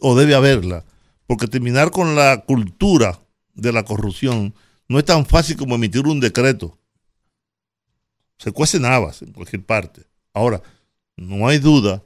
o 0.00 0.16
debe 0.16 0.34
haberla, 0.34 0.84
porque 1.26 1.46
terminar 1.46 1.90
con 1.90 2.14
la 2.14 2.44
cultura 2.46 3.20
de 3.54 3.72
la 3.72 3.84
corrupción 3.84 4.54
no 4.90 4.98
es 4.98 5.04
tan 5.04 5.24
fácil 5.24 5.56
como 5.56 5.76
emitir 5.76 6.04
un 6.08 6.18
decreto. 6.18 6.76
Se 8.38 8.50
cuecen 8.50 8.84
habas 8.84 9.22
en 9.22 9.32
cualquier 9.32 9.64
parte. 9.64 10.02
Ahora, 10.34 10.60
no 11.16 11.46
hay 11.46 11.58
duda 11.60 12.02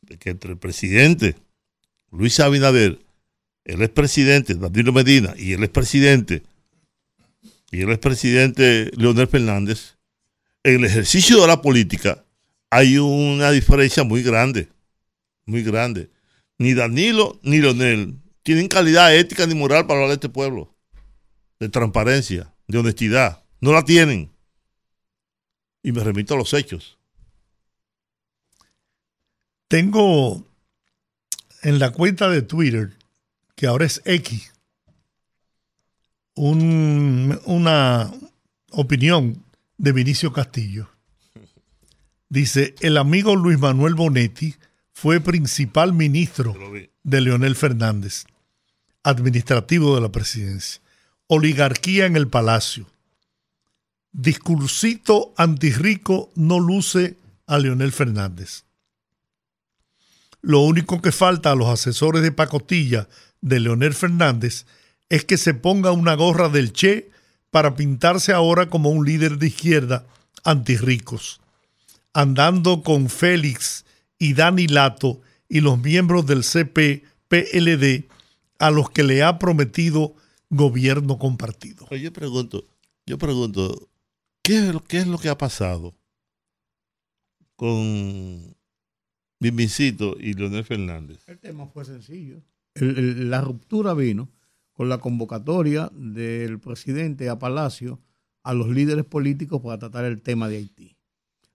de 0.00 0.16
que 0.16 0.30
entre 0.30 0.52
el 0.52 0.56
presidente 0.56 1.36
Luis 2.10 2.40
Abinader 2.40 2.98
el 3.66 3.82
expresidente 3.82 4.54
Danilo 4.54 4.94
Medina 4.94 5.34
y 5.36 5.52
el 5.52 5.62
expresidente 5.62 6.42
y 7.70 7.82
el 7.82 7.90
expresidente 7.90 8.90
Leonel 8.96 9.28
Fernández, 9.28 9.98
en 10.64 10.76
el 10.76 10.84
ejercicio 10.86 11.38
de 11.38 11.46
la 11.46 11.60
política 11.60 12.24
hay 12.70 12.96
una 12.96 13.50
diferencia 13.50 14.04
muy 14.04 14.22
grande, 14.22 14.70
muy 15.44 15.62
grande. 15.62 16.08
Ni 16.56 16.72
Danilo 16.72 17.38
ni 17.42 17.58
Leonel 17.58 18.14
tienen 18.42 18.68
calidad 18.68 19.14
ética 19.14 19.46
ni 19.46 19.54
moral 19.54 19.86
para 19.86 20.00
hablar 20.00 20.08
de 20.08 20.14
este 20.14 20.30
pueblo, 20.30 20.74
de 21.62 21.68
transparencia, 21.68 22.52
de 22.66 22.78
honestidad. 22.78 23.44
No 23.60 23.72
la 23.72 23.84
tienen. 23.84 24.32
Y 25.80 25.92
me 25.92 26.02
remito 26.02 26.34
a 26.34 26.36
los 26.36 26.52
hechos. 26.54 26.98
Tengo 29.68 30.44
en 31.62 31.78
la 31.78 31.92
cuenta 31.92 32.28
de 32.28 32.42
Twitter 32.42 32.96
que 33.54 33.68
ahora 33.68 33.84
es 33.84 34.02
X, 34.04 34.52
una 36.34 38.10
opinión 38.70 39.44
de 39.78 39.92
Vinicio 39.92 40.32
Castillo. 40.32 40.88
Dice, 42.28 42.74
el 42.80 42.96
amigo 42.96 43.36
Luis 43.36 43.60
Manuel 43.60 43.94
Bonetti 43.94 44.56
fue 44.90 45.20
principal 45.20 45.92
ministro 45.92 46.56
de 47.04 47.20
Leonel 47.20 47.54
Fernández, 47.54 48.24
administrativo 49.04 49.94
de 49.94 50.00
la 50.00 50.10
presidencia. 50.10 50.81
Oligarquía 51.34 52.04
en 52.04 52.14
el 52.16 52.28
palacio. 52.28 52.86
Discursito 54.12 55.32
antirrico 55.38 56.30
no 56.34 56.60
luce 56.60 57.16
a 57.46 57.56
Leonel 57.56 57.90
Fernández. 57.90 58.64
Lo 60.42 60.60
único 60.60 61.00
que 61.00 61.10
falta 61.10 61.50
a 61.50 61.54
los 61.54 61.68
asesores 61.68 62.20
de 62.20 62.32
pacotilla 62.32 63.08
de 63.40 63.60
Leonel 63.60 63.94
Fernández 63.94 64.66
es 65.08 65.24
que 65.24 65.38
se 65.38 65.54
ponga 65.54 65.92
una 65.92 66.12
gorra 66.16 66.50
del 66.50 66.74
Che 66.74 67.10
para 67.50 67.76
pintarse 67.76 68.34
ahora 68.34 68.68
como 68.68 68.90
un 68.90 69.06
líder 69.06 69.38
de 69.38 69.46
izquierda 69.46 70.04
antirricos, 70.44 71.40
andando 72.12 72.82
con 72.82 73.08
Félix 73.08 73.86
y 74.18 74.34
Dani 74.34 74.66
Lato 74.66 75.22
y 75.48 75.62
los 75.62 75.78
miembros 75.78 76.26
del 76.26 76.42
CP-PLD 76.42 78.04
a 78.58 78.70
los 78.70 78.90
que 78.90 79.02
le 79.02 79.22
ha 79.22 79.38
prometido 79.38 80.14
gobierno 80.52 81.18
compartido. 81.18 81.88
Yo 81.96 82.12
pregunto, 82.12 82.64
yo 83.06 83.16
pregunto, 83.18 83.88
¿qué 84.42 84.58
es, 84.68 84.74
¿qué 84.86 84.98
es 84.98 85.06
lo 85.06 85.18
que 85.18 85.30
ha 85.30 85.38
pasado 85.38 85.94
con 87.56 88.54
Bimbincito 89.40 90.16
y 90.18 90.34
Leonel 90.34 90.64
Fernández? 90.64 91.22
El 91.26 91.38
tema 91.38 91.66
fue 91.66 91.84
sencillo. 91.84 92.42
El- 92.74 92.98
el- 92.98 93.30
la 93.30 93.40
ruptura 93.40 93.94
vino 93.94 94.30
con 94.72 94.88
la 94.88 94.98
convocatoria 94.98 95.90
del 95.94 96.58
presidente 96.60 97.28
a 97.28 97.38
Palacio 97.38 98.00
a 98.42 98.54
los 98.54 98.68
líderes 98.68 99.04
políticos 99.04 99.60
para 99.62 99.78
tratar 99.78 100.04
el 100.04 100.20
tema 100.22 100.48
de 100.48 100.56
Haití. 100.56 100.96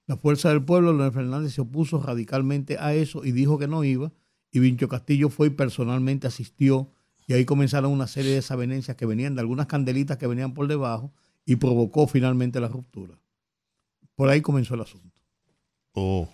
La 0.05 0.15
Fuerza 0.15 0.49
del 0.49 0.63
Pueblo, 0.63 0.93
Leonel 0.93 1.11
Fernández, 1.11 1.53
se 1.53 1.61
opuso 1.61 2.01
radicalmente 2.01 2.77
a 2.79 2.93
eso 2.93 3.25
y 3.25 3.31
dijo 3.31 3.57
que 3.59 3.67
no 3.67 3.83
iba. 3.83 4.11
Y 4.51 4.59
Vincho 4.59 4.87
Castillo 4.87 5.29
fue 5.29 5.47
y 5.47 5.49
personalmente 5.51 6.27
asistió. 6.27 6.91
Y 7.27 7.33
ahí 7.33 7.43
comenzaron 7.45 7.91
una 7.91 8.07
serie 8.07 8.29
de 8.31 8.35
desavenencias 8.37 8.95
que 8.97 9.05
venían 9.05 9.35
de 9.35 9.41
algunas 9.41 9.67
candelitas 9.67 10.17
que 10.17 10.27
venían 10.27 10.53
por 10.53 10.67
debajo 10.67 11.11
y 11.45 11.57
provocó 11.57 12.07
finalmente 12.07 12.59
la 12.59 12.69
ruptura. 12.69 13.19
Por 14.15 14.29
ahí 14.29 14.41
comenzó 14.41 14.75
el 14.75 14.81
asunto. 14.81 15.21
Oh, 15.93 16.29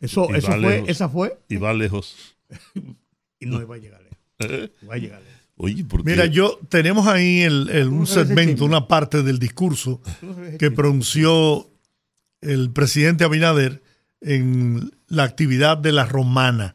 Eso, 0.00 0.28
eso 0.34 0.48
va 0.48 0.54
fue, 0.54 0.60
lejos. 0.72 0.88
esa 0.88 1.08
fue 1.08 1.38
y 1.48 1.56
va 1.56 1.72
lejos. 1.72 2.16
y 3.38 3.46
no 3.46 3.60
iba 3.62 3.74
a 3.76 3.78
llegar 3.78 4.02
lejos. 4.02 4.18
¿Eh? 4.40 4.70
Va 4.88 4.94
a 4.94 4.98
llegar 4.98 5.20
lejos. 5.22 5.38
Oye, 5.56 5.84
¿por 5.84 6.02
qué? 6.02 6.10
Mira, 6.10 6.26
yo 6.26 6.58
tenemos 6.68 7.06
ahí 7.06 7.42
el, 7.42 7.68
el- 7.70 7.86
¿Cómo 7.88 8.00
un 8.00 8.06
segmento, 8.06 8.64
una 8.64 8.88
parte 8.88 9.22
del 9.22 9.38
discurso 9.38 10.00
que 10.58 10.70
pronunció 10.72 11.70
el 12.40 12.70
presidente 12.72 13.22
Abinader 13.22 13.82
en 14.22 14.90
la 15.08 15.22
actividad 15.24 15.76
de 15.78 15.92
la 15.92 16.04
romana, 16.06 16.74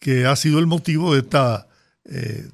que 0.00 0.24
ha 0.26 0.34
sido 0.34 0.58
el 0.58 0.66
motivo 0.66 1.14
de 1.14 1.20
esta, 1.20 1.68
eh, 2.04 2.48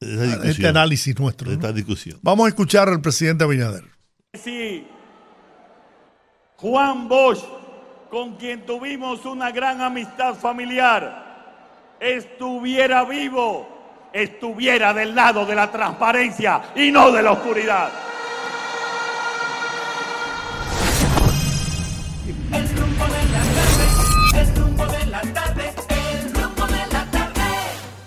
este 0.00 0.26
discusión, 0.26 0.66
análisis 0.68 1.18
nuestro. 1.18 1.50
de 1.50 1.56
¿no? 1.56 1.60
esta 1.62 1.72
discusión. 1.72 2.18
Vamos 2.22 2.46
a 2.46 2.48
escuchar 2.48 2.88
al 2.88 3.00
presidente 3.00 3.44
Abinader. 3.44 3.84
Si 4.34 4.86
Juan 6.56 7.08
Bosch, 7.08 7.42
con 8.10 8.36
quien 8.36 8.64
tuvimos 8.64 9.24
una 9.24 9.50
gran 9.50 9.80
amistad 9.80 10.34
familiar, 10.34 11.96
estuviera 12.00 13.04
vivo, 13.04 14.08
estuviera 14.12 14.94
del 14.94 15.14
lado 15.14 15.44
de 15.44 15.54
la 15.54 15.70
transparencia 15.70 16.72
y 16.76 16.90
no 16.90 17.10
de 17.10 17.22
la 17.22 17.32
oscuridad. 17.32 17.90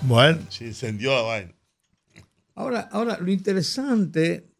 Bueno, 0.01 0.39
Se 0.49 0.65
incendió 0.65 1.15
la 1.15 1.21
vaina. 1.21 1.51
Ahora, 2.61 2.81
ahora, 2.91 3.17
lo 3.19 3.31
interesante, 3.31 4.53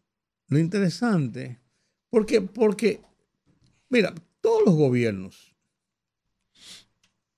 lo 0.48 0.58
interesante, 0.58 1.62
porque, 2.10 2.42
porque, 2.42 3.00
mira, 3.90 4.12
todos 4.42 4.64
los 4.66 4.74
gobiernos, 4.74 5.56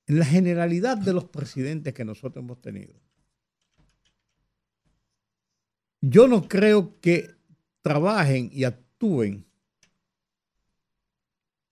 en 0.07 0.19
la 0.19 0.25
generalidad 0.25 0.97
de 0.97 1.11
los 1.11 1.25
presidentes 1.25 1.93
que 1.93 2.05
nosotros 2.05 2.41
hemos 2.41 2.61
tenido, 2.61 2.93
yo 5.99 6.29
no 6.29 6.47
creo 6.47 6.97
que 7.01 7.35
trabajen 7.81 8.49
y 8.53 8.63
actúen 8.63 9.45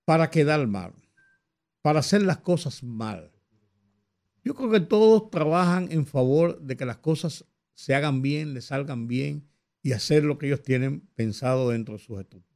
para 0.04 0.30
quedar 0.30 0.68
mal, 0.68 0.94
para 1.82 2.00
hacer 2.02 2.24
las 2.24 2.40
cosas 2.40 2.84
mal. 2.84 3.32
Yo 4.44 4.54
creo 4.54 4.70
que 4.70 4.82
todos 4.82 5.30
trabajan 5.30 5.90
en 5.94 6.06
favor 6.06 6.60
de 6.60 6.76
que 6.76 6.84
las 6.86 6.98
cosas 6.98 7.46
se 7.74 7.96
hagan 7.96 8.22
bien, 8.22 8.54
les 8.54 8.66
salgan 8.66 9.08
bien 9.08 9.48
y 9.82 9.94
hacer 9.94 10.24
lo 10.24 10.38
que 10.38 10.48
ellos 10.48 10.62
tienen 10.62 11.02
pensado 11.16 11.70
dentro 11.70 11.96
de 11.96 12.00
sus 12.00 12.20
estructuras. 12.20 12.52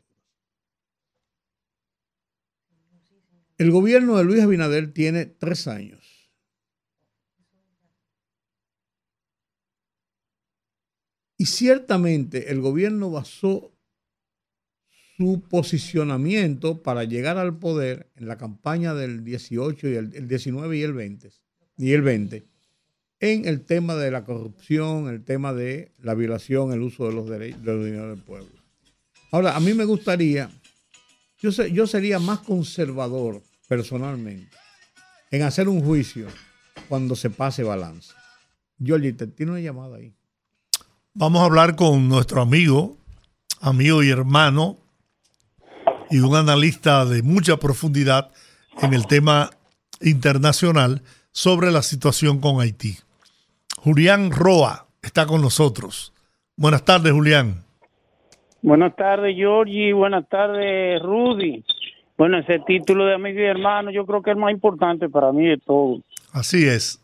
El 3.57 3.71
gobierno 3.71 4.17
de 4.17 4.23
Luis 4.25 4.41
Abinader 4.41 4.91
tiene 4.91 5.25
tres 5.25 5.67
años. 5.67 6.29
Y 11.37 11.45
ciertamente 11.45 12.51
el 12.51 12.61
gobierno 12.61 13.11
basó 13.11 13.73
su 15.17 15.41
posicionamiento 15.49 16.81
para 16.81 17.05
llegar 17.05 17.37
al 17.37 17.57
poder 17.57 18.11
en 18.15 18.27
la 18.27 18.37
campaña 18.37 18.93
del 18.93 19.23
18 19.23 19.87
y 19.87 19.95
el, 19.95 20.15
el 20.15 20.27
19 20.27 20.77
y 20.77 20.81
el 20.81 20.93
20 20.93 21.29
y 21.77 21.91
el 21.91 22.01
20 22.01 22.54
en 23.19 23.47
el 23.47 23.65
tema 23.65 23.95
de 23.95 24.11
la 24.11 24.25
corrupción, 24.25 25.07
el 25.07 25.23
tema 25.23 25.53
de 25.53 25.93
la 26.01 26.13
violación, 26.13 26.73
el 26.73 26.81
uso 26.81 27.07
de 27.07 27.13
los 27.13 27.29
derechos 27.29 27.63
de 27.63 27.73
los 27.73 27.85
dineros 27.85 28.15
del 28.15 28.23
pueblo. 28.23 28.49
Ahora, 29.31 29.55
a 29.55 29.59
mí 29.59 29.73
me 29.73 29.85
gustaría, 29.85 30.49
yo, 31.39 31.87
sería 31.87 32.19
más 32.19 32.39
conservador 32.39 33.41
personalmente 33.67 34.55
en 35.31 35.41
hacer 35.41 35.67
un 35.67 35.83
juicio 35.83 36.27
cuando 36.87 37.15
se 37.15 37.29
pase 37.29 37.63
balance. 37.63 38.13
Giorgi, 38.79 39.13
te 39.13 39.27
tiene 39.27 39.53
una 39.53 39.61
llamada 39.61 39.97
ahí. 39.97 40.13
vamos 41.13 41.41
a 41.41 41.45
hablar 41.45 41.75
con 41.75 42.07
nuestro 42.07 42.41
amigo, 42.41 42.97
amigo 43.61 44.03
y 44.03 44.09
hermano, 44.09 44.77
y 46.11 46.19
un 46.19 46.35
analista 46.35 47.05
de 47.05 47.23
mucha 47.23 47.57
profundidad 47.57 48.31
en 48.81 48.93
el 48.93 49.07
tema 49.07 49.49
internacional 50.01 51.01
sobre 51.31 51.71
la 51.71 51.81
situación 51.81 52.39
con 52.39 52.61
Haití. 52.61 52.97
Julián 53.85 54.31
Roa 54.31 54.87
está 55.03 55.27
con 55.27 55.41
nosotros. 55.43 56.11
Buenas 56.57 56.83
tardes, 56.83 57.13
Julián. 57.13 57.63
Buenas 58.63 58.95
tardes, 58.95 59.35
Georgie. 59.35 59.93
Buenas 59.93 60.27
tardes, 60.27 60.99
Rudy. 61.03 61.63
Bueno, 62.17 62.39
ese 62.39 62.57
título 62.65 63.05
de 63.05 63.13
amigo 63.13 63.39
y 63.39 63.43
hermano 63.43 63.91
yo 63.91 64.07
creo 64.07 64.23
que 64.23 64.31
es 64.31 64.35
el 64.37 64.41
más 64.41 64.51
importante 64.51 65.07
para 65.07 65.31
mí 65.31 65.45
de 65.45 65.59
todo. 65.59 65.99
Así 66.33 66.65
es. 66.65 66.99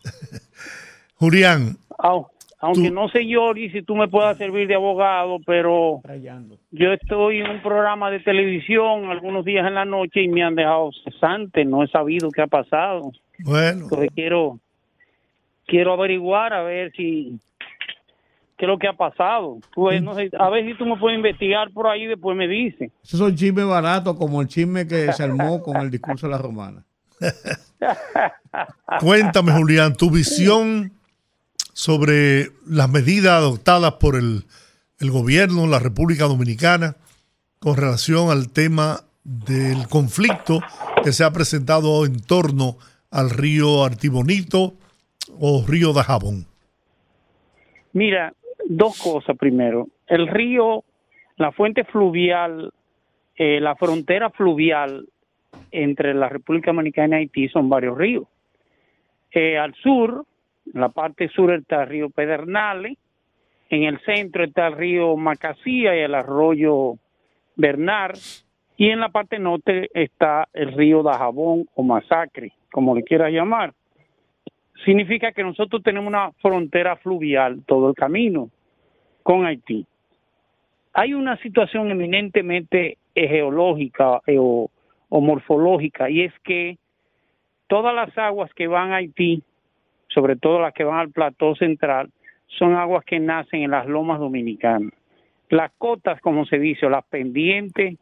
Julián, 1.17 1.77
Au- 1.99 2.29
Aunque 2.59 2.87
Tú- 2.87 2.93
no 2.95 3.09
sé, 3.09 3.25
Georgie, 3.25 3.69
si 3.71 3.83
tú 3.83 3.95
me 3.95 4.07
puedas 4.07 4.39
servir 4.39 4.67
de 4.67 4.73
abogado, 4.73 5.37
pero 5.45 6.01
Rayando. 6.03 6.57
yo 6.71 6.93
estoy 6.93 7.41
en 7.41 7.49
un 7.51 7.61
programa 7.61 8.09
de 8.09 8.21
televisión 8.21 9.05
algunos 9.11 9.45
días 9.45 9.67
en 9.67 9.75
la 9.75 9.85
noche 9.85 10.23
y 10.23 10.29
me 10.29 10.43
han 10.43 10.55
dejado 10.55 10.89
cesante. 11.03 11.63
No 11.63 11.83
he 11.83 11.87
sabido 11.89 12.31
qué 12.31 12.41
ha 12.41 12.47
pasado. 12.47 13.11
bueno, 13.43 13.83
Entonces 13.83 14.09
quiero, 14.15 14.59
quiero 15.71 15.93
averiguar 15.93 16.51
a 16.53 16.63
ver 16.63 16.91
si 16.91 17.39
qué 18.57 18.65
es 18.65 18.67
lo 18.67 18.77
que 18.77 18.89
ha 18.89 18.93
pasado. 18.93 19.59
Pues, 19.73 20.03
no 20.03 20.13
sé, 20.13 20.29
a 20.37 20.49
ver 20.49 20.65
si 20.65 20.77
tú 20.77 20.85
me 20.85 20.97
puedes 20.97 21.15
investigar 21.15 21.71
por 21.71 21.87
ahí 21.87 22.03
y 22.03 22.07
después 22.07 22.35
me 22.35 22.47
dices. 22.47 22.91
Esos 23.01 23.19
son 23.19 23.35
chismes 23.35 23.65
baratos 23.65 24.17
como 24.17 24.41
el 24.41 24.49
chisme 24.49 24.85
que 24.85 25.13
se 25.13 25.23
armó 25.23 25.63
con 25.63 25.77
el 25.77 25.89
discurso 25.89 26.27
de 26.27 26.31
la 26.33 26.37
romana. 26.37 26.83
cuéntame, 28.99 29.53
Julián, 29.53 29.95
tu 29.95 30.11
visión 30.11 30.91
sobre 31.73 32.49
las 32.67 32.89
medidas 32.89 33.33
adoptadas 33.33 33.93
por 33.93 34.17
el, 34.17 34.43
el 34.99 35.09
gobierno 35.09 35.67
la 35.67 35.79
República 35.79 36.25
Dominicana 36.25 36.97
con 37.59 37.77
relación 37.77 38.29
al 38.29 38.51
tema 38.51 39.01
del 39.23 39.87
conflicto 39.87 40.59
que 41.03 41.13
se 41.13 41.23
ha 41.23 41.31
presentado 41.31 42.05
en 42.05 42.19
torno 42.19 42.77
al 43.11 43.29
río 43.29 43.85
Artibonito 43.85 44.75
o 45.43 45.65
río 45.67 45.91
de 45.91 46.03
Jabón. 46.03 46.45
Mira, 47.93 48.31
dos 48.69 49.01
cosas 49.01 49.35
primero. 49.35 49.87
El 50.05 50.27
río, 50.27 50.83
la 51.37 51.51
fuente 51.51 51.83
fluvial, 51.83 52.71
eh, 53.35 53.59
la 53.59 53.75
frontera 53.75 54.29
fluvial 54.29 55.07
entre 55.71 56.13
la 56.13 56.29
República 56.29 56.71
Dominicana 56.71 57.17
y 57.17 57.23
Haití 57.23 57.49
son 57.49 57.69
varios 57.69 57.97
ríos. 57.97 58.25
Eh, 59.31 59.57
al 59.57 59.73
sur, 59.73 60.25
en 60.71 60.79
la 60.79 60.89
parte 60.89 61.27
sur 61.29 61.51
está 61.51 61.83
el 61.83 61.89
río 61.89 62.09
Pedernales, 62.11 62.97
en 63.69 63.83
el 63.83 63.99
centro 64.01 64.43
está 64.43 64.67
el 64.67 64.73
río 64.73 65.17
Macasía 65.17 65.95
y 65.95 66.01
el 66.01 66.13
arroyo 66.13 66.97
Bernard, 67.55 68.17
y 68.77 68.89
en 68.89 68.99
la 68.99 69.09
parte 69.09 69.39
norte 69.39 69.89
está 69.93 70.47
el 70.53 70.73
río 70.73 71.01
Dajabón 71.01 71.67
o 71.73 71.81
Masacre, 71.81 72.51
como 72.71 72.93
le 72.93 73.03
quieras 73.03 73.31
llamar 73.31 73.73
significa 74.85 75.31
que 75.31 75.43
nosotros 75.43 75.83
tenemos 75.83 76.07
una 76.07 76.31
frontera 76.33 76.95
fluvial 76.97 77.63
todo 77.65 77.89
el 77.89 77.95
camino 77.95 78.49
con 79.23 79.45
Haití. 79.45 79.85
Hay 80.93 81.13
una 81.13 81.37
situación 81.37 81.91
eminentemente 81.91 82.97
geológica 83.15 84.21
eh, 84.27 84.37
o, 84.39 84.69
o 85.09 85.21
morfológica 85.21 86.09
y 86.09 86.21
es 86.21 86.33
que 86.43 86.77
todas 87.67 87.95
las 87.95 88.17
aguas 88.17 88.53
que 88.53 88.67
van 88.67 88.91
a 88.91 88.97
Haití, 88.97 89.43
sobre 90.07 90.35
todo 90.35 90.59
las 90.59 90.73
que 90.73 90.83
van 90.83 90.99
al 90.99 91.11
plató 91.11 91.55
central, 91.55 92.09
son 92.47 92.75
aguas 92.75 93.05
que 93.05 93.19
nacen 93.19 93.63
en 93.63 93.71
las 93.71 93.87
lomas 93.87 94.19
dominicanas. 94.19 94.91
Las 95.49 95.71
cotas, 95.77 96.19
como 96.21 96.45
se 96.45 96.59
dice, 96.59 96.85
o 96.85 96.89
las 96.89 97.05
pendientes 97.05 97.97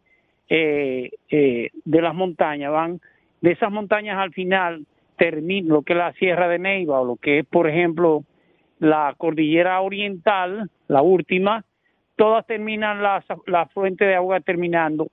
eh, 0.49 1.11
eh, 1.29 1.69
de 1.85 2.01
las 2.01 2.15
montañas 2.15 2.71
van 2.71 3.01
de 3.41 3.51
esas 3.51 3.71
montañas 3.71 4.17
al 4.17 4.33
final 4.33 4.85
lo 5.19 5.81
que 5.81 5.93
es 5.93 5.97
la 5.99 6.13
Sierra 6.13 6.47
de 6.47 6.59
Neiva 6.59 7.01
o 7.01 7.05
lo 7.05 7.15
que 7.15 7.39
es, 7.39 7.45
por 7.45 7.67
ejemplo, 7.69 8.23
la 8.79 9.13
cordillera 9.17 9.81
oriental, 9.81 10.69
la 10.87 11.01
última, 11.01 11.65
todas 12.15 12.45
terminan 12.47 13.03
las 13.03 13.25
la 13.45 13.65
fuente 13.67 14.05
de 14.05 14.15
agua 14.15 14.39
terminando. 14.39 15.09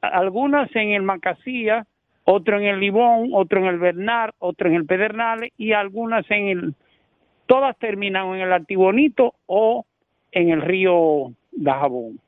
Algunas 0.00 0.74
en 0.74 0.90
el 0.90 1.02
Macasía, 1.02 1.86
otro 2.24 2.58
en 2.58 2.64
el 2.64 2.80
Libón, 2.80 3.30
otro 3.32 3.60
en 3.60 3.66
el 3.66 3.78
Bernal, 3.78 4.32
otro 4.38 4.68
en 4.68 4.74
el 4.74 4.86
Pedernales 4.86 5.52
y 5.58 5.72
algunas 5.72 6.28
en 6.30 6.48
el, 6.48 6.74
todas 7.46 7.76
terminan 7.78 8.28
en 8.34 8.40
el 8.40 8.52
Artibonito 8.52 9.34
o 9.46 9.84
en 10.32 10.48
el 10.50 10.62
río 10.62 11.32
Dajabón. 11.52 12.18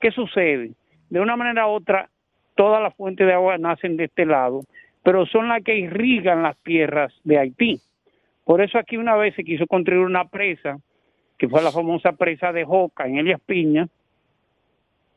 ¿Qué 0.00 0.10
sucede? 0.10 0.72
De 1.10 1.20
una 1.20 1.36
manera 1.36 1.68
u 1.68 1.72
otra, 1.72 2.08
todas 2.54 2.82
las 2.82 2.94
fuentes 2.94 3.26
de 3.26 3.34
agua 3.34 3.58
nacen 3.58 3.96
de 3.96 4.04
este 4.04 4.24
lado, 4.24 4.62
pero 5.02 5.26
son 5.26 5.48
las 5.48 5.62
que 5.62 5.76
irrigan 5.76 6.42
las 6.42 6.56
tierras 6.58 7.12
de 7.24 7.38
Haití. 7.38 7.80
Por 8.44 8.60
eso 8.60 8.78
aquí 8.78 8.96
una 8.96 9.16
vez 9.16 9.34
se 9.34 9.44
quiso 9.44 9.66
construir 9.66 10.00
una 10.00 10.28
presa, 10.28 10.78
que 11.38 11.48
fue 11.48 11.62
la 11.62 11.72
famosa 11.72 12.12
presa 12.12 12.52
de 12.52 12.64
Joca 12.64 13.06
en 13.06 13.18
Elias 13.18 13.40
Piña, 13.44 13.88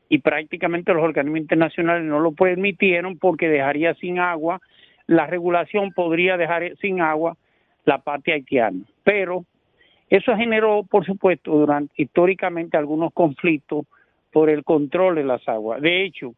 y 0.08 0.18
prácticamente 0.18 0.94
los 0.94 1.02
organismos 1.02 1.40
internacionales 1.40 2.04
no 2.04 2.20
lo 2.20 2.32
permitieron 2.32 3.18
porque 3.18 3.48
dejaría 3.48 3.94
sin 3.94 4.18
agua, 4.18 4.60
la 5.06 5.26
regulación 5.26 5.92
podría 5.92 6.36
dejar 6.36 6.76
sin 6.80 7.00
agua 7.00 7.36
la 7.84 7.98
parte 7.98 8.32
haitiana. 8.32 8.80
Pero 9.04 9.44
eso 10.08 10.36
generó, 10.36 10.84
por 10.84 11.04
supuesto, 11.04 11.52
durante 11.52 11.92
históricamente 12.00 12.76
algunos 12.76 13.12
conflictos 13.12 13.86
por 14.32 14.50
el 14.50 14.64
control 14.64 15.16
de 15.16 15.24
las 15.24 15.48
aguas. 15.48 15.80
De 15.80 16.04
hecho, 16.04 16.34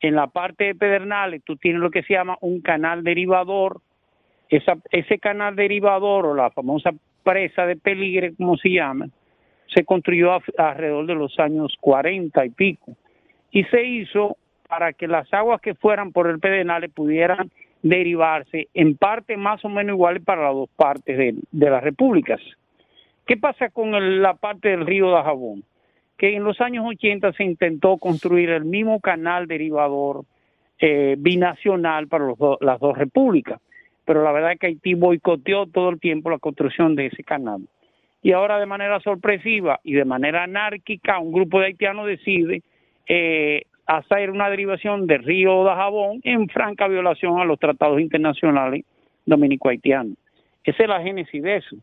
en 0.00 0.14
la 0.14 0.28
parte 0.28 0.64
de 0.64 0.74
Pedernales 0.74 1.42
tú 1.44 1.56
tienes 1.56 1.80
lo 1.80 1.90
que 1.90 2.02
se 2.02 2.14
llama 2.14 2.36
un 2.40 2.60
canal 2.60 3.02
derivador. 3.02 3.80
Esa, 4.48 4.78
ese 4.90 5.18
canal 5.18 5.56
derivador 5.56 6.26
o 6.26 6.34
la 6.34 6.50
famosa 6.50 6.90
presa 7.22 7.66
de 7.66 7.76
Peligre, 7.76 8.34
como 8.34 8.56
se 8.56 8.70
llama, 8.70 9.08
se 9.74 9.84
construyó 9.84 10.38
alrededor 10.56 11.06
de 11.06 11.14
los 11.14 11.38
años 11.38 11.74
40 11.80 12.46
y 12.46 12.50
pico 12.50 12.96
y 13.50 13.64
se 13.64 13.84
hizo 13.84 14.36
para 14.68 14.92
que 14.92 15.08
las 15.08 15.32
aguas 15.32 15.60
que 15.60 15.74
fueran 15.74 16.12
por 16.12 16.28
el 16.28 16.38
Pedernales 16.38 16.90
pudieran 16.90 17.50
derivarse 17.82 18.68
en 18.74 18.96
parte 18.96 19.36
más 19.36 19.64
o 19.64 19.68
menos 19.68 19.94
iguales 19.94 20.22
para 20.24 20.44
las 20.44 20.54
dos 20.54 20.68
partes 20.76 21.16
de, 21.16 21.70
las 21.70 21.82
repúblicas. 21.82 22.40
¿Qué 23.26 23.36
pasa 23.36 23.70
con 23.70 24.22
la 24.22 24.34
parte 24.34 24.68
del 24.68 24.86
río 24.86 25.14
de 25.14 25.22
Jabón? 25.22 25.64
Que 26.18 26.36
en 26.36 26.44
los 26.44 26.60
años 26.60 26.84
80 26.86 27.32
se 27.32 27.44
intentó 27.44 27.96
construir 27.96 28.50
el 28.50 28.64
mismo 28.64 29.00
canal 29.00 29.46
derivador 29.46 30.24
eh, 30.78 31.16
binacional 31.18 32.08
para 32.08 32.26
las 32.60 32.80
dos 32.80 32.98
repúblicas, 32.98 33.60
pero 34.04 34.22
la 34.22 34.32
verdad 34.32 34.52
es 34.52 34.58
que 34.58 34.66
Haití 34.66 34.94
boicoteó 34.94 35.66
todo 35.66 35.90
el 35.90 36.00
tiempo 36.00 36.30
la 36.30 36.38
construcción 36.38 36.94
de 36.94 37.06
ese 37.06 37.24
canal. 37.24 37.62
Y 38.22 38.32
ahora 38.32 38.58
de 38.58 38.66
manera 38.66 39.00
sorpresiva 39.00 39.80
y 39.84 39.92
de 39.92 40.04
manera 40.04 40.42
anárquica 40.42 41.18
un 41.18 41.32
grupo 41.32 41.60
de 41.60 41.66
haitianos 41.66 42.06
decide 42.06 42.62
eh, 43.06 43.62
hacer 43.86 44.30
una 44.30 44.50
derivación 44.50 45.06
del 45.06 45.24
río 45.24 45.64
de 45.64 45.70
Jabón 45.70 46.20
en 46.24 46.48
franca 46.48 46.88
violación 46.88 47.40
a 47.40 47.44
los 47.44 47.58
tratados 47.58 48.00
internacionales 48.00 48.84
dominico-haitianos. 49.24 50.16
Esa 50.64 50.82
es 50.82 50.88
la 50.88 51.00
génesis 51.00 51.42
de 51.42 51.56
eso. 51.56 51.76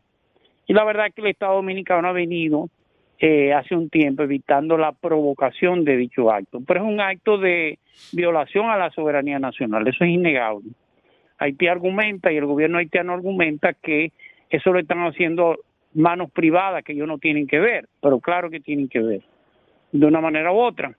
Y 0.66 0.72
la 0.72 0.84
verdad 0.84 1.06
es 1.06 1.14
que 1.14 1.20
el 1.20 1.28
Estado 1.28 1.54
dominicano 1.54 2.06
ha 2.06 2.12
venido 2.12 2.68
eh, 3.18 3.52
hace 3.54 3.74
un 3.74 3.88
tiempo 3.88 4.22
evitando 4.22 4.76
la 4.76 4.92
provocación 4.92 5.84
de 5.84 5.96
dicho 5.96 6.30
acto, 6.30 6.60
pero 6.66 6.80
es 6.80 6.86
un 6.86 7.00
acto 7.00 7.38
de 7.38 7.78
violación 8.12 8.68
a 8.68 8.76
la 8.76 8.90
soberanía 8.90 9.38
nacional, 9.38 9.86
eso 9.88 10.04
es 10.04 10.10
innegable. 10.10 10.70
Haití 11.38 11.66
argumenta 11.66 12.32
y 12.32 12.36
el 12.36 12.46
gobierno 12.46 12.78
haitiano 12.78 13.12
argumenta 13.12 13.74
que 13.74 14.12
eso 14.50 14.72
lo 14.72 14.78
están 14.78 14.98
haciendo 15.06 15.56
manos 15.94 16.30
privadas 16.30 16.84
que 16.84 16.92
ellos 16.92 17.08
no 17.08 17.18
tienen 17.18 17.46
que 17.46 17.58
ver, 17.58 17.88
pero 18.00 18.20
claro 18.20 18.50
que 18.50 18.60
tienen 18.60 18.88
que 18.88 19.00
ver, 19.00 19.22
de 19.92 20.06
una 20.06 20.20
manera 20.20 20.52
u 20.52 20.58
otra. 20.58 20.94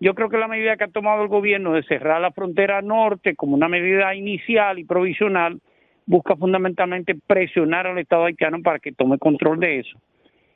Yo 0.00 0.14
creo 0.14 0.28
que 0.28 0.38
la 0.38 0.48
medida 0.48 0.76
que 0.76 0.84
ha 0.84 0.88
tomado 0.88 1.22
el 1.22 1.28
gobierno 1.28 1.72
de 1.72 1.82
cerrar 1.84 2.20
la 2.20 2.32
frontera 2.32 2.82
norte 2.82 3.36
como 3.36 3.54
una 3.54 3.68
medida 3.68 4.14
inicial 4.14 4.78
y 4.78 4.84
provisional 4.84 5.60
busca 6.06 6.34
fundamentalmente 6.36 7.14
presionar 7.14 7.86
al 7.86 7.98
Estado 7.98 8.24
haitiano 8.24 8.60
para 8.62 8.78
que 8.78 8.92
tome 8.92 9.18
control 9.18 9.60
de 9.60 9.80
eso. 9.80 9.98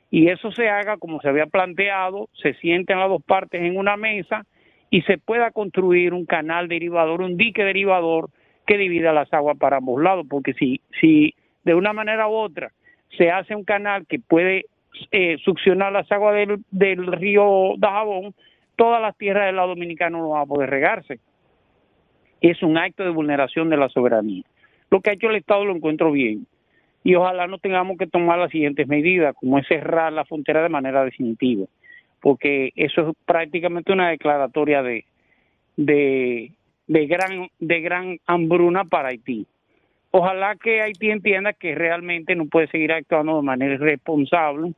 Y 0.09 0.29
eso 0.29 0.51
se 0.51 0.69
haga 0.69 0.97
como 0.97 1.19
se 1.21 1.29
había 1.29 1.47
planteado, 1.47 2.29
se 2.41 2.53
sienten 2.55 2.99
las 2.99 3.09
dos 3.09 3.23
partes 3.23 3.61
en 3.61 3.77
una 3.77 3.97
mesa 3.97 4.45
y 4.89 5.01
se 5.01 5.17
pueda 5.17 5.51
construir 5.51 6.13
un 6.13 6.25
canal 6.25 6.67
derivador, 6.67 7.21
un 7.21 7.35
dique 7.35 7.63
derivador 7.63 8.29
que 8.65 8.77
divida 8.77 9.11
las 9.13 9.31
aguas 9.33 9.57
para 9.57 9.77
ambos 9.77 10.01
lados, 10.01 10.25
porque 10.29 10.53
si, 10.53 10.81
si 11.01 11.33
de 11.63 11.73
una 11.75 11.93
manera 11.93 12.27
u 12.27 12.33
otra 12.33 12.71
se 13.17 13.31
hace 13.31 13.55
un 13.55 13.63
canal 13.63 14.05
que 14.07 14.19
puede 14.19 14.65
eh, 15.11 15.37
succionar 15.43 15.91
las 15.91 16.11
aguas 16.11 16.35
del, 16.35 16.63
del 16.71 17.07
río 17.07 17.73
Dajabón, 17.77 18.33
todas 18.75 19.01
las 19.01 19.17
tierras 19.17 19.45
del 19.45 19.57
lado 19.57 19.69
dominicano 19.69 20.19
no 20.19 20.29
van 20.29 20.43
a 20.43 20.45
poder 20.45 20.69
regarse. 20.69 21.19
Es 22.41 22.61
un 22.63 22.77
acto 22.77 23.03
de 23.03 23.09
vulneración 23.09 23.69
de 23.69 23.77
la 23.77 23.89
soberanía. 23.89 24.43
Lo 24.89 25.01
que 25.01 25.09
ha 25.09 25.13
hecho 25.13 25.29
el 25.29 25.35
Estado 25.35 25.65
lo 25.65 25.75
encuentro 25.75 26.11
bien. 26.11 26.45
Y 27.07 27.15
ojalá 27.15 27.47
no 27.47 27.57
tengamos 27.57 27.97
que 27.97 28.05
tomar 28.05 28.37
las 28.37 28.51
siguientes 28.51 28.85
medidas, 28.85 29.33
como 29.33 29.57
es 29.57 29.65
cerrar 29.65 30.11
la 30.11 30.25
frontera 30.25 30.61
de 30.61 30.67
manera 30.67 31.05
definitiva, 31.05 31.65
porque 32.19 32.73
eso 32.75 33.09
es 33.09 33.15
prácticamente 33.25 33.93
una 33.93 34.09
declaratoria 34.09 34.83
de, 34.83 35.05
de, 35.77 36.51
de, 36.85 37.07
gran, 37.07 37.47
de 37.59 37.79
gran 37.79 38.17
hambruna 38.25 38.83
para 38.83 39.07
Haití. 39.07 39.47
Ojalá 40.11 40.57
que 40.57 40.81
Haití 40.81 41.09
entienda 41.09 41.53
que 41.53 41.75
realmente 41.75 42.35
no 42.35 42.47
puede 42.47 42.67
seguir 42.67 42.91
actuando 42.91 43.37
de 43.37 43.43
manera 43.43 43.75
irresponsable 43.75 44.73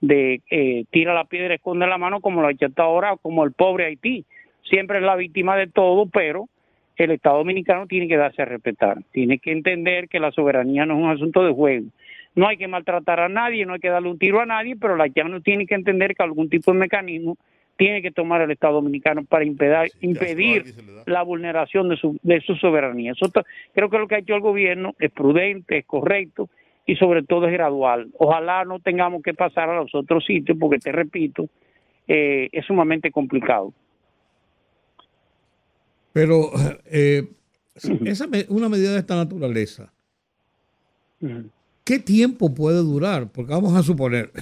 de 0.00 0.40
eh, 0.50 0.84
tira 0.90 1.14
la 1.14 1.26
piedra, 1.26 1.54
esconde 1.54 1.86
la 1.86 1.96
mano, 1.96 2.20
como 2.20 2.42
lo 2.42 2.48
ha 2.48 2.50
hecho 2.50 2.66
hasta 2.66 2.82
ahora, 2.82 3.16
como 3.22 3.44
el 3.44 3.52
pobre 3.52 3.84
Haití. 3.84 4.24
Siempre 4.68 4.98
es 4.98 5.04
la 5.04 5.14
víctima 5.14 5.56
de 5.56 5.68
todo, 5.68 6.06
pero 6.06 6.48
el 7.04 7.12
Estado 7.12 7.38
Dominicano 7.38 7.86
tiene 7.86 8.08
que 8.08 8.16
darse 8.16 8.42
a 8.42 8.44
respetar. 8.44 8.98
Tiene 9.12 9.38
que 9.38 9.52
entender 9.52 10.08
que 10.08 10.20
la 10.20 10.32
soberanía 10.32 10.84
no 10.84 10.94
es 10.94 11.04
un 11.04 11.10
asunto 11.10 11.44
de 11.44 11.52
juego. 11.52 11.86
No 12.34 12.48
hay 12.48 12.56
que 12.56 12.68
maltratar 12.68 13.20
a 13.20 13.28
nadie, 13.28 13.64
no 13.64 13.74
hay 13.74 13.80
que 13.80 13.88
darle 13.88 14.10
un 14.10 14.18
tiro 14.18 14.40
a 14.40 14.46
nadie, 14.46 14.76
pero 14.76 14.96
la 14.96 15.08
no 15.28 15.40
tiene 15.40 15.66
que 15.66 15.74
entender 15.74 16.14
que 16.14 16.22
algún 16.22 16.48
tipo 16.48 16.72
de 16.72 16.78
mecanismo 16.78 17.36
tiene 17.76 18.02
que 18.02 18.10
tomar 18.10 18.42
el 18.42 18.50
Estado 18.50 18.74
Dominicano 18.74 19.24
para 19.24 19.44
impedir, 19.44 19.92
impedir 20.00 20.64
la 21.06 21.22
vulneración 21.22 21.88
de 21.88 21.96
su, 21.96 22.18
de 22.22 22.40
su 22.40 22.56
soberanía. 22.56 23.12
Eso 23.12 23.30
creo 23.72 23.88
que 23.88 23.98
lo 23.98 24.08
que 24.08 24.16
ha 24.16 24.18
hecho 24.18 24.34
el 24.34 24.40
gobierno 24.40 24.94
es 24.98 25.12
prudente, 25.12 25.78
es 25.78 25.86
correcto 25.86 26.48
y 26.86 26.96
sobre 26.96 27.22
todo 27.22 27.46
es 27.46 27.52
gradual. 27.52 28.08
Ojalá 28.18 28.64
no 28.64 28.80
tengamos 28.80 29.22
que 29.22 29.32
pasar 29.32 29.70
a 29.70 29.76
los 29.76 29.94
otros 29.94 30.24
sitios 30.24 30.58
porque, 30.58 30.78
te 30.78 30.90
repito, 30.90 31.48
eh, 32.08 32.48
es 32.50 32.64
sumamente 32.66 33.12
complicado. 33.12 33.72
Pero 36.18 36.50
eh, 36.86 37.30
esa 38.04 38.26
una 38.48 38.68
medida 38.68 38.90
de 38.90 38.98
esta 38.98 39.14
naturaleza, 39.14 39.92
¿qué 41.84 42.00
tiempo 42.00 42.52
puede 42.56 42.78
durar? 42.78 43.30
Porque 43.30 43.52
vamos 43.52 43.76
a 43.76 43.84
suponer, 43.84 44.32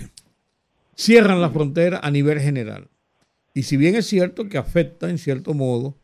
cierran 0.96 1.42
la 1.42 1.50
frontera 1.50 2.00
a 2.02 2.10
nivel 2.10 2.40
general. 2.40 2.88
Y 3.52 3.64
si 3.64 3.76
bien 3.76 3.94
es 3.94 4.06
cierto 4.06 4.48
que 4.48 4.56
afecta 4.56 5.10
en 5.10 5.18
cierto 5.18 5.52
modo 5.52 5.98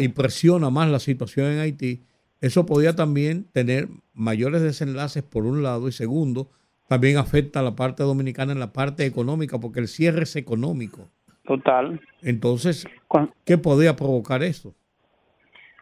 y 0.00 0.08
presiona 0.08 0.70
más 0.70 0.88
la 0.90 0.98
situación 0.98 1.48
en 1.48 1.58
Haití, 1.58 2.00
eso 2.40 2.64
podría 2.64 2.96
también 2.96 3.44
tener 3.52 3.86
mayores 4.14 4.62
desenlaces 4.62 5.22
por 5.22 5.44
un 5.44 5.62
lado 5.62 5.88
y 5.88 5.92
segundo, 5.92 6.48
también 6.88 7.18
afecta 7.18 7.60
a 7.60 7.62
la 7.62 7.76
parte 7.76 8.02
dominicana 8.02 8.52
en 8.52 8.60
la 8.60 8.72
parte 8.72 9.04
económica 9.04 9.60
porque 9.60 9.80
el 9.80 9.88
cierre 9.88 10.22
es 10.22 10.36
económico. 10.36 11.10
Total. 11.50 12.00
Entonces, 12.22 12.86
¿qué 13.44 13.58
podría 13.58 13.96
provocar 13.96 14.44
eso? 14.44 14.72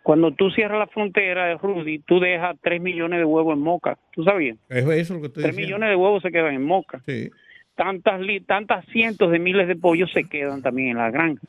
Cuando 0.03 0.31
tú 0.31 0.51
cierras 0.51 0.79
la 0.79 0.87
frontera 0.87 1.45
de 1.45 1.59
Rudy, 1.59 1.99
tú 1.99 2.21
dejas 2.21 2.57
3 2.63 2.81
millones 2.81 3.19
de 3.19 3.27
huevos 3.27 3.53
en 3.53 3.61
Moca. 3.61 3.99
¿Tú 4.13 4.25
sabías? 4.25 4.57
Es 4.71 4.87
eso 4.87 5.13
lo 5.13 5.21
que 5.21 5.27
estoy 5.27 5.43
3 5.43 5.55
millones 5.55 5.91
de 5.91 5.97
huevos 5.97 6.23
se 6.23 6.31
quedan 6.31 6.55
en 6.55 6.65
Moca. 6.65 7.03
Sí. 7.05 7.29
Tantas, 7.75 8.19
tantas 8.47 8.87
cientos 8.87 9.31
de 9.31 9.39
miles 9.39 9.69
de 9.69 9.77
pollos 9.77 10.11
se 10.11 10.25
quedan 10.25 10.63
también 10.63 10.93
en 10.93 10.97
la 10.97 11.11
granja. 11.11 11.47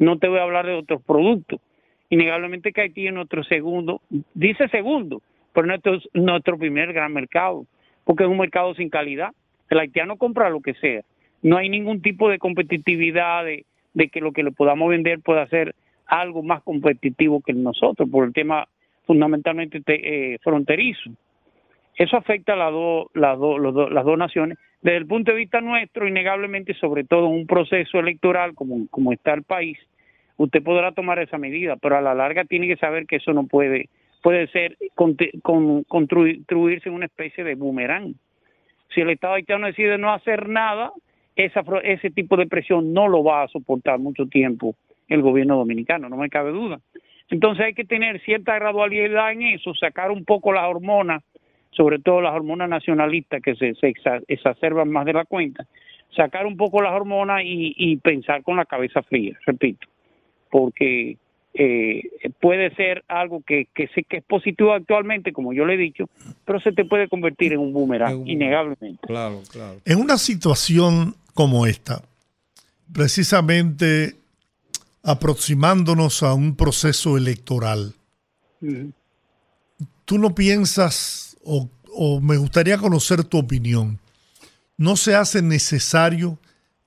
No 0.00 0.18
te 0.18 0.26
voy 0.26 0.40
a 0.40 0.42
hablar 0.42 0.66
de 0.66 0.74
otros 0.74 1.00
productos 1.02 1.60
innegablemente 2.08 2.72
que 2.72 2.80
Haití 2.80 3.06
es 3.06 3.14
nuestro 3.14 3.44
segundo, 3.44 4.02
dice 4.34 4.66
segundo, 4.70 5.22
pero 5.54 5.68
nuestro, 5.68 5.96
nuestro 6.12 6.58
primer 6.58 6.92
gran 6.92 7.12
mercado, 7.12 7.66
porque 8.02 8.24
es 8.24 8.28
un 8.28 8.38
mercado 8.38 8.74
sin 8.74 8.90
calidad. 8.90 9.30
El 9.68 9.78
haitiano 9.78 10.16
compra 10.16 10.50
lo 10.50 10.60
que 10.60 10.74
sea. 10.74 11.02
No 11.42 11.56
hay 11.56 11.68
ningún 11.68 12.02
tipo 12.02 12.28
de 12.28 12.38
competitividad 12.38 13.44
de, 13.44 13.64
que 14.08 14.20
lo 14.20 14.32
que 14.32 14.42
le 14.42 14.52
podamos 14.52 14.90
vender 14.90 15.20
pueda 15.20 15.46
ser 15.48 15.74
algo 16.06 16.42
más 16.42 16.62
competitivo 16.62 17.40
que 17.40 17.52
nosotros, 17.52 18.08
por 18.10 18.24
el 18.24 18.32
tema 18.32 18.66
fundamentalmente 19.06 19.82
eh, 19.86 20.38
fronterizo. 20.42 21.10
Eso 21.96 22.16
afecta 22.16 22.54
a 22.54 22.56
las, 22.56 22.72
las, 23.14 23.38
las 23.38 24.04
dos 24.04 24.18
naciones. 24.18 24.58
Desde 24.82 24.98
el 24.98 25.06
punto 25.06 25.32
de 25.32 25.38
vista 25.38 25.60
nuestro, 25.60 26.08
innegablemente, 26.08 26.74
sobre 26.74 27.04
todo 27.04 27.26
en 27.26 27.32
un 27.32 27.46
proceso 27.46 27.98
electoral 27.98 28.54
como, 28.54 28.86
como 28.88 29.12
está 29.12 29.34
el 29.34 29.42
país, 29.42 29.78
usted 30.36 30.62
podrá 30.62 30.92
tomar 30.92 31.18
esa 31.18 31.36
medida, 31.36 31.76
pero 31.76 31.96
a 31.98 32.00
la 32.00 32.14
larga 32.14 32.44
tiene 32.44 32.66
que 32.66 32.76
saber 32.76 33.06
que 33.06 33.16
eso 33.16 33.32
no 33.32 33.46
puede 33.46 33.88
puede 34.22 34.48
ser 34.48 34.76
construirse 35.88 36.88
en 36.88 36.94
una 36.94 37.06
especie 37.06 37.44
de 37.44 37.54
boomerang. 37.54 38.14
Si 38.94 39.00
el 39.00 39.10
Estado 39.10 39.34
haitiano 39.34 39.66
decide 39.66 39.98
no 39.98 40.12
hacer 40.12 40.48
nada, 40.48 40.92
esa, 41.44 41.62
ese 41.82 42.10
tipo 42.10 42.36
de 42.36 42.46
presión 42.46 42.92
no 42.92 43.08
lo 43.08 43.22
va 43.22 43.42
a 43.42 43.48
soportar 43.48 43.98
mucho 43.98 44.26
tiempo 44.26 44.74
el 45.08 45.22
gobierno 45.22 45.56
dominicano, 45.56 46.08
no 46.08 46.16
me 46.16 46.30
cabe 46.30 46.52
duda. 46.52 46.80
Entonces 47.30 47.64
hay 47.64 47.74
que 47.74 47.84
tener 47.84 48.20
cierta 48.22 48.54
gradualidad 48.54 49.32
en 49.32 49.42
eso, 49.42 49.74
sacar 49.74 50.10
un 50.10 50.24
poco 50.24 50.52
las 50.52 50.64
hormonas, 50.64 51.22
sobre 51.70 51.98
todo 51.98 52.20
las 52.20 52.34
hormonas 52.34 52.68
nacionalistas 52.68 53.40
que 53.42 53.54
se, 53.54 53.74
se 53.74 53.94
exacerban 54.28 54.90
más 54.90 55.06
de 55.06 55.12
la 55.12 55.24
cuenta, 55.24 55.66
sacar 56.16 56.46
un 56.46 56.56
poco 56.56 56.82
las 56.82 56.92
hormonas 56.92 57.42
y, 57.44 57.74
y 57.76 57.96
pensar 57.98 58.42
con 58.42 58.56
la 58.56 58.64
cabeza 58.64 59.02
fría, 59.02 59.38
repito, 59.46 59.86
porque 60.50 61.16
eh, 61.54 62.02
puede 62.40 62.74
ser 62.74 63.04
algo 63.08 63.42
que, 63.44 63.66
que 63.74 63.88
que 63.88 64.16
es 64.18 64.24
positivo 64.24 64.72
actualmente, 64.72 65.32
como 65.32 65.52
yo 65.52 65.64
le 65.64 65.74
he 65.74 65.78
dicho, 65.78 66.08
pero 66.44 66.60
se 66.60 66.72
te 66.72 66.84
puede 66.84 67.08
convertir 67.08 67.52
en 67.52 67.60
un 67.60 67.72
boomerang, 67.72 68.26
innegablemente. 68.26 69.06
Claro, 69.06 69.40
claro. 69.50 69.78
En 69.84 69.98
una 69.98 70.16
situación 70.16 71.14
como 71.34 71.66
esta, 71.66 72.02
precisamente 72.92 74.18
aproximándonos 75.02 76.22
a 76.22 76.34
un 76.34 76.56
proceso 76.56 77.16
electoral, 77.16 77.94
¿tú 80.04 80.18
no 80.18 80.34
piensas, 80.34 81.36
o, 81.44 81.68
o 81.94 82.20
me 82.20 82.36
gustaría 82.36 82.78
conocer 82.78 83.24
tu 83.24 83.38
opinión, 83.38 83.98
no 84.76 84.96
se 84.96 85.14
hace 85.14 85.42
necesario 85.42 86.38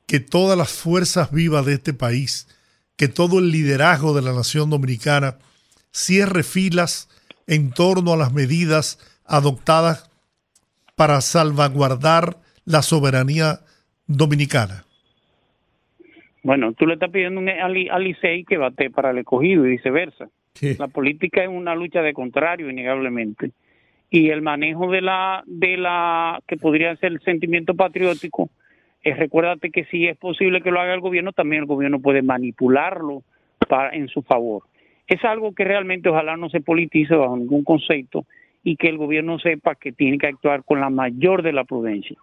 que 0.06 0.20
todas 0.20 0.58
las 0.58 0.72
fuerzas 0.72 1.32
vivas 1.32 1.66
de 1.66 1.74
este 1.74 1.94
país, 1.94 2.48
que 2.96 3.08
todo 3.08 3.40
el 3.40 3.52
liderazgo 3.52 4.14
de 4.14 4.22
la 4.22 4.34
nación 4.34 4.70
dominicana 4.70 5.38
cierre 5.92 6.44
filas 6.44 7.08
en 7.48 7.72
torno 7.72 8.14
a 8.14 8.18
las 8.18 8.34
medidas 8.34 9.00
adoptadas 9.26 10.10
para 10.96 11.22
salvaguardar 11.22 12.40
la 12.66 12.82
soberanía 12.82 13.62
dominicana? 14.08 14.84
Bueno, 16.44 16.74
tú 16.74 16.86
le 16.86 16.96
estás 16.96 17.10
pidiendo 17.10 17.40
un- 17.40 17.50
al 17.50 17.90
al 17.90 18.04
Licey 18.04 18.44
que 18.44 18.58
bate 18.58 18.90
para 18.90 19.12
el 19.12 19.20
escogido 19.20 19.66
y 19.66 19.72
viceversa. 19.72 20.28
Sí. 20.54 20.76
La 20.78 20.88
política 20.88 21.42
es 21.42 21.50
una 21.50 21.74
lucha 21.74 22.02
de 22.02 22.14
contrario, 22.14 22.70
innegablemente. 22.70 23.52
Y 24.10 24.30
el 24.30 24.42
manejo 24.42 24.92
de 24.92 25.02
la, 25.02 25.44
de 25.48 25.78
la, 25.78 26.40
que 26.48 26.58
podría 26.58 26.96
ser 26.98 27.14
el 27.14 27.22
sentimiento 27.22 27.74
patriótico, 27.74 28.50
es 29.02 29.18
recuérdate 29.18 29.72
que 29.72 29.86
si 29.86 30.06
es 30.08 30.18
posible 30.18 30.62
que 30.62 30.70
lo 30.70 30.80
haga 30.80 30.94
el 30.94 31.00
gobierno, 31.02 31.32
también 31.32 31.62
el 31.64 31.68
gobierno 31.68 32.00
puede 32.00 32.22
manipularlo 32.22 33.24
para, 33.68 33.90
en 33.96 34.08
su 34.10 34.22
favor. 34.22 34.64
Es 35.08 35.24
algo 35.26 35.54
que 35.54 35.64
realmente 35.64 36.10
ojalá 36.10 36.38
no 36.38 36.50
se 36.50 36.62
politice 36.62 37.16
bajo 37.16 37.36
ningún 37.36 37.64
concepto 37.64 38.26
y 38.64 38.76
que 38.76 38.88
el 38.90 38.98
gobierno 38.98 39.40
sepa 39.40 39.76
que 39.76 39.92
tiene 39.92 40.18
que 40.18 40.28
actuar 40.28 40.64
con 40.64 40.80
la 40.80 40.90
mayor 40.90 41.42
de 41.42 41.54
la 41.54 41.64
prudencia. 41.64 42.18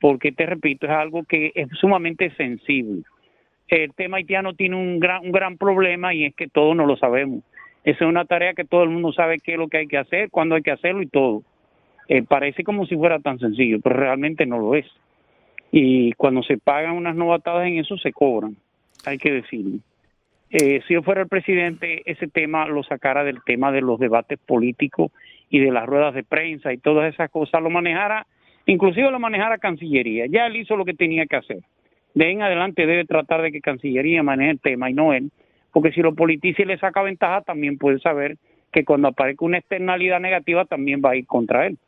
Porque 0.00 0.32
te 0.32 0.46
repito, 0.46 0.86
es 0.86 0.92
algo 0.92 1.24
que 1.24 1.52
es 1.54 1.68
sumamente 1.80 2.30
sensible 2.36 3.02
el 3.68 3.92
tema 3.94 4.16
haitiano 4.16 4.54
tiene 4.54 4.76
un 4.76 4.98
gran, 4.98 5.24
un 5.24 5.32
gran 5.32 5.56
problema 5.58 6.14
y 6.14 6.24
es 6.24 6.34
que 6.34 6.48
todos 6.48 6.74
no 6.74 6.86
lo 6.86 6.96
sabemos. 6.96 7.44
Esa 7.84 8.04
es 8.04 8.08
una 8.08 8.24
tarea 8.24 8.54
que 8.54 8.64
todo 8.64 8.82
el 8.82 8.90
mundo 8.90 9.12
sabe 9.12 9.38
qué 9.38 9.52
es 9.52 9.58
lo 9.58 9.68
que 9.68 9.78
hay 9.78 9.86
que 9.86 9.98
hacer, 9.98 10.30
cuándo 10.30 10.54
hay 10.54 10.62
que 10.62 10.70
hacerlo 10.70 11.02
y 11.02 11.06
todo. 11.06 11.42
Eh, 12.08 12.22
parece 12.22 12.64
como 12.64 12.86
si 12.86 12.96
fuera 12.96 13.18
tan 13.18 13.38
sencillo, 13.38 13.78
pero 13.80 13.96
realmente 13.96 14.46
no 14.46 14.58
lo 14.58 14.74
es. 14.74 14.86
Y 15.70 16.12
cuando 16.12 16.42
se 16.42 16.56
pagan 16.56 16.92
unas 16.92 17.14
novatadas 17.14 17.66
en 17.66 17.78
eso, 17.78 17.98
se 17.98 18.12
cobran, 18.12 18.56
hay 19.04 19.18
que 19.18 19.30
decirlo. 19.30 19.78
Eh, 20.50 20.80
si 20.88 20.94
yo 20.94 21.02
fuera 21.02 21.20
el 21.20 21.28
presidente, 21.28 22.02
ese 22.06 22.26
tema 22.26 22.66
lo 22.66 22.82
sacara 22.82 23.22
del 23.22 23.42
tema 23.44 23.70
de 23.70 23.82
los 23.82 24.00
debates 24.00 24.38
políticos 24.38 25.12
y 25.50 25.58
de 25.58 25.70
las 25.70 25.84
ruedas 25.84 26.14
de 26.14 26.24
prensa 26.24 26.72
y 26.72 26.78
todas 26.78 27.12
esas 27.12 27.30
cosas, 27.30 27.62
lo 27.62 27.68
manejara, 27.68 28.26
inclusive 28.72 29.10
lo 29.10 29.18
manejara 29.18 29.58
Cancillería. 29.58 30.26
Ya 30.30 30.46
él 30.46 30.56
hizo 30.56 30.76
lo 30.76 30.84
que 30.84 30.94
tenía 30.94 31.26
que 31.26 31.36
hacer 31.36 31.58
de 32.14 32.24
ahí 32.24 32.32
en 32.32 32.42
adelante 32.42 32.86
debe 32.86 33.04
tratar 33.04 33.42
de 33.42 33.52
que 33.52 33.60
Cancillería 33.60 34.22
maneje 34.22 34.50
el 34.50 34.60
tema 34.60 34.90
y 34.90 34.94
no 34.94 35.12
él, 35.12 35.30
porque 35.72 35.92
si 35.92 36.00
lo 36.00 36.14
politiza 36.14 36.62
y 36.62 36.66
le 36.66 36.78
saca 36.78 37.02
ventaja, 37.02 37.42
también 37.42 37.78
puede 37.78 38.00
saber 38.00 38.38
que 38.72 38.84
cuando 38.84 39.08
aparezca 39.08 39.44
una 39.44 39.58
externalidad 39.58 40.18
negativa 40.20 40.64
también 40.64 41.00
va 41.04 41.10
a 41.10 41.16
ir 41.16 41.26
contra 41.26 41.66
él. 41.66 41.78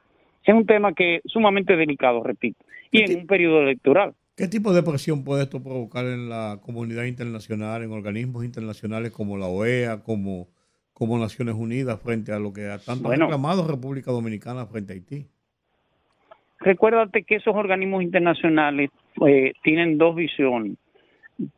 Es 0.45 0.55
un 0.55 0.67
tema 0.67 0.95
que 0.95 1.17
es 1.17 1.23
sumamente 1.27 1.77
delicado, 1.77 2.23
repito, 2.23 2.65
y 2.91 3.03
en 3.03 3.21
un 3.21 3.27
periodo 3.27 3.61
electoral. 3.63 4.15
¿Qué 4.37 4.47
tipo 4.47 4.73
de 4.73 4.83
presión 4.83 5.25
puede 5.25 5.43
esto 5.43 5.63
provocar 5.63 6.07
en 6.07 6.29
la 6.29 6.61
comunidad 6.63 7.05
internacional, 7.05 7.83
en 7.83 7.91
organismos 7.91 8.45
internacionales 8.45 9.11
como 9.11 9.37
la 9.37 9.47
OEA, 9.47 10.03
como, 10.03 10.49
como 10.95 11.19
Naciones 11.19 11.57
Unidas, 11.57 12.01
frente 12.01 12.33
a 12.33 12.39
lo 12.39 12.53
que 12.53 12.69
ha 12.69 12.79
tanto 12.79 13.09
Bueno. 13.09 13.27
reclamado 13.27 13.67
República 13.67 14.13
Dominicana 14.13 14.65
frente 14.67 14.93
a 14.93 14.95
Haití? 14.95 15.27
Recuérdate 16.61 17.23
que 17.23 17.37
esos 17.37 17.57
organismos 17.57 18.03
internacionales 18.03 18.91
eh, 19.27 19.53
tienen 19.63 19.97
dos 19.97 20.15
visiones. 20.15 20.77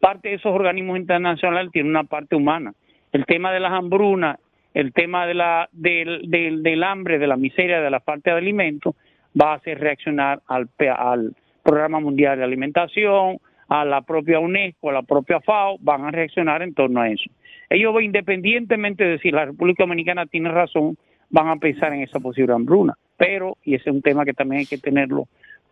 Parte 0.01 0.29
de 0.29 0.35
esos 0.37 0.55
organismos 0.55 0.97
internacionales 0.99 1.73
tiene 1.73 1.91
una 1.91 2.05
parte 2.05 2.37
humana. 2.37 2.73
El 3.11 3.27
tema 3.27 3.53
de 3.53 3.61
las 3.61 3.73
hambrunas, 3.73 4.39
el 4.75 4.93
tema 4.93 5.27
de 5.27 5.35
la, 5.35 5.69
del, 5.73 6.31
del, 6.31 6.63
del 6.63 6.85
hambre, 6.85 7.19
de 7.19 7.27
la 7.27 7.37
miseria, 7.37 7.81
de 7.81 7.91
la 7.91 8.01
falta 8.01 8.31
de 8.31 8.39
alimentos, 8.39 8.95
va 9.41 9.53
a 9.53 9.57
hacer 9.57 9.81
reaccionar 9.81 10.41
al, 10.47 10.69
al 10.97 11.35
Programa 11.63 12.01
Mundial 12.01 12.39
de 12.39 12.45
Alimentación, 12.45 13.39
a 13.69 13.85
la 13.85 14.03
propia 14.03 14.39
UNESCO, 14.39 14.91
a 14.91 14.93
la 14.93 15.03
propia 15.03 15.41
FAO, 15.41 15.79
van 15.81 16.05
a 16.05 16.11
reaccionar 16.11 16.63
en 16.63 16.75
torno 16.75 17.01
a 17.01 17.09
eso. 17.09 17.31
Ellos, 17.71 17.95
independientemente 18.03 19.05
de 19.05 19.19
si 19.19 19.31
la 19.31 19.47
República 19.47 19.85
Dominicana 19.85 20.27
tiene 20.27 20.51
razón, 20.51 20.97
van 21.33 21.49
a 21.49 21.57
pensar 21.57 21.93
en 21.93 22.03
esa 22.03 22.21
posible 22.21 22.53
hambruna. 22.53 22.95
Pero, 23.17 23.57
y 23.65 23.75
ese 23.75 23.91
es 23.91 23.97
un 23.97 24.03
tema 24.03 24.25
que 24.25 24.35
también 24.35 24.61
hay 24.61 24.67
que 24.67 24.79
tenerlo, 24.79 25.27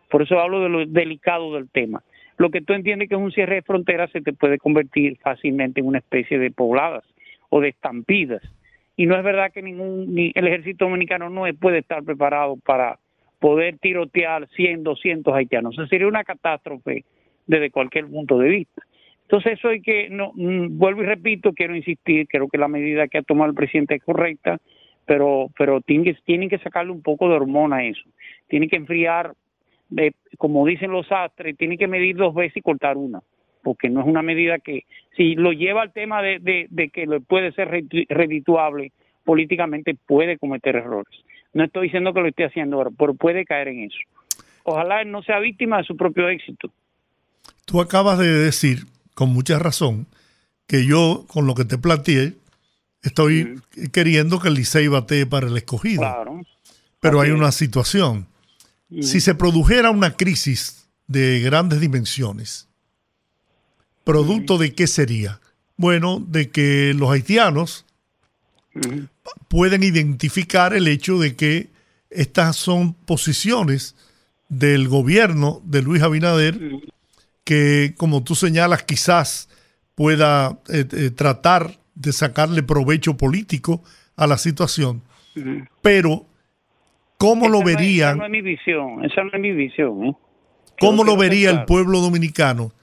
por 0.09 0.23
eso 0.23 0.39
hablo 0.39 0.61
de 0.61 0.69
lo 0.69 0.85
delicado 0.85 1.53
del 1.53 1.69
tema. 1.69 2.03
Lo 2.37 2.49
que 2.49 2.61
tú 2.61 2.73
entiendes 2.73 3.07
que 3.07 3.15
es 3.15 3.21
un 3.21 3.31
cierre 3.31 3.55
de 3.55 3.61
fronteras 3.61 4.11
se 4.11 4.19
te 4.19 4.33
puede 4.33 4.57
convertir 4.57 5.17
fácilmente 5.19 5.79
en 5.79 5.87
una 5.87 5.99
especie 5.99 6.37
de 6.37 6.51
pobladas 6.51 7.03
o 7.49 7.61
de 7.61 7.69
estampidas. 7.69 8.41
Y 8.97 9.05
no 9.05 9.15
es 9.15 9.23
verdad 9.23 9.51
que 9.53 9.61
ningún 9.61 10.13
ni 10.13 10.31
el 10.35 10.47
ejército 10.47 10.85
dominicano 10.85 11.29
no 11.29 11.43
puede 11.53 11.79
estar 11.79 12.03
preparado 12.03 12.57
para 12.57 12.99
poder 13.39 13.77
tirotear 13.77 14.47
100, 14.49 14.83
200 14.83 15.33
haitianos. 15.33 15.73
Eso 15.73 15.87
sería 15.87 16.07
una 16.07 16.23
catástrofe 16.23 17.05
desde 17.47 17.71
cualquier 17.71 18.07
punto 18.07 18.37
de 18.37 18.49
vista. 18.49 18.81
Entonces 19.23 19.53
eso 19.53 19.69
hay 19.69 19.81
que, 19.81 20.09
no, 20.09 20.31
mm, 20.35 20.77
vuelvo 20.77 21.03
y 21.03 21.05
repito, 21.05 21.53
quiero 21.53 21.75
insistir, 21.75 22.27
creo 22.27 22.49
que 22.49 22.57
la 22.57 22.67
medida 22.67 23.07
que 23.07 23.19
ha 23.19 23.23
tomado 23.23 23.49
el 23.49 23.55
presidente 23.55 23.95
es 23.95 24.03
correcta, 24.03 24.59
pero 25.05 25.49
pero 25.57 25.81
tienen 25.81 26.05
que, 26.05 26.21
tienen 26.23 26.49
que 26.49 26.59
sacarle 26.59 26.91
un 26.91 27.01
poco 27.01 27.27
de 27.29 27.35
hormona 27.35 27.77
a 27.77 27.85
eso. 27.85 28.03
Tienen 28.47 28.69
que 28.69 28.75
enfriar, 28.75 29.33
de, 29.89 30.13
como 30.37 30.65
dicen 30.65 30.91
los 30.91 31.11
astres, 31.11 31.57
tienen 31.57 31.77
que 31.77 31.87
medir 31.87 32.15
dos 32.15 32.33
veces 32.33 32.57
y 32.57 32.61
cortar 32.61 32.97
una, 32.97 33.21
porque 33.63 33.89
no 33.89 34.01
es 34.01 34.07
una 34.07 34.21
medida 34.21 34.59
que, 34.59 34.85
si 35.15 35.35
lo 35.35 35.51
lleva 35.51 35.81
al 35.81 35.93
tema 35.93 36.21
de, 36.21 36.39
de, 36.39 36.67
de 36.69 36.89
que 36.89 37.07
puede 37.27 37.51
ser 37.53 37.69
redituable 38.09 38.91
políticamente, 39.23 39.95
puede 39.95 40.37
cometer 40.37 40.75
errores. 40.75 41.13
No 41.53 41.63
estoy 41.63 41.87
diciendo 41.87 42.13
que 42.13 42.21
lo 42.21 42.27
esté 42.27 42.45
haciendo 42.45 42.77
ahora, 42.77 42.91
pero 42.97 43.13
puede 43.13 43.45
caer 43.45 43.69
en 43.69 43.83
eso. 43.83 43.99
Ojalá 44.63 45.01
él 45.01 45.11
no 45.11 45.21
sea 45.23 45.39
víctima 45.39 45.77
de 45.77 45.83
su 45.83 45.97
propio 45.97 46.29
éxito. 46.29 46.71
Tú 47.65 47.81
acabas 47.81 48.19
de 48.19 48.27
decir, 48.27 48.79
con 49.13 49.33
mucha 49.33 49.59
razón, 49.59 50.07
que 50.67 50.85
yo, 50.85 51.25
con 51.27 51.47
lo 51.47 51.55
que 51.55 51.65
te 51.65 51.77
planteé, 51.77 52.33
estoy 53.01 53.61
queriendo 53.91 54.39
que 54.39 54.47
el 54.49 54.55
Licey 54.55 54.87
batee 54.87 55.25
para 55.25 55.47
el 55.47 55.57
escogido. 55.57 56.01
Claro. 56.01 56.41
Pero 56.99 57.21
hay 57.21 57.29
Así 57.29 57.37
una 57.37 57.51
situación. 57.51 58.27
Si 59.01 59.21
se 59.21 59.35
produjera 59.35 59.89
una 59.89 60.17
crisis 60.17 60.87
de 61.07 61.39
grandes 61.39 61.79
dimensiones, 61.79 62.67
¿producto 64.03 64.57
de 64.57 64.73
qué 64.73 64.85
sería? 64.85 65.39
Bueno, 65.77 66.23
de 66.27 66.49
que 66.49 66.93
los 66.93 67.09
haitianos 67.09 67.85
Ujú. 68.75 69.07
pueden 69.47 69.83
identificar 69.83 70.73
el 70.73 70.87
hecho 70.87 71.17
de 71.17 71.35
que 71.35 71.69
estas 72.09 72.57
son 72.57 72.93
posiciones 72.93 73.95
del 74.49 74.89
gobierno 74.89 75.61
de 75.63 75.81
Luis 75.81 76.03
Abinader 76.03 76.59
que, 77.45 77.93
como 77.97 78.23
tú 78.23 78.35
señalas, 78.35 78.83
quizás 78.83 79.47
pueda 79.95 80.59
eh, 80.67 80.85
eh, 80.91 81.09
tratar 81.09 81.80
de 81.95 82.13
sacarle 82.13 82.63
provecho 82.63 83.17
político 83.17 83.83
a 84.15 84.27
la 84.27 84.37
situación. 84.37 85.01
Pero, 85.81 86.25
¿cómo 87.17 87.43
Esa 87.45 87.51
lo 87.51 87.61
no 87.61 87.69
es- 87.69 87.75
verían? 87.75 88.09
esa 88.09 88.15
no 88.17 88.25
es 88.25 88.31
mi 88.31 88.41
visión, 88.41 89.05
esa 89.05 89.23
no 89.23 89.29
es 89.33 89.39
mi 89.39 89.51
visión. 89.51 90.05
¿eh? 90.05 90.13
¿Cómo 90.79 91.03
lo 91.03 91.15
vería 91.17 91.49
el 91.51 91.65
pueblo 91.65 91.99
dominicano 91.99 92.73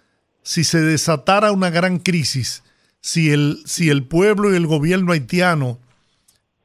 si 0.43 0.65
se 0.65 0.81
desatara 0.81 1.53
una 1.53 1.71
gran 1.71 1.99
crisis? 1.99 2.63
Si 3.01 3.31
el, 3.31 3.59
si 3.65 3.91
el 3.91 4.05
pueblo 4.05 4.53
y 4.53 4.57
el 4.57 4.67
gobierno 4.67 5.13
haitiano 5.13 5.79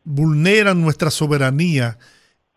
vulneran 0.03 0.81
nuestra 0.81 1.11
soberanía 1.11 1.97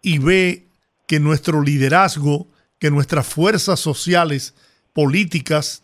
y 0.02 0.18
ve 0.18 0.66
que 1.06 1.20
nuestro 1.20 1.62
liderazgo, 1.62 2.48
que 2.78 2.90
nuestras 2.90 3.26
fuerzas 3.26 3.78
sociales, 3.80 4.54
políticas 4.92 5.82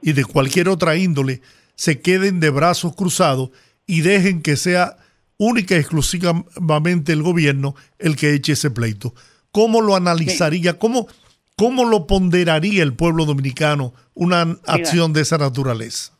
y 0.00 0.12
de 0.12 0.24
cualquier 0.24 0.68
otra 0.68 0.96
índole 0.96 1.42
se 1.74 2.00
queden 2.00 2.40
de 2.40 2.50
brazos 2.50 2.94
cruzados 2.94 3.50
y 3.86 4.02
dejen 4.02 4.42
que 4.42 4.56
sea 4.56 4.96
única 5.38 5.74
y 5.74 5.78
exclusivamente 5.78 7.12
el 7.12 7.22
gobierno 7.22 7.74
el 7.98 8.16
que 8.16 8.34
eche 8.34 8.52
ese 8.52 8.70
pleito. 8.70 9.12
¿Cómo 9.50 9.80
lo 9.80 9.96
analizaría? 9.96 10.78
¿Cómo, 10.78 11.06
cómo 11.56 11.84
lo 11.84 12.06
ponderaría 12.06 12.82
el 12.82 12.94
pueblo 12.94 13.24
dominicano 13.24 13.92
una 14.14 14.42
acción 14.66 15.12
de 15.12 15.22
esa 15.22 15.38
naturaleza? 15.38 16.12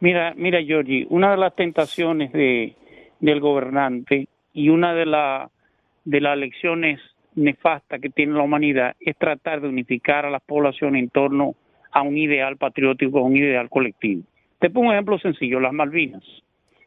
Mira, 0.00 0.34
mira, 0.36 0.62
Georgie, 0.62 1.06
una 1.08 1.30
de 1.30 1.36
las 1.38 1.54
tentaciones 1.56 2.32
de, 2.32 2.76
del 3.20 3.40
gobernante 3.40 4.28
y 4.52 4.68
una 4.68 4.94
de, 4.94 5.06
la, 5.06 5.50
de 6.04 6.20
las 6.20 6.36
lecciones 6.36 7.00
nefastas 7.34 8.00
que 8.00 8.10
tiene 8.10 8.34
la 8.34 8.42
humanidad 8.42 8.94
es 9.00 9.16
tratar 9.16 9.60
de 9.60 9.68
unificar 9.68 10.26
a 10.26 10.30
la 10.30 10.40
población 10.40 10.96
en 10.96 11.08
torno 11.08 11.54
a 11.92 12.02
un 12.02 12.18
ideal 12.18 12.56
patriótico, 12.56 13.18
a 13.18 13.22
un 13.22 13.36
ideal 13.36 13.70
colectivo. 13.70 14.22
Te 14.58 14.70
pongo 14.70 14.88
un 14.88 14.94
ejemplo 14.94 15.18
sencillo, 15.18 15.60
las 15.60 15.72
Malvinas. 15.72 16.24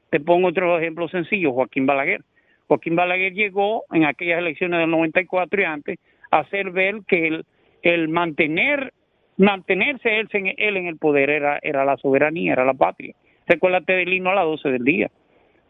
Te 0.10 0.20
pongo 0.20 0.48
otro 0.48 0.80
ejemplo 0.80 1.08
sencillo, 1.08 1.52
Joaquín 1.54 1.86
Balaguer. 1.86 2.22
Joaquín 2.68 2.96
Balaguer 2.96 3.34
llegó 3.34 3.84
en 3.92 4.06
aquellas 4.06 4.40
elecciones 4.40 4.80
del 4.80 4.90
94 4.90 5.62
y 5.62 5.66
antes 5.66 6.00
a 6.32 6.40
hacer 6.40 6.72
ver 6.72 7.02
que 7.08 7.42
el, 7.82 8.10
mantener 8.10 8.94
mantenerse 9.38 10.20
él, 10.20 10.28
él 10.58 10.78
en 10.78 10.88
el 10.88 10.98
poder 10.98 11.30
era, 11.30 11.60
era 11.62 11.86
la 11.86 11.98
soberanía, 11.98 12.54
era 12.54 12.66
la 12.66 12.74
patria. 12.74 13.16
Recuérdate 13.48 13.94
del 13.94 14.14
himno 14.14 14.32
a 14.32 14.36
las 14.36 14.46
12 14.46 14.70
del 14.70 14.84
día. 14.84 15.10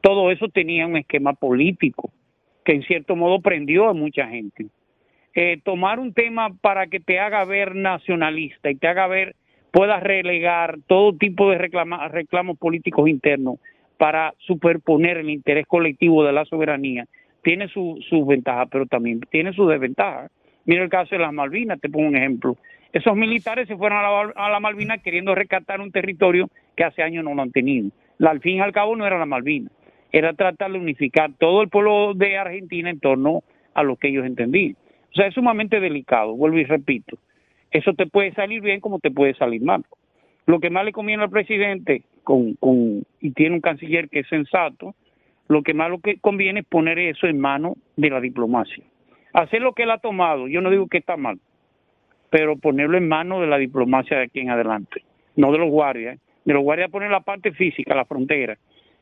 Todo 0.02 0.32
eso 0.32 0.48
tenía 0.50 0.88
un 0.88 0.98
esquema 0.98 1.34
político 1.34 2.12
que 2.66 2.74
en 2.74 2.84
cierto 2.84 3.16
modo 3.16 3.42
prendió 3.42 3.90
a 3.90 3.94
mucha 3.94 4.28
gente. 4.28 4.68
Eh, 5.36 5.62
tomar 5.64 6.00
un 6.00 6.14
tema 6.14 6.50
para 6.62 6.88
que 6.88 7.00
te 7.00 7.20
haga 7.20 7.46
ver 7.46 7.76
nacionalista 7.76 8.70
y 8.70 8.76
te 8.76 8.88
haga 8.88 9.08
ver, 9.08 9.36
puedas 9.72 10.02
relegar 10.02 10.78
todo 10.88 11.14
tipo 11.14 11.50
de 11.50 11.58
reclamos 11.58 12.58
políticos 12.58 13.08
internos 13.08 13.60
para 13.98 14.34
superponer 14.40 15.18
el 15.18 15.30
interés 15.30 15.68
colectivo 15.68 16.24
de 16.24 16.32
la 16.32 16.46
soberanía, 16.46 17.06
tiene 17.44 17.68
sus 17.68 18.04
su 18.06 18.26
ventajas, 18.26 18.68
pero 18.72 18.86
también 18.86 19.20
tiene 19.30 19.54
sus 19.54 19.70
desventajas. 19.70 20.32
Mira 20.66 20.84
el 20.84 20.90
caso 20.90 21.16
de 21.16 21.20
las 21.20 21.34
Malvinas, 21.34 21.80
te 21.80 21.90
pongo 21.90 22.08
un 22.08 22.16
ejemplo. 22.16 22.58
Esos 22.94 23.16
militares 23.16 23.68
se 23.68 23.78
fueron 23.78 24.00
a 24.00 24.02
la, 24.02 24.34
a 24.36 24.50
la 24.50 24.60
Malvinas 24.60 25.02
queriendo 25.02 25.36
rescatar 25.36 25.82
un 25.82 25.92
territorio 25.92 26.50
que 26.76 26.84
hace 26.84 27.04
años 27.04 27.24
no 27.24 27.34
lo 27.34 27.42
han 27.42 27.52
tenido. 27.52 27.90
al 28.20 28.40
fin 28.40 28.58
y 28.58 28.60
al 28.62 28.72
cabo 28.72 28.96
no 28.96 29.06
era 29.06 29.20
la 29.20 29.26
Malvinas, 29.26 29.72
era 30.12 30.34
tratar 30.34 30.72
de 30.72 30.80
unificar 30.80 31.32
todo 31.38 31.62
el 31.62 31.70
pueblo 31.70 32.14
de 32.14 32.38
Argentina 32.38 32.90
en 32.90 33.00
torno 33.00 33.44
a 33.74 33.84
lo 33.84 33.96
que 33.96 34.08
ellos 34.08 34.26
entendían. 34.26 34.76
O 35.12 35.16
sea, 35.16 35.28
es 35.28 35.34
sumamente 35.34 35.80
delicado, 35.80 36.36
vuelvo 36.36 36.58
y 36.58 36.66
repito. 36.66 37.18
Eso 37.72 37.94
te 37.94 38.08
puede 38.08 38.34
salir 38.34 38.62
bien 38.62 38.80
como 38.80 39.00
te 39.00 39.12
puede 39.12 39.34
salir 39.36 39.62
mal. 39.62 39.84
Lo 40.46 40.60
que 40.60 40.70
más 40.70 40.86
le 40.86 40.92
conviene 40.92 41.24
al 41.24 41.30
presidente, 41.30 42.04
con, 42.24 42.56
con, 42.56 43.04
y 43.20 43.32
tiene 43.32 43.56
un 43.56 43.62
canciller 43.62 44.10
que 44.10 44.20
es 44.20 44.28
sensato, 44.28 44.96
lo 45.48 45.64
que 45.64 45.74
más 45.74 45.90
lo 45.90 46.00
que 46.00 46.20
conviene 46.20 46.62
es 46.62 46.66
poner 46.66 46.98
eso 47.00 47.28
en 47.28 47.40
manos 47.40 47.74
de 47.96 48.10
la 48.10 48.22
diplomacia. 48.22 48.84
Hacer 49.34 49.62
lo 49.62 49.74
que 49.74 49.84
él 49.84 49.92
ha 49.92 50.00
tomado, 50.00 50.48
yo 50.48 50.62
no 50.62 50.70
digo 50.70 50.88
que 50.88 50.98
está 50.98 51.18
mal, 51.18 51.40
pero 52.30 52.58
ponerlo 52.58 52.98
en 52.98 53.08
manos 53.08 53.42
de 53.42 53.48
la 53.48 53.58
diplomacia 53.58 54.18
de 54.18 54.24
aquí 54.24 54.40
en 54.40 54.50
adelante, 54.50 55.04
no 55.36 55.52
de 55.52 55.58
los 55.58 55.70
guardias. 55.70 56.20
De 56.46 56.54
los 56.54 56.64
guardias 56.64 56.90
poner 56.90 57.12
la 57.12 57.20
parte 57.20 57.52
física, 57.52 57.94
la 57.94 58.06
frontera, 58.06 58.58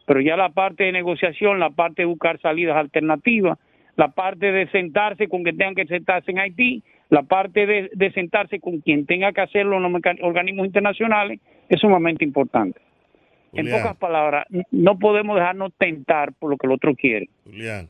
pero 0.05 0.19
ya 0.19 0.35
la 0.35 0.49
parte 0.49 0.85
de 0.85 0.91
negociación, 0.91 1.59
la 1.59 1.69
parte 1.69 2.01
de 2.01 2.05
buscar 2.07 2.39
salidas 2.41 2.75
alternativas, 2.75 3.57
la 3.95 4.09
parte 4.09 4.51
de 4.51 4.67
sentarse 4.69 5.27
con 5.27 5.43
quien 5.43 5.57
tengan 5.57 5.75
que 5.75 5.85
sentarse 5.85 6.31
en 6.31 6.39
Haití, 6.39 6.83
la 7.09 7.23
parte 7.23 7.65
de, 7.65 8.11
sentarse 8.13 8.59
con 8.59 8.81
quien 8.81 9.05
tenga 9.05 9.31
que 9.31 9.41
hacerlo 9.41 9.77
en 9.77 9.83
los 9.83 10.01
organismos 10.21 10.65
internacionales, 10.65 11.39
es 11.69 11.79
sumamente 11.79 12.23
importante. 12.23 12.79
En 13.53 13.69
pocas 13.69 13.95
palabras, 13.95 14.45
no 14.71 14.99
podemos 14.99 15.35
dejarnos 15.35 15.73
tentar 15.77 16.33
por 16.33 16.49
lo 16.51 16.57
que 16.57 16.67
el 16.67 16.73
otro 16.73 16.95
quiere. 16.95 17.29
Julián. 17.45 17.89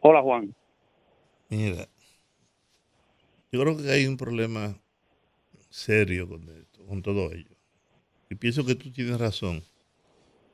Hola, 0.00 0.20
Juan. 0.20 0.54
Mira, 1.48 1.86
yo 3.52 3.60
creo 3.60 3.76
que 3.76 3.90
hay 3.90 4.06
un 4.06 4.16
problema 4.16 4.74
serio 5.70 6.28
con, 6.28 6.42
esto, 6.42 6.84
con 6.86 7.02
todo 7.02 7.32
ello. 7.32 7.56
Y 8.28 8.34
pienso 8.34 8.66
que 8.66 8.74
tú 8.74 8.90
tienes 8.90 9.18
razón 9.18 9.62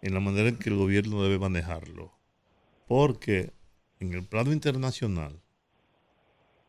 en 0.03 0.15
la 0.15 0.21
manera 0.21 0.49
en 0.49 0.59
que 0.59 0.69
el 0.69 0.77
gobierno 0.77 1.23
debe 1.23 1.39
manejarlo. 1.39 2.13
Porque 2.87 3.51
en 4.01 4.13
el 4.13 4.27
plano 4.27 4.53
internacional 4.53 5.41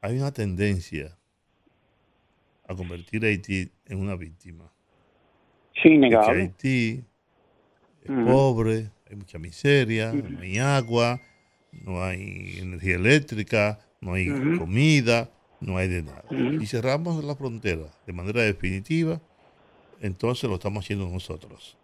hay 0.03 0.17
una 0.17 0.33
tendencia 0.33 1.17
a 2.67 2.75
convertir 2.75 3.23
a 3.23 3.29
Haití 3.29 3.71
en 3.85 3.99
una 3.99 4.17
víctima. 4.17 4.69
Sí, 5.81 5.97
negado. 5.97 6.29
Haití 6.29 7.05
es 8.03 8.11
pobre, 8.25 8.91
hay 9.09 9.15
mucha 9.15 9.39
miseria, 9.39 10.11
no 10.11 10.41
hay 10.41 10.59
agua, 10.59 11.21
no 11.71 12.03
hay 12.03 12.57
energía 12.59 12.95
eléctrica, 12.95 13.79
no 14.01 14.15
hay 14.15 14.27
comida, 14.57 15.31
no 15.61 15.77
hay 15.77 15.87
de 15.87 16.03
nada. 16.03 16.25
Y 16.29 16.65
cerramos 16.65 17.23
la 17.23 17.35
frontera 17.35 17.85
de 18.05 18.11
manera 18.11 18.41
definitiva, 18.41 19.21
entonces 20.01 20.49
lo 20.49 20.55
estamos 20.55 20.83
haciendo 20.83 21.07
nosotros. 21.07 21.77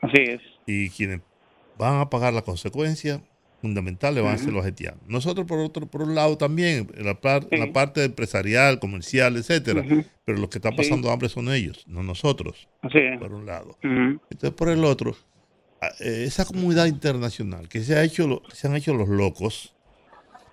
Así 0.00 0.22
es. 0.22 0.40
Y 0.64 0.90
quienes 0.90 1.22
van 1.76 2.00
a 2.00 2.08
pagar 2.08 2.32
las 2.32 2.44
consecuencias 2.44 3.20
fundamentales 3.60 4.22
van 4.22 4.34
a 4.34 4.38
ser 4.38 4.52
los 4.52 4.64
haitianos. 4.64 5.00
Nosotros 5.06 5.46
por 5.46 5.58
otro 5.58 5.86
por 5.86 6.02
un 6.02 6.14
lado 6.14 6.36
también, 6.38 6.88
en 6.94 7.04
la, 7.04 7.18
la 7.50 7.72
parte 7.72 8.04
empresarial, 8.04 8.78
comercial, 8.78 9.36
etcétera, 9.36 9.84
pero 10.24 10.38
los 10.38 10.48
que 10.48 10.58
están 10.58 10.76
pasando 10.76 11.10
hambre 11.10 11.28
son 11.28 11.52
ellos, 11.52 11.84
no 11.86 12.02
nosotros. 12.02 12.68
Por 13.18 13.32
un 13.32 13.46
lado. 13.46 13.76
Entonces 13.82 14.50
por 14.50 14.68
el 14.68 14.84
otro, 14.84 15.16
eh, 16.00 16.24
esa 16.26 16.44
comunidad 16.44 16.86
internacional 16.86 17.68
que 17.68 17.82
se 17.82 17.96
ha 17.96 18.04
hecho 18.04 18.42
se 18.52 18.66
han 18.66 18.76
hecho 18.76 18.94
los 18.94 19.08
locos 19.08 19.74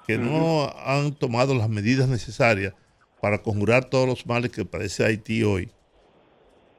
que 0.07 0.17
no 0.17 0.73
han 0.85 1.13
tomado 1.13 1.53
las 1.53 1.67
medidas 1.67 2.07
necesarias 2.07 2.73
para 3.21 3.39
conjurar 3.39 3.85
todos 3.85 4.07
los 4.07 4.25
males 4.25 4.51
que 4.51 4.63
padece 4.63 5.03
Haití 5.03 5.43
hoy, 5.43 5.69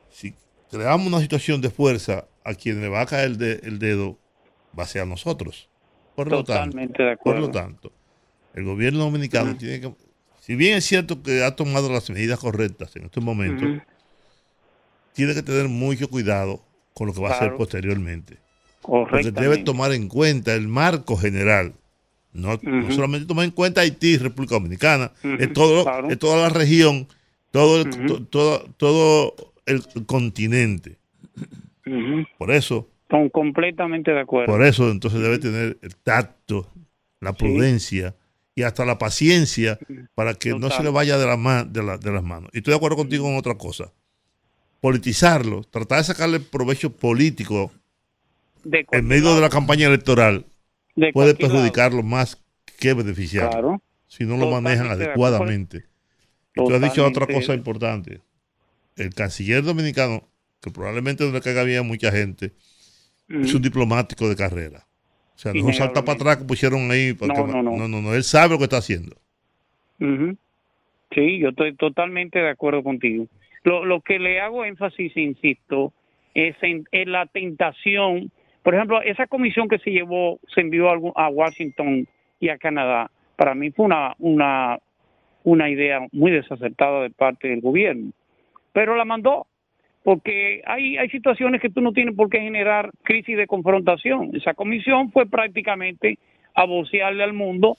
si 0.08 0.34
creamos 0.70 1.06
una 1.06 1.20
situación 1.20 1.60
de 1.60 1.70
fuerza, 1.70 2.26
a 2.44 2.54
quien 2.54 2.80
le 2.80 2.88
va 2.88 3.02
a 3.02 3.06
caer 3.06 3.36
el, 3.62 3.78
dedo 3.78 4.18
va 4.76 4.84
a 4.84 4.86
ser 4.86 5.02
a 5.02 5.06
nosotros. 5.06 5.67
Por 6.18 6.32
lo, 6.32 6.42
tanto, 6.42 6.76
por 7.22 7.38
lo 7.38 7.48
tanto, 7.48 7.92
el 8.52 8.64
gobierno 8.64 9.04
dominicano 9.04 9.56
tiene 9.56 9.80
que, 9.80 9.94
si 10.40 10.56
bien 10.56 10.76
es 10.76 10.84
cierto 10.84 11.22
que 11.22 11.44
ha 11.44 11.54
tomado 11.54 11.88
las 11.92 12.10
medidas 12.10 12.40
correctas 12.40 12.96
en 12.96 13.04
estos 13.04 13.22
momentos, 13.22 13.68
tiene 15.12 15.32
que 15.32 15.44
tener 15.44 15.68
mucho 15.68 16.10
cuidado 16.10 16.60
con 16.92 17.06
lo 17.06 17.14
que 17.14 17.20
va 17.20 17.28
a 17.28 17.32
hacer 17.34 17.54
posteriormente. 17.54 18.38
Porque 18.82 19.30
debe 19.30 19.58
tomar 19.58 19.92
en 19.92 20.08
cuenta 20.08 20.54
el 20.54 20.66
marco 20.66 21.16
general 21.16 21.74
no, 22.32 22.58
solamente 22.90 23.26
tomar 23.26 23.44
en 23.44 23.52
cuenta 23.52 23.82
Haití, 23.82 24.16
República 24.16 24.56
Dominicana, 24.56 25.12
es, 25.22 25.52
todo, 25.52 26.10
es 26.10 26.18
toda 26.18 26.36
la 26.42 26.48
región, 26.48 27.06
todo, 27.52 27.84
todo, 28.28 28.64
todo 28.76 29.34
el 29.66 29.84
continente. 30.04 30.96
Por 32.38 32.50
eso. 32.50 32.88
Están 33.08 33.30
completamente 33.30 34.10
de 34.10 34.20
acuerdo. 34.20 34.52
Por 34.52 34.62
eso, 34.62 34.90
entonces 34.90 35.20
debe 35.20 35.38
tener 35.38 35.78
el 35.80 35.96
tacto, 35.96 36.70
la 37.20 37.32
prudencia 37.32 38.14
y 38.54 38.64
hasta 38.64 38.84
la 38.84 38.98
paciencia 38.98 39.78
para 40.14 40.34
que 40.34 40.50
no 40.50 40.68
se 40.68 40.82
le 40.82 40.90
vaya 40.90 41.16
de, 41.16 41.26
la 41.26 41.64
de, 41.64 41.98
de 41.98 42.12
las 42.12 42.22
manos. 42.22 42.50
Y 42.52 42.58
estoy 42.58 42.72
de 42.72 42.76
acuerdo 42.76 42.98
contigo 42.98 43.26
en 43.28 43.36
otra 43.36 43.54
cosa. 43.54 43.92
Politizarlo, 44.80 45.62
tratar 45.64 45.98
de 45.98 46.04
sacarle 46.04 46.38
provecho 46.38 46.94
político 46.94 47.72
en 48.64 49.06
medio 49.06 49.34
de 49.34 49.40
la 49.40 49.48
campaña 49.48 49.86
electoral 49.86 50.44
puede 51.12 51.34
perjudicarlo 51.34 52.02
más 52.02 52.38
que 52.78 52.92
beneficiarlo. 52.92 53.82
Si 54.06 54.24
no 54.24 54.36
lo 54.36 54.50
manejan 54.50 54.88
adecuadamente. 54.90 55.84
Y 56.54 56.64
tú 56.64 56.74
has 56.74 56.80
dicho 56.82 57.06
otra 57.06 57.26
cosa 57.26 57.54
importante. 57.54 58.20
El 58.96 59.14
canciller 59.14 59.62
dominicano, 59.62 60.28
que 60.60 60.70
probablemente 60.70 61.24
donde 61.24 61.40
caiga 61.40 61.60
había 61.60 61.82
mucha 61.82 62.10
gente, 62.10 62.52
es 63.28 63.54
un 63.54 63.62
diplomático 63.62 64.28
de 64.28 64.36
carrera. 64.36 64.86
O 65.34 65.38
sea, 65.38 65.52
no 65.52 65.72
salta 65.72 66.04
para 66.04 66.16
atrás 66.16 66.36
que 66.38 66.44
pusieron 66.44 66.90
ahí. 66.90 67.14
no, 67.20 67.46
no, 67.46 67.62
no, 67.62 67.88
no, 67.88 68.02
no, 68.02 68.14
Él 68.14 68.24
sabe 68.24 68.54
lo 68.54 68.58
que 68.58 68.64
está 68.64 68.78
haciendo. 68.78 69.16
Sí, 69.98 71.38
yo 71.38 71.50
estoy 71.50 71.74
totalmente 71.74 72.38
de 72.38 72.50
acuerdo 72.50 72.82
contigo. 72.82 73.26
Lo, 73.64 73.84
lo 73.84 74.00
que 74.00 74.18
le 74.18 74.40
hago 74.40 74.64
énfasis, 74.64 75.16
insisto, 75.16 75.92
es 76.34 76.56
en 76.62 77.12
la 77.12 77.26
tentación 77.26 78.30
por 78.68 78.74
ejemplo, 78.74 79.00
esa 79.00 79.26
comisión 79.26 79.66
que 79.66 79.78
se 79.78 79.90
llevó, 79.90 80.40
se 80.54 80.60
envió 80.60 80.90
a 80.90 81.28
Washington 81.30 82.06
y 82.38 82.50
a 82.50 82.58
Canadá, 82.58 83.10
para 83.34 83.54
mí 83.54 83.70
fue 83.70 83.86
una, 83.86 84.14
una, 84.18 84.78
una 85.42 85.70
idea 85.70 86.06
muy 86.12 86.30
desacertada 86.30 87.00
de 87.00 87.08
parte 87.08 87.48
del 87.48 87.62
gobierno. 87.62 88.10
Pero 88.74 88.94
la 88.94 89.06
mandó, 89.06 89.46
porque 90.08 90.62
hay, 90.64 90.96
hay 90.96 91.10
situaciones 91.10 91.60
que 91.60 91.68
tú 91.68 91.82
no 91.82 91.92
tienes 91.92 92.14
por 92.14 92.30
qué 92.30 92.40
generar 92.40 92.92
crisis 93.02 93.36
de 93.36 93.46
confrontación. 93.46 94.30
Esa 94.32 94.54
comisión 94.54 95.12
fue 95.12 95.26
prácticamente 95.26 96.18
a 96.54 96.64
vocearle 96.64 97.22
al 97.22 97.34
mundo 97.34 97.76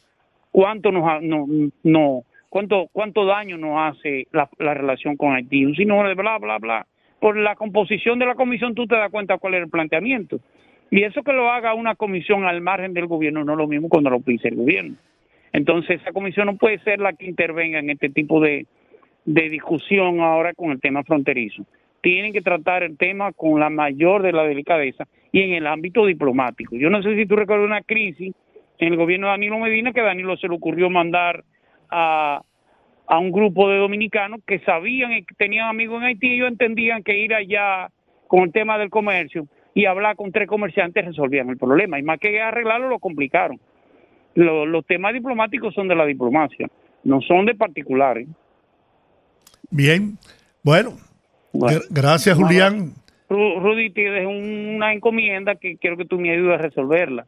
cuánto 0.51 0.91
nos 0.91 1.23
no, 1.23 1.47
no 1.81 2.21
cuánto 2.49 2.87
cuánto 2.91 3.25
daño 3.25 3.57
nos 3.57 3.79
hace 3.79 4.27
la, 4.31 4.47
la 4.59 4.75
relación 4.75 5.17
con 5.17 5.33
Haití, 5.33 5.73
sino 5.73 6.07
de 6.07 6.13
bla 6.13 6.37
bla 6.37 6.59
bla. 6.59 6.85
Por 7.19 7.35
la 7.35 7.55
composición 7.55 8.19
de 8.19 8.27
la 8.27 8.35
comisión 8.35 8.75
tú 8.75 8.85
te 8.85 8.93
das 8.93 9.09
cuenta 9.09 9.39
cuál 9.39 9.55
es 9.55 9.63
el 9.63 9.69
planteamiento. 9.71 10.39
Y 10.91 11.05
eso 11.05 11.23
que 11.23 11.33
lo 11.33 11.49
haga 11.49 11.73
una 11.73 11.95
comisión 11.95 12.45
al 12.45 12.61
margen 12.61 12.93
del 12.93 13.07
gobierno 13.07 13.43
no 13.43 13.53
es 13.53 13.57
lo 13.57 13.67
mismo 13.67 13.89
cuando 13.89 14.11
lo 14.11 14.19
pide 14.19 14.49
el 14.49 14.55
gobierno. 14.55 14.97
Entonces 15.51 15.99
esa 15.99 16.11
comisión 16.11 16.45
no 16.45 16.57
puede 16.57 16.77
ser 16.83 16.99
la 16.99 17.13
que 17.13 17.25
intervenga 17.25 17.79
en 17.79 17.89
este 17.89 18.09
tipo 18.09 18.39
de, 18.39 18.67
discusión 19.25 20.19
ahora 20.19 20.53
con 20.53 20.69
el 20.69 20.79
tema 20.79 21.03
fronterizo. 21.03 21.65
Tienen 22.01 22.33
que 22.33 22.41
tratar 22.41 22.83
el 22.83 22.97
tema 22.97 23.31
con 23.33 23.59
la 23.59 23.69
mayor 23.69 24.23
de 24.23 24.31
la 24.31 24.43
delicadeza 24.43 25.05
y 25.31 25.41
en 25.41 25.53
el 25.53 25.67
ámbito 25.67 26.05
diplomático. 26.05 26.75
Yo 26.75 26.89
no 26.89 27.01
sé 27.03 27.15
si 27.15 27.25
tú 27.25 27.35
recuerdas 27.35 27.65
una 27.65 27.81
crisis 27.81 28.33
en 28.77 28.93
el 28.93 28.97
gobierno 28.97 29.27
de 29.27 29.31
Danilo 29.31 29.59
Medina 29.59 29.93
que 29.93 30.01
Danilo 30.01 30.37
se 30.37 30.47
le 30.47 30.55
ocurrió 30.55 30.89
mandar 30.89 31.43
a, 31.89 32.41
a 33.07 33.19
un 33.19 33.31
grupo 33.31 33.69
de 33.69 33.77
dominicanos 33.77 34.41
que 34.45 34.59
sabían 34.59 35.11
que 35.25 35.35
tenían 35.35 35.67
amigos 35.67 36.01
en 36.01 36.07
Haití 36.07 36.27
y 36.27 36.35
ellos 36.35 36.49
entendían 36.49 37.03
que 37.03 37.17
ir 37.17 37.33
allá 37.33 37.89
con 38.27 38.41
el 38.41 38.51
tema 38.51 38.77
del 38.77 38.89
comercio 38.89 39.47
y 39.73 39.85
hablar 39.85 40.15
con 40.15 40.31
tres 40.31 40.47
comerciantes 40.47 41.05
resolvían 41.05 41.49
el 41.49 41.57
problema. 41.57 41.99
Y 41.99 42.03
más 42.03 42.19
que 42.19 42.39
arreglarlo, 42.41 42.89
lo 42.89 42.99
complicaron. 42.99 43.59
los 44.35 44.85
temas 44.85 45.13
diplomáticos 45.13 45.73
son 45.73 45.87
de 45.87 45.95
la 45.95 46.05
diplomacia, 46.05 46.67
no 47.03 47.21
son 47.21 47.45
de 47.45 47.55
particulares. 47.55 48.27
Bien, 49.71 50.17
bueno, 50.63 50.91
gracias 51.89 52.37
Julián. 52.37 52.93
Rudy, 53.29 53.91
tienes 53.91 54.25
una 54.25 54.91
encomienda 54.93 55.55
que 55.55 55.77
quiero 55.77 55.97
que 55.97 56.05
tú 56.05 56.19
me 56.19 56.31
ayudes 56.31 56.59
a 56.59 56.63
resolverla. 56.63 57.27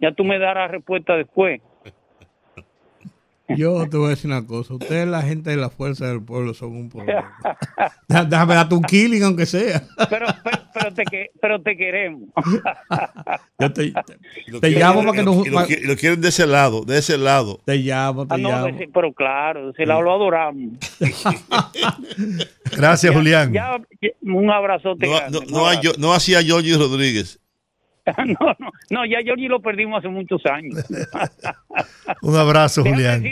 Ya 0.00 0.12
tú 0.12 0.24
me 0.24 0.38
darás 0.38 0.70
respuesta 0.70 1.16
después. 1.16 1.60
Yo 3.56 3.88
te 3.88 3.96
voy 3.96 4.06
a 4.06 4.10
decir 4.10 4.30
una 4.30 4.46
cosa. 4.46 4.74
Ustedes, 4.74 5.08
la 5.08 5.22
gente 5.22 5.50
de 5.50 5.56
la 5.56 5.70
fuerza 5.70 6.06
del 6.06 6.22
pueblo, 6.22 6.54
son 6.54 6.76
un 6.76 6.88
problema. 6.88 7.32
Déjame 8.08 8.54
darte 8.54 8.74
un 8.74 8.82
killing, 8.82 9.22
aunque 9.22 9.46
sea. 9.46 9.82
Pero, 10.08 10.26
pero, 10.72 10.94
te, 10.94 11.30
pero 11.40 11.60
te 11.60 11.76
queremos. 11.76 12.28
Yo 13.58 13.72
te, 13.72 13.92
te, 14.60 14.70
llamo 14.70 15.00
para 15.04 15.12
que 15.12 15.22
nos. 15.22 15.46
Y 15.46 15.50
lo, 15.50 15.96
quieren 15.96 16.20
de 16.20 16.28
ese 16.28 16.46
lado, 16.46 16.84
de 16.84 16.98
ese 16.98 17.18
lado. 17.18 17.60
Te 17.64 17.76
llamo, 17.76 18.26
te 18.26 18.34
ah, 18.34 18.38
llamo. 18.38 18.78
pero 18.92 19.12
claro, 19.12 19.66
de 19.66 19.72
ese 19.72 19.86
lado 19.86 20.02
lo 20.02 20.14
adoramos. 20.14 20.78
Gracias, 22.76 23.14
Julián. 23.14 23.52
un 24.22 24.50
abrazote. 24.50 25.06
No, 25.06 25.40
no, 25.50 25.92
no 25.98 26.14
hacía 26.14 26.40
Giorgio 26.42 26.78
Rodríguez. 26.78 27.39
no, 28.26 28.56
no, 28.58 28.70
no, 28.90 29.06
ya 29.06 29.20
Giorgi 29.20 29.48
lo 29.48 29.60
perdimos 29.60 29.98
hace 29.98 30.08
muchos 30.08 30.44
años. 30.46 30.84
Un 32.22 32.36
abrazo, 32.36 32.82
Julián. 32.82 33.22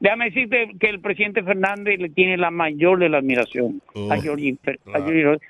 Déjame 0.00 0.26
decirte, 0.26 0.70
que 0.78 0.88
el 0.88 1.00
presidente 1.00 1.42
Fernández 1.42 1.98
le 1.98 2.08
tiene 2.10 2.36
la 2.36 2.50
mayor 2.50 2.98
de 2.98 3.08
la 3.08 3.18
admiración 3.18 3.80
a, 4.10 4.16
Giorgi, 4.16 4.58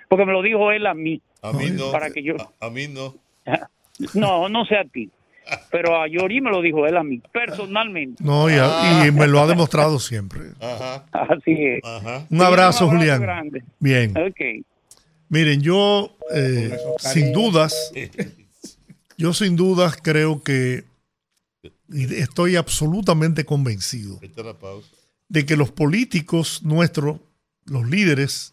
porque 0.08 0.26
me 0.26 0.32
lo 0.32 0.42
dijo 0.42 0.70
él 0.70 0.86
a 0.86 0.94
mí. 0.94 1.20
A 1.42 1.52
mí 1.52 1.70
no. 1.70 1.90
Para 1.90 2.10
que 2.10 2.22
yo... 2.22 2.36
a, 2.60 2.70
mí 2.70 2.88
no. 2.88 3.14
No, 4.14 4.48
no 4.48 4.64
sé 4.64 4.76
a 4.76 4.84
ti. 4.84 5.08
Pero 5.70 6.00
a 6.00 6.08
Giorgi 6.08 6.40
me 6.40 6.50
lo 6.50 6.62
dijo 6.62 6.86
él 6.86 6.96
a 6.96 7.04
mí, 7.04 7.20
personalmente. 7.32 8.24
No, 8.24 8.48
y, 8.50 8.54
y 8.54 9.12
me 9.12 9.26
lo 9.26 9.40
ha 9.40 9.46
demostrado 9.46 9.98
siempre. 9.98 10.40
Ajá. 10.60 11.04
Así 11.12 11.52
es. 11.52 11.80
Un 12.30 12.42
abrazo, 12.42 12.88
Julián. 12.88 13.50
Bien. 13.78 14.14
Miren, 15.28 15.60
yo, 15.60 16.16
eh, 16.32 16.76
sin 16.98 17.32
dudas, 17.32 17.92
yo 19.16 19.32
sin 19.32 19.56
dudas 19.56 19.96
creo 20.02 20.42
que 20.42 20.84
y 21.88 22.14
estoy 22.14 22.56
absolutamente 22.56 23.44
convencido 23.44 24.18
de 25.28 25.46
que 25.46 25.56
los 25.56 25.70
políticos 25.70 26.62
nuestros, 26.62 27.20
los 27.66 27.88
líderes, 27.88 28.52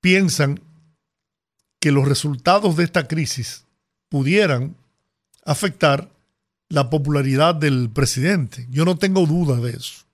piensan 0.00 0.60
que 1.78 1.92
los 1.92 2.08
resultados 2.08 2.76
de 2.76 2.84
esta 2.84 3.06
crisis 3.06 3.64
pudieran 4.08 4.76
afectar 5.44 6.10
la 6.68 6.90
popularidad 6.90 7.54
del 7.54 7.90
presidente. 7.90 8.66
Yo 8.70 8.84
no 8.84 8.96
tengo 8.96 9.26
duda 9.26 9.56
de 9.56 9.72
eso. 9.72 10.04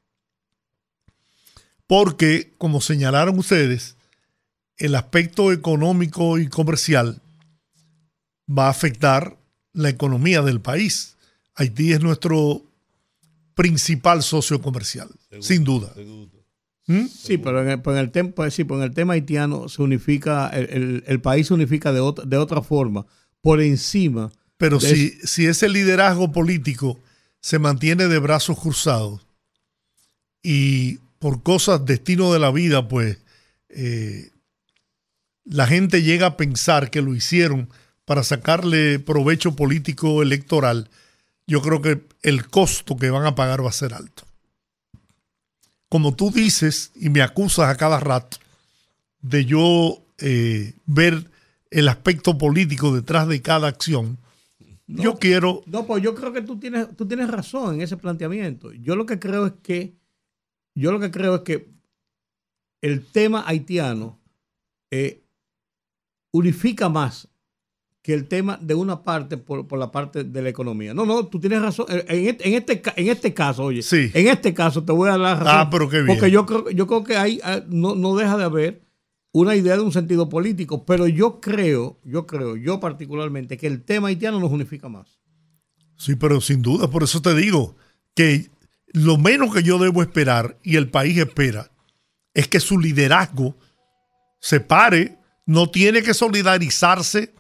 Porque, 1.86 2.52
como 2.58 2.80
señalaron 2.80 3.38
ustedes, 3.38 3.96
el 4.76 4.94
aspecto 4.94 5.52
económico 5.52 6.38
y 6.38 6.48
comercial 6.48 7.20
va 8.46 8.66
a 8.66 8.70
afectar 8.70 9.36
la 9.72 9.88
economía 9.88 10.42
del 10.42 10.60
país. 10.60 11.16
Haití 11.54 11.92
es 11.92 12.00
nuestro 12.00 12.62
principal 13.54 14.22
socio 14.22 14.60
comercial, 14.60 15.08
sin 15.40 15.64
duda. 15.64 15.92
¿Mm? 16.86 17.06
Sí, 17.06 17.38
pero 17.38 17.62
en 17.62 17.68
el, 17.70 17.82
en 17.84 17.96
el, 17.96 18.10
tema, 18.10 18.30
pues 18.30 18.58
en 18.58 18.82
el 18.82 18.94
tema 18.94 19.14
haitiano 19.14 19.68
se 19.68 19.82
unifica, 19.82 20.48
el, 20.48 21.20
país 21.20 21.48
se 21.48 21.54
unifica 21.54 21.92
de 21.92 22.00
otra, 22.00 22.24
de 22.24 22.36
otra 22.36 22.62
forma, 22.62 23.06
por 23.40 23.60
encima. 23.60 24.30
Pero 24.56 24.80
si, 24.80 25.10
si 25.24 25.46
ese 25.46 25.68
liderazgo 25.68 26.32
político 26.32 27.00
se 27.40 27.58
mantiene 27.58 28.08
de 28.08 28.18
brazos 28.18 28.58
cruzados 28.58 29.26
y 30.42 30.98
por 31.18 31.42
cosas, 31.42 31.84
destino 31.84 32.32
de 32.32 32.38
la 32.38 32.50
vida, 32.50 32.88
pues 32.88 33.18
eh, 33.68 34.30
la 35.44 35.66
gente 35.66 36.02
llega 36.02 36.26
a 36.26 36.36
pensar 36.36 36.90
que 36.90 37.02
lo 37.02 37.14
hicieron 37.14 37.68
para 38.06 38.22
sacarle 38.22 38.98
provecho 39.00 39.54
político 39.54 40.22
electoral, 40.22 40.88
yo 41.46 41.60
creo 41.60 41.82
que 41.82 42.06
el 42.22 42.48
costo 42.48 42.96
que 42.96 43.10
van 43.10 43.26
a 43.26 43.34
pagar 43.34 43.62
va 43.62 43.68
a 43.68 43.72
ser 43.72 43.92
alto. 43.92 44.22
Como 45.88 46.14
tú 46.14 46.30
dices 46.30 46.92
y 46.94 47.10
me 47.10 47.20
acusas 47.20 47.68
a 47.68 47.76
cada 47.76 48.00
rato 48.00 48.38
de 49.20 49.44
yo 49.44 50.02
eh, 50.18 50.74
ver 50.86 51.30
el 51.70 51.88
aspecto 51.88 52.38
político 52.38 52.94
detrás 52.94 53.28
de 53.28 53.42
cada 53.42 53.68
acción, 53.68 54.18
yo 54.86 55.18
quiero... 55.18 55.62
No, 55.66 55.84
pues 55.84 56.00
yo 56.02 56.14
creo 56.14 56.32
que 56.32 56.42
tú 56.42 56.60
tienes, 56.60 56.96
tú 56.96 57.06
tienes 57.08 57.28
razón 57.28 57.74
en 57.74 57.80
ese 57.82 57.96
planteamiento. 57.96 58.72
Yo 58.72 58.94
lo 58.94 59.04
que 59.04 59.18
creo 59.18 59.46
es 59.46 59.52
que, 59.64 59.96
yo 60.76 60.92
lo 60.92 61.00
que 61.00 61.10
creo 61.10 61.36
es 61.36 61.40
que 61.42 61.68
el 62.82 63.04
tema 63.04 63.44
haitiano 63.48 64.20
eh, 64.92 65.24
unifica 66.30 66.88
más 66.88 67.28
que 68.06 68.14
el 68.14 68.28
tema 68.28 68.56
de 68.62 68.72
una 68.76 69.02
parte 69.02 69.36
por, 69.36 69.76
la 69.76 69.90
parte 69.90 70.22
de 70.22 70.40
la 70.40 70.48
economía. 70.48 70.94
No, 70.94 71.04
no, 71.04 71.26
tú 71.26 71.40
tienes 71.40 71.60
razón. 71.60 71.86
En 71.88 72.28
este, 72.28 72.48
en 72.48 72.54
este, 72.54 72.80
en 72.94 73.08
este 73.08 73.34
caso, 73.34 73.64
oye, 73.64 73.82
sí. 73.82 74.12
en 74.14 74.28
este 74.28 74.54
caso 74.54 74.84
te 74.84 74.92
voy 74.92 75.08
a 75.08 75.18
dar 75.18 75.20
la 75.20 75.34
razón. 75.34 75.52
Ah, 75.52 75.68
pero 75.68 75.88
qué 75.88 75.96
bien. 76.02 76.06
Porque 76.06 76.30
yo 76.30 76.46
creo, 76.46 76.70
yo 76.70 76.86
creo 76.86 77.02
que 77.02 77.16
hay, 77.16 77.40
ah, 77.42 77.62
no, 77.66 77.96
no 77.96 78.14
deja 78.14 78.36
de 78.36 78.44
haber 78.44 78.82
una 79.32 79.56
idea 79.56 79.74
de 79.74 79.82
un 79.82 79.90
sentido 79.90 80.28
político, 80.28 80.86
pero 80.86 81.08
yo 81.08 81.40
creo, 81.40 81.98
yo 82.04 82.28
creo, 82.28 82.54
yo 82.54 82.78
particularmente, 82.78 83.56
que 83.56 83.66
el 83.66 83.82
tema 83.82 84.06
haitiano 84.06 84.38
nos 84.38 84.52
unifica 84.52 84.88
más. 84.88 85.18
Sí, 85.96 86.14
pero 86.14 86.40
sin 86.40 86.62
duda, 86.62 86.88
por 86.88 87.02
eso 87.02 87.20
te 87.20 87.34
digo 87.34 87.74
que 88.14 88.52
lo 88.92 89.18
menos 89.18 89.52
que 89.52 89.64
yo 89.64 89.80
debo 89.80 90.00
esperar 90.00 90.60
y 90.62 90.76
el 90.76 90.90
país 90.90 91.18
espera 91.18 91.72
es 92.34 92.46
que 92.46 92.60
su 92.60 92.78
liderazgo 92.78 93.56
se 94.38 94.60
pare, 94.60 95.18
no 95.44 95.70
tiene 95.70 96.04
que 96.04 96.14
solidarizarse 96.14 97.34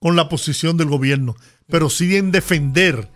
con 0.00 0.16
la 0.16 0.28
posición 0.28 0.76
del 0.76 0.88
gobierno, 0.88 1.36
pero 1.66 1.90
sí 1.90 2.16
en 2.16 2.30
defender 2.30 3.08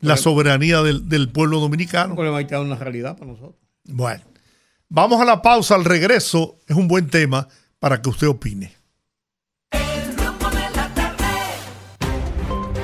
la 0.00 0.16
soberanía 0.16 0.82
del, 0.82 1.28
pueblo 1.30 1.60
dominicano. 1.60 2.14
Porque 2.14 2.30
va 2.30 2.40
a 2.40 2.60
una 2.60 2.76
realidad 2.76 3.16
para 3.16 3.32
nosotros. 3.32 3.56
Bueno, 3.84 4.22
vamos 4.88 5.20
a 5.20 5.24
la 5.24 5.42
pausa, 5.42 5.74
al 5.74 5.84
regreso 5.84 6.58
es 6.66 6.76
un 6.76 6.88
buen 6.88 7.08
tema 7.08 7.48
para 7.78 8.00
que 8.00 8.10
usted 8.10 8.28
opine. 8.28 8.72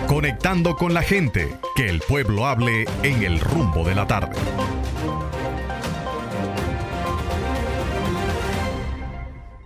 Conectando 0.06 0.74
con 0.74 0.92
la 0.92 1.02
gente, 1.02 1.56
que 1.76 1.88
el 1.88 2.00
pueblo 2.00 2.46
hable 2.46 2.84
en 3.02 3.22
el 3.22 3.38
rumbo 3.38 3.84
de 3.84 3.94
la 3.94 4.06
tarde. 4.06 4.36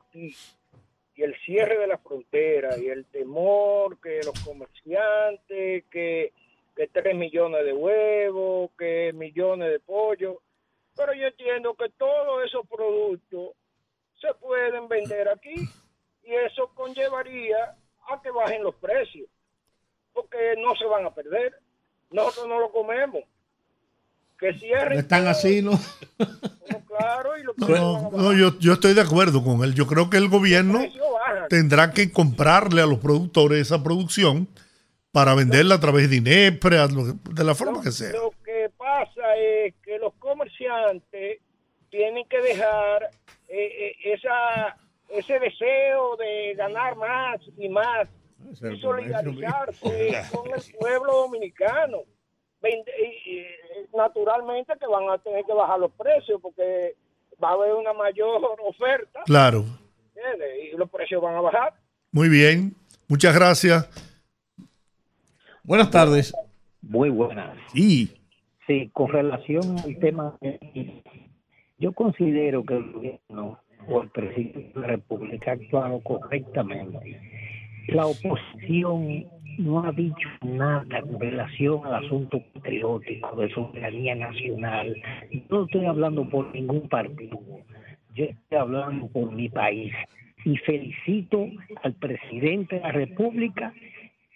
y 1.18 1.24
el 1.24 1.36
cierre 1.42 1.80
de 1.80 1.88
la 1.88 1.98
frontera 1.98 2.78
y 2.78 2.88
el 2.88 3.06
temor 3.06 4.00
que 4.00 4.22
los 4.24 4.40
comerciantes, 4.46 5.84
que, 5.90 6.32
que 6.76 6.88
3 6.88 7.16
millones 7.16 7.66
de 7.66 7.74
huevos, 7.74 8.70
que 8.78 9.12
millones 9.14 9.72
de 9.72 9.80
pollo. 9.80 10.40
Pero 10.96 11.14
yo 11.14 11.26
entiendo 11.28 11.74
que 11.74 11.90
todos 11.98 12.46
esos 12.46 12.68
productos 12.68 13.54
se 14.22 14.32
pueden 14.36 14.88
vender 14.88 15.28
aquí 15.28 15.56
y 16.24 16.34
eso 16.36 16.70
conllevaría 16.76 17.76
a 18.10 18.22
que 18.22 18.30
bajen 18.30 18.64
los 18.64 18.76
precios, 18.76 19.28
porque 20.14 20.56
no 20.60 20.76
se 20.76 20.86
van 20.86 21.06
a 21.06 21.14
perder. 21.14 21.58
Nosotros 22.12 22.48
no 22.48 22.60
lo 22.60 22.72
comemos. 22.72 23.24
Que 24.40 24.54
cierren. 24.54 25.00
Están 25.00 25.28
así, 25.28 25.62
¿no? 25.62 25.72
claro. 26.88 27.38
Y 27.40 27.44
los 27.44 27.58
No, 27.58 28.12
no, 28.12 28.12
no, 28.12 28.34
yo, 28.34 28.58
yo 28.60 28.74
estoy 28.74 28.94
de 28.94 29.02
acuerdo 29.02 29.44
con 29.44 29.64
él. 29.64 29.74
Yo 29.74 29.88
creo 29.88 30.10
que 30.10 30.18
el 30.18 30.30
gobierno 30.30 30.80
tendrá 31.50 31.92
que 31.92 32.12
comprarle 32.12 32.82
a 32.82 32.86
los 32.86 33.00
productores 33.00 33.60
esa 33.62 33.82
producción 33.84 34.48
para 35.12 35.34
venderla 35.34 35.76
a 35.76 35.80
través 35.80 36.10
de 36.10 36.18
INEPRE, 36.18 36.78
lo- 36.90 37.14
de 37.14 37.44
la 37.44 37.56
forma 37.56 37.82
que 37.82 37.92
sea. 37.92 38.12
Lo 38.12 38.32
que 38.46 38.70
pasa 38.78 39.36
es 39.38 39.74
que 39.84 39.98
los 40.00 40.14
comerciantes 40.20 41.40
tienen 41.90 42.26
que 42.30 42.40
dejar 42.42 43.10
eh, 43.48 43.92
eh, 44.04 44.14
esa 44.14 44.78
ese 45.10 45.40
deseo 45.40 46.18
de 46.18 46.54
ganar 46.56 46.98
más 46.98 47.40
y 47.58 47.70
más 47.70 48.08
y 48.74 48.80
solidarizarse 48.82 50.22
con 50.32 50.48
el 50.54 50.62
pueblo 50.78 51.14
dominicano. 51.24 52.00
Naturalmente 53.96 54.74
que 54.80 54.88
van 54.88 55.10
a 55.10 55.18
tener 55.20 55.44
que 55.46 55.54
bajar 55.54 55.80
los 55.80 55.92
precios 55.94 56.40
porque 56.42 56.96
va 57.44 57.50
a 57.50 57.54
haber 57.54 57.74
una 57.74 57.94
mayor 57.94 58.42
oferta 58.64 59.22
Claro. 59.26 59.64
y 60.74 60.76
los 60.78 60.90
precios 60.90 61.22
van 61.22 61.36
a 61.36 61.42
bajar. 61.42 61.74
Muy 62.12 62.30
bien. 62.30 62.74
Muchas 63.08 63.36
gracias. 63.36 63.90
Buenas 65.64 65.92
tardes. 65.92 66.34
Muy 66.82 67.10
buenas. 67.10 67.58
Sí. 67.74 68.14
Sí, 68.66 68.90
con 68.94 69.10
relación 69.10 69.78
al 69.80 69.98
tema, 70.00 70.38
yo 71.78 71.94
considero 71.94 72.66
que 72.66 72.76
el 72.76 72.92
gobierno 72.92 73.60
o 73.88 74.02
el 74.02 74.10
presidente 74.10 74.72
de 74.74 74.80
la 74.82 74.88
República 74.88 75.52
ha 75.52 75.54
actuado 75.54 76.02
correctamente. 76.02 77.22
La 77.88 78.06
oposición 78.08 79.26
no 79.58 79.84
ha 79.84 79.92
dicho 79.92 80.30
nada 80.44 81.02
con 81.02 81.20
relación 81.20 81.86
al 81.86 82.06
asunto 82.06 82.42
patriótico 82.54 83.36
de 83.36 83.50
soberanía 83.54 84.16
nacional. 84.16 84.96
Y 85.32 85.44
No 85.50 85.66
estoy 85.66 85.86
hablando 85.86 86.28
por 86.30 86.54
ningún 86.54 86.88
partido, 86.88 87.40
yo 88.16 88.26
estoy 88.26 88.58
hablando 88.58 89.08
por 89.08 89.32
mi 89.32 89.50
país. 89.50 89.94
Y 90.46 90.56
felicito 90.58 91.48
al 91.84 91.94
presidente 91.94 92.76
de 92.76 92.82
la 92.82 92.92
República 92.92 93.74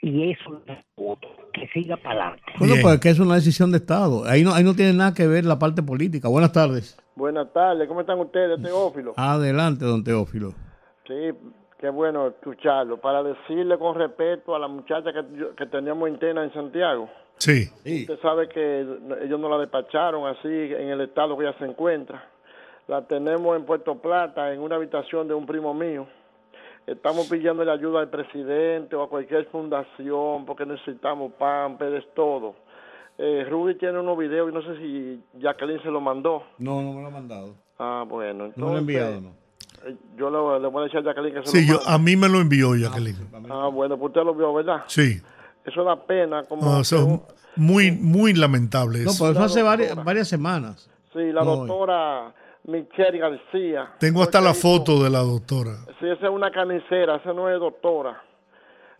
y 0.02 0.32
eso 0.32 0.62
es 0.66 0.80
voto, 0.98 1.28
que 1.54 1.68
siga 1.68 1.96
para 1.96 2.30
adelante. 2.30 2.44
Bueno, 2.58 2.76
pues 2.82 3.00
que 3.00 3.10
es 3.10 3.20
una 3.20 3.36
decisión 3.36 3.72
de 3.72 3.78
Estado. 3.78 4.26
Ahí 4.26 4.44
no, 4.44 4.54
ahí 4.54 4.64
no 4.64 4.74
tiene 4.74 4.94
nada 4.94 5.14
que 5.14 5.28
ver 5.28 5.46
la 5.46 5.60
parte 5.60 5.84
política. 5.84 6.28
Buenas 6.28 6.52
tardes. 6.52 6.98
Buenas 7.16 7.54
tardes, 7.54 7.88
¿cómo 7.88 8.02
están 8.02 8.20
ustedes, 8.20 8.62
Teófilo? 8.62 9.14
Adelante, 9.16 9.86
don 9.86 10.04
Teófilo. 10.04 10.54
Sí, 11.06 11.14
qué 11.82 11.90
bueno 11.90 12.28
escucharlo. 12.28 12.98
Para 12.98 13.24
decirle 13.24 13.78
con 13.78 13.96
respeto 13.96 14.56
a 14.56 14.60
la 14.60 14.68
muchacha 14.68 15.12
que, 15.12 15.26
que 15.58 15.66
teníamos 15.66 16.08
interna 16.08 16.44
en 16.44 16.54
Santiago. 16.54 17.10
Sí. 17.38 17.68
Usted 17.84 18.20
sabe 18.22 18.48
que 18.48 18.82
ellos 19.24 19.40
no 19.40 19.50
la 19.50 19.58
despacharon 19.58 20.28
así 20.28 20.48
en 20.48 20.90
el 20.90 21.02
estado 21.02 21.36
que 21.36 21.44
ella 21.44 21.58
se 21.58 21.66
encuentra. 21.66 22.24
La 22.88 23.02
tenemos 23.08 23.58
en 23.58 23.66
Puerto 23.66 23.96
Plata, 23.96 24.54
en 24.54 24.62
una 24.62 24.76
habitación 24.76 25.28
de 25.28 25.34
un 25.34 25.48
primo 25.48 25.74
mío. 25.74 26.06
Estamos 26.86 27.28
pidiendo 27.28 27.64
la 27.64 27.74
ayuda 27.74 28.00
al 28.02 28.10
presidente 28.10 28.96
o 28.96 29.04
a 29.04 29.10
cualquier 29.10 29.46
fundación 29.46 30.46
porque 30.46 30.66
necesitamos 30.66 31.32
pan, 31.34 31.78
pedes, 31.78 32.06
todo. 32.14 32.56
Eh, 33.18 33.46
Rudy 33.50 33.76
tiene 33.76 34.00
unos 34.00 34.18
videos 34.18 34.50
y 34.50 34.54
no 34.54 34.62
sé 34.62 34.78
si 34.78 35.24
Jacqueline 35.40 35.82
se 35.82 35.90
lo 35.90 36.00
mandó. 36.00 36.44
No, 36.60 36.82
no 36.82 36.94
me 36.94 37.02
lo 37.02 37.08
ha 37.08 37.12
mandado. 37.12 37.56
Ah, 37.80 38.06
bueno, 38.08 38.46
entonces... 38.46 38.58
No 38.58 38.66
me 38.68 38.72
lo 38.72 38.78
ha 38.78 38.82
enviado, 38.82 39.22
¿no? 39.22 39.41
Yo 40.18 40.30
le, 40.30 40.60
le 40.62 40.68
voy 40.68 40.82
a 40.82 40.84
decir 40.86 41.00
a 41.00 41.04
Jacqueline 41.04 41.34
que 41.42 41.48
se 41.48 41.58
Sí, 41.62 41.68
lo 41.68 41.74
yo, 41.82 41.88
a 41.88 41.98
mí 41.98 42.16
me 42.16 42.30
lo 42.30 42.40
envió 42.40 42.76
Jacqueline. 42.76 43.18
Ah, 43.50 43.68
bueno, 43.68 43.98
pues 43.98 44.10
usted 44.10 44.24
lo 44.24 44.36
vio, 44.36 44.54
¿verdad? 44.54 44.84
Sí. 44.88 45.20
Eso 45.66 45.84
da 45.84 45.96
pena. 45.96 46.44
Como 46.44 46.62
No, 46.64 46.82
eso 46.82 47.06
que- 47.08 47.14
es 47.14 47.22
muy, 47.58 47.92
muy 47.92 48.34
lamentable. 48.34 49.00
No, 49.04 49.12
eso. 49.12 49.24
pero 49.24 49.32
eso 49.32 49.40
La 49.40 49.46
hace 49.46 49.62
varias, 49.64 50.04
varias 50.04 50.28
semanas. 50.28 50.90
Sí, 51.14 51.32
la 51.32 51.44
No, 51.44 51.58
doctora 51.58 52.34
Michelle 52.66 53.18
García. 53.18 53.92
Tengo 54.00 54.22
hasta 54.24 54.40
la 54.42 54.52
hizo- 54.52 54.62
foto 54.62 55.04
de 55.04 55.10
la 55.10 55.20
doctora. 55.20 55.78
Sí, 56.00 56.08
esa 56.08 56.28
es 56.28 56.32
una 56.32 56.52
carnicera, 56.52 57.16
esa 57.18 57.34
no 57.34 57.50
es 57.50 57.60
doctora. 57.60 58.22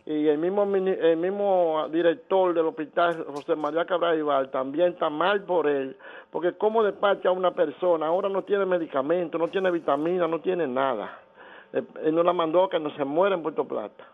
Y 0.04 0.26
el 0.26 0.38
mismo 0.38 0.64
el 0.64 1.16
mismo 1.16 1.86
director 1.90 2.52
del 2.54 2.66
hospital, 2.66 3.24
José 3.32 3.54
María 3.54 3.84
Cabral 3.84 4.18
Ibar, 4.18 4.50
también 4.50 4.92
está 4.92 5.08
mal 5.08 5.44
por 5.44 5.68
él. 5.68 5.96
Porque 6.30 6.52
cómo 6.52 6.82
despacha 6.82 7.28
a 7.28 7.32
una 7.32 7.52
persona, 7.52 8.06
ahora 8.06 8.28
no 8.28 8.42
tiene 8.42 8.66
medicamento, 8.66 9.38
no 9.38 9.48
tiene 9.48 9.70
vitamina, 9.70 10.26
no 10.26 10.40
tiene 10.40 10.66
nada. 10.66 11.20
Él, 11.72 11.86
él 12.04 12.14
no 12.14 12.22
la 12.24 12.32
mandó 12.32 12.64
a 12.64 12.70
que 12.70 12.80
no 12.80 12.90
se 12.96 13.04
muera 13.04 13.36
en 13.36 13.42
Puerto 13.42 13.64
Plata. 13.64 14.04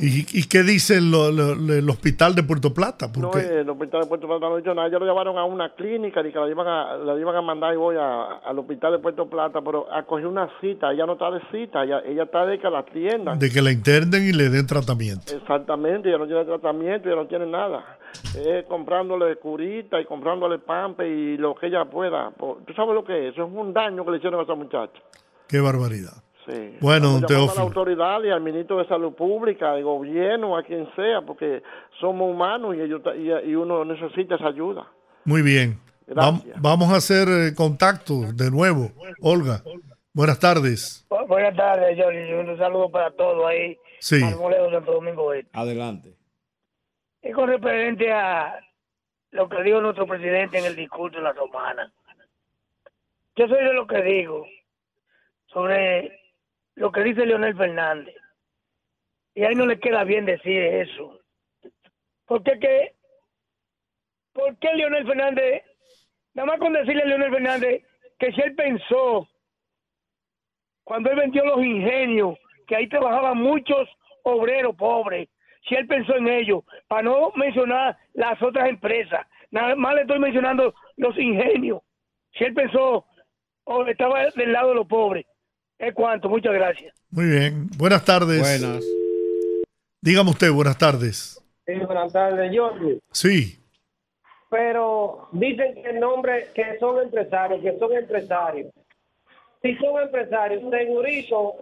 ¿Y, 0.00 0.26
y 0.40 0.48
qué 0.48 0.62
dice 0.62 1.00
lo- 1.00 1.30
lo- 1.30 1.54
lo- 1.54 1.72
el 1.72 1.88
hospital 1.88 2.34
de 2.34 2.42
Puerto 2.42 2.74
Plata? 2.74 3.06
No, 3.16 3.30
Porque 3.30 3.46
eh, 3.46 3.60
el 3.60 3.70
hospital 3.70 4.02
de 4.02 4.06
Puerto 4.08 4.26
Plata 4.26 4.48
no 4.48 4.56
dicho 4.56 4.74
nada. 4.74 4.88
Ellos 4.88 5.00
lo 5.00 5.06
llevaron 5.06 5.38
a 5.38 5.44
una 5.44 5.74
clínica 5.74 6.20
y 6.26 6.32
que 6.32 6.38
la 6.38 6.48
iban 6.50 6.66
a, 6.66 6.96
la 6.96 7.18
iban 7.18 7.34
a 7.36 7.40
mandar 7.40 7.72
y 7.72 7.76
voy 7.76 7.96
a, 7.96 8.38
al 8.44 8.58
hospital 8.58 8.92
de 8.92 8.98
Puerto 8.98 9.26
Plata, 9.30 9.60
pero 9.62 9.90
a 9.90 10.02
coger 10.02 10.26
una 10.26 10.50
cita. 10.60 10.92
Ella 10.92 11.06
no 11.06 11.12
está 11.14 11.30
de 11.30 11.40
cita, 11.52 11.84
ella, 11.84 12.00
ella 12.04 12.24
está 12.24 12.44
de 12.44 12.58
que 12.58 12.68
la 12.68 12.80
atiendan. 12.80 13.38
de 13.38 13.48
que 13.50 13.62
la 13.62 13.70
internen 13.70 14.28
y 14.28 14.32
le 14.32 14.50
den 14.50 14.66
tratamiento. 14.66 15.32
Exactamente, 15.34 16.08
ella 16.08 16.18
no 16.18 16.26
tiene 16.26 16.44
tratamiento, 16.44 17.08
ella 17.08 17.16
no 17.22 17.26
tiene 17.28 17.46
nada. 17.46 17.98
Es 18.34 18.64
comprándole 18.66 19.36
curita 19.36 20.00
y 20.00 20.04
comprándole 20.04 20.58
pampe 20.58 21.08
y 21.08 21.36
lo 21.38 21.54
que 21.54 21.68
ella 21.68 21.84
pueda. 21.86 22.30
Po- 22.32 22.58
¿Tú 22.66 22.74
sabes 22.74 22.92
lo 22.94 23.04
que 23.04 23.28
es? 23.28 23.34
Eso 23.34 23.44
es 23.46 23.50
un 23.52 23.72
daño 23.72 24.04
que 24.04 24.10
le 24.10 24.16
hicieron 24.18 24.40
a 24.40 24.42
esa 24.42 24.54
muchacha. 24.54 25.00
Qué 25.48 25.60
barbaridad. 25.60 26.22
Sí. 26.46 26.76
Bueno, 26.80 27.18
llamando 27.20 27.50
a 27.52 27.54
la 27.56 27.62
autoridad 27.62 28.22
y 28.22 28.30
al 28.30 28.40
ministro 28.40 28.78
de 28.78 28.86
Salud 28.86 29.12
Pública, 29.14 29.72
al 29.72 29.82
gobierno, 29.82 30.56
a 30.56 30.62
quien 30.62 30.88
sea, 30.94 31.20
porque 31.22 31.62
somos 31.98 32.30
humanos 32.30 32.76
y, 32.76 32.80
ellos, 32.82 33.02
y, 33.16 33.50
y 33.50 33.54
uno 33.56 33.84
necesita 33.84 34.36
esa 34.36 34.46
ayuda. 34.48 34.86
Muy 35.24 35.42
bien. 35.42 35.80
Gracias. 36.06 36.62
vamos 36.62 36.92
a 36.92 36.96
hacer 36.98 37.26
eh, 37.28 37.52
contacto 37.56 38.20
de 38.32 38.48
nuevo. 38.52 38.92
Olga, 39.20 39.60
buenas 40.12 40.38
tardes. 40.38 41.04
Bu- 41.10 41.26
Buenas 41.26 41.56
tardes, 41.56 41.98
Johnny. 42.00 42.32
Un 42.32 42.56
saludo 42.58 42.88
para 42.92 43.10
todos 43.10 43.44
ahí. 43.44 43.76
Sí. 43.98 44.22
Al 44.22 44.36
Moleo 44.36 44.70
Santo 44.70 44.92
Domingo 44.92 45.32
Este. 45.32 45.50
Adelante. 45.52 46.14
Y 47.24 47.32
con 47.32 47.48
referente 47.48 48.12
a 48.12 48.54
lo 49.32 49.48
que 49.48 49.62
dijo 49.64 49.80
nuestro 49.80 50.06
presidente 50.06 50.58
en 50.60 50.66
el 50.66 50.76
discurso 50.76 51.16
de 51.16 51.24
la 51.24 51.32
romana. 51.32 51.92
Yo 53.34 53.48
soy 53.48 53.64
de 53.64 53.72
lo 53.74 53.86
que 53.88 54.00
digo 54.02 54.46
sobre 55.52 56.20
lo 56.76 56.92
que 56.92 57.02
dice 57.02 57.26
Leonel 57.26 57.56
Fernández. 57.56 58.14
Y 59.34 59.42
a 59.44 59.48
él 59.48 59.58
no 59.58 59.66
le 59.66 59.80
queda 59.80 60.04
bien 60.04 60.24
decir 60.24 60.62
eso. 60.62 61.18
Porque 62.26 62.58
que, 62.58 62.94
¿por 64.32 64.56
qué 64.58 64.72
Leonel 64.74 65.06
Fernández, 65.06 65.62
nada 66.34 66.46
más 66.46 66.58
con 66.58 66.72
decirle 66.72 67.02
a 67.02 67.06
Leonel 67.06 67.32
Fernández 67.32 67.84
que 68.18 68.32
si 68.32 68.40
él 68.40 68.54
pensó, 68.54 69.28
cuando 70.84 71.10
él 71.10 71.16
vendió 71.16 71.44
los 71.44 71.62
ingenios, 71.64 72.38
que 72.66 72.76
ahí 72.76 72.88
trabajaban 72.88 73.38
muchos 73.38 73.88
obreros 74.22 74.76
pobres, 74.76 75.28
si 75.68 75.74
él 75.74 75.86
pensó 75.86 76.16
en 76.16 76.28
ello, 76.28 76.64
para 76.88 77.02
no 77.02 77.32
mencionar 77.34 77.96
las 78.14 78.40
otras 78.42 78.68
empresas, 78.68 79.26
nada 79.50 79.74
más 79.76 79.94
le 79.94 80.02
estoy 80.02 80.18
mencionando 80.18 80.74
los 80.96 81.16
ingenios, 81.18 81.80
si 82.32 82.44
él 82.44 82.54
pensó 82.54 83.04
o 83.64 83.84
estaba 83.86 84.26
del 84.30 84.52
lado 84.52 84.70
de 84.70 84.74
los 84.76 84.86
pobres. 84.86 85.26
Es 85.78 85.94
cuanto, 85.94 86.28
muchas 86.28 86.54
gracias. 86.54 86.94
Muy 87.10 87.26
bien. 87.26 87.68
Buenas 87.76 88.04
tardes. 88.04 88.40
Buenas. 88.40 88.84
Dígame 90.00 90.30
usted, 90.30 90.50
buenas 90.50 90.78
tardes. 90.78 91.42
Sí, 91.66 91.74
buenas 91.74 92.12
tardes, 92.12 92.56
Jorge. 92.56 93.00
Sí. 93.12 93.58
Pero 94.48 95.28
dicen 95.32 95.74
que 95.74 95.90
el 95.90 96.00
nombre, 96.00 96.46
que 96.54 96.78
son 96.78 97.02
empresarios, 97.02 97.60
que 97.60 97.78
son 97.78 97.92
empresarios. 97.92 98.72
Si 99.62 99.74
son 99.76 100.00
empresarios, 100.00 100.62
segurito, 100.70 101.56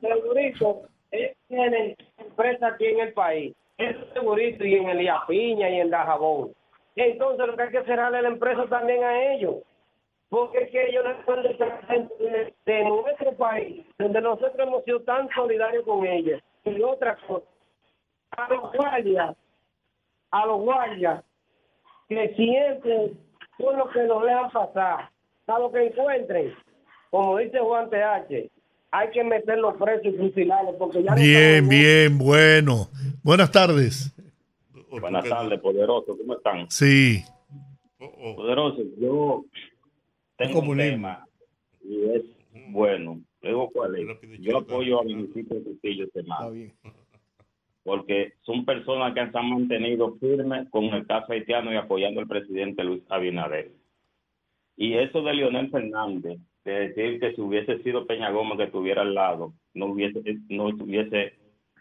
segurito, 0.00 0.82
ellos 1.10 1.36
tienen 1.48 1.96
empresas 2.18 2.74
aquí 2.74 2.86
en 2.86 3.00
el 3.00 3.12
país. 3.12 3.54
Es 3.76 3.96
segurito 4.14 4.64
y 4.64 4.74
en 4.74 4.88
el 4.88 5.08
Piña 5.26 5.68
y 5.68 5.80
en 5.80 5.90
Dajabón. 5.90 6.52
Entonces 6.94 7.46
lo 7.46 7.56
que 7.56 7.62
hay 7.62 7.70
que 7.70 7.84
cerrarle 7.84 8.22
la 8.22 8.28
empresa 8.28 8.66
también 8.68 9.02
a 9.02 9.34
ellos. 9.34 9.56
Porque 10.30 10.58
es 10.58 10.70
que 10.70 10.88
ellos 10.88 11.04
no 11.04 11.24
pueden 11.26 11.46
estar 11.46 11.86
de, 11.88 12.54
de 12.64 12.84
nuestro 12.84 13.32
país, 13.36 13.84
donde 13.98 14.20
nosotros 14.20 14.54
hemos 14.58 14.84
sido 14.84 15.00
tan 15.02 15.28
solidarios 15.34 15.84
con 15.84 16.06
ellos. 16.06 16.40
Y 16.64 16.80
otra 16.82 17.18
cosa, 17.26 17.44
a 18.30 18.48
los 18.48 18.72
guardias, 18.72 19.36
a 20.30 20.46
los 20.46 20.60
guardias, 20.60 21.24
que 22.08 22.34
siempre 22.36 23.12
son 23.58 23.76
los 23.76 23.90
que 23.90 24.02
nos 24.04 24.22
dejan 24.22 24.50
pasar. 24.50 25.10
A 25.46 25.58
lo 25.58 25.72
que 25.72 25.86
encuentren, 25.86 26.54
como 27.10 27.38
dice 27.38 27.58
Juan 27.58 27.90
TH, 27.90 28.48
hay 28.92 29.10
que 29.10 29.24
meterlos 29.24 29.74
presos 29.76 30.06
y 30.06 30.12
fusilarlos 30.12 30.76
porque 30.76 31.02
ya 31.02 31.14
Bien, 31.14 31.68
bien, 31.68 32.18
bueno. 32.18 32.86
Buenas 33.24 33.50
tardes. 33.50 34.14
Buenas 34.90 35.28
tardes, 35.28 35.60
poderoso. 35.60 36.16
¿Cómo 36.16 36.34
están? 36.34 36.70
Sí. 36.70 37.24
Poderoso, 37.98 38.82
yo 38.98 39.44
tengo 40.40 40.60
un 40.60 40.76
tema 40.76 41.24
y 41.82 42.04
es 42.10 42.22
bueno. 42.68 43.20
Luego, 43.42 43.70
¿cuál 43.70 43.96
es? 43.96 44.40
Yo 44.40 44.58
apoyo 44.58 45.00
a 45.00 45.04
de 45.04 45.24
Trujillo, 45.24 46.06
Semana, 46.12 46.50
porque 47.82 48.34
son 48.42 48.64
personas 48.64 49.14
que 49.14 49.30
se 49.30 49.38
han 49.38 49.50
mantenido 49.50 50.16
firmes 50.16 50.68
con 50.70 50.84
el 50.84 51.06
caso 51.06 51.32
haitiano 51.32 51.72
y 51.72 51.76
apoyando 51.76 52.20
al 52.20 52.28
presidente 52.28 52.84
Luis 52.84 53.02
Abinader. 53.08 53.72
Y 54.76 54.94
eso 54.94 55.22
de 55.22 55.34
Leonel 55.34 55.70
Fernández, 55.70 56.38
de 56.64 56.72
decir 56.88 57.20
que 57.20 57.34
si 57.34 57.40
hubiese 57.40 57.82
sido 57.82 58.06
Peña 58.06 58.30
Gómez 58.30 58.58
que 58.58 58.64
estuviera 58.64 59.02
al 59.02 59.14
lado, 59.14 59.54
no 59.74 59.86
hubiese, 59.86 60.22
no 60.48 60.66
hubiese 60.66 61.34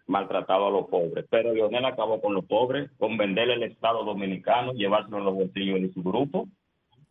maltratado 0.07 0.67
a 0.67 0.71
los 0.71 0.87
pobres. 0.87 1.25
Pero 1.29 1.53
Leonel 1.53 1.85
acabó 1.85 2.21
con 2.21 2.33
los 2.33 2.45
pobres, 2.45 2.89
con 2.97 3.17
venderle 3.17 3.55
el 3.55 3.63
Estado 3.63 4.03
Dominicano, 4.03 4.73
llevárselo 4.73 5.19
en 5.19 5.25
los 5.25 5.35
bolsillos 5.35 5.81
de 5.81 5.93
su 5.93 6.01
grupo. 6.01 6.47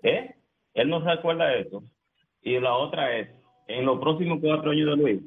¿Eh? 0.02 0.34
Él 0.74 0.88
no 0.88 1.00
recuerda 1.00 1.54
eso. 1.54 1.82
Y 2.42 2.58
la 2.60 2.74
otra 2.74 3.16
es, 3.18 3.28
en 3.66 3.84
los 3.84 3.98
próximos 3.98 4.38
cuatro 4.40 4.70
años 4.70 4.90
de 4.90 4.96
Luis, 4.96 5.22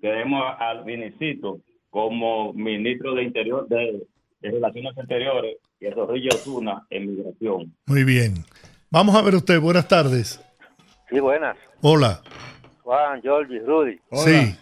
queremos 0.00 0.42
al 0.58 0.84
Vinicito 0.84 1.60
como 1.90 2.52
ministro 2.52 3.14
de 3.14 3.24
Interior 3.24 3.66
de, 3.68 4.06
Relaciones 4.40 4.96
Exteriores 4.96 5.56
y 5.80 5.86
a 5.86 5.94
Zorrillo 5.94 6.30
Osuna 6.32 6.86
en 6.90 7.06
migración. 7.06 7.74
Muy 7.86 8.04
bien. 8.04 8.34
Vamos 8.90 9.16
a 9.16 9.22
ver 9.22 9.34
usted, 9.34 9.60
buenas 9.60 9.88
tardes. 9.88 10.40
Sí, 11.10 11.18
buenas. 11.18 11.56
Hola. 11.82 12.20
Juan, 12.82 13.20
Georgie, 13.20 13.60
Rudy. 13.60 14.00
Sí. 14.12 14.56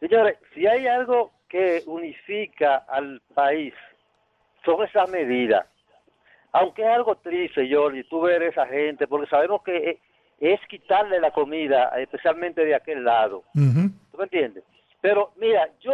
Señores, 0.00 0.36
si 0.54 0.66
hay 0.66 0.86
algo 0.86 1.32
que 1.48 1.82
unifica 1.86 2.84
al 2.88 3.20
país, 3.34 3.72
son 4.64 4.84
esas 4.84 5.08
medidas. 5.10 5.66
Aunque 6.52 6.82
es 6.82 6.88
algo 6.88 7.16
triste, 7.16 7.66
Georgie, 7.66 8.04
tú 8.04 8.20
ver 8.20 8.42
esa 8.42 8.66
gente, 8.66 9.06
porque 9.06 9.28
sabemos 9.28 9.62
que 9.62 9.98
es 10.38 10.60
quitarle 10.66 11.20
la 11.20 11.30
comida, 11.30 11.88
especialmente 11.98 12.64
de 12.64 12.74
aquel 12.74 13.04
lado. 13.04 13.44
¿Tú 13.54 14.18
me 14.18 14.24
entiendes? 14.24 14.64
Pero 15.00 15.32
mira, 15.36 15.68
yo 15.80 15.92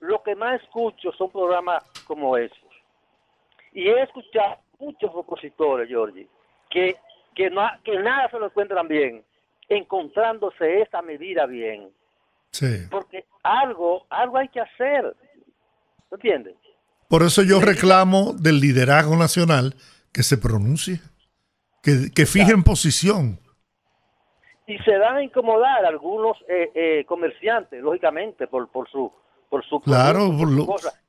lo 0.00 0.22
que 0.22 0.34
más 0.36 0.62
escucho 0.62 1.12
son 1.12 1.30
programas 1.30 1.82
como 2.06 2.36
esos. 2.36 2.58
Y 3.72 3.88
he 3.88 4.02
escuchado 4.02 4.58
muchos 4.78 5.10
opositores, 5.12 5.88
Georgie, 5.88 6.28
que, 6.70 6.96
que, 7.34 7.50
no, 7.50 7.62
que 7.82 7.98
nada 7.98 8.30
se 8.30 8.38
lo 8.38 8.46
encuentran 8.46 8.86
bien, 8.86 9.24
encontrándose 9.68 10.82
esa 10.82 11.02
medida 11.02 11.46
bien. 11.46 11.90
Sí. 12.50 12.86
Porque 12.90 13.24
algo, 13.42 14.06
algo 14.10 14.38
hay 14.38 14.48
que 14.48 14.60
hacer. 14.60 15.14
¿tú 16.08 16.14
¿Entiendes? 16.14 16.54
Por 17.08 17.22
eso 17.22 17.42
yo 17.42 17.60
reclamo 17.72 18.32
del 18.34 18.60
liderazgo 18.60 19.16
nacional 19.16 19.74
que 20.12 20.22
se 20.22 20.38
pronuncie, 20.38 21.00
que, 21.82 22.10
que 22.14 22.26
fijen 22.26 22.62
posición. 22.62 23.38
Y 24.66 24.78
se 24.78 24.92
dan 24.98 25.16
a 25.16 25.22
incomodar 25.22 25.84
algunos 25.84 26.36
eh, 26.48 26.70
eh, 26.74 27.04
comerciantes, 27.06 27.80
lógicamente, 27.82 28.46
por, 28.48 28.68
por 28.68 28.90
su 28.90 29.12
por 29.48 29.64
su 29.64 29.80
claro, 29.80 30.36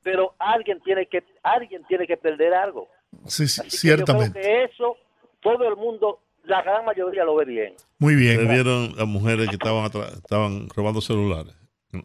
pero 0.02 0.34
alguien 0.38 0.80
tiene 0.82 1.06
que 1.06 1.24
alguien 1.42 1.82
tiene 1.88 2.06
que 2.06 2.16
perder 2.16 2.54
algo. 2.54 2.86
Sí, 3.26 3.48
sí 3.48 3.62
ciertamente. 3.68 4.38
yo 4.38 4.42
creo 4.44 4.68
que 4.68 4.72
eso 4.72 4.96
todo 5.40 5.68
el 5.68 5.76
mundo, 5.76 6.20
la 6.44 6.62
gran 6.62 6.84
mayoría 6.84 7.24
lo 7.24 7.36
ve 7.36 7.44
bien. 7.44 7.74
Muy 7.98 8.14
bien. 8.14 8.36
¿Se 8.36 8.44
vieron 8.44 8.96
las 8.96 9.06
mujeres 9.06 9.48
que 9.48 9.54
estaban 9.54 9.84
estaban 9.86 10.68
robando 10.74 11.00
celulares? 11.00 11.54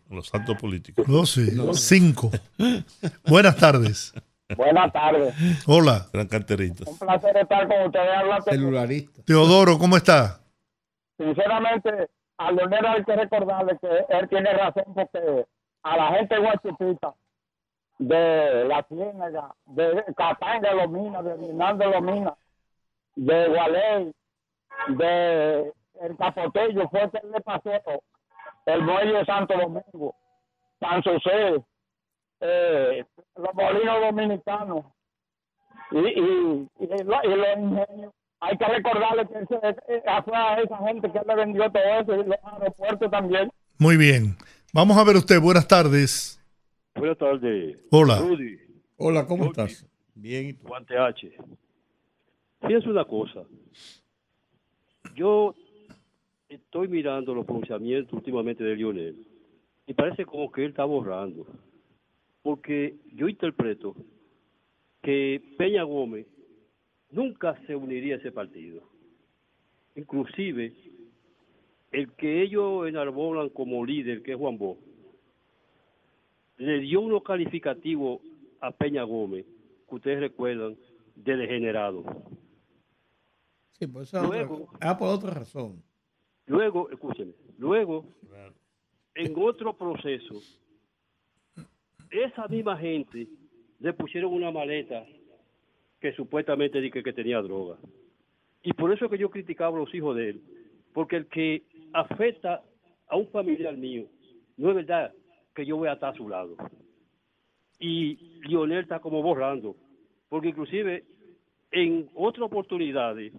Los 0.09 0.33
actos 0.33 0.57
políticos. 0.57 1.07
No, 1.07 1.25
sí. 1.25 1.49
Cinco. 1.73 2.31
Buenas 3.27 3.57
tardes. 3.57 4.13
Buenas 4.55 4.93
tardes. 4.93 5.35
Hola. 5.67 6.07
Gran 6.13 6.27
carterito. 6.27 6.89
Un 6.89 6.97
placer 6.97 7.37
estar 7.37 7.67
con 7.67 7.87
ustedes. 7.87 8.43
Celularista. 8.45 9.21
Teodoro, 9.25 9.77
¿cómo 9.77 9.97
está? 9.97 10.39
Sinceramente, 11.17 12.09
a 12.37 12.51
Leonel 12.51 12.85
hay 12.85 13.03
que 13.03 13.15
recordarle 13.15 13.77
que 13.79 14.05
él 14.09 14.29
tiene 14.29 14.53
razón 14.53 14.85
porque 14.93 15.45
a 15.83 15.97
la 15.97 16.11
gente 16.13 16.37
guachupita 16.39 17.13
de 17.99 18.65
La 18.65 18.83
Ciénaga, 18.83 19.53
de 19.65 20.03
Catanga 20.15 20.73
de 20.73 20.87
Minas, 20.87 21.23
de 21.23 21.35
Rinaldo 21.35 21.89
de 21.89 22.01
Minas, 22.01 22.33
de 23.15 23.47
Gualey, 23.47 24.15
de 24.89 25.73
El 26.01 26.17
Capotello, 26.17 26.89
fue 26.89 27.09
que 27.11 27.19
le 27.27 27.41
pasó 27.41 27.71
el 28.65 28.81
muelle 28.81 29.13
de 29.13 29.25
Santo 29.25 29.53
Domingo, 29.57 30.15
San 30.79 31.01
José, 31.01 31.63
eh, 32.39 33.05
los 33.35 33.53
molinos 33.53 34.01
dominicanos 34.01 34.85
y, 35.91 35.97
y, 35.97 36.69
y, 36.79 37.03
los 37.03 37.23
ingenios. 37.25 38.13
Hay 38.39 38.57
que 38.57 38.65
recordarle 38.65 39.25
que 39.25 39.39
ese, 39.39 39.75
fue 40.25 40.35
a 40.35 40.59
esa 40.61 40.77
gente 40.79 41.09
que 41.09 41.19
le 41.25 41.35
vendió 41.35 41.71
todo 41.71 41.83
eso 41.83 42.13
y 42.15 42.25
los 42.25 42.37
aeropuertos 42.43 43.09
también. 43.09 43.49
Muy 43.79 43.95
bien. 43.95 44.35
Vamos 44.73 44.97
a 44.97 45.03
ver 45.05 45.15
usted, 45.15 45.39
buenas 45.39 45.65
tardes. 45.65 46.41
Buenas 46.93 47.17
tardes. 47.17 47.77
Hola. 47.89 48.19
Rudy. 48.19 48.59
Hola, 48.97 49.25
¿cómo 49.25 49.45
estás? 49.45 49.85
Bien. 50.13 50.59
Guante 50.61 50.97
H. 50.97 51.31
Fíjense 52.61 52.89
una 52.89 53.05
cosa. 53.05 53.43
Yo 55.15 55.53
estoy 56.55 56.87
mirando 56.87 57.33
los 57.33 57.45
pronunciamientos 57.45 58.13
últimamente 58.13 58.63
de 58.63 58.75
Lionel 58.75 59.27
y 59.85 59.93
parece 59.93 60.25
como 60.25 60.51
que 60.51 60.63
él 60.63 60.69
está 60.69 60.85
borrando. 60.85 61.45
Porque 62.41 62.97
yo 63.13 63.27
interpreto 63.27 63.95
que 65.01 65.41
Peña 65.57 65.83
Gómez 65.83 66.27
nunca 67.11 67.59
se 67.65 67.75
uniría 67.75 68.15
a 68.15 68.17
ese 68.17 68.31
partido. 68.31 68.81
Inclusive 69.95 70.73
el 71.91 72.11
que 72.13 72.41
ellos 72.41 72.87
enarbolan 72.87 73.49
como 73.49 73.85
líder, 73.85 74.23
que 74.23 74.31
es 74.33 74.37
Juan 74.37 74.57
Bo, 74.57 74.77
le 76.57 76.79
dio 76.79 77.01
unos 77.01 77.23
calificativos 77.23 78.21
a 78.61 78.71
Peña 78.71 79.03
Gómez, 79.03 79.45
que 79.87 79.95
ustedes 79.95 80.19
recuerdan, 80.19 80.75
de 81.15 81.37
degenerado. 81.37 82.03
Sí, 83.73 83.85
por 83.87 84.03
eso 84.03 84.23
luego, 84.23 84.67
ah, 84.79 84.97
por 84.97 85.09
otra 85.09 85.31
razón. 85.31 85.83
Luego, 86.45 86.89
escúcheme, 86.89 87.33
luego, 87.57 88.05
en 89.15 89.33
otro 89.37 89.73
proceso, 89.77 90.41
esa 92.11 92.47
misma 92.47 92.77
gente 92.77 93.27
le 93.79 93.93
pusieron 93.93 94.33
una 94.33 94.51
maleta 94.51 95.05
que 95.99 96.13
supuestamente 96.13 96.81
dije 96.81 97.01
que 97.01 97.13
tenía 97.13 97.41
droga. 97.41 97.77
Y 98.61 98.73
por 98.73 98.91
eso 98.91 99.09
que 99.09 99.17
yo 99.17 99.29
criticaba 99.29 99.77
a 99.77 99.79
los 99.79 99.93
hijos 99.95 100.15
de 100.15 100.29
él, 100.29 100.41
porque 100.93 101.17
el 101.17 101.27
que 101.27 101.63
afecta 101.93 102.61
a 103.07 103.15
un 103.15 103.27
familiar 103.27 103.75
mío, 103.77 104.05
no 104.57 104.69
es 104.69 104.75
verdad 104.75 105.13
que 105.55 105.65
yo 105.65 105.77
voy 105.77 105.87
a 105.87 105.93
estar 105.93 106.13
a 106.13 106.17
su 106.17 106.27
lado. 106.27 106.57
Y 107.79 108.15
Lionel 108.47 108.79
está 108.79 108.99
como 108.99 109.21
borrando, 109.21 109.75
porque 110.29 110.49
inclusive 110.49 111.03
en 111.71 112.09
otras 112.15 112.45
oportunidades, 112.45 113.33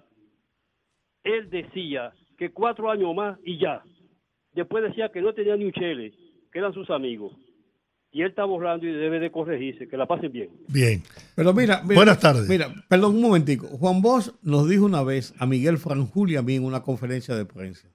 él 1.22 1.48
decía 1.50 2.12
que 2.36 2.50
cuatro 2.50 2.90
años 2.90 3.14
más 3.14 3.38
y 3.44 3.58
ya. 3.58 3.82
Después 4.52 4.84
decía 4.84 5.10
que 5.10 5.20
no 5.20 5.34
tenía 5.34 5.56
ni 5.56 5.64
un 5.64 5.72
chele, 5.72 6.12
que 6.52 6.58
eran 6.58 6.72
sus 6.72 6.88
amigos. 6.90 7.32
Y 8.12 8.22
él 8.22 8.28
está 8.28 8.44
borrando 8.44 8.86
y 8.86 8.92
debe 8.92 9.18
de 9.18 9.32
corregirse, 9.32 9.88
que 9.88 9.96
la 9.96 10.06
pasen 10.06 10.30
bien. 10.30 10.50
Bien. 10.68 11.02
Pero 11.34 11.52
mira, 11.52 11.82
buenas 11.84 12.20
tardes. 12.20 12.48
Mira, 12.48 12.72
perdón 12.88 13.16
un 13.16 13.22
momentico. 13.22 13.66
Juan 13.66 14.00
Bosch 14.00 14.30
nos 14.42 14.68
dijo 14.68 14.84
una 14.84 15.02
vez 15.02 15.34
a 15.38 15.46
Miguel 15.46 15.78
Franjuli 15.78 16.36
a 16.36 16.42
mí 16.42 16.54
en 16.54 16.64
una 16.64 16.82
conferencia 16.82 17.34
de 17.34 17.44
prensa 17.44 17.88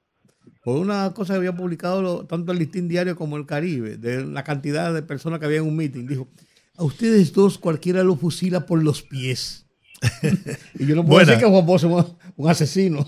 por 0.63 0.77
una 0.77 1.13
cosa 1.13 1.33
que 1.33 1.37
había 1.37 1.55
publicado 1.55 2.25
tanto 2.25 2.51
el 2.51 2.59
Listín 2.59 2.87
Diario 2.87 3.15
como 3.15 3.37
el 3.37 3.45
Caribe, 3.45 3.97
de 3.97 4.25
la 4.25 4.43
cantidad 4.43 4.93
de 4.93 5.01
personas 5.01 5.39
que 5.39 5.45
había 5.45 5.59
en 5.59 5.67
un 5.67 5.75
meeting. 5.75 6.05
Dijo, 6.05 6.27
a 6.77 6.83
ustedes 6.83 7.33
dos 7.33 7.57
cualquiera 7.57 8.03
lo 8.03 8.15
fusila 8.15 8.65
por 8.65 8.83
los 8.83 9.01
pies. 9.01 9.65
y 10.79 10.85
yo 10.85 10.95
no 10.95 11.05
puedo 11.05 11.25
decir 11.25 11.39
que 11.39 11.49
Juan 11.49 11.65
Bosch 11.65 11.83
es 11.83 12.05
un 12.35 12.49
asesino. 12.49 13.05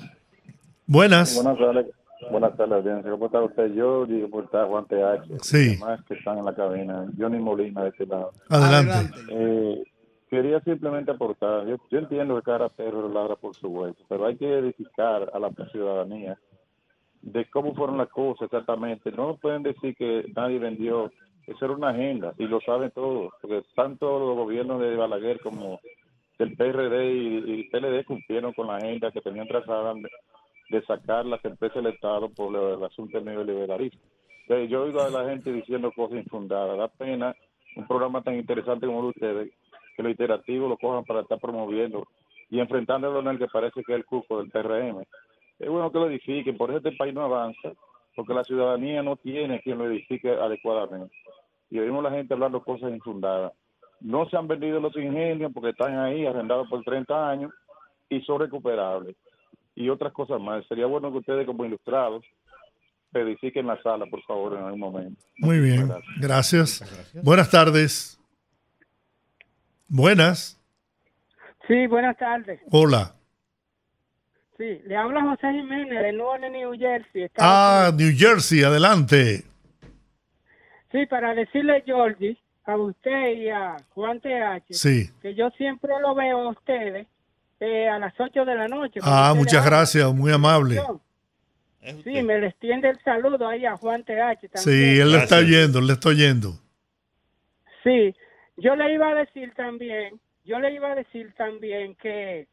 Buenas. 0.92 1.42
Buenas 1.42 1.58
tardes. 1.58 1.86
Buenas 2.30 2.58
tardes, 2.58 2.74
audiencia. 2.74 3.12
¿Cómo 3.12 3.26
está 3.28 3.42
usted? 3.42 3.74
Yo 3.74 4.06
digo, 4.06 4.30
por 4.30 4.44
estar 4.44 4.68
Juan 4.68 4.86
TH. 4.88 5.42
Sí. 5.42 5.78
Más 5.80 6.04
que 6.04 6.16
están 6.16 6.38
en 6.38 6.44
la 6.44 6.54
cabina. 6.54 7.06
Johnny 7.18 7.40
Molina 7.40 7.84
de 7.84 7.90
este 7.90 8.06
lado. 8.06 8.34
Adelante. 8.50 9.10
Eh, 9.30 9.84
quería 10.30 10.60
simplemente 10.60 11.12
aportar. 11.12 11.66
Yo, 11.66 11.78
yo 11.90 11.98
entiendo 11.98 12.36
que 12.36 12.42
cada 12.42 12.68
perro 12.68 13.08
ladra 13.08 13.38
por 13.38 13.56
su 13.56 13.70
hueso, 13.70 14.04
pero 14.10 14.26
hay 14.26 14.36
que 14.36 14.54
edificar 14.54 15.32
a 15.34 15.40
la 15.40 15.50
ciudadanía 15.72 16.38
de 17.22 17.50
cómo 17.50 17.74
fueron 17.74 17.98
las 17.98 18.10
cosas 18.10 18.44
exactamente. 18.52 19.14
No 19.14 19.38
pueden 19.38 19.64
decir 19.64 19.96
que 19.96 20.26
nadie 20.36 20.60
vendió. 20.60 21.10
Eso 21.48 21.66
era 21.66 21.74
una 21.74 21.92
agenda 21.92 22.34
y 22.38 22.48
lo 22.48 22.60
saben 22.60 22.92
todos, 22.92 23.32
porque 23.42 23.64
tanto 23.76 24.20
los 24.20 24.36
gobiernos 24.36 24.82
de 24.82 24.98
Balaguer 24.98 25.40
como 25.40 25.80
del 26.38 26.58
PRD 26.58 27.14
y, 27.14 27.70
PLD 27.70 28.04
cumplieron 28.06 28.52
con 28.52 28.68
la 28.68 28.76
agenda 28.76 29.10
que 29.12 29.22
tenían 29.22 29.48
trazada 29.48 29.94
de, 30.72 30.82
sacar 30.86 31.26
las 31.26 31.44
empresas 31.46 31.84
del 31.84 31.94
Estado 31.94 32.30
por 32.30 32.56
el 32.56 32.84
asunto 32.84 33.18
del 33.18 33.26
neoliberalismo. 33.26 34.02
Entonces, 34.44 34.70
yo 34.70 34.84
oigo 34.84 35.02
a 35.02 35.10
la 35.10 35.30
gente 35.30 35.52
diciendo 35.52 35.92
cosas 35.92 36.18
infundadas. 36.18 36.78
Da 36.78 36.88
pena 36.88 37.36
un 37.76 37.88
programa 37.88 38.22
tan 38.22 38.36
interesante 38.36 38.86
como 38.86 39.00
el 39.00 39.06
de 39.06 39.10
ustedes, 39.10 39.54
que 39.96 40.04
lo 40.04 40.10
iterativo 40.10 40.68
lo 40.68 40.78
cojan 40.78 41.06
para 41.06 41.22
estar 41.22 41.40
promoviendo 41.40 42.08
y 42.50 42.60
enfrentándolo 42.60 43.20
en 43.20 43.28
el 43.28 43.38
que 43.38 43.48
parece 43.48 43.84
que 43.84 43.94
es 43.94 43.98
el 44.00 44.06
cupo 44.06 44.40
del 44.40 44.50
PRM 44.50 45.04
es 45.62 45.70
bueno 45.70 45.92
que 45.92 46.00
lo 46.00 46.08
edifiquen, 46.08 46.58
por 46.58 46.72
eso 46.72 46.80
este 46.80 46.98
país 46.98 47.14
no 47.14 47.22
avanza, 47.22 47.72
porque 48.16 48.34
la 48.34 48.44
ciudadanía 48.44 49.04
no 49.04 49.16
tiene 49.16 49.62
quien 49.62 49.78
lo 49.78 49.86
edifique 49.86 50.32
adecuadamente. 50.32 51.14
Y 51.70 51.78
oímos 51.78 52.04
a 52.04 52.10
la 52.10 52.18
gente 52.18 52.34
hablando 52.34 52.64
cosas 52.64 52.92
infundadas. 52.92 53.54
No 54.00 54.28
se 54.28 54.38
han 54.38 54.48
vendido 54.48 54.80
los 54.80 54.96
ingenios 54.96 55.52
porque 55.54 55.70
están 55.70 56.00
ahí 56.00 56.26
arrendados 56.26 56.68
por 56.68 56.84
30 56.84 57.30
años 57.30 57.54
y 58.10 58.22
son 58.22 58.40
recuperables. 58.40 59.16
Y 59.76 59.90
otras 59.90 60.14
cosas 60.14 60.40
más. 60.42 60.66
Sería 60.68 60.86
bueno 60.86 61.12
que 61.12 61.20
ustedes 61.20 61.46
como 61.46 61.66
ilustrados 61.66 62.24
verifiquen 63.12 63.68
la 63.68 63.82
sala, 63.82 64.06
por 64.06 64.22
favor, 64.24 64.58
en 64.58 64.64
algún 64.64 64.80
momento. 64.80 65.22
Muy 65.38 65.60
bien, 65.60 65.90
gracias. 66.20 66.82
Buenas 67.24 67.50
tardes. 67.52 68.18
Buenas. 69.88 70.58
Sí, 71.68 71.88
buenas 71.88 72.18
tardes. 72.18 72.60
Hola. 72.72 73.14
Sí, 74.58 74.80
le 74.86 74.96
habla 74.96 75.22
José 75.24 75.52
Jiménez 75.52 76.02
de 76.02 76.14
Nueva 76.14 76.38
New 76.38 76.74
Jersey. 76.78 77.28
Ah, 77.38 77.92
New 77.94 78.12
Jersey, 78.16 78.64
adelante. 78.64 79.44
Sí, 80.92 81.06
para 81.08 81.34
decirle, 81.34 81.82
Georgie, 81.86 82.38
a 82.66 82.78
usted 82.78 83.32
y 83.38 83.50
a 83.50 83.78
Juan 83.94 84.20
TH, 84.22 84.64
Sí. 84.74 85.10
que 85.22 85.34
yo 85.36 85.50
siempre 85.52 85.92
lo 86.02 86.14
veo 86.16 86.40
a 86.42 86.50
ustedes 86.52 87.08
eh, 87.62 87.88
a 87.88 88.00
las 88.00 88.20
8 88.20 88.44
de 88.44 88.56
la 88.56 88.68
noche. 88.68 89.00
Ah, 89.04 89.34
muchas 89.36 89.64
gracias, 89.64 90.12
muy 90.14 90.32
amable. 90.32 90.82
Sí, 92.04 92.22
me 92.24 92.40
le 92.40 92.48
extiende 92.48 92.90
el 92.90 93.00
saludo 93.04 93.48
ahí 93.48 93.66
a 93.66 93.78
Juan 93.78 94.04
TH 94.04 94.50
también. 94.50 94.58
Sí, 94.58 95.00
él 95.00 95.12
le 95.12 95.18
está 95.20 95.38
oyendo, 95.38 95.80
él 95.80 95.88
le 95.88 95.94
está 95.94 96.10
oyendo. 96.10 96.54
Sí, 97.84 98.16
yo 98.58 98.76
le 98.76 98.94
iba 98.94 99.10
a 99.10 99.16
decir 99.16 99.54
también, 99.56 100.20
yo 100.44 100.60
le 100.60 100.74
iba 100.74 100.92
a 100.92 100.96
decir 100.96 101.34
también 101.38 101.96
que 101.96 102.48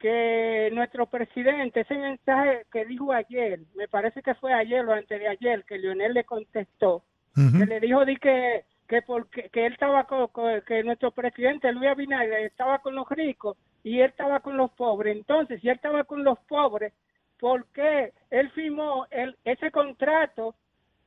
que 0.00 0.70
nuestro 0.72 1.06
presidente, 1.06 1.80
ese 1.80 1.96
mensaje 1.96 2.66
que 2.72 2.84
dijo 2.84 3.12
ayer, 3.12 3.60
me 3.74 3.88
parece 3.88 4.22
que 4.22 4.34
fue 4.36 4.52
ayer 4.52 4.84
o 4.84 4.92
antes 4.92 5.18
de 5.18 5.26
ayer, 5.26 5.64
que 5.64 5.78
Leonel 5.78 6.14
le 6.14 6.22
contestó, 6.22 7.02
que 7.34 7.66
le 7.66 7.80
dijo 7.80 8.04
di 8.04 8.16
que 8.16 8.64
que 8.88 9.02
porque 9.02 9.50
que 9.50 9.66
él 9.66 9.74
estaba 9.74 10.04
con, 10.04 10.28
que 10.66 10.82
nuestro 10.82 11.10
presidente 11.10 11.70
Luis 11.72 11.90
Abinader 11.90 12.46
estaba 12.46 12.78
con 12.78 12.94
los 12.94 13.08
ricos 13.10 13.56
y 13.84 14.00
él 14.00 14.10
estaba 14.10 14.40
con 14.40 14.56
los 14.56 14.70
pobres. 14.72 15.16
Entonces, 15.16 15.60
si 15.60 15.68
él 15.68 15.76
estaba 15.76 16.04
con 16.04 16.24
los 16.24 16.38
pobres, 16.48 16.92
¿por 17.38 17.66
qué 17.66 18.12
él 18.30 18.50
firmó 18.50 19.06
el, 19.10 19.36
ese 19.44 19.70
contrato 19.70 20.54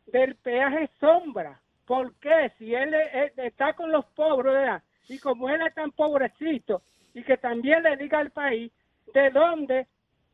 del 0.05 0.35
peaje 0.35 0.89
sombra? 0.99 1.59
¿Por 1.85 2.13
qué? 2.15 2.51
Si 2.57 2.73
él, 2.73 2.93
está 3.37 3.73
con 3.73 3.91
los 3.91 4.05
pobres. 4.15 4.81
Y 5.09 5.19
como 5.19 5.49
él 5.49 5.61
es 5.67 5.73
tan 5.73 5.91
pobrecito, 5.91 6.83
y 7.13 7.23
que 7.23 7.35
también 7.35 7.83
le 7.83 7.97
diga 7.97 8.19
al 8.19 8.31
país 8.31 8.71
de 9.13 9.29
dónde 9.31 9.87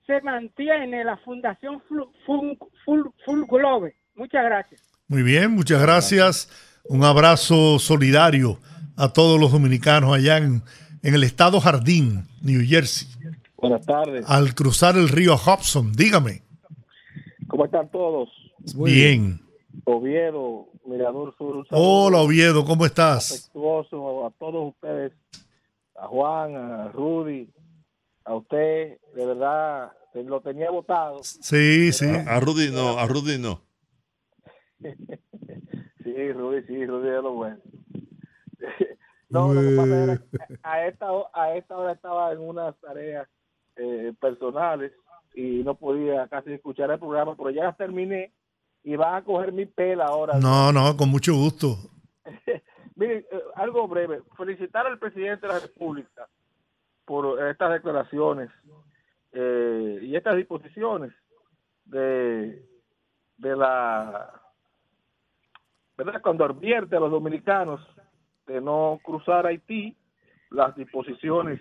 se 0.05 0.21
mantiene 0.21 1.03
la 1.03 1.17
Fundación 1.17 1.81
Full 1.87 3.43
Globe. 3.47 3.95
Muchas 4.15 4.43
gracias. 4.43 4.83
Muy 5.07 5.23
bien, 5.23 5.51
muchas 5.51 5.81
gracias. 5.81 6.66
Un 6.89 7.03
abrazo 7.03 7.79
solidario 7.79 8.59
a 8.95 9.09
todos 9.13 9.39
los 9.39 9.51
dominicanos 9.51 10.13
allá 10.15 10.37
en, 10.37 10.63
en 11.03 11.13
el 11.13 11.23
estado 11.23 11.59
Jardín, 11.59 12.27
New 12.41 12.61
Jersey, 12.65 13.07
Buenas 13.57 13.85
tardes. 13.85 14.25
al 14.27 14.55
cruzar 14.55 14.95
el 14.97 15.09
río 15.09 15.35
Hudson. 15.35 15.91
Dígame. 15.93 16.43
¿Cómo 17.47 17.65
están 17.65 17.89
todos? 17.89 18.29
Bien. 18.75 19.41
Oviedo, 19.85 20.67
Mirador 20.85 21.35
Sur. 21.37 21.65
Hola, 21.71 22.19
Oviedo, 22.19 22.65
¿cómo 22.65 22.85
estás? 22.85 23.31
afectuoso 23.31 24.25
a 24.25 24.31
todos 24.39 24.73
ustedes, 24.73 25.11
a 26.01 26.07
Juan, 26.07 26.55
a 26.55 26.87
Rudy, 26.89 27.49
a 28.25 28.35
usted. 28.35 28.97
De 29.15 29.25
verdad, 29.25 29.91
lo 30.13 30.41
tenía 30.41 30.69
votado. 30.71 31.19
Sí, 31.23 31.91
sí. 31.93 32.05
A, 32.05 32.35
a 32.35 32.39
Rudy 32.39 32.71
no, 32.71 32.97
a 32.97 33.05
Rudy 33.07 33.37
no. 33.37 33.61
Sí, 36.03 36.31
Rudy, 36.31 36.63
sí, 36.63 36.85
Rudy 36.85 37.09
es 37.09 37.21
lo 37.21 37.33
bueno. 37.33 37.57
no, 39.29 39.53
lo 39.53 39.61
que 39.61 39.75
pasa 39.75 40.03
era 40.03 40.17
que 40.17 40.59
a 40.63 40.87
esta, 40.87 41.07
a 41.33 41.55
esta 41.55 41.77
hora 41.77 41.91
estaba 41.91 42.31
en 42.31 42.39
unas 42.39 42.79
tareas 42.79 43.27
eh, 43.75 44.13
personales 44.17 44.93
y 45.35 45.63
no 45.65 45.75
podía 45.75 46.25
casi 46.29 46.53
escuchar 46.53 46.91
el 46.91 46.99
programa, 46.99 47.35
pero 47.35 47.49
ya 47.49 47.65
las 47.65 47.77
terminé 47.77 48.31
y 48.83 48.95
van 48.95 49.15
a 49.15 49.23
coger 49.25 49.51
mi 49.51 49.65
pela 49.65 50.05
ahora. 50.05 50.39
No, 50.39 50.71
no, 50.71 50.95
con 50.95 51.09
mucho 51.09 51.33
gusto. 51.33 51.75
Miren, 52.95 53.25
eh, 53.29 53.43
algo 53.55 53.85
breve. 53.89 54.21
Felicitar 54.37 54.87
al 54.87 54.99
presidente 54.99 55.45
de 55.45 55.53
la 55.53 55.59
República 55.59 56.25
por 57.03 57.45
estas 57.49 57.73
declaraciones 57.73 58.49
eh, 59.33 59.99
y 60.03 60.15
estas 60.15 60.37
disposiciones 60.37 61.11
de, 61.83 62.65
de 63.37 63.55
la 63.57 64.41
cuando 66.21 66.45
advierte 66.45 66.95
a 66.95 66.99
los 66.99 67.11
dominicanos 67.11 67.81
de 68.45 68.61
no 68.61 68.99
cruzar 69.03 69.45
Haití 69.45 69.95
las 70.51 70.75
disposiciones 70.75 71.59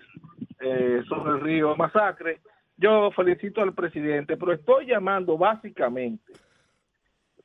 eh, 0.59 1.01
sobre 1.07 1.31
el 1.31 1.41
río 1.41 1.75
Masacre. 1.75 2.41
Yo 2.77 3.11
felicito 3.11 3.61
al 3.61 3.73
presidente, 3.73 4.37
pero 4.37 4.53
estoy 4.53 4.85
llamando 4.85 5.37
básicamente 5.37 6.33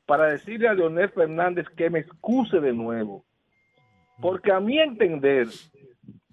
para 0.05 0.27
decirle 0.27 0.67
a 0.67 0.73
Leonel 0.73 1.09
Fernández 1.09 1.67
que 1.75 1.89
me 1.89 1.99
excuse 1.99 2.59
de 2.59 2.73
nuevo. 2.73 3.25
Porque 4.21 4.51
a 4.51 4.59
mi 4.59 4.79
entender, 4.79 5.47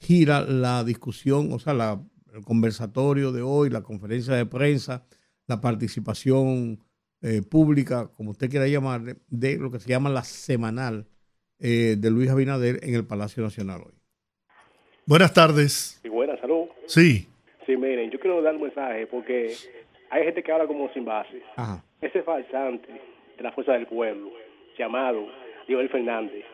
gira 0.00 0.40
la 0.42 0.84
discusión, 0.84 1.52
o 1.52 1.58
sea, 1.58 1.74
la- 1.74 2.00
el 2.34 2.42
conversatorio 2.44 3.32
de 3.32 3.42
hoy, 3.42 3.70
la 3.70 3.82
conferencia 3.82 4.34
de 4.34 4.46
prensa, 4.46 5.04
la 5.46 5.60
participación 5.60 6.78
eh, 7.20 7.42
pública, 7.42 8.08
como 8.16 8.30
usted 8.30 8.48
quiera 8.48 8.68
llamarle, 8.68 9.16
de 9.28 9.56
lo 9.58 9.72
que 9.72 9.80
se 9.80 9.88
llama 9.88 10.08
la 10.08 10.22
semanal 10.22 11.06
eh, 11.58 11.96
de 11.98 12.10
Luis 12.12 12.30
Abinader 12.30 12.78
en 12.84 12.94
el 12.94 13.04
Palacio 13.04 13.42
Nacional 13.42 13.80
hoy. 13.84 13.94
Buenas 15.04 15.32
tardes. 15.34 16.00
Y 16.04 16.08
buena 16.08 16.38
salud. 16.40 16.66
Sí. 16.86 17.26
Sí, 17.66 17.76
miren, 17.76 18.10
yo 18.12 18.20
quiero 18.20 18.40
dar 18.42 18.54
un 18.54 18.62
mensaje 18.62 19.06
porque 19.08 19.52
hay 20.10 20.24
gente 20.24 20.42
que 20.44 20.52
habla 20.52 20.66
como 20.68 20.88
sin 20.92 21.04
base. 21.04 21.42
Ajá. 21.56 21.82
Ese 22.00 22.22
falsante 22.22 22.86
de 23.36 23.42
la 23.42 23.50
fuerza 23.52 23.72
del 23.72 23.86
pueblo, 23.88 24.30
llamado 24.78 25.26
Joel 25.68 25.88
Fernández, 25.88 26.44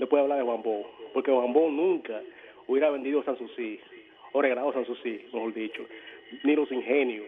no 0.00 0.08
puede 0.08 0.24
hablar 0.24 0.38
de 0.38 0.44
Juan 0.44 0.62
Bo, 0.64 0.82
porque 1.14 1.30
Juan 1.30 1.52
Bo 1.52 1.70
nunca 1.70 2.20
hubiera 2.66 2.90
vendido 2.90 3.22
San 3.24 3.36
Susi, 3.38 3.80
o 4.32 4.42
regalado 4.42 4.72
San 4.72 4.86
Susi, 4.86 5.22
mejor 5.32 5.54
dicho, 5.54 5.86
ni 6.44 6.56
los 6.56 6.70
ingenios, 6.70 7.26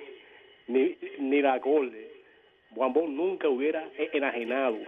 ni, 0.68 0.96
ni 1.18 1.42
la 1.42 1.58
Golde. 1.58 2.12
Juan 2.74 2.92
Bo 2.92 3.06
nunca 3.06 3.48
hubiera 3.48 3.88
enajenado 4.12 4.78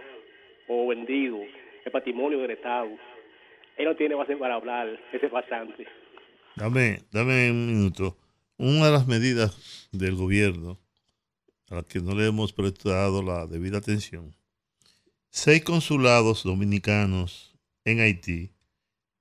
o 0.67 0.87
vendido 0.87 1.39
el 1.85 1.91
patrimonio 1.91 2.39
del 2.39 2.51
Estado. 2.51 2.89
Él 3.77 3.85
no 3.85 3.95
tiene 3.95 4.15
base 4.15 4.35
para 4.35 4.55
hablar, 4.55 4.99
ese 5.13 5.29
falsante. 5.29 5.87
Dame, 6.55 6.99
dame 7.11 7.51
un 7.51 7.67
minuto. 7.67 8.17
Una 8.57 8.87
de 8.87 8.91
las 8.91 9.07
medidas 9.07 9.87
del 9.91 10.15
gobierno 10.15 10.79
a 11.69 11.75
las 11.75 11.85
que 11.85 11.99
no 11.99 12.15
le 12.15 12.27
hemos 12.27 12.53
prestado 12.53 13.21
la 13.21 13.45
debida 13.45 13.77
atención. 13.77 14.35
Seis 15.29 15.63
consulados 15.63 16.43
dominicanos 16.43 17.55
en 17.85 17.99
Haití 17.99 18.51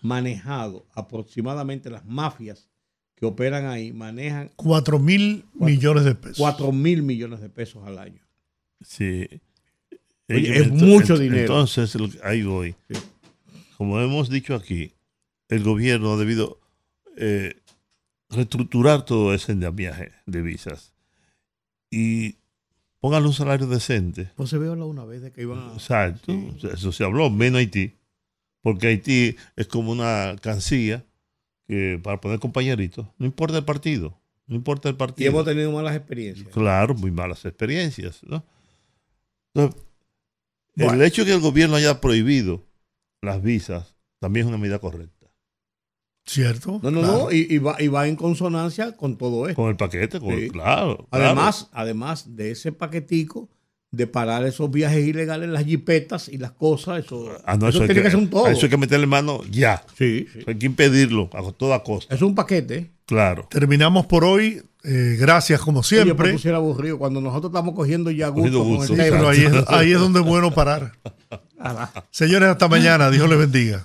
manejado 0.02 0.86
aproximadamente 0.92 1.88
las 1.88 2.04
mafias 2.04 2.68
que 3.14 3.24
operan 3.24 3.64
ahí, 3.64 3.94
manejan 3.94 4.50
4 4.56 4.98
mil 4.98 5.46
millones 5.54 6.04
de 6.04 6.14
pesos. 6.14 6.36
4 6.36 6.70
mil 6.72 7.02
millones 7.02 7.40
de 7.40 7.48
pesos 7.48 7.86
al 7.86 7.98
año. 7.98 8.22
Sí. 8.82 9.26
Oye, 10.28 10.58
es 10.58 10.70
mucho 10.70 11.14
ent- 11.16 11.20
dinero. 11.20 11.40
Entonces, 11.40 11.96
ahí 12.22 12.42
voy. 12.42 12.74
Como 13.78 13.98
hemos 13.98 14.28
dicho 14.28 14.54
aquí, 14.54 14.92
el 15.48 15.64
gobierno 15.64 16.12
ha 16.12 16.16
debido 16.18 16.60
eh, 17.18 17.56
reestructurar 18.30 19.04
todo 19.04 19.34
ese 19.34 19.54
viaje 19.54 20.12
de 20.26 20.42
visas 20.42 20.92
y 21.90 22.36
póngale 23.00 23.26
un 23.26 23.32
salario 23.32 23.66
decente. 23.66 24.30
Pues 24.36 24.50
se 24.50 24.58
vio 24.58 24.74
la 24.76 24.84
una 24.84 25.04
vez 25.04 25.22
de 25.22 25.32
que 25.32 25.42
iban 25.42 25.58
a... 25.70 25.72
Exacto. 25.72 26.32
Eso 26.72 26.92
se 26.92 27.04
habló, 27.04 27.30
menos 27.30 27.58
Haití. 27.60 27.94
Porque 28.60 28.88
Haití 28.88 29.36
es 29.56 29.66
como 29.68 29.92
una 29.92 30.36
cancilla 30.40 31.04
que 31.66 32.00
para 32.02 32.20
poner 32.20 32.38
compañeritos, 32.38 33.06
no 33.18 33.26
importa 33.26 33.58
el 33.58 33.64
partido, 33.64 34.18
no 34.46 34.56
importa 34.56 34.88
el 34.88 34.94
Y 34.94 34.98
partido. 34.98 35.30
hemos 35.30 35.44
tenido 35.44 35.70
malas 35.70 35.94
experiencias. 35.96 36.48
Claro, 36.48 36.94
muy 36.94 37.10
malas 37.10 37.44
experiencias, 37.44 38.22
¿no? 38.24 38.44
Entonces, 39.54 39.80
el 40.76 41.02
hecho 41.02 41.22
de 41.22 41.28
que 41.30 41.34
el 41.34 41.40
gobierno 41.40 41.76
haya 41.76 42.00
prohibido 42.00 42.64
las 43.20 43.42
visas 43.42 43.94
también 44.18 44.46
es 44.46 44.48
una 44.48 44.58
medida 44.58 44.78
correcta. 44.78 45.17
¿Cierto? 46.28 46.78
No, 46.82 46.90
no, 46.90 47.00
Claro. 47.00 47.18
no, 47.24 47.32
y, 47.32 47.46
y 47.48 47.58
va, 47.58 47.80
y 47.80 47.88
va 47.88 48.06
en 48.06 48.14
consonancia 48.14 48.92
con 48.96 49.16
todo 49.16 49.48
esto. 49.48 49.60
Con 49.62 49.70
el 49.70 49.76
paquete, 49.76 50.20
con- 50.20 50.36
Sí. 50.38 50.50
claro, 50.50 51.06
claro. 51.10 51.24
Además, 51.26 51.68
además 51.72 52.36
de 52.36 52.50
ese 52.50 52.70
paquetico 52.70 53.48
de 53.90 54.06
parar 54.06 54.44
esos 54.44 54.70
viajes 54.70 55.06
ilegales, 55.06 55.48
las 55.48 55.64
jipetas 55.64 56.28
y 56.28 56.36
las 56.36 56.50
cosas, 56.52 57.02
eso, 57.06 57.30
Ah, 57.46 57.56
no, 57.56 57.68
eso 57.68 57.78
tiene 57.86 58.02
que, 58.02 58.10
ser 58.10 58.18
un 58.18 58.28
todo. 58.28 58.46
Eso 58.48 58.66
hay 58.66 58.70
que 58.70 58.76
meterle 58.76 59.06
mano 59.06 59.40
ya. 59.50 59.82
Sí, 59.96 60.26
Hay 60.46 60.56
que 60.58 60.66
impedirlo 60.66 61.30
a 61.32 61.50
toda 61.52 61.82
costa. 61.82 62.14
Es 62.14 62.20
un 62.20 62.34
paquete. 62.34 62.90
Claro. 63.06 63.46
Terminamos 63.50 64.04
por 64.04 64.24
hoy. 64.24 64.62
Eh, 64.84 65.16
gracias 65.18 65.60
como 65.62 65.80
Oye, 65.80 65.88
pero 65.90 66.04
siempre. 66.04 66.38
sí 66.38 66.48
eres 66.48 66.58
aburrido. 66.58 66.98
Cuando 66.98 67.20
nosotros 67.22 67.50
estamos 67.50 67.74
cogiendo 67.74 68.10
ya 68.10 68.28
gusto, 68.28 68.62
con 68.62 68.82
el 68.82 68.86
Sí, 68.86 68.94
pero 68.96 69.28
ahí 69.30 69.40
es, 69.44 69.52
ahí 69.68 69.92
es 69.92 69.98
donde 69.98 70.20
es 70.20 70.26
bueno 70.26 70.52
parar. 70.54 70.92
Señores, 72.10 72.48
hasta 72.50 72.68
mañana. 72.68 73.10
Dios 73.10 73.28
les 73.28 73.38
bendiga. 73.38 73.84